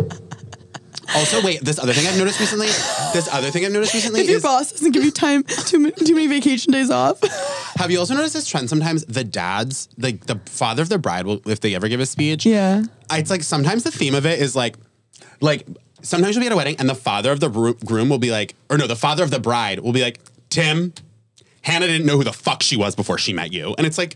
also, 1.15 1.41
wait. 1.43 1.61
This 1.61 1.79
other 1.79 1.93
thing 1.93 2.07
I've 2.07 2.17
noticed 2.17 2.39
recently. 2.39 2.67
This 2.67 3.29
other 3.31 3.51
thing 3.51 3.65
I've 3.65 3.71
noticed 3.71 3.93
recently 3.93 4.21
If 4.21 4.27
your 4.27 4.37
is 4.37 4.43
boss 4.43 4.71
doesn't 4.71 4.91
give 4.91 5.03
you 5.03 5.11
time 5.11 5.43
too 5.43 5.79
many, 5.79 5.93
too 5.93 6.15
many 6.15 6.27
vacation 6.27 6.71
days 6.71 6.89
off. 6.89 7.21
Have 7.77 7.91
you 7.91 7.99
also 7.99 8.13
noticed 8.13 8.33
this 8.33 8.47
trend? 8.47 8.69
Sometimes 8.69 9.05
the 9.05 9.23
dads, 9.23 9.89
like 9.97 10.25
the 10.25 10.39
father 10.45 10.81
of 10.81 10.89
the 10.89 10.97
bride, 10.97 11.25
will 11.25 11.41
if 11.47 11.59
they 11.59 11.75
ever 11.75 11.87
give 11.87 11.99
a 11.99 12.05
speech, 12.05 12.45
yeah. 12.45 12.83
it's 13.11 13.29
like 13.29 13.43
sometimes 13.43 13.83
the 13.83 13.91
theme 13.91 14.15
of 14.15 14.25
it 14.25 14.39
is 14.39 14.55
like, 14.55 14.77
like 15.41 15.67
sometimes 16.01 16.35
you'll 16.35 16.43
be 16.43 16.47
at 16.47 16.53
a 16.53 16.55
wedding 16.55 16.77
and 16.79 16.89
the 16.89 16.95
father 16.95 17.31
of 17.31 17.39
the 17.39 17.49
groom 17.85 18.09
will 18.09 18.17
be 18.17 18.31
like, 18.31 18.55
or 18.69 18.77
no, 18.77 18.87
the 18.87 18.95
father 18.95 19.23
of 19.23 19.31
the 19.31 19.39
bride 19.39 19.79
will 19.79 19.93
be 19.93 20.01
like, 20.01 20.19
Tim, 20.49 20.93
Hannah 21.61 21.87
didn't 21.87 22.05
know 22.05 22.17
who 22.17 22.23
the 22.23 22.33
fuck 22.33 22.63
she 22.63 22.77
was 22.77 22.95
before 22.95 23.17
she 23.17 23.33
met 23.33 23.51
you, 23.51 23.75
and 23.77 23.85
it's 23.85 23.97
like. 23.97 24.15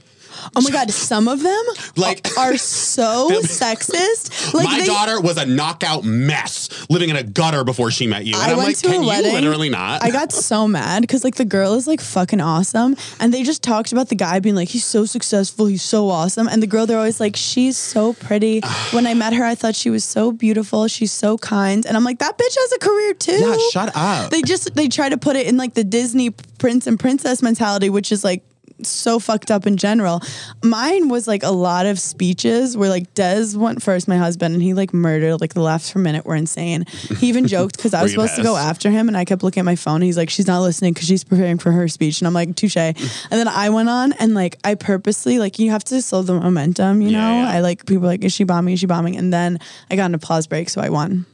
Oh 0.55 0.61
my 0.61 0.69
god, 0.71 0.91
some 0.91 1.27
of 1.27 1.41
them 1.43 1.63
Like- 1.95 2.27
are 2.37 2.57
so 2.57 3.29
sexist. 3.43 4.53
Like 4.53 4.65
my 4.65 4.79
they, 4.79 4.85
daughter 4.85 5.19
was 5.21 5.37
a 5.37 5.45
knockout 5.45 6.03
mess 6.03 6.69
living 6.89 7.09
in 7.09 7.15
a 7.15 7.23
gutter 7.23 7.63
before 7.63 7.91
she 7.91 8.07
met 8.07 8.25
you. 8.25 8.33
And 8.35 8.43
I 8.43 8.51
am 8.51 8.57
went 8.57 8.69
like, 8.69 8.77
to 8.77 8.87
can 8.87 9.03
a 9.03 9.07
wedding. 9.07 9.31
you 9.31 9.37
literally 9.37 9.69
not? 9.69 10.03
I 10.03 10.11
got 10.11 10.31
so 10.31 10.67
mad 10.67 11.01
because 11.01 11.23
like 11.23 11.35
the 11.35 11.45
girl 11.45 11.73
is 11.75 11.87
like 11.87 12.01
fucking 12.01 12.41
awesome, 12.41 12.95
and 13.19 13.33
they 13.33 13.43
just 13.43 13.63
talked 13.63 13.91
about 13.91 14.09
the 14.09 14.15
guy 14.15 14.39
being 14.39 14.55
like 14.55 14.69
he's 14.69 14.85
so 14.85 15.05
successful, 15.05 15.65
he's 15.65 15.83
so 15.83 16.09
awesome, 16.09 16.47
and 16.47 16.61
the 16.61 16.67
girl 16.67 16.85
they're 16.85 16.97
always 16.97 17.19
like 17.19 17.35
she's 17.35 17.77
so 17.77 18.13
pretty. 18.13 18.59
when 18.91 19.05
I 19.07 19.13
met 19.13 19.33
her, 19.33 19.43
I 19.43 19.55
thought 19.55 19.75
she 19.75 19.89
was 19.89 20.03
so 20.03 20.31
beautiful, 20.31 20.87
she's 20.87 21.11
so 21.11 21.37
kind, 21.37 21.85
and 21.85 21.95
I'm 21.97 22.03
like 22.03 22.19
that 22.19 22.37
bitch 22.37 22.55
has 22.57 22.71
a 22.73 22.79
career 22.79 23.13
too. 23.13 23.31
yeah, 23.39 23.57
shut 23.71 23.91
up. 23.95 24.31
They 24.31 24.41
just 24.41 24.73
they 24.75 24.87
try 24.87 25.09
to 25.09 25.17
put 25.17 25.35
it 25.35 25.47
in 25.47 25.57
like 25.57 25.73
the 25.73 25.83
Disney 25.83 26.31
prince 26.57 26.87
and 26.87 26.99
princess 26.99 27.41
mentality, 27.41 27.89
which 27.89 28.11
is 28.11 28.23
like 28.23 28.43
so 28.85 29.19
fucked 29.19 29.51
up 29.51 29.65
in 29.67 29.77
general. 29.77 30.21
Mine 30.63 31.09
was 31.09 31.27
like 31.27 31.43
a 31.43 31.51
lot 31.51 31.85
of 31.85 31.99
speeches 31.99 32.75
where 32.77 32.89
like 32.89 33.13
Des 33.13 33.55
went 33.55 33.81
first, 33.81 34.07
my 34.07 34.17
husband, 34.17 34.53
and 34.53 34.63
he 34.63 34.73
like 34.73 34.93
murdered 34.93 35.39
like 35.41 35.53
the 35.53 35.61
laughs 35.61 35.91
per 35.91 35.99
minute 35.99 36.25
were 36.25 36.35
insane. 36.35 36.85
He 37.19 37.27
even 37.29 37.47
joked 37.55 37.77
because 37.77 37.93
I 37.93 38.03
was 38.03 38.11
supposed 38.11 38.35
to 38.35 38.43
go 38.43 38.55
after 38.55 38.89
him 38.89 39.07
and 39.07 39.15
I 39.17 39.25
kept 39.25 39.43
looking 39.43 39.61
at 39.61 39.65
my 39.65 39.75
phone. 39.75 40.01
He's 40.01 40.17
like, 40.17 40.29
she's 40.29 40.47
not 40.47 40.61
listening 40.61 40.93
because 40.93 41.07
she's 41.07 41.23
preparing 41.23 41.57
for 41.57 41.71
her 41.71 41.87
speech. 41.87 42.21
And 42.21 42.27
I'm 42.27 42.33
like, 42.33 42.55
touche. 42.55 42.75
and 42.77 42.95
then 43.29 43.47
I 43.47 43.69
went 43.69 43.89
on 43.89 44.13
and 44.13 44.33
like 44.33 44.57
I 44.63 44.75
purposely 44.75 45.39
like 45.39 45.59
you 45.59 45.71
have 45.71 45.83
to 45.85 46.01
slow 46.01 46.21
the 46.21 46.33
momentum, 46.39 47.01
you 47.01 47.09
Yeah, 47.09 47.21
know? 47.21 47.35
yeah. 47.43 47.49
I 47.49 47.59
like 47.61 47.85
people 47.85 48.05
like, 48.07 48.23
is 48.23 48.33
she 48.33 48.43
bombing? 48.43 48.73
Is 48.73 48.79
she 48.79 48.85
bombing? 48.85 49.15
And 49.17 49.31
then 49.33 49.59
I 49.89 49.95
got 49.95 50.05
an 50.05 50.15
applause 50.15 50.47
break, 50.47 50.69
so 50.69 50.81
I 50.81 50.89
won. 50.89 51.25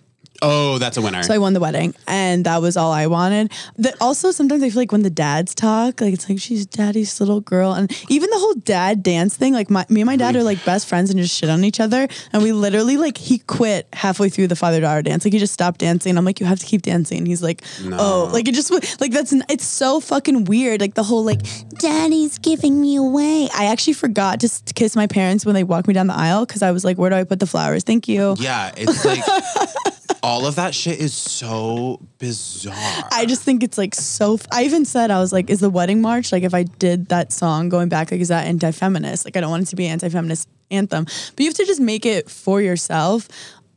Oh, 0.42 0.78
that's 0.78 0.98
a 0.98 1.02
winner. 1.02 1.24
So 1.24 1.34
I 1.34 1.38
won 1.38 1.54
the 1.54 1.60
wedding, 1.60 1.94
and 2.08 2.46
that 2.46 2.62
was 2.62 2.78
all 2.78 2.92
I 2.92 3.08
wanted. 3.08 3.52
That 3.78 3.96
also 4.02 4.32
sometimes 4.32 4.64
I 4.64 4.70
feel 4.70 4.82
like 4.82 4.92
when 4.92 5.04
the 5.04 5.10
dads 5.10 5.56
talk, 5.56 6.02
like 6.02 6.14
it's 6.14 6.30
like 6.30 6.40
she's 6.40 6.66
daddy's 6.66 7.20
little 7.20 7.42
girl, 7.42 7.74
and 7.74 7.92
even 8.10 8.30
the 8.30 8.38
whole 8.40 8.54
dad 8.56 9.04
dance 9.04 9.36
thing. 9.36 9.54
Like 9.54 9.70
my, 9.70 9.86
me 9.90 10.02
and 10.02 10.08
my 10.08 10.16
dad 10.18 10.36
are 10.36 10.44
like 10.44 10.64
best 10.66 10.88
friends 10.88 11.10
and 11.10 11.20
just 11.20 11.36
shit 11.36 11.50
on 11.50 11.64
each 11.64 11.80
other, 11.80 12.08
and 12.34 12.44
we 12.44 12.52
literally 12.52 12.98
like 12.98 13.18
he 13.18 13.40
quit 13.40 13.88
halfway 13.94 14.30
through 14.30 14.48
the 14.48 14.56
father 14.56 14.82
daughter 14.82 15.02
dance. 15.02 15.26
Like 15.26 15.34
he 15.34 15.40
just 15.40 15.54
stopped 15.54 15.80
dancing. 15.80 16.18
I'm 16.18 16.26
like, 16.26 16.40
you 16.40 16.46
have 16.46 16.60
to 16.60 16.66
keep 16.66 16.82
dancing. 16.82 17.26
He's 17.26 17.42
like, 17.44 17.62
oh, 17.84 18.30
like 18.34 18.48
it 18.48 18.56
just 18.56 18.72
like 19.00 19.12
that's 19.12 19.34
it's 19.50 19.66
so 19.66 20.00
fucking 20.00 20.46
weird. 20.46 20.82
Like 20.82 20.96
the 20.96 21.04
whole 21.04 21.24
like 21.24 21.42
daddy's 21.80 22.38
giving 22.40 22.80
me 22.80 22.98
away. 22.98 23.50
I 23.56 23.66
actually 23.66 23.94
forgot 23.94 24.40
to 24.42 24.50
kiss 24.74 24.96
my 24.96 25.08
parents 25.08 25.46
when 25.46 25.56
they 25.56 25.64
walked 25.64 25.88
me 25.88 25.94
down 25.94 26.08
the 26.08 26.16
aisle 26.16 26.46
because 26.46 26.62
I 26.62 26.72
was 26.72 26.84
like, 26.84 26.98
where 26.98 27.10
do 27.10 27.16
I 27.16 27.24
put 27.24 27.40
the 27.40 27.48
flowers? 27.48 27.84
Thank 27.84 28.08
you. 28.08 28.36
Yeah, 28.38 28.72
it's 28.76 29.06
like 29.06 29.24
all 30.26 30.48
of 30.48 30.56
that 30.56 30.74
shit 30.74 31.00
is 31.00 31.14
so 31.14 32.00
bizarre. 32.18 33.04
I 33.12 33.28
just 33.28 33.44
think 33.44 33.62
it's 33.62 33.78
like 33.78 33.94
so. 33.94 34.34
F- 34.34 34.48
I 34.52 34.64
even 34.64 34.84
said 34.84 35.12
I 35.12 35.20
was 35.20 35.32
like, 35.32 35.52
"Is 35.52 35.60
the 35.60 35.70
wedding 35.70 36.02
march 36.02 36.32
like 36.32 36.42
if 36.42 36.56
I 36.56 36.64
did 36.64 37.10
that 37.10 37.32
song 37.32 37.70
going 37.70 37.90
back 37.90 38.12
like 38.12 38.20
is 38.20 38.30
that 38.30 38.48
anti-feminist? 38.48 39.24
Like 39.24 39.38
I 39.38 39.42
don't 39.42 39.52
want 39.52 39.64
it 39.64 39.68
to 39.68 39.76
be 39.76 39.86
anti-feminist 39.86 40.50
anthem, 40.72 41.04
but 41.04 41.40
you 41.40 41.46
have 41.46 41.54
to 41.54 41.66
just 41.66 41.80
make 41.80 42.08
it 42.08 42.30
for 42.30 42.60
yourself." 42.60 43.28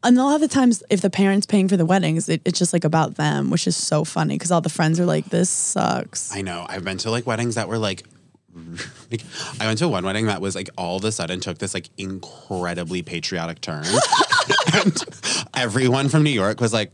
And 0.02 0.16
a 0.16 0.22
lot 0.22 0.36
of 0.36 0.40
the 0.40 0.48
times, 0.48 0.82
if 0.90 1.00
the 1.00 1.10
parents 1.10 1.44
paying 1.44 1.68
for 1.68 1.76
the 1.76 1.84
weddings, 1.84 2.28
it, 2.28 2.40
it's 2.44 2.58
just 2.58 2.72
like 2.72 2.84
about 2.84 3.16
them, 3.16 3.50
which 3.50 3.66
is 3.66 3.76
so 3.76 4.04
funny 4.04 4.36
because 4.36 4.52
all 4.52 4.60
the 4.62 4.70
friends 4.70 4.98
are 4.98 5.06
like, 5.06 5.26
"This 5.26 5.50
sucks." 5.50 6.34
I 6.34 6.40
know. 6.40 6.64
I've 6.66 6.84
been 6.84 6.98
to 6.98 7.10
like 7.10 7.26
weddings 7.26 7.56
that 7.56 7.68
were 7.68 7.78
like, 7.78 8.04
like 9.10 9.22
I 9.60 9.66
went 9.66 9.78
to 9.78 9.88
one 9.88 10.04
wedding 10.04 10.26
that 10.26 10.40
was 10.40 10.54
like 10.54 10.70
all 10.76 10.96
of 10.96 11.04
a 11.04 11.12
sudden 11.12 11.40
took 11.40 11.58
this 11.58 11.74
like 11.74 11.90
incredibly 11.98 13.02
patriotic 13.02 13.60
turn. 13.60 13.84
and 14.74 15.04
everyone 15.54 16.08
from 16.08 16.22
New 16.22 16.30
York 16.30 16.60
was 16.60 16.72
like, 16.72 16.92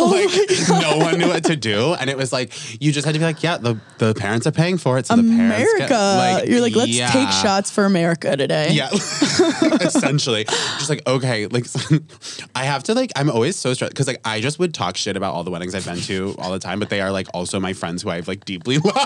Oh 0.00 0.10
like 0.10 0.80
no 0.82 0.98
one 0.98 1.18
knew 1.18 1.28
what 1.28 1.44
to 1.44 1.56
do. 1.56 1.94
And 1.94 2.08
it 2.08 2.16
was 2.16 2.32
like 2.32 2.52
you 2.80 2.92
just 2.92 3.04
had 3.04 3.14
to 3.14 3.18
be 3.18 3.24
like, 3.24 3.42
yeah, 3.42 3.58
the, 3.58 3.80
the 3.98 4.14
parents 4.14 4.46
are 4.46 4.52
paying 4.52 4.78
for 4.78 4.98
it. 4.98 5.06
So 5.06 5.16
the 5.16 5.22
parents 5.22 5.72
America, 5.72 5.88
get, 5.88 6.48
you're 6.48 6.60
like, 6.60 6.76
let's 6.76 6.90
yeah. 6.90 7.10
take 7.10 7.30
shots 7.30 7.70
for 7.70 7.84
America 7.84 8.36
today. 8.36 8.70
Yeah, 8.70 8.90
essentially, 8.92 10.44
just 10.44 10.88
like 10.88 11.06
okay, 11.06 11.46
like 11.46 11.66
I 12.54 12.64
have 12.64 12.84
to 12.84 12.94
like 12.94 13.12
I'm 13.16 13.30
always 13.30 13.56
so 13.56 13.74
stressed 13.74 13.92
because 13.92 14.06
like 14.06 14.20
I 14.24 14.40
just 14.40 14.58
would 14.58 14.72
talk 14.72 14.96
shit 14.96 15.16
about 15.16 15.34
all 15.34 15.42
the 15.42 15.50
weddings 15.50 15.74
I've 15.74 15.84
been 15.84 16.00
to 16.02 16.34
all 16.38 16.52
the 16.52 16.58
time, 16.58 16.78
but 16.78 16.90
they 16.90 17.00
are 17.00 17.10
like 17.10 17.26
also 17.34 17.58
my 17.58 17.72
friends 17.72 18.02
who 18.02 18.10
I've 18.10 18.28
like 18.28 18.44
deeply 18.44 18.78
loved. 18.78 18.96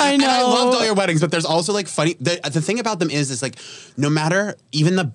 I 0.00 0.16
know 0.16 0.24
And 0.24 0.24
I 0.24 0.42
loved 0.42 0.76
all 0.76 0.84
your 0.84 0.94
weddings, 0.94 1.20
but 1.20 1.30
there's 1.30 1.44
also 1.44 1.72
like 1.72 1.88
funny. 1.88 2.14
The 2.20 2.40
the 2.52 2.60
thing 2.60 2.78
about 2.78 3.00
them 3.00 3.10
is 3.10 3.30
is 3.30 3.42
like 3.42 3.56
no 3.96 4.10
matter 4.10 4.56
even 4.72 4.96
the 4.96 5.12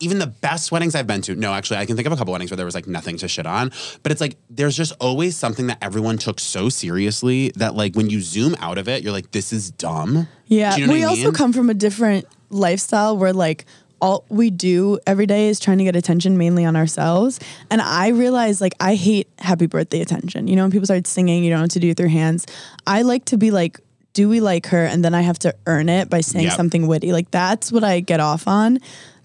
even 0.00 0.18
the 0.18 0.26
best 0.26 0.72
weddings 0.72 0.94
I've 0.94 1.06
been 1.06 1.20
to, 1.22 1.34
no, 1.36 1.52
actually, 1.52 1.76
I 1.76 1.86
can 1.86 1.94
think 1.94 2.06
of 2.06 2.12
a 2.12 2.16
couple 2.16 2.32
weddings 2.32 2.50
where 2.50 2.56
there 2.56 2.64
was 2.64 2.74
like 2.74 2.86
nothing 2.86 3.16
to 3.18 3.28
shit 3.28 3.46
on. 3.46 3.70
But 4.02 4.12
it's 4.12 4.20
like 4.20 4.36
there's 4.48 4.76
just 4.76 4.92
always 4.98 5.36
something 5.36 5.66
that 5.68 5.78
everyone 5.82 6.16
took 6.18 6.40
so 6.40 6.68
seriously 6.70 7.50
that 7.56 7.74
like 7.74 7.94
when 7.94 8.08
you 8.10 8.20
zoom 8.20 8.56
out 8.58 8.78
of 8.78 8.88
it, 8.88 9.02
you're 9.02 9.12
like, 9.12 9.30
this 9.32 9.52
is 9.52 9.70
dumb. 9.70 10.26
Yeah, 10.46 10.74
you 10.76 10.86
know 10.86 10.92
we 10.92 11.04
also 11.04 11.24
mean? 11.24 11.32
come 11.34 11.52
from 11.52 11.70
a 11.70 11.74
different 11.74 12.26
lifestyle 12.48 13.16
where 13.16 13.32
like 13.32 13.66
all 14.00 14.24
we 14.30 14.48
do 14.50 14.98
every 15.06 15.26
day 15.26 15.48
is 15.48 15.60
trying 15.60 15.76
to 15.78 15.84
get 15.84 15.94
attention 15.94 16.38
mainly 16.38 16.64
on 16.64 16.74
ourselves. 16.74 17.38
And 17.70 17.82
I 17.82 18.08
realize 18.08 18.60
like 18.60 18.72
I 18.80 18.94
hate 18.94 19.28
happy 19.38 19.66
birthday 19.66 20.00
attention. 20.00 20.48
You 20.48 20.56
know, 20.56 20.62
when 20.64 20.70
people 20.70 20.86
start 20.86 21.06
singing, 21.06 21.44
you 21.44 21.50
don't 21.50 21.58
know 21.58 21.64
what 21.64 21.70
to 21.72 21.80
do 21.80 21.88
with 21.88 22.00
your 22.00 22.08
hands. 22.08 22.46
I 22.86 23.02
like 23.02 23.26
to 23.26 23.36
be 23.36 23.50
like, 23.50 23.78
do 24.14 24.28
we 24.28 24.40
like 24.40 24.66
her? 24.68 24.84
And 24.86 25.04
then 25.04 25.14
I 25.14 25.20
have 25.20 25.38
to 25.40 25.54
earn 25.66 25.88
it 25.88 26.08
by 26.10 26.22
saying 26.22 26.46
Yep. 26.46 26.56
something 26.56 26.86
witty. 26.86 27.12
Like 27.12 27.30
that's 27.30 27.70
what 27.70 27.84
I 27.84 28.00
get 28.00 28.20
off 28.20 28.48
on. 28.48 28.78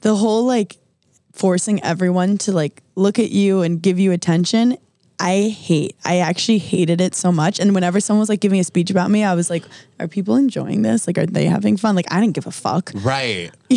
The 0.06 0.16
whole 0.16 0.46
like 0.46 0.78
forcing 1.34 1.84
everyone 1.84 2.38
to 2.38 2.52
like 2.52 2.84
look 2.94 3.18
at 3.18 3.32
you 3.32 3.64
and 3.64 3.82
give 3.82 3.98
you 3.98 4.12
attention. 4.12 4.78
I 5.20 5.48
hate. 5.48 5.96
I 6.06 6.20
actually 6.20 6.60
hated 6.60 7.02
it 7.02 7.16
so 7.16 7.32
much. 7.32 7.60
And 7.60 7.74
whenever 7.74 8.00
someone 8.00 8.20
was 8.20 8.30
like 8.30 8.40
giving 8.40 8.60
a 8.60 8.64
speech 8.64 8.92
about 8.92 9.10
me, 9.10 9.24
I 9.24 9.34
was 9.34 9.50
like, 9.50 9.64
are 10.00 10.08
people 10.08 10.36
enjoying 10.36 10.84
this? 10.84 11.08
Like, 11.08 11.18
are 11.18 11.26
they 11.26 11.46
having 11.46 11.76
fun? 11.76 11.96
Like, 11.96 12.06
I 12.12 12.22
didn't 12.22 12.36
give 12.36 12.46
a 12.46 12.52
fuck. 12.52 12.92
Right. 12.94 13.50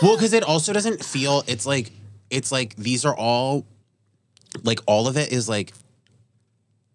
well, 0.00 0.16
because 0.16 0.32
it 0.32 0.44
also 0.44 0.72
doesn't 0.72 1.04
feel. 1.04 1.44
It's 1.46 1.66
like 1.66 1.90
it's 2.30 2.50
like 2.50 2.74
these 2.76 3.04
are 3.04 3.14
all 3.14 3.66
like 4.62 4.80
all 4.86 5.08
of 5.08 5.18
it 5.18 5.30
is 5.30 5.46
like 5.46 5.74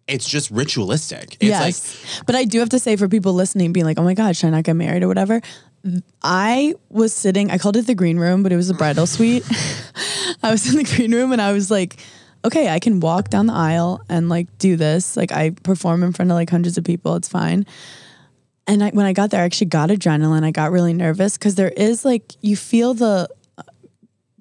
it's 0.08 0.28
just 0.28 0.50
ritualistic. 0.50 1.34
It's 1.34 1.44
yes. 1.44 2.16
like 2.18 2.26
but 2.26 2.34
I 2.34 2.44
do 2.44 2.58
have 2.58 2.70
to 2.70 2.80
say 2.80 2.96
for 2.96 3.06
people 3.06 3.32
listening, 3.32 3.72
being 3.72 3.86
like, 3.86 3.98
oh 3.98 4.02
my 4.02 4.14
God, 4.14 4.36
should 4.36 4.48
I 4.48 4.50
not 4.50 4.64
get 4.64 4.74
married 4.74 5.04
or 5.04 5.08
whatever? 5.08 5.40
I 6.22 6.74
was 6.88 7.12
sitting, 7.12 7.50
I 7.50 7.58
called 7.58 7.76
it 7.76 7.86
the 7.86 7.94
green 7.94 8.18
room, 8.18 8.42
but 8.42 8.52
it 8.52 8.56
was 8.56 8.70
a 8.70 8.74
bridal 8.74 9.06
suite. 9.06 9.44
I 10.42 10.50
was 10.50 10.68
in 10.68 10.76
the 10.76 10.84
green 10.84 11.14
room 11.14 11.32
and 11.32 11.40
I 11.40 11.52
was 11.52 11.70
like, 11.70 11.98
okay, 12.44 12.68
I 12.68 12.78
can 12.78 13.00
walk 13.00 13.28
down 13.28 13.46
the 13.46 13.52
aisle 13.52 14.00
and 14.08 14.28
like 14.28 14.46
do 14.58 14.76
this. 14.76 15.16
Like 15.16 15.32
I 15.32 15.50
perform 15.50 16.02
in 16.02 16.12
front 16.12 16.30
of 16.30 16.34
like 16.34 16.50
hundreds 16.50 16.78
of 16.78 16.84
people. 16.84 17.16
It's 17.16 17.28
fine. 17.28 17.66
And 18.66 18.82
I, 18.82 18.90
when 18.90 19.06
I 19.06 19.12
got 19.12 19.30
there, 19.30 19.42
I 19.42 19.44
actually 19.44 19.68
got 19.68 19.90
adrenaline. 19.90 20.44
I 20.44 20.50
got 20.50 20.72
really 20.72 20.92
nervous 20.92 21.36
because 21.38 21.54
there 21.54 21.70
is 21.70 22.04
like, 22.04 22.32
you 22.40 22.56
feel 22.56 22.94
the 22.94 23.28
uh, 23.58 23.62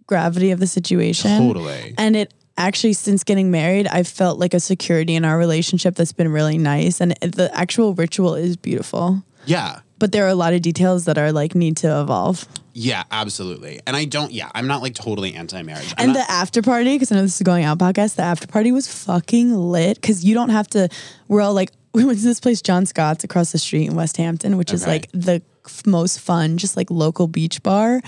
gravity 0.08 0.52
of 0.52 0.60
the 0.60 0.68
situation. 0.68 1.48
Totally. 1.48 1.94
And 1.98 2.16
it 2.16 2.34
actually, 2.58 2.94
since 2.94 3.24
getting 3.24 3.52
married, 3.52 3.88
I've 3.88 4.08
felt 4.08 4.40
like 4.40 4.54
a 4.54 4.60
security 4.60 5.16
in 5.16 5.26
our 5.26 5.38
relationship 5.38 5.96
that's 5.96 6.14
been 6.14 6.32
really 6.32 6.58
nice. 6.58 7.02
And 7.02 7.12
the 7.22 7.52
actual 7.54 7.94
ritual 7.94 8.34
is 8.36 8.58
beautiful. 8.58 9.24
yeah. 9.46 9.82
But 9.98 10.12
there 10.12 10.26
are 10.26 10.30
a 10.30 10.36
lot 10.36 10.54
of 10.54 10.62
details 10.62 11.06
that 11.06 11.18
are 11.18 11.32
like 11.32 11.56
need 11.56 11.78
to 11.78 12.02
evolve. 12.02 12.48
Yeah, 12.74 13.04
absolutely. 13.10 13.80
And 13.88 13.96
I 13.96 14.04
don't, 14.04 14.32
yeah, 14.34 14.52
I'm 14.54 14.68
not 14.68 14.82
like 14.82 14.96
totally 14.96 15.34
anti 15.34 15.62
marriage. 15.62 15.94
and 15.98 16.14
the 16.14 16.30
after 16.30 16.62
party, 16.62 16.96
because 16.96 17.12
I 17.12 17.16
know 17.16 17.22
this 17.22 17.38
is 17.38 17.42
going 17.42 17.64
out 17.64 17.78
podcast, 17.80 18.16
the 18.16 18.24
after 18.24 18.48
party 18.48 18.74
was 18.74 18.88
fucking 18.88 19.54
lit 19.54 19.96
because 19.96 20.26
you 20.26 20.34
don't 20.34 20.50
have 20.50 20.68
to. 20.70 20.90
We're 21.30 21.42
all 21.42 21.54
like, 21.54 21.72
we 21.94 22.04
went 22.04 22.20
to 22.20 22.26
this 22.26 22.42
place, 22.42 22.62
John 22.62 22.86
Scott's, 22.86 23.24
across 23.24 23.54
the 23.54 23.58
street 23.58 23.88
in 23.88 23.96
West 23.96 24.18
Hampton, 24.18 24.58
which 24.58 24.74
is 24.74 24.86
like 24.86 25.10
the 25.14 25.42
f- 25.66 25.86
most 25.86 26.20
fun, 26.20 26.58
just 26.58 26.76
like 26.76 26.92
local 26.92 27.28
beach 27.28 27.64
bar. 27.64 28.02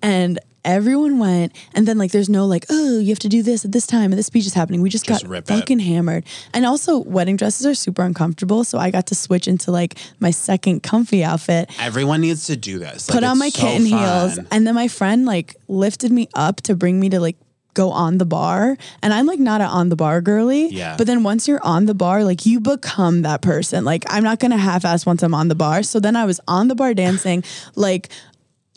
And 0.00 0.38
everyone 0.64 1.18
went, 1.18 1.52
and 1.74 1.86
then 1.86 1.98
like 1.98 2.10
there's 2.12 2.28
no 2.28 2.46
like, 2.46 2.66
oh, 2.70 2.98
you 2.98 3.08
have 3.10 3.18
to 3.20 3.28
do 3.28 3.42
this 3.42 3.64
at 3.64 3.72
this 3.72 3.86
time, 3.86 4.12
and 4.12 4.18
this 4.18 4.26
speech 4.26 4.46
is 4.46 4.54
happening. 4.54 4.80
We 4.82 4.90
just, 4.90 5.04
Just 5.06 5.28
got 5.28 5.46
fucking 5.46 5.78
hammered. 5.80 6.24
And 6.52 6.64
also, 6.66 6.98
wedding 6.98 7.36
dresses 7.36 7.66
are 7.66 7.74
super 7.74 8.02
uncomfortable, 8.02 8.64
so 8.64 8.78
I 8.78 8.90
got 8.90 9.06
to 9.08 9.14
switch 9.14 9.46
into 9.48 9.70
like 9.70 9.98
my 10.20 10.30
second 10.30 10.82
comfy 10.82 11.22
outfit 11.24 11.70
Everyone 11.80 12.20
needs 12.20 12.46
to 12.46 12.56
do 12.56 12.78
this. 12.78 13.06
put 13.10 13.22
Like, 13.22 13.30
on 13.30 13.38
my 13.38 13.48
so 13.48 13.60
kitten 13.62 13.86
heels 13.86 14.38
and 14.50 14.66
then 14.66 14.74
my 14.74 14.88
friend 14.88 15.24
like 15.26 15.56
lifted 15.68 16.10
me 16.12 16.28
up 16.34 16.60
to 16.62 16.74
bring 16.74 16.98
me 17.00 17.08
to 17.10 17.20
like 17.20 17.36
go 17.74 17.90
on 17.90 18.18
the 18.18 18.24
bar 18.24 18.76
and 19.02 19.12
i'm 19.12 19.26
like 19.26 19.40
not 19.40 19.60
an 19.60 19.66
on 19.66 19.88
the 19.88 19.96
bar 19.96 20.20
girly 20.20 20.68
Yeah. 20.68 20.94
but 20.96 21.08
then 21.08 21.24
once 21.24 21.48
you're 21.48 21.60
on 21.64 21.86
the 21.86 21.94
bar 21.94 22.22
like 22.22 22.46
you 22.46 22.60
become 22.60 23.22
that 23.22 23.42
person 23.42 23.84
like 23.84 24.04
i'm 24.08 24.22
not 24.22 24.38
gonna 24.38 24.56
half-ass 24.56 25.04
once 25.04 25.24
i'm 25.24 25.34
on 25.34 25.48
the 25.48 25.56
bar 25.56 25.82
so 25.82 25.98
then 25.98 26.14
i 26.14 26.24
was 26.24 26.40
on 26.46 26.68
the 26.68 26.76
bar 26.76 26.94
dancing 26.94 27.42
like 27.74 28.10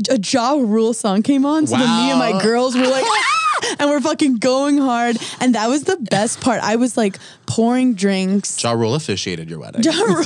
a 0.10 0.20
Ja 0.20 0.54
Rule 0.54 0.94
song 0.94 1.24
came 1.24 1.46
on 1.46 1.68
so 1.68 1.78
then 1.78 1.88
me 1.88 2.12
and 2.12 2.20
my 2.20 2.42
girls 2.42 2.76
were 2.76 2.88
like 2.88 3.06
and 3.80 3.90
we're 3.90 4.02
fucking 4.02 4.38
going 4.38 4.78
hard 4.78 5.18
and 5.40 5.56
that 5.56 5.68
was 5.68 5.84
the 5.84 5.98
best 5.98 6.40
part 6.42 6.62
i 6.64 6.76
was 6.76 6.96
like 6.98 7.18
pouring 7.46 7.94
drinks 7.94 8.62
Ja 8.64 8.72
Rule 8.74 8.96
officiated 8.96 9.50
your 9.50 9.60
wedding. 9.60 9.84
Ja 9.84 9.92
Rule. 9.94 10.26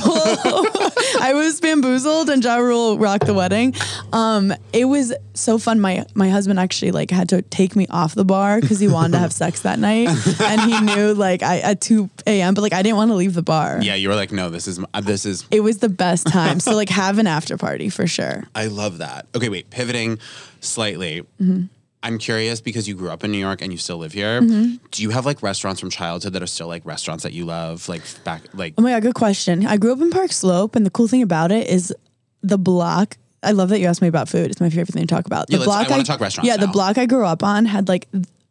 I 1.20 1.32
was 1.34 1.60
bamboozled 1.60 2.28
and 2.30 2.42
Ja 2.42 2.56
Rule 2.56 2.98
rocked 2.98 3.26
the 3.26 3.34
wedding. 3.34 3.74
Um, 4.12 4.52
it 4.72 4.86
was 4.86 5.12
so 5.34 5.56
fun. 5.58 5.80
My 5.80 6.04
my 6.14 6.28
husband 6.28 6.58
actually 6.58 6.90
like 6.90 7.10
had 7.12 7.28
to 7.28 7.42
take 7.42 7.76
me 7.76 7.86
off 7.90 8.14
the 8.16 8.24
bar 8.24 8.60
because 8.60 8.80
he 8.80 8.88
wanted 8.88 9.12
to 9.12 9.18
have 9.18 9.32
sex 9.32 9.60
that 9.60 9.78
night, 9.78 10.08
and 10.40 10.60
he 10.62 10.80
knew 10.80 11.14
like 11.14 11.42
I 11.44 11.60
at 11.60 11.80
two 11.80 12.10
a.m. 12.26 12.54
But 12.54 12.62
like 12.62 12.72
I 12.72 12.82
didn't 12.82 12.96
want 12.96 13.10
to 13.10 13.14
leave 13.14 13.34
the 13.34 13.42
bar. 13.42 13.78
yeah, 13.80 13.94
you 13.94 14.08
were 14.08 14.16
like, 14.16 14.32
no, 14.32 14.50
this 14.50 14.66
is, 14.66 14.80
my- 14.80 15.00
this 15.00 15.24
is, 15.24 15.46
It 15.52 15.60
was 15.60 15.78
the 15.78 15.88
best 15.88 16.26
time. 16.26 16.58
So 16.58 16.74
like 16.74 16.88
have 16.88 17.18
an 17.18 17.28
after 17.28 17.56
party 17.56 17.88
for 17.88 18.06
sure. 18.08 18.44
I 18.54 18.66
love 18.66 18.98
that. 18.98 19.26
Okay, 19.34 19.48
wait, 19.48 19.70
pivoting 19.70 20.18
slightly. 20.60 21.22
Mm-hmm. 21.40 21.64
I'm 22.02 22.18
curious 22.18 22.60
because 22.60 22.88
you 22.88 22.94
grew 22.94 23.10
up 23.10 23.22
in 23.24 23.30
New 23.30 23.38
York 23.38 23.62
and 23.62 23.70
you 23.72 23.78
still 23.78 23.98
live 23.98 24.12
here. 24.12 24.40
Mm-hmm. 24.40 24.84
Do 24.90 25.02
you 25.02 25.10
have 25.10 25.24
like 25.24 25.42
restaurants 25.42 25.80
from 25.80 25.90
childhood 25.90 26.32
that 26.32 26.42
are 26.42 26.46
still 26.48 26.66
like 26.66 26.84
restaurants 26.84 27.22
that 27.22 27.32
you 27.32 27.44
love? 27.44 27.88
Like 27.88 28.02
back, 28.24 28.42
like, 28.54 28.74
Oh 28.78 28.82
my 28.82 28.90
god, 28.90 29.02
good 29.02 29.14
question. 29.14 29.66
I 29.66 29.76
grew 29.76 29.92
up 29.92 30.00
in 30.00 30.10
Park 30.10 30.32
Slope, 30.32 30.74
and 30.74 30.84
the 30.84 30.90
cool 30.90 31.06
thing 31.08 31.22
about 31.22 31.52
it 31.52 31.68
is 31.68 31.94
the 32.42 32.58
block. 32.58 33.16
I 33.44 33.52
love 33.52 33.68
that 33.70 33.80
you 33.80 33.86
asked 33.86 34.02
me 34.02 34.08
about 34.08 34.28
food. 34.28 34.50
It's 34.50 34.60
my 34.60 34.70
favorite 34.70 34.88
thing 34.94 35.02
to 35.06 35.14
talk 35.14 35.26
about. 35.26 35.46
The 35.46 35.54
Yeah, 35.54 35.58
let's- 35.60 35.88
I 35.88 35.90
wanna 35.90 36.04
talk 36.04 36.20
restaurants 36.20 36.46
Yeah, 36.48 36.56
the 36.56 36.68
block 36.68 36.98
I 36.98 37.06
grew 37.06 37.24
up 37.24 37.42
on 37.42 37.66
had 37.66 37.88
like 37.88 38.08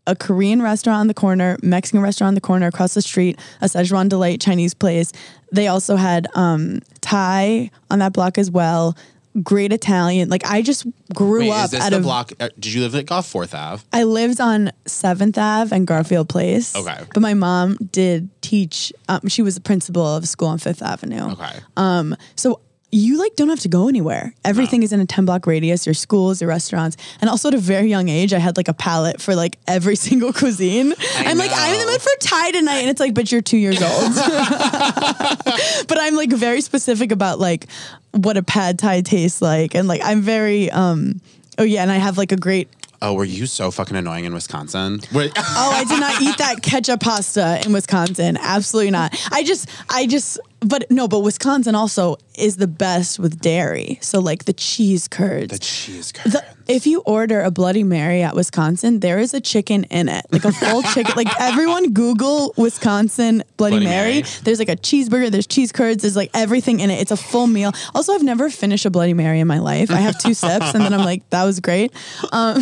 a 0.08 0.16
Korean 0.16 0.62
restaurant 0.62 1.00
on 1.00 1.08
the 1.08 1.14
corner, 1.14 1.58
Mexican 1.62 2.02
restaurant 2.02 2.30
on 2.30 2.36
the 2.36 2.42
corner, 2.42 2.68
across 2.68 2.94
the 2.94 3.02
street, 3.02 3.38
a 3.62 3.66
Szechuan 3.66 4.10
delight 4.10 4.42
Chinese 4.42 4.74
place. 4.74 5.12
They 5.52 5.68
also 5.68 5.96
had 5.96 6.28
um, 6.36 6.80
Thai 7.02 7.70
on 7.90 8.00
that 8.00 8.14
block 8.14 8.38
as 8.38 8.50
well. 8.50 8.98
Great 9.44 9.72
Italian. 9.72 10.30
Like 10.30 10.46
I 10.46 10.62
just 10.62 10.86
grew 11.14 11.42
wait, 11.42 11.52
up 11.52 11.66
is 11.66 11.72
this 11.72 11.82
out 11.82 11.92
the 11.92 11.98
of. 11.98 12.04
block? 12.04 12.34
uh, 12.40 12.50
Did 12.60 12.74
you 12.74 12.88
live 12.88 13.12
off 13.12 13.28
Fourth 13.28 13.56
Ave? 13.56 13.84
I 13.94 14.04
lived 14.04 14.42
on 14.42 14.72
Seventh 14.86 15.38
Ave 15.38 15.76
and 15.76 15.88
Garfield 15.88 16.28
Place. 16.30 16.76
Okay. 16.76 16.98
But 17.14 17.22
my 17.22 17.34
mom 17.34 17.78
did 17.92 18.30
teach. 18.42 18.92
Um, 19.08 19.22
she 19.28 19.42
was 19.42 19.56
the 19.56 19.62
principal 19.62 20.06
of 20.06 20.24
a 20.24 20.28
school 20.28 20.50
on 20.50 20.58
Fifth 20.58 20.82
Avenue. 20.82 21.32
Okay. 21.32 21.60
Um, 21.78 22.16
so 22.36 22.60
you 22.92 23.18
like 23.18 23.36
don't 23.36 23.50
have 23.50 23.62
to 23.62 23.70
go 23.70 23.88
anywhere. 23.88 24.34
Everything 24.44 24.84
is 24.84 24.92
in 24.92 25.00
a 25.00 25.06
10 25.06 25.26
block 25.26 25.48
radius, 25.48 25.86
your 25.86 25.94
schools, 25.94 26.42
your 26.42 26.50
restaurants. 26.50 26.98
And 27.22 27.30
also 27.30 27.48
at 27.48 27.54
a 27.54 27.58
very 27.58 27.88
young 27.88 28.10
age, 28.10 28.34
I 28.34 28.40
had 28.40 28.58
like 28.58 28.68
a 28.68 28.74
palette 28.74 29.22
for 29.22 29.34
like 29.34 29.58
every 29.68 29.96
single 30.08 30.34
cuisine. 30.34 30.94
I'm 31.18 31.38
like, 31.38 31.52
I'm 31.54 31.74
in 31.74 31.80
the 31.80 31.92
mood 31.92 32.02
for 32.02 32.12
Thai 32.20 32.52
tonight. 32.52 32.80
And 32.80 32.90
it's 32.90 33.00
like, 33.00 33.14
but 33.14 33.32
you're 33.32 33.42
two 33.42 33.58
years 33.58 33.82
old. 33.82 34.16
but 34.16 35.98
I'm 36.00 36.16
like 36.16 36.32
very 36.32 36.62
specific 36.62 37.12
about 37.12 37.40
like 37.40 37.68
what 38.12 38.36
a 38.36 38.44
pad 38.44 38.78
Thai 38.78 39.02
tastes 39.02 39.42
like. 39.42 39.74
And 39.74 39.88
like, 39.88 40.02
I'm 40.04 40.22
very, 40.22 40.70
um, 40.70 41.22
oh 41.58 41.64
yeah. 41.64 41.82
And 41.84 41.92
I 41.92 41.98
have 41.98 42.18
like 42.18 42.32
a 42.32 42.38
great 42.38 42.70
Oh, 43.04 43.16
were 43.16 43.26
you 43.26 43.48
so 43.48 43.72
fucking 43.72 43.98
annoying 43.98 44.26
in 44.26 44.34
Wisconsin? 44.34 45.02
Wait, 45.12 45.32
Oh, 45.36 45.72
I 45.74 45.86
did 45.86 46.00
not 46.00 46.22
eat 46.22 46.38
that 46.38 46.62
ketchup 46.62 47.00
pasta 47.00 47.60
in 47.66 47.74
Wisconsin. 47.74 48.38
Absolutely 48.40 48.92
not. 48.92 49.16
I 49.32 49.42
just, 49.44 49.68
I 49.90 50.06
just, 50.06 50.40
but 50.62 50.90
no, 50.92 51.08
but 51.08 51.20
Wisconsin 51.22 51.74
also 51.76 52.18
is 52.38 52.58
the 52.58 52.68
best 52.68 53.20
with 53.20 53.40
dairy. 53.42 53.98
So 54.02 54.20
like 54.20 54.46
the 54.46 54.54
cheese 54.54 55.08
curds. 55.08 55.52
the 55.52 55.60
cheese 55.60 56.12
curds. 56.12 56.34
The- 56.34 56.46
if 56.68 56.88
you 56.88 57.02
order 57.02 57.42
a 57.42 57.52
Bloody 57.52 57.84
Mary 57.84 58.22
at 58.22 58.34
Wisconsin, 58.36 59.00
there 59.02 59.20
is 59.20 59.34
a 59.34 59.42
chicken 59.42 59.84
in 59.86 60.08
it, 60.08 60.26
like 60.32 60.46
a 60.46 60.52
full 60.54 60.82
chicken. 60.94 61.14
Like 61.18 61.28
everyone 61.42 61.92
Google 61.92 62.54
Wisconsin 62.56 63.44
Bloody, 63.58 63.78
Bloody 63.78 63.86
Mary. 63.86 64.12
Mary. 64.22 64.26
There's 64.44 64.60
like 64.60 64.70
a 64.70 64.78
cheeseburger, 64.78 65.30
there's 65.32 65.48
cheese 65.48 65.72
curds, 65.72 66.04
there's 66.04 66.16
like 66.16 66.30
everything 66.34 66.80
in 66.80 66.90
it. 66.90 67.02
It's 67.02 67.12
a 67.12 67.18
full 67.18 67.48
meal. 67.48 67.74
Also, 67.94 68.14
I've 68.14 68.24
never 68.24 68.50
finished 68.50 68.86
a 68.86 68.90
Bloody 68.90 69.14
Mary 69.14 69.40
in 69.42 69.48
my 69.48 69.60
life. 69.60 69.92
I 69.92 69.98
have 69.98 70.18
two 70.20 70.34
sips 70.34 70.74
and 70.74 70.84
then 70.84 70.94
I'm 70.94 71.04
like, 71.04 71.28
that 71.32 71.44
was 71.44 71.60
great. 71.60 71.92
Um, 72.32 72.62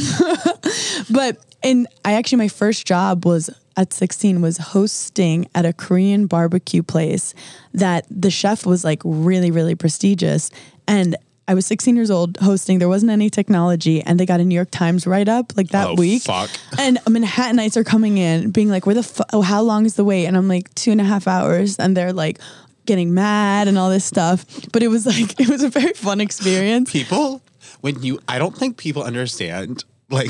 but 1.12 1.38
and 1.62 1.88
I 2.06 2.14
actually 2.14 2.38
my 2.40 2.48
first 2.48 2.88
job 2.88 3.26
was 3.26 3.50
at 3.80 3.94
16 3.94 4.42
was 4.42 4.58
hosting 4.58 5.48
at 5.56 5.66
a 5.66 5.74
Korean 5.74 6.28
barbecue 6.28 6.84
place 6.84 7.34
that 7.74 8.06
the 8.12 8.30
chef 8.30 8.66
was 8.66 8.84
like 8.84 9.02
really 9.06 9.52
really 9.52 9.76
prestigious 9.76 10.52
and 10.88 11.16
I 11.48 11.56
was 11.56 11.66
16 11.66 11.96
years 11.96 12.12
old 12.12 12.38
hosting. 12.38 12.78
There 12.78 12.88
wasn't 12.88 13.12
any 13.12 13.28
technology, 13.32 14.04
and 14.04 14.20
they 14.20 14.28
got 14.28 14.40
a 14.40 14.46
New 14.46 14.54
York 14.54 14.70
Times 14.70 15.08
write 15.08 15.28
up 15.28 15.58
like 15.58 15.70
that 15.70 15.88
Oh, 15.88 15.96
week. 15.96 16.22
fuck. 16.22 16.48
And 16.78 17.00
Manhattanites 17.08 17.76
are 17.76 17.84
coming 17.84 18.20
in, 18.20 18.52
being 18.52 18.70
like, 18.70 18.86
"Where 18.86 18.94
the 18.94 19.02
fu- 19.02 19.24
oh, 19.34 19.42
how 19.42 19.64
long 19.64 19.84
is 19.88 19.96
the 19.96 20.04
wait?" 20.04 20.28
And 20.28 20.38
I'm 20.38 20.48
like, 20.48 20.72
two 20.76 20.92
and 20.92 21.02
a 21.02 21.04
half 21.04 21.28
hours, 21.28 21.76
and 21.80 21.98
they're 21.98 22.14
like 22.14 22.38
getting 22.86 23.16
mad 23.16 23.68
and 23.68 23.80
all 23.80 23.90
this 23.90 24.06
stuff. 24.06 24.46
But 24.72 24.84
it 24.84 24.90
was 24.90 25.08
like 25.08 25.40
it 25.44 25.50
was 25.50 25.64
a 25.64 25.70
very 25.70 25.94
fun 25.94 26.22
experience. 26.22 26.92
people 26.92 27.42
when 27.82 28.00
you 28.04 28.20
I 28.28 28.38
don't 28.38 28.56
think 28.56 28.78
people 28.78 29.02
understand 29.02 29.84
like 30.12 30.30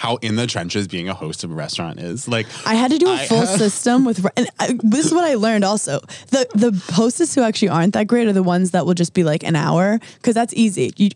how 0.00 0.16
in 0.22 0.36
the 0.36 0.46
trenches 0.46 0.88
being 0.88 1.10
a 1.10 1.14
host 1.14 1.44
of 1.44 1.50
a 1.50 1.54
restaurant 1.54 2.00
is. 2.00 2.26
Like 2.26 2.46
I 2.66 2.74
had 2.74 2.90
to 2.90 2.96
do 2.96 3.06
a 3.06 3.12
I 3.16 3.26
full 3.26 3.40
have- 3.40 3.58
system 3.64 4.06
with. 4.06 4.24
And 4.34 4.48
I, 4.58 4.74
this 4.82 5.04
is 5.04 5.12
what 5.12 5.24
I 5.24 5.34
learned. 5.34 5.62
Also, 5.62 6.00
the 6.28 6.46
the 6.54 6.72
hostess 6.94 7.34
who 7.34 7.42
actually 7.42 7.68
aren't 7.68 7.92
that 7.92 8.06
great 8.06 8.26
are 8.26 8.32
the 8.32 8.42
ones 8.42 8.70
that 8.70 8.86
will 8.86 8.94
just 8.94 9.12
be 9.12 9.24
like 9.24 9.42
an 9.44 9.56
hour 9.56 9.98
because 10.14 10.34
that's 10.34 10.54
easy. 10.54 10.90
You 10.96 11.10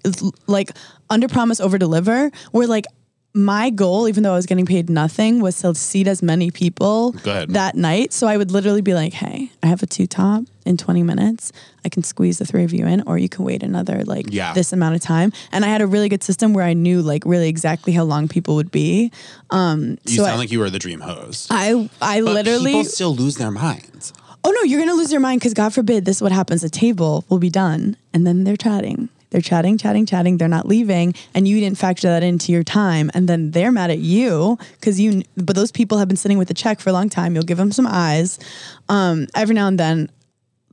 like 0.47 0.73
under 1.09 1.29
promise 1.29 1.61
over 1.61 1.79
deliver. 1.79 2.31
Where 2.53 2.67
like 2.67 2.85
my 3.37 3.69
goal, 3.69 4.09
even 4.09 4.23
though 4.23 4.33
I 4.33 4.37
was 4.37 4.47
getting 4.47 4.65
paid 4.65 4.89
nothing, 4.89 5.41
was 5.41 5.59
to 5.59 5.75
seat 5.75 6.07
as 6.07 6.23
many 6.23 6.53
people 6.53 7.13
Good. 7.25 7.51
that 7.51 7.75
night. 7.75 8.13
So 8.13 8.29
I 8.29 8.37
would 8.37 8.53
literally 8.53 8.81
be 8.81 8.95
like, 8.95 9.13
"Hey, 9.13 9.51
I 9.63 9.67
have 9.67 9.83
a 9.83 9.87
two 9.87 10.07
top 10.07 10.45
in 10.65 10.77
twenty 10.77 11.03
minutes. 11.03 11.51
I 11.85 11.89
can 11.89 12.05
squeeze 12.05 12.39
the 12.39 12.47
three 12.47 12.63
of 12.63 12.73
you 12.73 12.87
in, 12.87 13.03
or 13.07 13.19
you 13.19 13.29
can 13.29 13.45
wait 13.45 13.63
another 13.65 14.05
like 14.05 14.27
Yeah. 14.33 14.53
this 14.55 14.73
amount 14.73 14.95
of 14.95 15.01
time." 15.01 15.33
And 15.51 15.65
I 15.65 15.69
had 15.69 15.81
a 15.83 15.87
really 15.87 16.09
good 16.09 16.23
system 16.23 16.55
where 16.55 16.65
I 16.65 16.75
knew 16.75 17.03
like 17.03 17.25
really 17.27 17.49
exactly 17.49 17.93
how 17.93 18.05
long 18.05 18.29
people 18.29 18.55
would 18.55 18.71
be. 18.71 19.11
Um, 19.51 19.99
you 20.07 20.19
so 20.19 20.23
sound 20.25 20.37
I, 20.37 20.39
like 20.39 20.53
you 20.53 20.61
were 20.61 20.71
the 20.71 20.79
dream 20.79 21.01
host. 21.01 21.49
I 21.51 21.91
I 22.01 22.21
But 22.21 22.35
literally 22.35 22.73
people 22.73 22.85
still 22.85 23.15
lose 23.17 23.35
their 23.37 23.51
minds. 23.51 24.13
oh 24.45 24.51
no, 24.53 24.63
you're 24.63 24.79
gonna 24.81 24.95
lose 24.95 25.11
your 25.11 25.21
mind 25.21 25.41
because 25.41 25.55
God 25.55 25.75
forbid 25.75 26.05
this 26.05 26.17
is 26.19 26.23
what 26.23 26.31
happens. 26.31 26.63
The 26.63 26.71
table 26.71 27.25
will 27.29 27.39
be 27.41 27.51
done, 27.51 27.97
and 28.13 28.25
then 28.25 28.45
they're 28.45 28.57
chatting. 28.57 29.09
They're 29.35 29.41
chatting, 29.41 29.79
chatting, 29.79 30.07
chatting. 30.07 30.37
They're 30.37 30.47
not 30.47 30.69
leaving, 30.69 31.13
and 31.35 31.49
you 31.49 31.59
didn't 31.59 31.77
factor 31.77 32.07
that 32.07 32.23
into 32.23 32.53
your 32.53 32.63
time, 32.63 33.11
and 33.15 33.29
then 33.29 33.51
they're 33.51 33.73
mad 33.73 33.91
at 33.91 33.99
you 33.99 34.57
because 34.79 35.01
you. 35.01 35.25
But 35.35 35.57
those 35.57 35.73
people 35.73 35.99
have 35.99 36.07
been 36.07 36.17
sitting 36.17 36.39
with 36.39 36.47
the 36.47 36.55
check 36.55 36.79
for 36.79 36.91
a 36.91 36.93
long 36.93 37.09
time. 37.09 37.35
You'll 37.35 37.43
give 37.43 37.59
them 37.59 37.73
some 37.73 37.85
eyes. 37.85 38.39
Um, 38.89 39.27
every 39.35 39.57
now 39.57 39.67
and 39.67 39.77
then, 39.77 40.09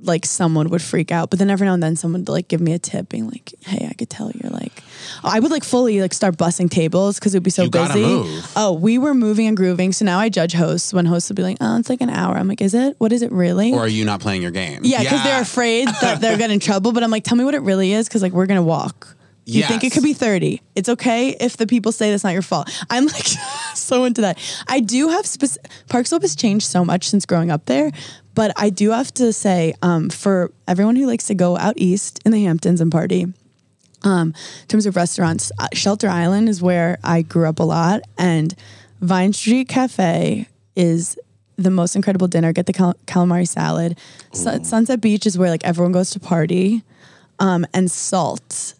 like 0.03 0.25
someone 0.25 0.69
would 0.69 0.81
freak 0.81 1.11
out, 1.11 1.29
but 1.29 1.39
then 1.39 1.49
every 1.49 1.67
now 1.67 1.73
and 1.73 1.81
then 1.83 1.95
someone 1.95 2.21
would 2.21 2.29
like 2.29 2.47
give 2.47 2.61
me 2.61 2.73
a 2.73 2.79
tip, 2.79 3.09
being 3.09 3.27
like, 3.27 3.53
"Hey, 3.61 3.87
I 3.89 3.93
could 3.93 4.09
tell 4.09 4.31
you're 4.31 4.51
like." 4.51 4.83
I 5.23 5.39
would 5.39 5.51
like 5.51 5.63
fully 5.63 6.01
like 6.01 6.13
start 6.13 6.37
bussing 6.37 6.69
tables 6.69 7.19
because 7.19 7.33
it 7.33 7.37
would 7.37 7.43
be 7.43 7.51
so 7.51 7.63
You 7.63 7.69
busy. 7.69 8.41
Oh, 8.55 8.77
we 8.79 8.97
were 8.97 9.13
moving 9.13 9.47
and 9.47 9.57
grooving, 9.57 9.91
so 9.91 10.05
now 10.05 10.19
I 10.19 10.29
judge 10.29 10.53
hosts 10.53 10.93
when 10.93 11.05
hosts 11.05 11.29
will 11.29 11.35
be 11.35 11.43
like, 11.43 11.57
"Oh, 11.61 11.77
it's 11.77 11.89
like 11.89 12.01
an 12.01 12.09
hour." 12.09 12.37
I'm 12.37 12.47
like, 12.47 12.61
"Is 12.61 12.73
it? 12.73 12.95
What 12.99 13.11
is 13.11 13.21
it 13.21 13.31
really?" 13.31 13.73
Or 13.73 13.79
are 13.81 13.87
you 13.87 14.05
not 14.05 14.19
playing 14.19 14.41
your 14.41 14.51
game? 14.51 14.81
yeah, 14.83 15.01
because 15.03 15.23
they're 15.23 15.41
afraid 15.41 15.87
that 16.01 16.21
they're 16.21 16.37
getting 16.43 16.55
in 16.55 16.59
trouble. 16.59 16.91
But 16.91 17.03
I'm 17.03 17.11
like, 17.11 17.23
"Tell 17.23 17.37
me 17.37 17.43
what 17.43 17.53
it 17.53 17.61
really 17.61 17.93
is," 17.93 18.07
because 18.07 18.21
like 18.21 18.33
we're 18.33 18.47
gonna 18.47 18.63
walk. 18.63 19.15
You 19.45 19.63
think 19.63 19.83
it 19.83 19.91
could 19.91 20.03
be 20.03 20.13
30. 20.13 20.61
It's 20.75 20.87
okay 20.89 21.29
if 21.39 21.57
the 21.57 21.67
people 21.67 21.91
say 21.91 22.11
that's 22.11 22.23
not 22.23 22.33
your 22.33 22.41
fault. 22.41 22.69
I'm 22.89 23.05
like 23.05 23.25
so 23.75 24.05
into 24.05 24.21
that. 24.21 24.37
I 24.67 24.79
do 24.79 25.09
have 25.09 25.25
spec- 25.25 25.67
Park 25.89 26.05
Slope 26.07 26.21
has 26.21 26.35
changed 26.35 26.67
so 26.67 26.85
much 26.85 27.09
since 27.09 27.25
growing 27.25 27.51
up 27.51 27.65
there, 27.65 27.91
but 28.35 28.53
I 28.55 28.69
do 28.69 28.91
have 28.91 29.13
to 29.15 29.33
say 29.33 29.73
um, 29.81 30.09
for 30.09 30.51
everyone 30.67 30.95
who 30.95 31.05
likes 31.07 31.25
to 31.27 31.35
go 31.35 31.57
out 31.57 31.73
east 31.77 32.19
in 32.25 32.31
the 32.31 32.43
Hamptons 32.45 32.81
and 32.81 32.91
party, 32.91 33.27
um, 34.03 34.29
in 34.61 34.67
terms 34.67 34.85
of 34.85 34.95
restaurants, 34.95 35.51
uh, 35.59 35.67
Shelter 35.73 36.07
Island 36.07 36.49
is 36.49 36.61
where 36.61 36.97
I 37.03 37.21
grew 37.21 37.47
up 37.47 37.59
a 37.59 37.63
lot, 37.63 38.01
and 38.17 38.55
Vine 39.01 39.33
Street 39.33 39.67
Cafe 39.67 40.47
is 40.75 41.17
the 41.57 41.69
most 41.69 41.95
incredible 41.95 42.27
dinner. 42.27 42.51
Get 42.53 42.65
the 42.65 42.73
cal- 42.73 42.95
calamari 43.05 43.47
salad. 43.47 43.97
Su- 44.33 44.63
Sunset 44.63 45.01
Beach 45.01 45.25
is 45.27 45.37
where 45.37 45.49
like 45.49 45.63
everyone 45.63 45.91
goes 45.91 46.09
to 46.11 46.19
party, 46.19 46.83
um, 47.39 47.65
and 47.73 47.91
Salt 47.91 48.73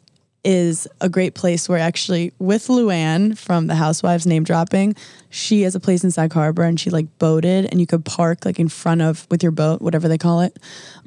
is 0.43 0.88
a 0.99 1.09
great 1.09 1.35
place 1.35 1.69
where 1.69 1.77
actually 1.77 2.34
with 2.39 2.68
Luann 2.68 3.38
from 3.38 3.68
the 3.68 3.76
Housewives 3.76 4.26
name 4.26 4.43
dropping, 4.43 4.95
she 5.30 5.61
has 5.61 5.76
a 5.76 5.80
place 5.80 6.03
in 6.03 6.11
Sag 6.11 6.34
Harbor 6.34 6.63
and 6.63 6.80
she 6.80 6.89
like 6.89 7.05
boated 7.19 7.68
and 7.72 7.80
you 7.80 7.85
could 7.85 8.03
park 8.03 8.43
like 8.45 8.59
in 8.59 8.68
front 8.68 9.01
of 9.01 9.27
with 9.30 9.43
your 9.43 9.51
boat, 9.51 9.81
whatever 9.81 10.07
they 10.07 10.18
call 10.18 10.41
it. 10.41 10.57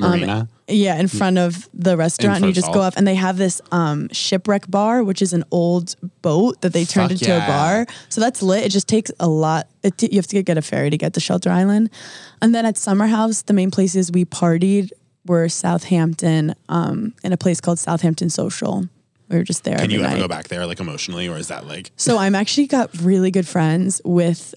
Um, 0.01 0.11
Marina. 0.11 0.49
yeah, 0.69 0.99
in 0.99 1.09
front 1.09 1.39
of 1.39 1.69
the 1.75 1.97
restaurant, 1.97 2.39
and 2.39 2.47
you 2.47 2.53
just 2.53 2.73
go 2.73 2.81
up, 2.81 2.95
and 2.97 3.07
they 3.07 3.15
have 3.15 3.37
this 3.37 3.61
um, 3.71 4.09
shipwreck 4.11 4.71
bar, 4.71 5.03
which 5.03 5.21
is 5.21 5.33
an 5.33 5.45
old 5.51 5.95
boat 6.23 6.61
that 6.63 6.73
they 6.73 6.85
turned 6.85 7.11
Fuck 7.11 7.23
into 7.23 7.27
yeah. 7.27 7.45
a 7.45 7.49
bar. 7.49 7.87
So 8.09 8.21
that's 8.21 8.43
lit. 8.43 8.65
It 8.65 8.71
just 8.71 8.89
takes 8.89 9.11
a 9.21 9.29
lot. 9.29 9.69
It, 9.83 10.03
you 10.03 10.17
have 10.17 10.27
to 10.29 10.43
get 10.43 10.59
a 10.59 10.63
ferry 10.63 10.91
to 10.91 10.97
get 10.97 11.15
to 11.15 11.21
Shelter 11.21 11.51
Island, 11.51 11.91
and 12.41 12.55
then 12.55 12.67
at 12.67 12.77
Summer 12.77 13.07
House, 13.07 13.43
the 13.43 13.53
main 13.53 13.71
places 13.71 14.11
we 14.11 14.25
partied 14.25 14.91
were 15.27 15.49
Southampton, 15.49 16.55
um, 16.69 17.15
in 17.23 17.33
a 17.33 17.37
place 17.37 17.61
called 17.61 17.79
Southampton 17.79 18.31
Social. 18.31 18.89
We 19.29 19.37
were 19.37 19.45
just 19.45 19.65
there. 19.65 19.79
Can 19.79 19.91
you 19.91 20.01
ever 20.01 20.11
night. 20.11 20.19
go 20.19 20.29
back 20.29 20.49
there 20.49 20.67
like 20.67 20.81
emotionally, 20.81 21.29
or 21.29 21.37
is 21.37 21.49
that 21.49 21.67
like 21.67 21.91
So 21.97 22.19
I'm 22.19 22.35
actually 22.35 22.67
got 22.67 22.95
really 23.01 23.31
good 23.31 23.47
friends 23.47 24.01
with 24.05 24.55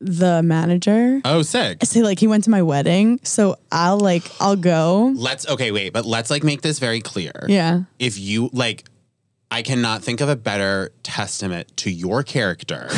the 0.00 0.42
manager. 0.42 1.20
oh 1.24 1.42
sick? 1.42 1.84
So 1.84 2.00
like 2.00 2.18
he 2.18 2.26
went 2.26 2.44
to 2.44 2.50
my 2.50 2.62
wedding, 2.62 3.20
so 3.22 3.56
I'll 3.72 3.98
like 3.98 4.24
I'll 4.40 4.56
go. 4.56 5.12
Let's 5.16 5.46
okay, 5.48 5.72
wait, 5.72 5.92
but 5.92 6.04
let's 6.04 6.30
like 6.30 6.44
make 6.44 6.62
this 6.62 6.78
very 6.78 7.00
clear. 7.00 7.32
Yeah. 7.48 7.82
If 7.98 8.18
you 8.18 8.50
like, 8.52 8.84
I 9.50 9.62
cannot 9.62 10.02
think 10.02 10.20
of 10.20 10.28
a 10.28 10.36
better 10.36 10.92
testament 11.02 11.76
to 11.78 11.90
your 11.90 12.22
character 12.22 12.88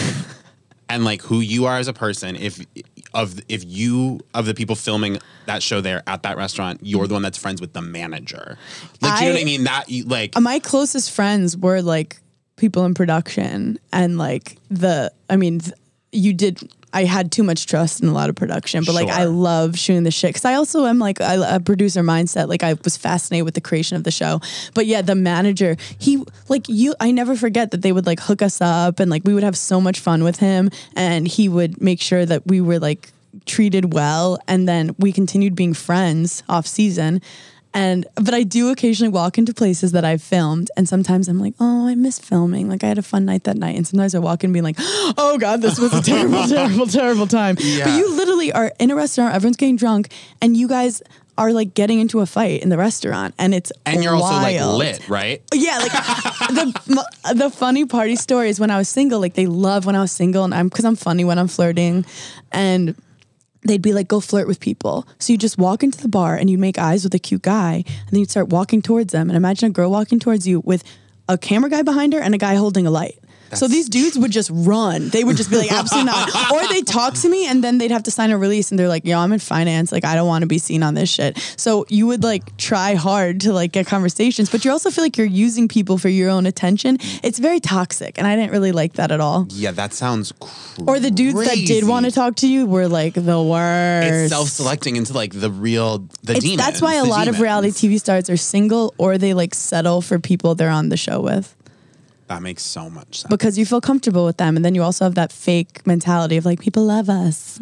and 0.88 1.04
like 1.04 1.22
who 1.22 1.40
you 1.40 1.66
are 1.66 1.78
as 1.78 1.88
a 1.88 1.92
person. 1.92 2.36
If 2.36 2.64
of 3.16 3.40
if 3.48 3.64
you 3.66 4.20
of 4.34 4.46
the 4.46 4.54
people 4.54 4.76
filming 4.76 5.18
that 5.46 5.62
show 5.62 5.80
there 5.80 6.02
at 6.06 6.22
that 6.22 6.36
restaurant, 6.36 6.80
you're 6.82 7.06
the 7.06 7.14
one 7.14 7.22
that's 7.22 7.38
friends 7.38 7.60
with 7.60 7.72
the 7.72 7.80
manager. 7.82 8.58
Like, 9.00 9.18
do 9.18 9.24
you 9.24 9.30
know 9.30 9.34
what 9.34 9.38
I- 9.38 9.42
I 9.42 9.44
mean? 9.44 9.64
That 9.64 9.88
you 9.88 10.04
like. 10.04 10.38
my 10.40 10.58
closest 10.60 11.10
friends 11.10 11.56
were 11.56 11.82
like 11.82 12.18
people 12.56 12.84
in 12.84 12.94
production 12.94 13.78
and 13.92 14.16
like 14.18 14.56
the 14.70 15.12
i 15.28 15.36
mean 15.36 15.58
th- 15.60 15.74
you 16.12 16.32
did 16.32 16.58
i 16.96 17.04
had 17.04 17.30
too 17.30 17.42
much 17.42 17.66
trust 17.66 18.02
in 18.02 18.08
a 18.08 18.12
lot 18.12 18.28
of 18.30 18.34
production 18.34 18.82
but 18.84 18.94
like 18.94 19.08
i 19.08 19.24
love 19.24 19.78
shooting 19.78 20.02
the 20.04 20.10
shit 20.10 20.30
because 20.30 20.44
i 20.44 20.54
also 20.54 20.86
am 20.86 20.98
like 20.98 21.20
a, 21.20 21.56
a 21.56 21.60
producer 21.60 22.02
mindset. 22.02 22.48
Like 22.48 22.62
i 22.62 22.74
was 22.84 22.96
fascinated 22.96 23.44
with 23.44 23.54
the 23.54 23.60
creation 23.60 23.96
of 23.96 24.04
the 24.04 24.10
show. 24.10 24.40
But 24.74 24.86
yeah 24.86 25.02
the 25.02 25.14
manager 25.14 25.76
he 25.98 26.22
like 26.48 26.68
you 26.68 26.94
i 27.00 27.10
never 27.10 27.36
forget 27.36 27.70
that 27.72 27.82
they 27.82 27.92
would 27.92 28.06
like 28.06 28.20
hook 28.20 28.42
us 28.42 28.60
up 28.60 29.00
and 29.00 29.10
like 29.10 29.22
we 29.24 29.34
would 29.34 29.42
have 29.42 29.56
so 29.56 29.80
much 29.80 30.00
fun 30.00 30.24
with 30.24 30.38
him 30.38 30.70
and 30.94 31.28
he 31.28 31.48
would 31.48 31.80
make 31.80 32.00
sure 32.00 32.24
that 32.24 32.46
we 32.46 32.60
were 32.60 32.78
like 32.78 33.12
treated 33.44 33.92
well 33.92 34.38
and 34.48 34.66
then 34.66 34.94
we 34.98 35.12
continued 35.12 35.54
being 35.54 35.74
friends 35.74 36.42
off 36.48 36.66
season 36.66 37.20
and 37.76 38.06
but 38.14 38.32
I 38.32 38.42
do 38.42 38.70
occasionally 38.70 39.10
walk 39.10 39.36
into 39.36 39.52
places 39.52 39.92
that 39.92 40.02
I've 40.02 40.22
filmed, 40.22 40.70
and 40.78 40.88
sometimes 40.88 41.28
I'm 41.28 41.38
like, 41.38 41.52
oh, 41.60 41.86
I 41.86 41.94
miss 41.94 42.18
filming. 42.18 42.70
Like 42.70 42.82
I 42.82 42.88
had 42.88 42.96
a 42.96 43.02
fun 43.02 43.26
night 43.26 43.44
that 43.44 43.58
night, 43.58 43.76
and 43.76 43.86
sometimes 43.86 44.14
I 44.14 44.18
walk 44.18 44.42
in 44.44 44.52
being 44.52 44.64
like, 44.64 44.76
oh 44.78 45.36
god, 45.38 45.60
this 45.60 45.78
was 45.78 45.92
a 45.92 46.02
terrible, 46.02 46.42
terrible, 46.48 46.86
terrible 46.86 47.26
time. 47.26 47.56
But 47.56 47.64
you 47.66 48.16
literally 48.16 48.50
are 48.50 48.72
in 48.80 48.90
a 48.90 48.96
restaurant, 48.96 49.34
everyone's 49.34 49.58
getting 49.58 49.76
drunk, 49.76 50.08
and 50.40 50.56
you 50.56 50.68
guys 50.68 51.02
are 51.36 51.52
like 51.52 51.74
getting 51.74 52.00
into 52.00 52.20
a 52.20 52.26
fight 52.26 52.62
in 52.62 52.70
the 52.70 52.78
restaurant, 52.78 53.34
and 53.38 53.54
it's 53.54 53.70
and 53.84 54.02
you're 54.02 54.14
also 54.14 54.36
like 54.36 54.58
lit, 54.58 55.06
right? 55.10 55.42
Yeah, 55.52 55.76
like 55.76 55.92
the 55.92 57.34
the 57.34 57.50
funny 57.50 57.84
party 57.84 58.16
story 58.16 58.48
is 58.48 58.58
when 58.58 58.70
I 58.70 58.78
was 58.78 58.88
single. 58.88 59.20
Like 59.20 59.34
they 59.34 59.46
love 59.46 59.84
when 59.84 59.96
I 59.96 60.00
was 60.00 60.12
single, 60.12 60.44
and 60.44 60.54
I'm 60.54 60.68
because 60.68 60.86
I'm 60.86 60.96
funny 60.96 61.26
when 61.26 61.38
I'm 61.38 61.48
flirting, 61.48 62.06
and 62.52 62.94
they'd 63.68 63.82
be 63.82 63.92
like, 63.92 64.08
go 64.08 64.20
flirt 64.20 64.46
with 64.46 64.60
people. 64.60 65.06
So 65.18 65.32
you 65.32 65.38
just 65.38 65.58
walk 65.58 65.82
into 65.82 66.00
the 66.00 66.08
bar 66.08 66.36
and 66.36 66.48
you 66.48 66.58
make 66.58 66.78
eyes 66.78 67.04
with 67.04 67.14
a 67.14 67.18
cute 67.18 67.42
guy, 67.42 67.84
and 67.86 68.10
then 68.10 68.20
you'd 68.20 68.30
start 68.30 68.48
walking 68.48 68.82
towards 68.82 69.12
them. 69.12 69.28
And 69.28 69.36
imagine 69.36 69.68
a 69.68 69.72
girl 69.72 69.90
walking 69.90 70.18
towards 70.18 70.46
you 70.46 70.60
with 70.60 70.84
a 71.28 71.36
camera 71.36 71.70
guy 71.70 71.82
behind 71.82 72.12
her 72.12 72.20
and 72.20 72.34
a 72.34 72.38
guy 72.38 72.54
holding 72.54 72.86
a 72.86 72.90
light. 72.90 73.18
So 73.54 73.68
these 73.68 73.88
dudes 73.88 74.18
would 74.18 74.30
just 74.32 74.50
run. 74.52 75.08
They 75.10 75.24
would 75.24 75.36
just 75.36 75.50
be 75.50 75.56
like, 75.56 75.72
absolutely 75.72 76.10
not. 76.10 76.30
Or 76.52 76.66
they'd 76.68 76.86
talk 76.86 77.14
to 77.14 77.28
me 77.28 77.46
and 77.46 77.62
then 77.62 77.78
they'd 77.78 77.90
have 77.90 78.04
to 78.04 78.10
sign 78.10 78.30
a 78.30 78.38
release 78.38 78.70
and 78.70 78.78
they're 78.78 78.88
like, 78.88 79.04
yo, 79.04 79.18
I'm 79.18 79.32
in 79.32 79.38
finance. 79.38 79.92
Like, 79.92 80.04
I 80.04 80.14
don't 80.14 80.26
want 80.26 80.42
to 80.42 80.46
be 80.46 80.58
seen 80.58 80.82
on 80.82 80.94
this 80.94 81.08
shit. 81.10 81.38
So 81.56 81.86
you 81.88 82.06
would 82.06 82.22
like 82.22 82.56
try 82.56 82.94
hard 82.94 83.40
to 83.42 83.52
like 83.52 83.72
get 83.72 83.86
conversations, 83.86 84.50
but 84.50 84.64
you 84.64 84.70
also 84.70 84.90
feel 84.90 85.04
like 85.04 85.16
you're 85.16 85.26
using 85.26 85.68
people 85.68 85.98
for 85.98 86.08
your 86.08 86.30
own 86.30 86.46
attention. 86.46 86.98
It's 87.22 87.38
very 87.38 87.60
toxic. 87.60 88.18
And 88.18 88.26
I 88.26 88.36
didn't 88.36 88.52
really 88.52 88.72
like 88.72 88.94
that 88.94 89.10
at 89.10 89.20
all. 89.20 89.46
Yeah, 89.50 89.72
that 89.72 89.92
sounds 89.92 90.32
crazy. 90.40 90.84
Or 90.86 90.98
the 91.00 91.10
dudes 91.10 91.38
that 91.44 91.56
did 91.66 91.84
want 91.86 92.06
to 92.06 92.12
talk 92.12 92.36
to 92.36 92.48
you 92.48 92.66
were 92.66 92.88
like 92.88 93.14
the 93.14 93.40
worst. 93.42 94.06
It's 94.08 94.32
self-selecting 94.32 94.96
into 94.96 95.12
like 95.12 95.32
the 95.38 95.50
real 95.50 95.98
the 96.22 96.32
It's- 96.36 96.42
demons. 96.42 96.58
that's 96.58 96.82
why 96.82 96.94
a 96.94 97.04
lot 97.04 97.28
of 97.28 97.40
reality 97.40 97.70
TV 97.70 97.98
stars 97.98 98.28
are 98.30 98.36
single 98.36 98.94
or 98.98 99.18
they 99.18 99.34
like 99.34 99.54
settle 99.54 100.00
for 100.02 100.18
people 100.18 100.54
they're 100.54 100.70
on 100.70 100.88
the 100.88 100.96
show 100.96 101.20
with 101.20 101.54
That 102.28 102.42
makes 102.42 102.62
so 102.64 102.90
much 102.90 103.20
sense. 103.20 103.30
because 103.30 103.56
you 103.56 103.64
feel 103.64 103.80
comfortable 103.80 104.24
with 104.24 104.36
them. 104.36 104.56
And 104.56 104.64
then 104.64 104.74
you 104.74 104.82
also 104.82 105.04
have 105.04 105.14
that 105.14 105.30
fake 105.32 105.86
mentality 105.86 106.36
of 106.36 106.44
like, 106.44 106.60
people 106.60 106.84
love 106.84 107.08
us. 107.08 107.60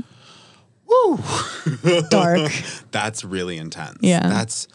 Woo. 0.87 1.19
Dark. 2.11 2.51
That's 2.91 3.25
really 3.25 3.59
intense. 3.59 3.99
Yeah. 4.01 4.21
That's. 4.29 4.69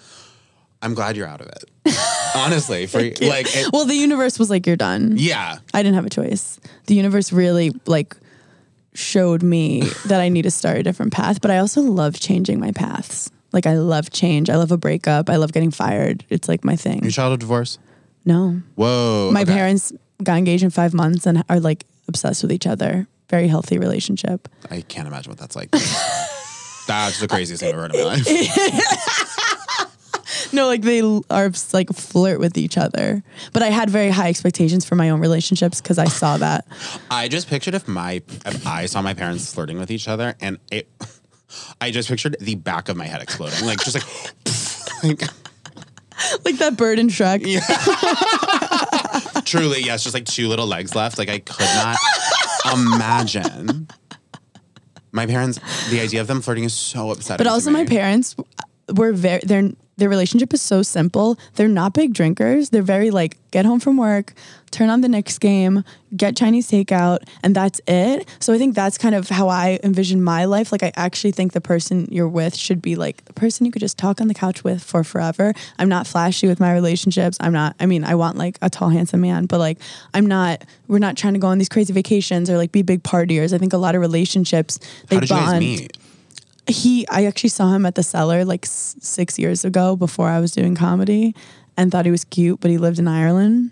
I'm 0.82 0.94
glad 0.94 1.18
you're 1.18 1.28
out 1.28 1.42
of 1.42 1.48
it. 1.48 1.98
Honestly, 2.36 2.86
for 2.88 3.00
like, 3.02 3.48
it- 3.56 3.70
Well, 3.74 3.86
the 3.86 3.96
universe 3.96 4.40
was 4.40 4.50
like, 4.50 4.66
you're 4.68 4.76
done. 4.78 5.16
yeah, 5.18 5.58
I 5.74 5.82
didn't 5.84 5.96
have 5.96 6.06
a 6.06 6.10
choice. 6.10 6.60
The 6.86 6.96
universe 6.96 7.34
really 7.34 7.72
like 7.86 8.16
showed 8.94 9.44
me 9.44 9.82
that 10.06 10.22
I 10.22 10.30
need 10.30 10.44
to 10.44 10.52
start 10.52 10.78
a 10.78 10.84
different 10.84 11.12
path, 11.12 11.42
but 11.42 11.52
I 11.52 11.58
also 11.58 11.82
love 11.82 12.18
changing 12.20 12.60
my 12.60 12.72
paths. 12.72 13.30
Like 13.52 13.66
I 13.66 13.74
love 13.78 14.12
change. 14.12 14.50
I 14.50 14.56
love 14.56 14.72
a 14.72 14.78
breakup. 14.78 15.30
I 15.30 15.36
love 15.38 15.52
getting 15.52 15.72
fired. 15.72 16.24
It's 16.30 16.48
like 16.48 16.64
my 16.64 16.76
thing. 16.76 17.02
your 17.02 17.12
childhood 17.12 17.40
divorce. 17.42 17.78
No. 18.30 18.62
Whoa, 18.76 19.32
My 19.34 19.42
okay. 19.42 19.54
parents 19.54 19.92
got 20.24 20.38
engaged 20.38 20.64
in 20.64 20.70
5 20.70 20.94
months 20.94 21.26
and 21.26 21.44
are 21.50 21.60
like 21.60 21.86
obsessed 22.08 22.44
with 22.44 22.52
each 22.52 22.68
other. 22.68 23.08
Very 23.28 23.48
healthy 23.48 23.80
relationship. 23.80 24.48
I 24.70 24.82
can't 24.82 25.08
imagine 25.08 25.32
what 25.32 25.40
that's 25.40 25.56
like. 25.56 25.72
that's 26.88 27.20
the 27.20 27.28
craziest 27.28 27.62
thing 27.62 27.70
I've 27.70 27.74
ever 27.74 27.82
heard 27.82 27.96
in 27.96 28.02
my 28.02 28.16
life. 28.16 29.36
No, 30.52 30.68
like 30.68 30.82
they 30.82 31.02
are 31.30 31.52
like 31.74 31.90
flirt 31.90 32.40
with 32.40 32.58
each 32.58 32.78
other. 32.78 33.24
But 33.54 33.62
I 33.62 33.68
had 33.68 33.90
very 33.90 34.10
high 34.10 34.30
expectations 34.30 34.86
for 34.86 34.96
my 34.96 35.10
own 35.10 35.20
relationships 35.20 35.82
because 35.82 36.00
I 36.00 36.06
saw 36.06 36.38
that. 36.38 36.66
I 37.12 37.28
just 37.28 37.48
pictured 37.48 37.76
if 37.76 37.88
my 37.88 38.22
if 38.46 38.66
I 38.66 38.86
saw 38.88 39.02
my 39.02 39.14
parents 39.14 39.54
flirting 39.54 39.78
with 39.80 39.92
each 39.92 40.08
other, 40.08 40.36
and 40.40 40.58
it, 40.72 40.88
I 41.82 41.92
just 41.92 42.10
pictured 42.10 42.36
the 42.40 42.56
back 42.56 42.90
of 42.90 42.98
my 42.98 43.06
head 43.06 43.22
exploding, 43.22 43.66
like 43.66 43.80
just 43.80 43.96
like, 45.04 45.04
like 45.04 45.30
Like 46.46 46.58
that 46.58 46.78
bird 46.78 47.00
in 47.00 47.08
Shrek. 47.08 47.44
truly, 49.46 49.82
yes, 49.82 50.04
just 50.04 50.14
like 50.14 50.26
two 50.26 50.48
little 50.48 50.68
legs 50.68 50.96
left. 50.96 51.18
Like 51.18 51.30
I 51.30 51.40
could 51.40 51.60
not 51.60 51.98
imagine. 52.74 53.88
My 55.12 55.26
parents, 55.26 55.60
the 55.90 56.02
idea 56.02 56.22
of 56.22 56.28
them 56.28 56.42
flirting 56.42 56.66
is 56.66 56.74
so 56.74 57.12
upsetting. 57.12 57.44
But 57.44 57.50
also 57.50 57.72
my 57.72 57.86
parents 57.86 58.36
were 58.94 59.14
very 59.14 59.40
their 59.44 59.70
their 60.00 60.10
relationship 60.10 60.54
is 60.54 60.62
so 60.62 60.82
simple. 60.82 61.38
They're 61.56 61.68
not 61.68 61.94
big 61.94 62.14
drinkers. 62.14 62.70
They're 62.70 62.82
very 62.82 63.12
like 63.12 63.38
get 63.52 63.66
home 63.66 63.80
from 63.80 63.98
work, 63.98 64.34
turn 64.72 64.90
on 64.90 65.02
the 65.02 65.10
Knicks 65.10 65.38
game, 65.40 65.84
get 66.16 66.36
Chinese 66.36 66.70
takeout, 66.70 67.20
and 67.44 67.56
that's 67.56 67.82
it. 67.88 68.28
So 68.40 68.54
I 68.54 68.58
think 68.58 68.76
that's 68.76 68.98
kind 68.98 69.16
of 69.16 69.30
how 69.30 69.50
I 69.50 69.80
envision 69.84 70.24
my 70.24 70.46
life. 70.46 70.72
Like 70.72 70.84
I 70.84 70.92
actually 70.96 71.32
think 71.32 71.54
the 71.54 71.62
person 71.62 72.08
you're 72.12 72.28
with 72.28 72.56
should 72.56 72.82
be 72.82 72.96
like 72.96 73.26
the 73.26 73.34
person 73.34 73.66
you 73.66 73.72
could 73.72 73.82
just 73.82 73.98
talk 73.98 74.22
on 74.22 74.28
the 74.28 74.34
couch 74.34 74.64
with 74.64 74.84
for 74.84 75.04
forever. 75.04 75.54
I'm 75.78 75.90
not 75.90 76.08
flashy 76.08 76.48
with 76.48 76.60
my 76.60 76.74
relationships. 76.74 77.38
I'm 77.40 77.54
not 77.54 77.76
I 77.80 77.86
mean, 77.86 78.04
I 78.04 78.16
want 78.16 78.38
like 78.38 78.58
a 78.62 78.70
tall 78.70 78.90
handsome 78.90 79.22
man, 79.22 79.46
but 79.46 79.60
like 79.60 79.78
I'm 80.14 80.26
not 80.26 80.64
we're 80.88 81.00
not 81.00 81.18
trying 81.18 81.34
to 81.34 81.40
go 81.40 81.48
on 81.48 81.58
these 81.58 81.70
crazy 81.70 81.94
vacations 81.94 82.50
or 82.50 82.58
like 82.58 82.72
be 82.72 82.82
big 82.82 83.04
partiers. 83.04 83.54
I 83.54 83.58
think 83.58 83.74
a 83.74 83.78
lot 83.78 83.96
of 83.96 84.02
relationships 84.02 84.80
they 85.08 85.18
How 85.18 85.20
did 85.22 85.30
you 85.30 85.36
bond? 85.36 86.09
He 86.70 87.08
i 87.10 87.26
actually 87.26 87.50
saw 87.50 87.74
him 87.74 87.86
at 87.86 87.96
the 87.96 88.04
cellar 88.04 88.46
like 88.46 88.66
s- 88.66 88.96
six 89.02 89.38
years 89.40 89.66
ago 89.66 89.96
before 89.96 90.28
i 90.30 90.40
was 90.40 90.52
doing 90.52 90.76
comedy 90.76 91.36
and 91.78 91.92
thought 91.92 92.06
he 92.06 92.12
was 92.12 92.24
cute 92.26 92.60
but 92.60 92.70
he 92.72 92.78
lived 92.78 93.00
in 93.00 93.08
ireland. 93.08 93.72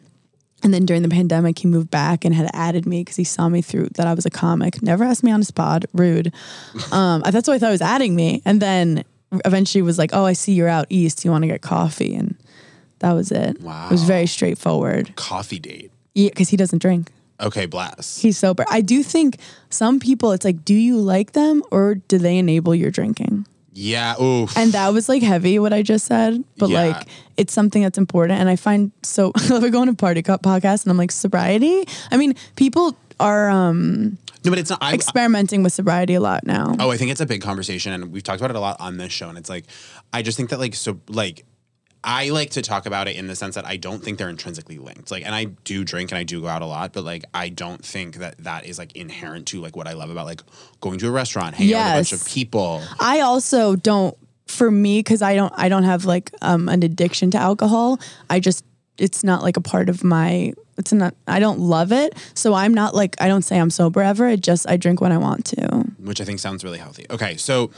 And 0.63 0.73
then 0.73 0.87
during 0.87 1.03
the 1.03 1.09
pandemic 1.09 1.59
he 1.59 1.67
moved 1.67 1.91
back 1.91 2.25
and 2.25 2.33
had 2.33 2.49
added 2.51 2.87
me 2.87 3.01
because 3.01 3.15
he 3.15 3.23
saw 3.23 3.47
me 3.47 3.61
through 3.61 3.89
that 3.95 4.07
i 4.07 4.13
was 4.15 4.25
a 4.25 4.31
comic. 4.31 4.81
Never 4.81 5.03
asked 5.03 5.23
me 5.23 5.31
on 5.31 5.39
his 5.39 5.51
pod. 5.51 5.85
Rude. 5.93 6.33
Um, 6.91 7.21
I- 7.23 7.29
that's 7.31 7.47
why 7.47 7.53
i 7.55 7.59
thought 7.59 7.67
he 7.67 7.71
was 7.73 7.81
adding 7.81 8.15
me. 8.15 8.41
And 8.43 8.59
then 8.59 9.03
eventually 9.45 9.81
was 9.83 9.97
like 9.99 10.11
oh 10.13 10.25
i 10.25 10.33
see 10.33 10.53
you're 10.53 10.67
out 10.67 10.87
east. 10.89 11.23
You 11.23 11.29
want 11.31 11.43
to 11.43 11.47
get 11.47 11.61
coffee? 11.61 12.15
And 12.15 12.35
that 12.99 13.13
was 13.13 13.31
it. 13.31 13.61
Wow, 13.61 13.85
it 13.87 13.91
was 13.91 14.03
very 14.03 14.25
straightforward. 14.25 15.15
Coffee 15.15 15.59
date. 15.59 15.91
yeah 16.15 16.29
because 16.29 16.49
he 16.49 16.57
doesn't 16.57 16.79
drink 16.81 17.11
Okay, 17.39 17.65
blast. 17.67 18.21
he's 18.21 18.37
sober 18.37 18.65
i 18.69 18.81
do 18.81 19.03
think 19.03 19.37
some 19.69 19.99
people 19.99 20.31
it's 20.31 20.43
like 20.45 20.65
do 20.65 20.73
you 20.73 20.97
like 20.97 21.33
them 21.33 21.61
or 21.71 21.95
do 21.95 22.17
they 22.17 22.37
enable 22.37 22.73
your 22.73 22.89
drinking 22.91 23.45
Yeah. 23.73 24.19
Oof. 24.19 24.57
and 24.57 24.71
that 24.73 24.89
was 24.91 25.07
like 25.07 25.21
heavy 25.21 25.59
what 25.59 25.71
I 25.71 25.83
just 25.83 26.05
said, 26.07 26.43
but 26.57 26.69
Yeah. 26.71 26.81
like 26.87 27.07
it's 27.37 27.53
something 27.53 27.83
that's 27.83 27.99
important. 27.99 28.39
And 28.39 28.49
I 28.49 28.55
find 28.55 28.91
so 29.03 29.31
I 29.37 29.47
love 29.49 29.71
going 29.71 29.85
to 29.87 29.93
party 29.93 30.23
cup 30.23 30.41
podcast 30.41 30.83
and 30.83 30.89
I'm 30.91 30.97
like 30.97 31.11
sobriety. 31.11 31.85
I 32.09 32.17
mean, 32.17 32.33
people 32.55 32.97
are 33.19 33.49
um 33.51 34.17
no, 34.43 34.49
but 34.51 34.57
it's 34.59 34.69
not. 34.71 34.79
I, 34.81 34.93
experimenting 34.95 35.61
with 35.61 35.73
sobriety 35.73 36.15
a 36.15 36.19
lot 36.21 36.41
now. 36.45 36.73
Oh, 36.79 36.89
I 36.89 36.97
think 36.97 37.11
it's 37.11 37.21
a 37.21 37.25
big 37.25 37.41
conversation, 37.41 37.91
and 37.91 38.11
we've 38.13 38.23
talked 38.23 38.39
about 38.39 38.49
it 38.51 38.55
a 38.55 38.59
lot 38.61 38.77
on 38.79 38.95
this 38.97 39.11
show. 39.11 39.27
And 39.29 39.37
it's 39.37 39.49
like, 39.49 39.65
I 40.13 40.21
just 40.21 40.37
think 40.37 40.49
that 40.51 40.59
like 40.59 40.73
so 40.75 40.99
like. 41.09 41.43
I 42.09 42.29
like 42.29 42.51
to 42.51 42.61
talk 42.61 42.85
about 42.85 43.09
it 43.09 43.17
in 43.17 43.27
the 43.27 43.35
sense 43.35 43.55
that 43.55 43.65
I 43.65 43.75
don't 43.75 44.01
think 44.01 44.17
they're 44.17 44.29
intrinsically 44.29 44.77
linked. 44.77 45.11
Like, 45.11 45.25
and 45.25 45.35
I 45.35 45.43
do 45.43 45.83
drink 45.83 46.09
and 46.09 46.17
I 46.17 46.23
do 46.23 46.39
go 46.39 46.47
out 46.47 46.61
a 46.61 46.65
lot, 46.65 46.93
but 46.93 47.03
like, 47.03 47.25
I 47.33 47.49
don't 47.49 47.83
think 47.83 48.15
that 48.15 48.37
that 48.45 48.65
is 48.65 48.79
like 48.79 48.95
inherent 48.95 49.45
to 49.47 49.59
like 49.59 49.75
what 49.75 49.87
I 49.89 49.93
love 49.93 50.09
about 50.09 50.25
like 50.25 50.41
going 50.79 50.99
to 50.99 51.09
a 51.09 51.11
restaurant, 51.11 51.55
hanging 51.55 51.73
out 51.73 51.97
with 51.97 52.07
a 52.07 52.15
bunch 52.15 52.21
of 52.21 52.25
people. 52.25 52.81
I 52.97 53.19
also 53.19 53.75
don't 53.75 54.17
for 54.47 54.71
me 54.71 54.99
because 54.99 55.21
I 55.21 55.35
don't 55.35 55.53
I 55.57 55.67
don't 55.67 55.83
have 55.83 56.05
like 56.05 56.31
um 56.41 56.69
an 56.69 56.81
addiction 56.81 57.29
to 57.31 57.37
alcohol. 57.37 57.99
I 58.29 58.39
just 58.39 58.63
it's 58.97 59.21
not 59.21 59.43
like 59.43 59.57
a 59.57 59.61
part 59.61 59.89
of 59.89 60.05
my 60.05 60.53
it's 60.77 60.93
not 60.93 61.13
I 61.27 61.39
don't 61.41 61.59
love 61.59 61.91
it. 61.91 62.13
So 62.35 62.53
I'm 62.53 62.73
not 62.73 62.95
like 62.95 63.17
I 63.19 63.27
don't 63.27 63.41
say 63.41 63.59
I'm 63.59 63.69
sober 63.69 64.01
ever. 64.01 64.29
It 64.29 64.39
just 64.39 64.69
I 64.69 64.77
drink 64.77 65.01
when 65.01 65.11
I 65.11 65.17
want 65.17 65.43
to. 65.47 65.83
which 65.99 66.21
I 66.21 66.23
think 66.23 66.39
sounds 66.39 66.63
really 66.63 66.77
healthy. 66.77 67.05
Okay, 67.09 67.35
so 67.35 67.69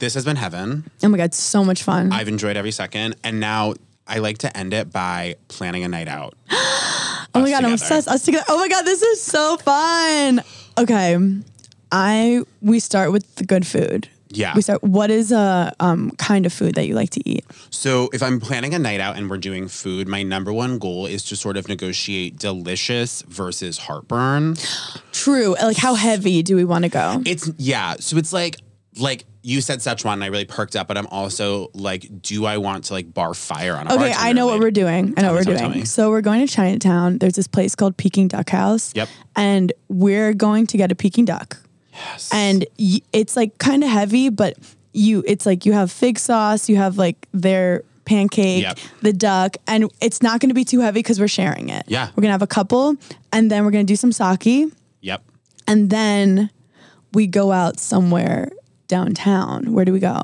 this 0.00 0.14
has 0.14 0.24
been 0.24 0.36
heaven. 0.36 0.90
Oh 1.02 1.08
my 1.08 1.16
god, 1.16 1.32
so 1.32 1.64
much 1.64 1.82
fun. 1.84 2.12
I've 2.12 2.28
enjoyed 2.28 2.56
every 2.56 2.72
second, 2.72 3.16
and 3.22 3.38
now 3.38 3.74
I 4.06 4.18
like 4.18 4.38
to 4.38 4.56
end 4.56 4.74
it 4.74 4.92
by 4.92 5.36
planning 5.48 5.84
a 5.84 5.88
night 5.88 6.08
out. 6.08 6.34
Oh 7.32 7.42
my 7.42 7.50
god, 7.50 7.64
I'm 7.64 7.74
obsessed. 7.74 8.08
Us 8.08 8.24
together. 8.24 8.44
Oh 8.48 8.58
my 8.58 8.66
god, 8.66 8.82
this 8.84 9.02
is 9.02 9.22
so 9.22 9.56
fun. 9.58 10.42
Okay, 10.76 11.16
I 11.92 12.42
we 12.60 12.80
start 12.80 13.12
with 13.12 13.36
the 13.36 13.44
good 13.44 13.64
food. 13.64 14.08
Yeah. 14.30 14.52
We 14.54 14.62
start. 14.62 14.82
What 14.82 15.10
is 15.10 15.30
a 15.30 15.72
um, 15.78 16.10
kind 16.18 16.44
of 16.44 16.52
food 16.52 16.74
that 16.74 16.88
you 16.88 16.94
like 16.96 17.10
to 17.10 17.28
eat? 17.28 17.44
So 17.70 18.10
if 18.12 18.20
I'm 18.20 18.40
planning 18.40 18.74
a 18.74 18.80
night 18.80 18.98
out 18.98 19.16
and 19.16 19.30
we're 19.30 19.38
doing 19.38 19.68
food, 19.68 20.08
my 20.08 20.24
number 20.24 20.52
one 20.52 20.78
goal 20.78 21.06
is 21.06 21.24
to 21.26 21.36
sort 21.36 21.56
of 21.56 21.68
negotiate 21.68 22.36
delicious 22.36 23.22
versus 23.22 23.78
heartburn. 23.78 24.56
True. 25.12 25.54
Like 25.62 25.76
how 25.76 25.94
heavy 25.94 26.42
do 26.42 26.56
we 26.56 26.64
want 26.64 26.84
to 26.84 26.88
go? 26.88 27.22
It's 27.26 27.48
yeah. 27.58 27.94
So 28.00 28.16
it's 28.16 28.32
like 28.32 28.56
like 29.00 29.24
you 29.42 29.60
said 29.60 29.78
Szechuan 29.78 30.14
and 30.14 30.24
I 30.24 30.26
really 30.28 30.44
perked 30.44 30.76
up, 30.76 30.86
but 30.88 30.98
I'm 30.98 31.06
also 31.06 31.70
like, 31.74 32.22
do 32.22 32.44
I 32.44 32.58
want 32.58 32.84
to 32.86 32.92
like 32.92 33.12
bar 33.12 33.32
fire 33.34 33.74
on 33.74 33.86
a 33.86 33.94
Okay, 33.94 34.12
I 34.14 34.32
know 34.32 34.46
what 34.46 34.60
we're 34.60 34.70
doing. 34.70 35.14
I 35.16 35.22
know 35.22 35.32
what 35.32 35.38
we're 35.38 35.44
tell 35.44 35.52
me, 35.54 35.58
tell 35.60 35.72
doing. 35.72 35.84
So 35.86 36.10
we're 36.10 36.20
going 36.20 36.46
to 36.46 36.52
Chinatown. 36.52 37.18
There's 37.18 37.34
this 37.34 37.46
place 37.48 37.74
called 37.74 37.96
Peking 37.96 38.28
Duck 38.28 38.50
House. 38.50 38.92
Yep. 38.94 39.08
And 39.36 39.72
we're 39.88 40.34
going 40.34 40.66
to 40.68 40.76
get 40.76 40.92
a 40.92 40.94
Peking 40.94 41.24
duck. 41.24 41.58
Yes. 41.92 42.30
And 42.32 42.66
y- 42.78 43.00
it's 43.12 43.36
like 43.36 43.56
kind 43.58 43.82
of 43.82 43.90
heavy, 43.90 44.28
but 44.28 44.56
you 44.92 45.22
it's 45.26 45.46
like 45.46 45.64
you 45.66 45.72
have 45.72 45.90
fig 45.90 46.18
sauce, 46.18 46.68
you 46.68 46.76
have 46.76 46.98
like 46.98 47.26
their 47.32 47.84
pancake, 48.04 48.62
Yep. 48.62 48.78
the 49.02 49.12
duck, 49.12 49.56
and 49.66 49.90
it's 50.00 50.20
not 50.20 50.40
going 50.40 50.48
to 50.50 50.54
be 50.54 50.64
too 50.64 50.80
heavy 50.80 50.98
because 50.98 51.20
we're 51.20 51.28
sharing 51.28 51.68
it. 51.68 51.84
Yeah. 51.86 52.08
We're 52.16 52.22
gonna 52.22 52.32
have 52.32 52.42
a 52.42 52.46
couple, 52.48 52.96
and 53.32 53.50
then 53.50 53.64
we're 53.64 53.70
gonna 53.70 53.84
do 53.84 53.94
some 53.96 54.10
sake, 54.12 54.72
Yep. 55.00 55.22
and 55.68 55.90
then 55.90 56.50
we 57.12 57.26
go 57.28 57.52
out 57.52 57.78
somewhere 57.78 58.50
downtown. 58.90 59.72
Where 59.72 59.84
do 59.86 59.92
we 59.92 60.00
go? 60.00 60.20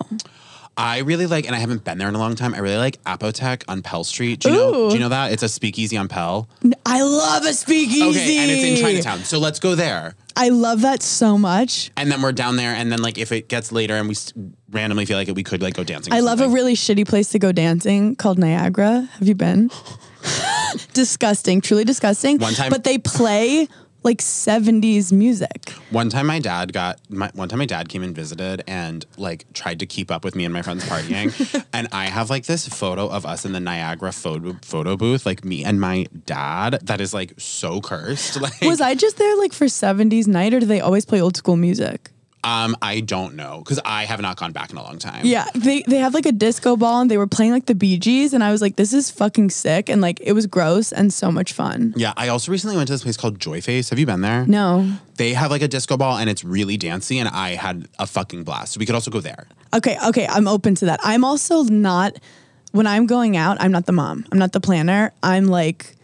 I 0.78 0.98
really 0.98 1.26
like, 1.26 1.46
and 1.46 1.54
I 1.54 1.58
haven't 1.58 1.84
been 1.84 1.96
there 1.96 2.06
in 2.08 2.14
a 2.14 2.18
long 2.18 2.34
time. 2.34 2.52
I 2.54 2.58
really 2.58 2.76
like 2.76 3.02
Apotheke 3.04 3.62
on 3.66 3.80
Pell 3.80 4.04
Street. 4.04 4.40
Do 4.40 4.50
you 4.50 4.54
know? 4.56 4.74
Ooh. 4.74 4.88
Do 4.90 4.94
you 4.94 5.00
know 5.00 5.08
that? 5.08 5.32
It's 5.32 5.42
a 5.42 5.48
speakeasy 5.48 5.96
on 5.96 6.06
Pell. 6.06 6.50
I 6.84 7.00
love 7.00 7.46
a 7.46 7.54
speakeasy. 7.54 8.02
Okay, 8.02 8.36
and 8.36 8.50
it's 8.50 8.62
in 8.62 8.84
Chinatown. 8.84 9.20
So 9.20 9.38
let's 9.38 9.58
go 9.58 9.74
there. 9.74 10.14
I 10.36 10.50
love 10.50 10.82
that 10.82 11.02
so 11.02 11.38
much. 11.38 11.90
And 11.96 12.12
then 12.12 12.20
we're 12.20 12.32
down 12.32 12.56
there, 12.56 12.74
and 12.74 12.92
then 12.92 13.00
like 13.00 13.16
if 13.16 13.32
it 13.32 13.48
gets 13.48 13.72
later 13.72 13.94
and 13.96 14.06
we 14.06 14.12
s- 14.12 14.34
randomly 14.70 15.06
feel 15.06 15.16
like 15.16 15.28
it, 15.28 15.34
we 15.34 15.42
could 15.44 15.62
like 15.62 15.72
go 15.72 15.82
dancing. 15.82 16.12
or 16.12 16.16
I 16.16 16.20
love 16.20 16.40
a 16.40 16.42
something. 16.42 16.54
really 16.54 16.74
shitty 16.74 17.08
place 17.08 17.30
to 17.30 17.38
go 17.38 17.52
dancing 17.52 18.14
called 18.14 18.38
Niagara. 18.38 19.08
Have 19.18 19.26
you 19.28 19.34
been? 19.34 19.70
disgusting, 20.92 21.62
truly 21.62 21.84
disgusting. 21.84 22.38
One 22.38 22.52
time- 22.54 22.70
but 22.70 22.84
they 22.84 22.98
play 22.98 23.68
like 24.06 24.18
70s 24.18 25.12
music. 25.12 25.70
One 25.90 26.08
time, 26.08 26.26
my 26.28 26.38
dad 26.38 26.72
got 26.72 26.98
my, 27.10 27.28
one 27.34 27.48
time 27.48 27.58
my 27.58 27.66
dad 27.66 27.88
came 27.88 28.02
and 28.04 28.14
visited 28.14 28.62
and 28.66 29.04
like 29.18 29.52
tried 29.52 29.80
to 29.80 29.86
keep 29.86 30.10
up 30.10 30.24
with 30.24 30.34
me 30.36 30.44
and 30.44 30.54
my 30.54 30.62
friends 30.62 30.84
partying, 30.84 31.28
and 31.72 31.88
I 31.92 32.06
have 32.06 32.30
like 32.30 32.46
this 32.46 32.68
photo 32.68 33.08
of 33.08 33.26
us 33.26 33.44
in 33.44 33.52
the 33.52 33.60
Niagara 33.60 34.12
photo 34.12 34.56
photo 34.62 34.96
booth, 34.96 35.26
like 35.26 35.44
me 35.44 35.64
and 35.64 35.80
my 35.80 36.06
dad, 36.24 36.78
that 36.84 37.00
is 37.00 37.12
like 37.12 37.34
so 37.36 37.82
cursed. 37.82 38.40
Like, 38.46 38.60
Was 38.60 38.80
I 38.80 38.94
just 38.94 39.16
there 39.16 39.36
like 39.38 39.52
for 39.52 39.64
70s 39.64 40.28
night 40.28 40.54
or 40.54 40.60
do 40.60 40.66
they 40.66 40.80
always 40.80 41.04
play 41.04 41.20
old 41.20 41.36
school 41.36 41.56
music? 41.56 42.10
Um, 42.44 42.76
I 42.80 43.00
don't 43.00 43.34
know 43.34 43.58
because 43.58 43.80
I 43.84 44.04
have 44.04 44.20
not 44.20 44.36
gone 44.36 44.52
back 44.52 44.70
in 44.70 44.76
a 44.76 44.82
long 44.82 44.98
time. 44.98 45.24
Yeah, 45.24 45.46
they 45.54 45.82
they 45.82 45.98
have 45.98 46.14
like 46.14 46.26
a 46.26 46.32
disco 46.32 46.76
ball 46.76 47.00
and 47.00 47.10
they 47.10 47.16
were 47.16 47.26
playing 47.26 47.52
like 47.52 47.66
the 47.66 47.74
Bee 47.74 47.98
Gees 47.98 48.32
and 48.32 48.44
I 48.44 48.52
was 48.52 48.62
like, 48.62 48.76
this 48.76 48.92
is 48.92 49.10
fucking 49.10 49.50
sick 49.50 49.88
and 49.88 50.00
like 50.00 50.20
it 50.20 50.32
was 50.32 50.46
gross 50.46 50.92
and 50.92 51.12
so 51.12 51.32
much 51.32 51.52
fun. 51.52 51.92
Yeah, 51.96 52.12
I 52.16 52.28
also 52.28 52.52
recently 52.52 52.76
went 52.76 52.86
to 52.86 52.94
this 52.94 53.02
place 53.02 53.16
called 53.16 53.38
Joyface. 53.38 53.90
Have 53.90 53.98
you 53.98 54.06
been 54.06 54.20
there? 54.20 54.46
No. 54.46 54.88
They 55.16 55.32
have 55.32 55.50
like 55.50 55.62
a 55.62 55.68
disco 55.68 55.96
ball 55.96 56.18
and 56.18 56.30
it's 56.30 56.44
really 56.44 56.76
dancey, 56.76 57.18
and 57.18 57.28
I 57.28 57.50
had 57.50 57.88
a 57.98 58.06
fucking 58.06 58.44
blast. 58.44 58.74
So 58.74 58.78
we 58.78 58.86
could 58.86 58.94
also 58.94 59.10
go 59.10 59.20
there. 59.20 59.48
Okay, 59.74 59.96
okay, 60.06 60.26
I'm 60.28 60.46
open 60.46 60.74
to 60.76 60.86
that. 60.86 61.00
I'm 61.02 61.24
also 61.24 61.64
not 61.64 62.16
when 62.72 62.86
I'm 62.86 63.06
going 63.06 63.36
out, 63.36 63.56
I'm 63.60 63.72
not 63.72 63.86
the 63.86 63.92
mom. 63.92 64.24
I'm 64.30 64.38
not 64.38 64.52
the 64.52 64.60
planner. 64.60 65.12
I'm 65.22 65.46
like 65.46 65.96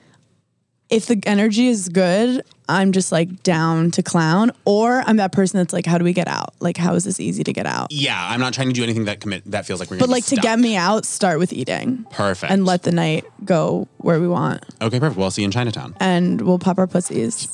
if 0.92 1.06
the 1.06 1.18
energy 1.24 1.68
is 1.68 1.88
good, 1.88 2.44
I'm 2.72 2.92
just 2.92 3.12
like 3.12 3.42
down 3.42 3.90
to 3.92 4.02
clown 4.02 4.50
or 4.64 5.02
I'm 5.06 5.16
that 5.18 5.32
person 5.32 5.58
that's 5.58 5.72
like 5.72 5.86
how 5.86 5.98
do 5.98 6.04
we 6.04 6.12
get 6.12 6.28
out? 6.28 6.54
Like 6.60 6.76
how 6.76 6.94
is 6.94 7.04
this 7.04 7.20
easy 7.20 7.44
to 7.44 7.52
get 7.52 7.66
out? 7.66 7.92
Yeah, 7.92 8.18
I'm 8.18 8.40
not 8.40 8.54
trying 8.54 8.68
to 8.68 8.74
do 8.74 8.82
anything 8.82 9.04
that 9.04 9.20
commit 9.20 9.42
that 9.50 9.66
feels 9.66 9.80
like 9.80 9.90
we're. 9.90 9.98
But 9.98 10.08
like 10.08 10.24
to 10.26 10.36
get 10.36 10.58
me 10.58 10.76
out, 10.76 11.04
start 11.04 11.38
with 11.38 11.52
eating. 11.52 12.04
perfect 12.10 12.50
And 12.50 12.64
let 12.64 12.82
the 12.82 12.92
night 12.92 13.24
go 13.44 13.88
where 13.98 14.20
we 14.20 14.28
want. 14.28 14.64
Okay, 14.80 14.98
perfect. 14.98 15.16
Well, 15.16 15.24
I'll 15.24 15.30
see 15.30 15.42
you 15.42 15.46
in 15.46 15.52
Chinatown. 15.52 15.94
And 16.00 16.40
we'll 16.40 16.58
pop 16.58 16.78
our 16.78 16.86
pussies. 16.86 17.48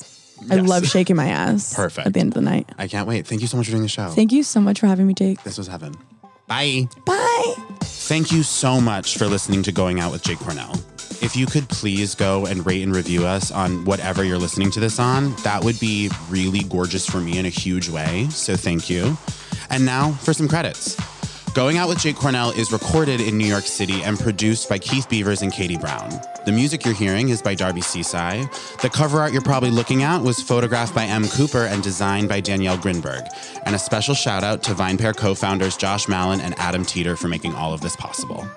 I 0.49 0.55
love 0.55 0.87
shaking 0.87 1.17
my 1.17 1.27
ass. 1.27 1.73
Perfect. 1.75 2.07
At 2.07 2.13
the 2.13 2.21
end 2.21 2.29
of 2.29 2.33
the 2.35 2.41
night. 2.41 2.69
I 2.77 2.87
can't 2.87 3.05
wait. 3.07 3.27
Thank 3.27 3.41
you 3.41 3.47
so 3.47 3.57
much 3.57 3.65
for 3.65 3.71
doing 3.71 3.83
the 3.83 3.89
show. 3.89 4.07
Thank 4.07 4.31
you 4.31 4.43
so 4.43 4.61
much 4.61 4.79
for 4.79 4.87
having 4.87 5.05
me, 5.05 5.13
Jake. 5.13 5.43
this 5.43 5.57
was 5.57 5.67
heaven. 5.67 5.93
Bye. 6.49 6.89
Bye. 7.05 7.53
Thank 7.81 8.31
you 8.31 8.41
so 8.41 8.81
much 8.81 9.17
for 9.17 9.27
listening 9.27 9.61
to 9.63 9.71
Going 9.71 9.99
Out 9.99 10.11
with 10.11 10.23
Jake 10.23 10.39
Cornell. 10.39 10.73
If 11.21 11.35
you 11.35 11.45
could 11.45 11.69
please 11.69 12.15
go 12.15 12.47
and 12.47 12.65
rate 12.65 12.81
and 12.81 12.95
review 12.95 13.25
us 13.25 13.51
on 13.51 13.85
whatever 13.85 14.23
you're 14.23 14.39
listening 14.39 14.71
to 14.71 14.79
this 14.79 14.99
on, 14.99 15.35
that 15.43 15.63
would 15.63 15.79
be 15.79 16.09
really 16.27 16.61
gorgeous 16.61 17.05
for 17.05 17.19
me 17.19 17.37
in 17.37 17.45
a 17.45 17.49
huge 17.49 17.87
way. 17.87 18.27
So 18.31 18.55
thank 18.55 18.89
you. 18.89 19.15
And 19.69 19.85
now 19.85 20.13
for 20.13 20.33
some 20.33 20.47
credits. 20.47 20.97
Going 21.53 21.77
Out 21.77 21.87
with 21.87 21.99
Jake 21.99 22.15
Cornell 22.15 22.49
is 22.51 22.71
recorded 22.71 23.21
in 23.21 23.37
New 23.37 23.47
York 23.47 23.65
City 23.65 24.01
and 24.01 24.17
produced 24.17 24.69
by 24.69 24.79
Keith 24.79 25.07
Beavers 25.07 25.43
and 25.43 25.51
Katie 25.51 25.77
Brown. 25.77 26.09
The 26.49 26.55
music 26.55 26.83
you're 26.83 26.95
hearing 26.95 27.29
is 27.29 27.43
by 27.43 27.53
Darby 27.53 27.81
Seaside. 27.81 28.49
The 28.81 28.89
cover 28.89 29.19
art 29.19 29.31
you're 29.31 29.39
probably 29.43 29.69
looking 29.69 30.01
at 30.01 30.23
was 30.23 30.41
photographed 30.41 30.95
by 30.95 31.05
M. 31.05 31.27
Cooper 31.27 31.65
and 31.65 31.83
designed 31.83 32.27
by 32.27 32.39
Danielle 32.39 32.75
Grinberg. 32.75 33.29
And 33.67 33.75
a 33.75 33.77
special 33.77 34.15
shout 34.15 34.43
out 34.43 34.63
to 34.63 34.71
VinePair 34.71 35.15
co 35.15 35.35
founders 35.35 35.77
Josh 35.77 36.07
Malin 36.07 36.41
and 36.41 36.57
Adam 36.57 36.83
Teeter 36.83 37.15
for 37.15 37.27
making 37.27 37.53
all 37.53 37.71
of 37.71 37.81
this 37.81 37.95
possible. 37.95 38.47